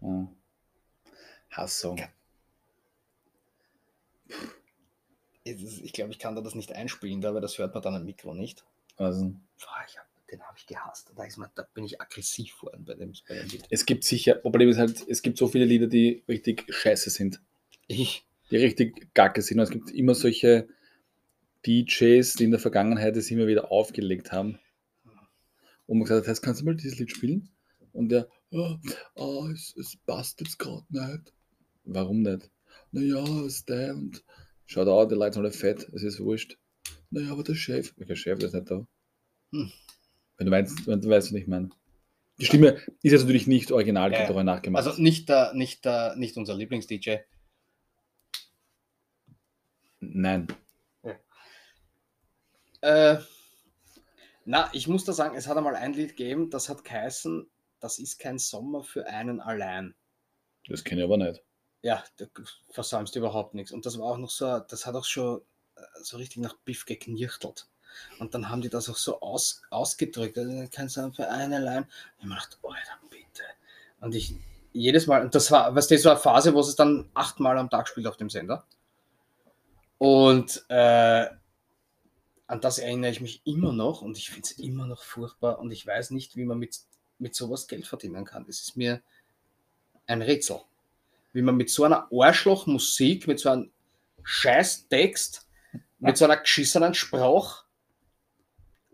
Ja. 0.00 0.28
Hasssong. 1.50 2.00
Es 5.44 5.60
ist- 5.62 5.80
Ich 5.82 5.88
glaube, 6.00 6.12
ich 6.12 6.18
kann 6.18 6.34
da 6.34 6.40
das 6.40 6.54
nicht 6.54 6.72
einspielen, 6.72 7.24
aber 7.24 7.40
das 7.40 7.58
hört 7.58 7.74
man 7.74 7.82
dann 7.82 7.94
am 7.94 8.04
Mikro 8.04 8.34
nicht. 8.34 8.64
Also, 8.96 9.24
Boah, 9.24 9.84
ich 9.86 9.98
hab, 9.98 10.06
den 10.30 10.42
habe 10.42 10.56
ich 10.58 10.66
gehasst. 10.66 11.12
Da, 11.14 11.26
man, 11.36 11.50
da 11.54 11.66
bin 11.74 11.84
ich 11.84 12.00
aggressiv 12.00 12.62
worden 12.62 12.84
bei 12.84 12.94
dem, 12.94 13.12
bei 13.28 13.34
dem 13.34 13.48
Lied. 13.48 13.64
es 13.70 13.86
gibt 13.86 14.04
sicher, 14.04 14.34
Problem 14.34 14.68
ist 14.68 14.78
halt, 14.78 15.06
es 15.08 15.22
gibt 15.22 15.38
so 15.38 15.48
viele 15.48 15.64
Lieder, 15.64 15.86
die 15.86 16.24
richtig 16.28 16.64
scheiße 16.68 17.10
sind. 17.10 17.40
Ich, 17.86 18.24
Die 18.50 18.56
richtig 18.56 19.12
gacke 19.14 19.42
sind. 19.42 19.58
Und 19.58 19.64
es 19.64 19.70
gibt 19.70 19.90
immer 19.90 20.14
solche 20.14 20.68
DJs, 21.66 22.34
die 22.34 22.44
in 22.44 22.50
der 22.50 22.60
Vergangenheit 22.60 23.16
es 23.16 23.30
immer 23.30 23.46
wieder 23.46 23.70
aufgelegt 23.70 24.32
haben. 24.32 24.58
Und 25.86 25.98
man 25.98 26.04
gesagt 26.04 26.22
hat, 26.22 26.30
"Heißt, 26.30 26.42
kannst 26.42 26.60
du 26.60 26.64
mal 26.64 26.76
dieses 26.76 26.98
Lied 26.98 27.10
spielen? 27.10 27.50
Und 27.92 28.10
der, 28.10 28.28
oh, 28.52 28.76
oh, 29.16 29.48
es, 29.52 29.74
es 29.76 29.96
passt 30.06 30.40
jetzt 30.40 30.58
gerade 30.58 30.84
nicht. 30.88 31.32
Warum 31.84 32.22
nicht? 32.22 32.50
Naja, 32.92 33.44
ist 33.44 33.68
der 33.68 33.94
und 33.94 34.24
schaut 34.70 34.88
auch, 34.88 35.04
die 35.06 35.14
Leute 35.16 35.34
sind 35.34 35.42
alle 35.44 35.52
fett, 35.52 35.88
es 35.92 36.02
ist 36.02 36.20
wurscht. 36.20 36.56
Naja, 37.10 37.32
aber 37.32 37.42
der 37.42 37.54
Chef, 37.54 37.92
welcher 37.96 38.16
Chef, 38.16 38.38
der 38.38 38.48
ist 38.48 38.54
nicht 38.54 38.70
da. 38.70 38.86
Hm. 39.52 39.72
Wenn 40.36 40.46
du 40.46 40.50
meinst, 40.50 40.86
wenn 40.86 41.00
du 41.00 41.08
weißt, 41.08 41.32
was 41.32 41.40
ich 41.40 41.46
meine. 41.48 41.70
Die 42.38 42.46
Stimme 42.46 42.80
ist 43.02 43.12
jetzt 43.12 43.22
natürlich 43.22 43.46
nicht 43.46 43.72
original, 43.72 44.12
Ja, 44.12 44.18
kommt 44.18 44.30
ja. 44.30 44.36
auch 44.36 44.42
nachgemacht. 44.44 44.86
also 44.86 45.00
nicht, 45.02 45.28
der, 45.28 45.52
nicht, 45.54 45.84
der, 45.84 46.14
nicht 46.16 46.36
unser 46.36 46.54
Lieblings-DJ. 46.54 47.16
Nein. 50.00 50.46
Äh, 52.80 53.18
na, 54.46 54.70
ich 54.72 54.88
muss 54.88 55.04
da 55.04 55.12
sagen, 55.12 55.36
es 55.36 55.46
hat 55.46 55.56
einmal 55.58 55.76
ein 55.76 55.92
Lied 55.92 56.16
gegeben, 56.16 56.48
das 56.48 56.70
hat 56.70 56.82
geheißen, 56.84 57.46
das 57.80 57.98
ist 57.98 58.18
kein 58.18 58.38
Sommer 58.38 58.82
für 58.84 59.06
einen 59.06 59.40
allein. 59.40 59.94
Das 60.66 60.82
kenne 60.84 61.02
ich 61.02 61.04
aber 61.04 61.18
nicht. 61.18 61.42
Ja, 61.82 62.04
da 62.18 62.26
versäumst 62.70 63.14
du 63.14 63.20
überhaupt 63.20 63.54
nichts. 63.54 63.72
Und 63.72 63.86
das 63.86 63.98
war 63.98 64.06
auch 64.06 64.18
noch 64.18 64.30
so, 64.30 64.60
das 64.60 64.86
hat 64.86 64.94
auch 64.94 65.04
schon 65.04 65.40
äh, 65.76 65.80
so 66.02 66.16
richtig 66.18 66.38
nach 66.42 66.54
Biff 66.64 66.84
geknirchtelt. 66.84 67.68
Und 68.18 68.34
dann 68.34 68.48
haben 68.48 68.60
die 68.60 68.68
das 68.68 68.88
auch 68.88 68.96
so 68.96 69.20
aus, 69.20 69.62
ausgedrückt. 69.70 70.36
äh, 70.36 70.68
Kein 70.68 70.88
Sommer 70.88 71.12
für 71.12 71.28
einen 71.28 71.54
allein. 71.54 71.86
Ich 72.18 72.24
mir 72.24 72.34
gedacht, 72.34 72.58
Alter, 72.62 72.98
bitte. 73.08 73.42
Und 74.00 74.14
ich 74.14 74.34
jedes 74.72 75.06
Mal, 75.06 75.22
und 75.22 75.34
das 75.34 75.50
war, 75.50 75.70
du, 75.70 75.74
das 75.74 76.04
war 76.04 76.12
eine 76.12 76.20
Phase, 76.20 76.54
wo 76.54 76.60
es 76.60 76.76
dann 76.76 77.10
achtmal 77.14 77.58
am 77.58 77.70
Tag 77.70 77.88
spielt 77.88 78.06
auf 78.06 78.16
dem 78.16 78.30
Sender. 78.30 78.64
Und 79.98 80.64
äh, 80.68 81.26
an 82.46 82.60
das 82.60 82.78
erinnere 82.78 83.10
ich 83.10 83.20
mich 83.20 83.42
immer 83.44 83.72
noch 83.72 84.02
und 84.02 84.16
ich 84.16 84.30
finde 84.30 84.48
es 84.50 84.58
immer 84.58 84.86
noch 84.86 85.02
furchtbar 85.02 85.58
und 85.58 85.70
ich 85.70 85.86
weiß 85.86 86.10
nicht, 86.10 86.36
wie 86.36 86.44
man 86.44 86.58
mit, 86.58 86.80
mit 87.18 87.34
sowas 87.34 87.68
Geld 87.68 87.86
verdienen 87.86 88.24
kann. 88.24 88.46
Das 88.46 88.60
ist 88.60 88.76
mir 88.76 89.02
ein 90.06 90.22
Rätsel. 90.22 90.60
Wie 91.32 91.42
man 91.42 91.56
mit 91.56 91.70
so 91.70 91.84
einer 91.84 92.08
Arschlochmusik, 92.12 93.26
mit 93.26 93.38
so 93.38 93.50
einem 93.50 93.70
scheiß 94.22 94.88
Text, 94.88 95.48
mit 95.98 96.16
so 96.16 96.24
einer 96.24 96.36
geschissenen 96.36 96.94
Sprache 96.94 97.64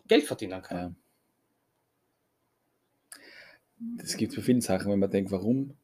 Geld 0.06 0.24
verdienen 0.24 0.62
kann. 0.62 0.78
Ja. 0.78 0.94
Das 3.98 4.16
gibt 4.16 4.32
es 4.32 4.36
bei 4.36 4.42
vielen 4.42 4.60
Sachen, 4.60 4.90
wenn 4.90 4.98
man 4.98 5.10
denkt, 5.10 5.30
warum? 5.30 5.76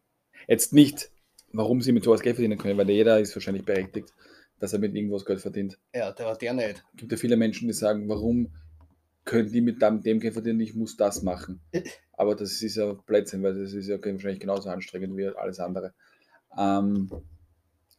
Jetzt 0.49 0.73
nicht, 0.73 1.11
warum 1.53 1.83
sie 1.83 1.93
mit 1.93 2.05
sowas 2.05 2.23
Geld 2.23 2.37
verdienen 2.37 2.59
können, 2.59 2.79
weil 2.79 2.89
jeder 2.91 3.21
ist 3.21 3.35
wahrscheinlich 3.37 3.65
berechtigt, 3.65 4.13
dass 4.59 4.73
er 4.73 4.79
mit 4.79 4.95
irgendwas 4.95 5.25
Geld 5.25 5.41
verdient. 5.41 5.79
Ja, 5.95 6.13
der 6.13 6.27
war 6.27 6.39
der 6.39 6.55
nicht. 6.55 6.85
Es 6.93 6.97
gibt 6.97 7.13
ja 7.13 7.19
viele 7.19 7.37
Menschen, 7.37 7.69
die 7.69 7.75
sagen, 7.75 8.09
warum 8.09 8.53
können 9.25 9.51
die 9.51 9.61
mit 9.61 9.83
dem, 9.83 10.03
dem 10.03 10.21
Geld 10.21 10.35
verdienen, 10.35 10.61
ich 10.61 10.75
muss 10.75 10.97
das 10.97 11.23
machen. 11.23 11.61
Aber 12.13 12.35
das 12.35 12.63
ist 12.63 12.77
ja 12.77 12.93
Blödsinn, 12.93 13.43
weil 13.43 13.55
das 13.55 13.73
ist 13.73 13.89
ja 13.89 14.03
wahrscheinlich 14.03 14.41
genauso 14.41 14.69
anstrengend 14.71 15.17
wie 15.17 15.27
alles 15.29 15.61
andere. 15.61 15.95
Ähm, 16.57 17.11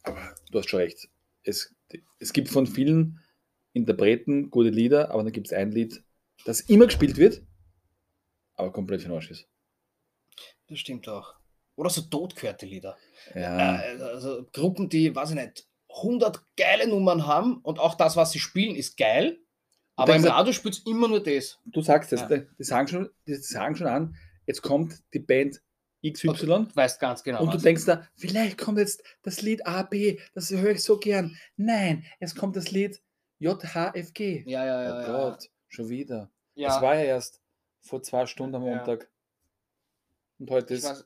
aber 0.03 0.35
du 0.51 0.59
hast 0.59 0.69
schon 0.69 0.79
recht. 0.79 1.07
Es, 1.43 1.73
es 2.19 2.33
gibt 2.33 2.49
von 2.49 2.67
vielen 2.67 3.19
Interpreten 3.73 4.49
gute 4.49 4.69
Lieder, 4.69 5.11
aber 5.11 5.23
dann 5.23 5.31
gibt 5.31 5.47
es 5.47 5.53
ein 5.53 5.71
Lied, 5.71 6.03
das 6.45 6.61
immer 6.61 6.85
gespielt 6.85 7.17
wird, 7.17 7.41
aber 8.55 8.71
komplett 8.71 9.01
für 9.01 9.07
den 9.09 9.15
Arsch 9.15 9.31
ist. 9.31 9.47
Das 10.67 10.79
stimmt 10.79 11.07
auch. 11.07 11.35
Oder 11.75 11.89
so 11.89 12.01
totgehörte 12.01 12.65
Lieder. 12.65 12.97
Ja, 13.33 13.81
Äh, 13.81 14.01
also 14.01 14.47
Gruppen, 14.53 14.89
die, 14.89 15.15
weiß 15.15 15.31
ich 15.31 15.35
nicht, 15.35 15.67
100 15.89 16.43
geile 16.57 16.87
Nummern 16.87 17.25
haben 17.25 17.57
und 17.57 17.79
auch 17.79 17.95
das, 17.95 18.15
was 18.15 18.31
sie 18.31 18.39
spielen, 18.39 18.75
ist 18.75 18.97
geil. 18.97 19.39
Aber 19.95 20.15
im 20.15 20.25
Radio 20.25 20.53
spielt 20.53 20.73
es 20.75 20.85
immer 20.87 21.07
nur 21.07 21.21
das. 21.21 21.59
du 21.65 21.81
sagst 21.81 22.11
es, 22.13 22.21
Ja. 22.21 22.27
die, 22.27 22.63
sagen 22.63 22.87
schon, 22.87 23.09
die 23.27 23.35
sagen 23.35 23.75
schon 23.75 23.87
an, 23.87 24.15
jetzt 24.47 24.61
kommt 24.63 24.95
die 25.13 25.19
Band 25.19 25.61
XY 26.05 26.31
Du 26.45 26.67
weißt 26.75 26.99
ganz 26.99 27.23
genau. 27.23 27.41
und 27.41 27.49
du 27.51 27.55
was. 27.55 27.63
denkst 27.63 27.85
da, 27.85 28.07
vielleicht 28.15 28.57
kommt 28.57 28.77
jetzt 28.77 29.03
das 29.21 29.41
Lied 29.41 29.65
A, 29.65 29.83
B, 29.83 30.19
das 30.33 30.51
höre 30.51 30.71
ich 30.71 30.83
so 30.83 30.97
gern. 30.99 31.37
Nein, 31.55 32.05
es 32.19 32.35
kommt 32.35 32.55
das 32.55 32.71
Lied 32.71 33.01
JHFG. 33.39 34.43
ja, 34.47 34.65
ja, 34.65 34.79
oh 34.79 34.83
ja. 34.83 35.01
ja. 35.01 35.07
Gott, 35.07 35.49
schon 35.67 35.89
wieder. 35.89 36.29
ja. 36.55 36.69
Das 36.69 36.81
war 36.81 36.95
ja 36.95 37.03
erst 37.03 37.41
vor 37.79 38.01
zwei 38.01 38.25
Stunden 38.25 38.55
am 38.55 38.65
Ja. 38.65 38.75
Montag. 38.75 39.09
Und 40.39 40.49
heute 40.51 40.73
ich, 40.73 40.79
ist 40.79 40.89
weiß, 40.89 41.05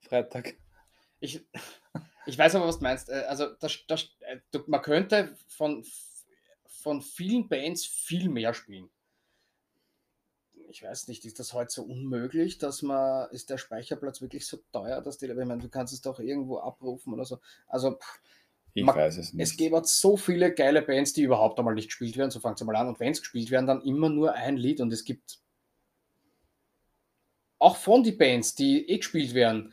Freitag. 0.00 0.54
ich, 1.20 1.44
ich 2.26 2.38
weiß 2.38 2.54
aber, 2.56 2.66
was 2.66 2.78
du 2.78 2.82
meinst. 2.84 3.08
Äh, 3.08 3.24
Also, 3.28 3.48
das, 3.60 3.78
das, 3.88 4.08
äh, 4.20 4.38
man 4.66 4.82
könnte 4.82 5.36
von, 5.48 5.84
von 6.66 7.00
vielen 7.02 7.48
Bands 7.48 7.84
viel 7.86 8.28
mehr 8.28 8.52
spielen. 8.54 8.90
Ich 10.74 10.82
weiß 10.82 11.06
nicht, 11.06 11.24
ist 11.24 11.38
das 11.38 11.52
heute 11.52 11.72
so 11.72 11.84
unmöglich, 11.84 12.58
dass 12.58 12.82
man, 12.82 13.30
ist 13.30 13.48
der 13.48 13.58
Speicherplatz 13.58 14.20
wirklich 14.20 14.44
so 14.44 14.58
teuer, 14.72 15.00
dass 15.02 15.18
die, 15.18 15.26
ich 15.26 15.34
meine, 15.36 15.58
du 15.58 15.68
kannst 15.68 15.92
es 15.94 16.00
doch 16.00 16.18
irgendwo 16.18 16.58
abrufen 16.58 17.12
oder 17.14 17.24
so. 17.24 17.38
Also, 17.68 17.92
pff, 17.92 18.20
Ich 18.72 18.82
Man- 18.84 18.96
weiß 18.96 19.18
es 19.18 19.32
nicht. 19.32 19.44
Es 19.44 19.56
gibt 19.56 19.86
so 19.86 20.16
viele 20.16 20.52
geile 20.52 20.82
Bands, 20.82 21.12
die 21.12 21.22
überhaupt 21.22 21.60
einmal 21.60 21.74
nicht 21.76 21.86
gespielt 21.90 22.16
werden, 22.16 22.32
so 22.32 22.40
fängt 22.40 22.60
es 22.60 22.66
mal 22.66 22.74
an. 22.74 22.88
Und 22.88 22.98
wenn 22.98 23.12
es 23.12 23.20
gespielt 23.20 23.52
werden, 23.52 23.68
dann 23.68 23.82
immer 23.82 24.08
nur 24.08 24.32
ein 24.32 24.56
Lied. 24.56 24.80
Und 24.80 24.92
es 24.92 25.04
gibt 25.04 25.38
auch 27.60 27.76
von 27.76 28.02
die 28.02 28.10
Bands, 28.12 28.56
die 28.56 28.88
eh 28.88 28.98
gespielt 28.98 29.32
werden, 29.32 29.72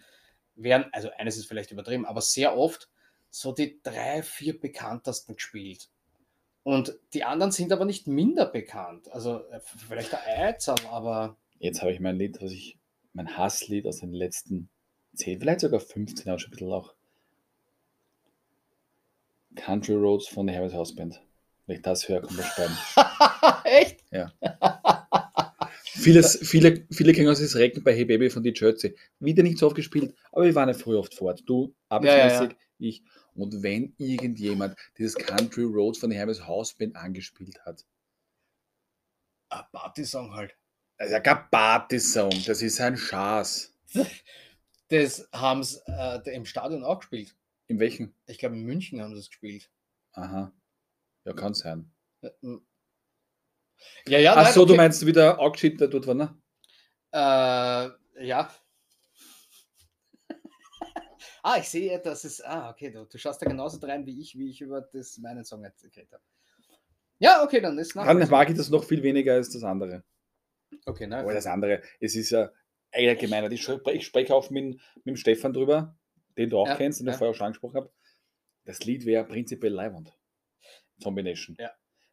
werden, 0.55 0.85
also 0.91 1.09
eines 1.17 1.37
ist 1.37 1.47
vielleicht 1.47 1.71
übertrieben, 1.71 2.05
aber 2.05 2.21
sehr 2.21 2.55
oft 2.55 2.89
so 3.31 3.51
die 3.53 3.81
drei, 3.81 4.21
vier 4.21 4.59
bekanntesten 4.59 5.35
gespielt. 5.35 5.89
Und 6.63 6.97
die 7.13 7.23
anderen 7.23 7.51
sind 7.51 7.71
aber 7.71 7.85
nicht 7.85 8.07
minder 8.07 8.45
bekannt. 8.45 9.11
Also 9.11 9.43
äh, 9.49 9.59
vielleicht 9.87 10.11
der 10.11 10.27
Eizer, 10.27 10.75
aber 10.89 11.37
Jetzt 11.61 11.81
habe 11.83 11.91
ich 11.91 11.99
mein 11.99 12.17
Lied, 12.17 12.41
was 12.41 12.51
ich, 12.51 12.79
mein 13.13 13.37
Hasslied 13.37 13.85
aus 13.85 13.99
den 13.99 14.13
letzten 14.13 14.69
10, 15.15 15.39
vielleicht 15.39 15.59
sogar 15.59 15.79
15 15.79 16.25
Jahren 16.25 16.39
schon 16.39 16.49
ein 16.49 16.51
bisschen 16.51 16.71
auch. 16.73 16.95
Country 19.55 19.93
Roads 19.93 20.27
von 20.27 20.47
der 20.47 20.55
Harris 20.55 20.73
House 20.73 20.95
Band. 20.95 21.21
Wenn 21.67 21.75
ich 21.75 21.81
das 21.83 22.09
höre, 22.09 22.21
kommt 22.21 22.39
das 22.39 22.47
Sterben. 22.47 22.75
echt? 23.65 24.03
Vieles, 25.83 26.39
viele, 26.41 26.87
viele 26.89 27.13
kennen 27.13 27.27
uns 27.27 27.39
das 27.39 27.55
Recken 27.55 27.83
bei 27.83 27.93
Hey 27.93 28.05
Baby 28.05 28.31
von 28.31 28.41
die 28.41 28.53
Jersey. 28.55 28.95
Wieder 29.19 29.43
nicht 29.43 29.59
so 29.59 29.67
oft 29.67 29.75
gespielt, 29.75 30.15
aber 30.31 30.45
wir 30.45 30.55
waren 30.55 30.69
ja 30.69 30.73
früher 30.73 30.99
oft 30.99 31.13
fort. 31.13 31.43
Du, 31.45 31.75
arbeitsmäßig, 31.89 32.57
ich. 32.79 33.03
Und 33.35 33.63
wenn 33.63 33.93
irgendjemand 33.97 34.77
dieses 34.97 35.15
Country 35.15 35.63
Roads 35.63 35.99
von 35.99 36.11
Hermes 36.11 36.45
House 36.47 36.73
Band 36.73 36.95
angespielt 36.95 37.63
hat, 37.65 37.85
Ein 39.49 39.63
Party-Song 39.71 40.33
halt. 40.33 40.55
also 40.97 41.19
kein 41.21 41.49
Party-Song, 41.49 42.31
das 42.45 42.61
ist 42.61 42.79
ein 42.81 42.97
Schaß. 42.97 43.73
Das 44.89 45.25
haben 45.31 45.63
sie 45.63 45.79
äh, 45.87 46.35
im 46.35 46.45
Stadion 46.45 46.83
auch 46.83 46.99
gespielt. 46.99 47.33
In 47.67 47.79
welchen? 47.79 48.13
Ich 48.27 48.39
glaube, 48.39 48.57
in 48.57 48.65
München 48.65 49.01
haben 49.01 49.13
sie 49.13 49.21
es 49.21 49.29
gespielt. 49.29 49.69
Aha. 50.13 50.51
Ja, 51.25 51.33
kann 51.33 51.53
sein. 51.53 51.89
Ja, 52.21 52.29
m- 52.41 52.61
ja, 54.07 54.33
Ach 54.33 54.43
nein, 54.43 54.53
so, 54.53 54.65
du 54.65 54.73
okay. 54.73 54.77
meinst 54.77 55.05
wieder 55.05 55.39
Augschied, 55.39 55.79
der 55.79 55.87
dort 55.87 56.07
war, 56.07 56.15
ne? 56.15 56.35
Äh, 57.13 58.25
ja. 58.25 58.49
Ah, 61.43 61.57
ich 61.59 61.69
sehe, 61.69 61.99
das 61.99 62.25
ist. 62.25 62.45
Ah, 62.45 62.69
okay, 62.69 62.91
du, 62.91 63.05
du 63.05 63.17
schaust 63.17 63.41
da 63.41 63.45
genauso 63.45 63.85
rein 63.85 64.05
wie 64.05 64.19
ich, 64.21 64.37
wie 64.37 64.49
ich 64.49 64.61
über 64.61 64.81
das, 64.81 65.17
meinen 65.17 65.43
Song 65.43 65.61
geredet 65.61 66.11
habe. 66.11 66.23
Ja, 67.19 67.43
okay, 67.43 67.61
dann 67.61 67.77
ist 67.77 67.95
Dann 67.95 68.29
mag 68.29 68.49
ich 68.49 68.57
das 68.57 68.69
noch 68.69 68.83
viel 68.83 69.03
weniger 69.03 69.33
als 69.35 69.51
das 69.51 69.63
andere. 69.63 70.03
Okay, 70.85 71.05
na, 71.07 71.19
Aber 71.19 71.33
das 71.33 71.45
andere, 71.45 71.81
es 71.99 72.15
ist 72.15 72.31
ja 72.31 72.51
allgemeiner. 72.91 73.51
Ich 73.51 73.61
spreche, 73.61 73.91
ich 73.91 74.05
spreche 74.05 74.33
auch 74.33 74.49
mit, 74.49 74.79
mit 74.95 75.05
dem 75.05 75.15
Stefan 75.15 75.53
drüber, 75.53 75.95
den 76.37 76.49
du 76.49 76.57
auch 76.57 76.67
Ja, 76.67 76.75
kennst, 76.75 76.99
den 76.99 77.07
ich 77.07 77.13
ja. 77.13 77.17
vorher 77.17 77.31
auch 77.31 77.35
schon 77.35 77.47
angesprochen 77.47 77.75
habe. 77.75 77.91
Das 78.65 78.79
Lied 78.83 79.05
wäre 79.05 79.25
prinzipiell 79.25 79.73
Leihwand. 79.73 80.17
Combination. 81.03 81.55
Ja. 81.59 81.71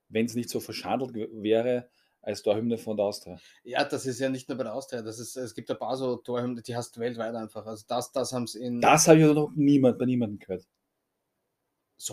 Wenn 0.08 0.26
es 0.26 0.34
nicht 0.34 0.50
so 0.50 0.60
verschandelt 0.60 1.14
wäre 1.14 1.90
als 2.22 2.42
Torhymne 2.42 2.78
von 2.78 2.96
der 2.96 3.06
Austria. 3.06 3.38
Ja, 3.64 3.84
das 3.84 4.04
ist 4.06 4.18
ja 4.18 4.28
nicht 4.28 4.48
nur 4.48 4.58
bei 4.58 4.64
der 4.64 4.74
Austria. 4.74 5.02
Das 5.02 5.18
ist, 5.18 5.36
es 5.36 5.54
gibt 5.54 5.70
ein 5.70 5.78
paar 5.78 5.96
so 5.96 6.16
Torhymnen, 6.16 6.62
die 6.62 6.76
hast 6.76 6.96
du 6.96 7.00
weltweit 7.00 7.34
einfach. 7.34 7.64
Also 7.66 7.84
das, 7.88 8.12
das 8.12 8.32
haben 8.32 8.46
sie 8.46 8.60
in 8.62 8.80
Das 8.80 9.08
habe 9.08 9.18
ich 9.20 9.26
noch 9.26 9.52
niemand, 9.54 9.98
bei 9.98 10.04
niemandem 10.06 10.38
gehört. 10.38 10.66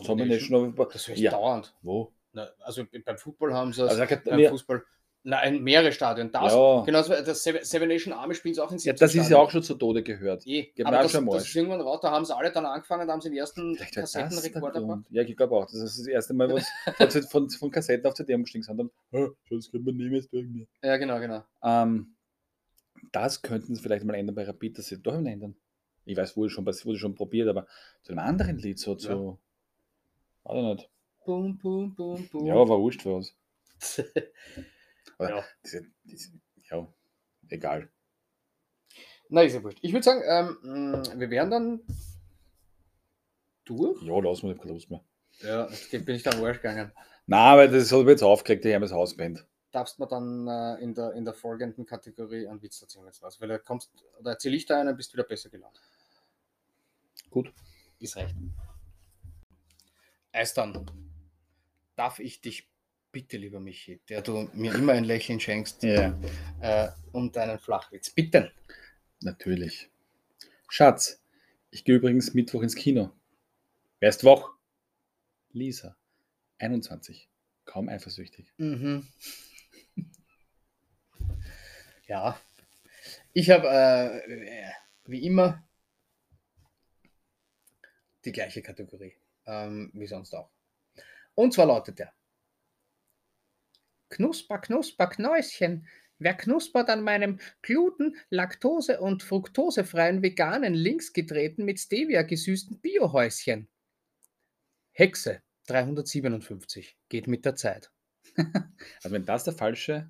Combination. 0.06 0.73
aber- 0.73 0.86
Das 0.91 1.07
höre 1.07 1.15
ich 1.15 1.22
ja. 1.22 1.32
dauernd. 1.32 1.76
Wo? 1.82 2.14
Na, 2.32 2.49
also 2.60 2.84
beim 3.06 3.18
Football 3.18 3.53
haben 3.53 3.72
sie 3.73 3.84
es, 3.84 3.98
Also, 3.99 4.15
beim 4.26 4.40
ja. 4.40 4.49
Fußball. 4.49 4.84
Nein, 5.27 5.64
mehrere 5.64 5.91
Stadien. 5.91 6.31
Das, 6.31 6.53
Ja. 6.53 6.84
Genauso, 6.85 7.11
das 7.14 7.41
Seven 7.43 7.88
Nation 7.89 8.14
Army 8.14 8.35
spielen 8.35 8.53
sie 8.53 8.61
auch 8.61 8.69
in 8.72 8.77
Ja, 8.77 8.93
17 8.93 8.95
das 8.99 9.10
ist 9.10 9.15
ja 9.15 9.23
Stadien. 9.23 9.38
auch 9.39 9.49
schon 9.49 9.64
zu 9.64 9.73
Tode 9.73 10.03
gehört. 10.03 10.45
Eh, 10.45 10.72
aber 10.84 10.97
das, 11.02 11.11
schon 11.11 11.26
mal. 11.26 11.34
das 11.34 11.47
ist 11.47 11.56
irgendwann 11.56 11.81
raus, 11.81 11.99
da 12.03 12.11
haben 12.11 12.23
sie 12.26 12.35
alle 12.35 12.52
dann 12.52 12.64
angefangen, 12.68 13.07
da 13.07 13.14
haben 13.14 13.22
sie 13.22 13.30
den 13.30 13.39
ersten 13.39 13.76
Kassettenrekorder 13.76 14.81
gemacht. 14.81 15.06
Ja, 15.10 15.23
ich 15.23 15.35
glaube 15.35 15.56
auch. 15.56 15.65
Das 15.65 15.73
ist 15.73 15.97
das 15.97 16.06
erste 16.06 16.35
Mal, 16.35 16.49
was 16.53 16.68
von, 17.31 17.49
von, 17.49 17.72
Kassetten 17.72 18.06
auf 18.06 18.14
CD 18.14 18.35
umgestiegen 18.35 18.61
sind. 18.61 18.80
Und, 18.80 18.91
"Hä, 19.10 19.30
das 19.49 19.72
kann 19.72 19.84
man 19.84 19.97
mehr 19.97 20.22
sagen. 20.22 20.68
Ja, 20.84 20.97
genau, 20.97 21.19
genau. 21.19 21.43
Ähm, 21.64 22.15
das 23.11 23.41
könnten 23.41 23.73
sie 23.73 23.81
vielleicht 23.81 24.06
mal 24.06 24.14
ändern 24.14 24.35
bei 24.35 24.43
Rapid, 24.43 24.77
dass 24.77 24.85
sie 24.85 25.02
doch 25.02 25.15
ändern. 25.15 25.56
Ich 26.06 26.15
weiß, 26.15 26.38
wurde 26.38 26.52
schon, 26.52 26.68
wurde 26.68 26.99
schon 26.99 27.15
probiert, 27.15 27.47
aber 27.49 27.65
zu 28.03 28.11
einem 28.11 28.19
anderen 28.19 28.60
Lied 28.60 28.77
so 28.77 28.93
zu. 28.93 29.39
Weiß 30.43 30.56
ich 30.56 30.64
nicht. 30.64 30.89
Boom, 31.26 31.57
boom, 31.57 31.95
boom, 31.95 32.27
boom. 32.27 32.45
Ja, 32.45 32.53
war 32.57 32.80
wurscht 32.80 33.02
für 33.02 33.15
uns. 33.15 33.35
Aber 35.17 35.29
Ja. 35.29 35.45
diese, 35.63 35.85
diese, 36.03 36.31
ja, 36.69 36.87
egal. 37.49 37.89
Na, 39.29 39.41
ist 39.41 39.53
ja 39.53 39.63
wurscht. 39.63 39.79
Ich 39.81 39.91
würde 39.91 40.03
sagen, 40.03 40.21
ähm, 40.25 40.91
mh, 40.91 41.19
wir 41.19 41.29
wären 41.29 41.49
dann 41.51 41.81
durch. 43.65 44.01
Ja, 44.03 44.19
lass 44.19 44.43
mal 44.43 44.55
Lust 44.63 44.89
mehr. 44.89 45.03
Ja, 45.39 45.67
jetzt 45.69 46.05
bin 46.05 46.15
ich 46.15 46.23
dann 46.23 46.43
Arsch 46.43 46.57
gegangen. 46.57 46.91
Na, 47.25 47.37
aber 47.53 47.67
das 47.67 47.91
hat 47.91 47.99
mich 47.99 48.09
jetzt 48.09 48.23
aufgeregt, 48.23 48.63
die 48.63 48.69
Hermes 48.71 48.91
Hausband. 48.91 49.45
Darfst 49.71 49.99
du 49.99 50.05
dann 50.05 50.47
äh, 50.47 50.75
in, 50.81 50.93
der, 50.93 51.11
in 51.13 51.25
der 51.25 51.33
folgenden 51.33 51.85
Kategorie 51.85 52.47
einen 52.47 52.61
Witz 52.61 52.81
erzählen 52.81 53.05
jetzt 53.07 53.21
was? 53.21 53.41
Weil 53.41 53.49
da 53.49 53.57
kommst, 53.57 53.91
oder 54.19 54.31
erzähle 54.31 54.55
ich 54.55 54.65
da 54.65 54.79
einen, 54.79 54.95
bist 54.95 55.11
du 55.11 55.17
wieder 55.17 55.27
besser 55.27 55.49
gelaunt. 55.49 55.81
Gut. 57.29 57.51
Ist 57.99 58.15
recht. 58.15 58.35
Eistern, 60.31 60.89
darf 61.95 62.19
ich 62.19 62.41
dich 62.41 62.69
bitte, 63.15 63.37
lieber 63.37 63.61
Michi, 63.61 64.01
der 64.09 64.21
du 64.21 64.49
mir 64.53 64.75
immer 64.75 64.91
ein 64.91 65.05
Lächeln 65.05 65.39
schenkst, 65.39 65.83
Ja, 65.83 66.19
äh, 66.59 66.89
um 67.13 67.31
deinen 67.31 67.57
Flachwitz 67.59 68.09
bitten? 68.09 68.51
natürlich. 69.21 69.89
Schatz, 70.67 71.23
ich 71.71 71.85
gehe 71.85 71.95
übrigens 71.95 72.33
Mittwoch 72.33 72.61
ins 72.61 72.75
Kino. 72.75 73.13
Wer 74.01 74.09
ist 74.09 74.25
wach? 74.25 74.49
Lisa, 75.53 75.95
21. 76.57 77.29
Kaum 77.63 77.87
eifersüchtig. 77.87 78.51
Mhm. 78.57 79.07
Ja. 82.07 82.39
Ich 83.33 83.49
habe 83.49 83.67
äh, 83.67 84.71
wie 85.05 85.25
immer 85.25 85.67
die 88.25 88.31
gleiche 88.31 88.61
Kategorie, 88.61 89.15
ähm, 89.47 89.89
wie 89.93 90.05
sonst 90.05 90.35
auch. 90.35 90.51
Und 91.33 91.51
zwar 91.53 91.65
lautet 91.65 91.97
der 91.97 92.13
Knusper, 94.10 94.60
Knusper, 94.60 95.07
Knäuschen. 95.07 95.88
Wer 96.18 96.34
knuspert 96.34 96.90
an 96.90 97.02
meinem 97.03 97.40
Gluten-, 97.61 98.15
Laktose- 98.30 99.02
und 99.02 99.23
Fructosefreien 99.23 100.22
veganen 100.22 100.73
linksgedrehten 100.73 101.65
mit 101.65 101.80
Stevia 101.80 102.22
gesüßten 102.22 102.80
Biohäuschen? 102.80 103.68
Hexe 104.94 105.41
357 105.68 106.98
geht 107.10 107.27
mit 107.27 107.45
der 107.45 107.56
Zeit. 107.56 107.91
Also 109.03 109.14
wenn 109.14 109.26
das 109.26 109.44
der 109.44 109.53
falsche 109.53 110.10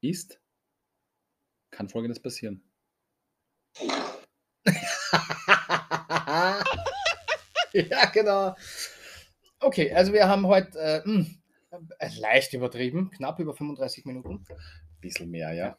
ist, 0.00 0.40
kann 1.70 1.88
folgendes 1.88 2.20
passieren. 2.20 2.62
ja, 7.72 8.06
genau. 8.12 8.54
Okay, 9.60 9.92
also 9.92 10.12
wir 10.12 10.28
haben 10.28 10.46
heute 10.46 10.78
äh, 10.78 10.98
äh, 11.08 11.26
leicht 12.18 12.52
übertrieben, 12.54 13.10
knapp 13.10 13.38
über 13.38 13.54
35 13.54 14.04
Minuten. 14.04 14.44
Bisschen 15.00 15.30
mehr, 15.30 15.52
ja. 15.52 15.78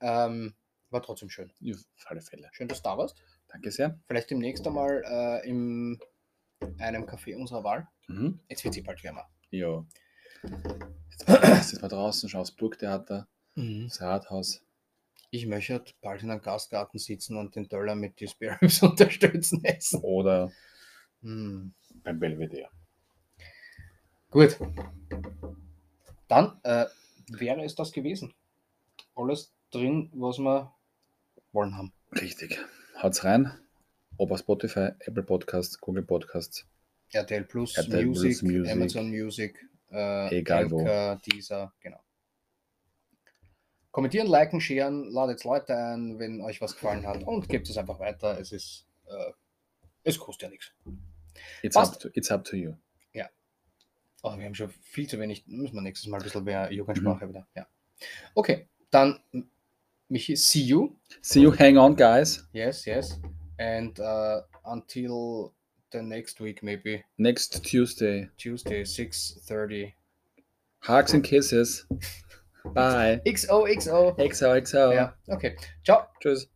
Ähm, 0.00 0.54
war 0.90 1.02
trotzdem 1.02 1.30
schön. 1.30 1.52
Ja, 1.60 1.74
Auf 1.74 2.06
alle 2.06 2.20
Fälle. 2.22 2.48
Schön, 2.52 2.68
dass 2.68 2.82
du 2.82 2.88
da 2.88 2.98
warst. 2.98 3.16
Danke 3.48 3.70
sehr. 3.70 3.98
Vielleicht 4.06 4.30
demnächst 4.30 4.66
einmal 4.66 5.02
äh, 5.04 5.48
in 5.48 5.98
einem 6.78 7.04
Café 7.04 7.36
unserer 7.36 7.64
Wahl. 7.64 7.88
Mhm. 8.08 8.40
Jetzt 8.48 8.64
wird 8.64 8.74
sie 8.74 8.82
bald 8.82 9.02
wärmer. 9.02 9.28
Ja. 9.50 9.84
Jetzt 11.10 11.28
mal, 11.28 11.40
jetzt 11.44 11.82
mal 11.82 11.88
draußen, 11.88 12.28
schau 12.28 12.40
aufs 12.40 12.52
Burgtheater, 12.52 13.28
das 13.54 14.00
Rathaus. 14.00 14.62
Ich 15.30 15.46
möchte 15.46 15.84
bald 16.00 16.22
in 16.22 16.30
einem 16.30 16.40
Gastgarten 16.40 16.98
sitzen 16.98 17.36
und 17.36 17.54
den 17.54 17.68
Dollar 17.68 17.94
mit 17.94 18.18
die 18.20 18.26
Spare 18.26 18.60
Ribs 18.62 18.82
unterstützen 18.82 19.64
essen. 19.64 20.00
Oder 20.00 20.50
Hm. 21.22 21.74
beim 22.02 22.18
Belvedere. 22.18 22.70
Gut. 24.30 24.58
Dann 26.28 26.60
äh, 26.62 26.86
wäre 27.28 27.64
es 27.64 27.74
das 27.74 27.92
gewesen. 27.92 28.32
Alles 29.16 29.52
drin, 29.70 30.10
was 30.14 30.38
wir 30.38 30.72
wollen 31.52 31.76
haben. 31.76 31.92
Richtig. 32.12 32.58
Haut's 33.02 33.24
rein. 33.24 33.52
Ob 34.18 34.30
auf 34.30 34.38
Spotify, 34.38 34.90
Apple 35.00 35.22
Podcasts, 35.22 35.80
Google 35.80 36.02
Podcasts. 36.02 36.66
RTL 37.12 37.44
Plus, 37.44 37.76
RTL 37.76 38.04
Plus 38.04 38.22
Music, 38.22 38.42
Music. 38.42 38.72
Amazon 38.72 39.10
Music, 39.10 39.68
äh, 39.90 40.38
Egal 40.38 40.70
wo. 40.70 40.80
Anchor, 40.80 41.20
Deezer, 41.26 41.72
genau. 41.80 42.00
Kommentieren, 43.90 44.28
liken, 44.28 44.60
sharen, 44.60 45.10
ladet 45.10 45.42
Leute 45.42 45.74
ein, 45.74 46.18
wenn 46.20 46.40
euch 46.42 46.60
was 46.60 46.74
gefallen 46.74 47.04
hat 47.04 47.24
und 47.24 47.48
gebt 47.48 47.68
es 47.68 47.76
einfach 47.76 47.98
weiter. 47.98 48.38
Es 48.38 48.52
ist, 48.52 48.86
äh, 49.06 49.32
es 50.04 50.18
kostet 50.18 50.42
ja 50.42 50.48
nichts. 50.50 50.72
It's 51.62 51.74
Passt. 51.74 51.94
up, 51.94 52.00
to, 52.00 52.08
it's 52.14 52.30
up 52.30 52.44
to 52.44 52.56
you. 52.56 52.74
Oh, 54.22 54.36
wir 54.36 54.44
haben 54.44 54.54
schon 54.54 54.70
viel 54.70 55.08
zu 55.08 55.18
wenig. 55.18 55.44
Müssen 55.46 55.74
wir 55.74 55.82
nächstes 55.82 56.08
Mal 56.08 56.18
ein 56.18 56.22
bisschen 56.22 56.44
mehr 56.44 56.70
Jugendsprache 56.72 57.28
wieder. 57.28 57.46
Ja. 57.54 57.66
Okay, 58.34 58.68
dann 58.90 59.20
Michi, 60.10 60.36
see 60.36 60.62
you. 60.62 60.96
See 61.22 61.40
you, 61.40 61.52
hang 61.52 61.78
on, 61.78 61.94
guys. 61.94 62.44
Yes, 62.52 62.84
yes. 62.84 63.20
And 63.58 63.98
uh, 64.00 64.42
until 64.64 65.52
the 65.92 66.02
next 66.02 66.40
week, 66.40 66.62
maybe 66.62 67.04
Next 67.18 67.62
Tuesday. 67.64 68.28
Tuesday, 68.36 68.82
6.30. 68.82 69.92
Hugs 70.80 71.14
and 71.14 71.22
kisses. 71.22 71.86
Bye. 72.74 73.20
XOXO. 73.24 74.16
XO, 74.18 74.60
XO. 74.60 74.92
Ja, 74.92 75.14
okay. 75.28 75.56
Ciao. 75.84 76.06
Tschüss. 76.20 76.48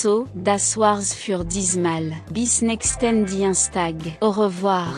So, 0.00 0.26
das 0.32 0.76
war's 0.76 1.12
für 1.12 1.44
diesmal. 1.44 2.12
Bis 2.30 2.62
nächsten 2.62 3.26
Dienstag. 3.26 3.96
Au 4.20 4.30
revoir. 4.30 4.94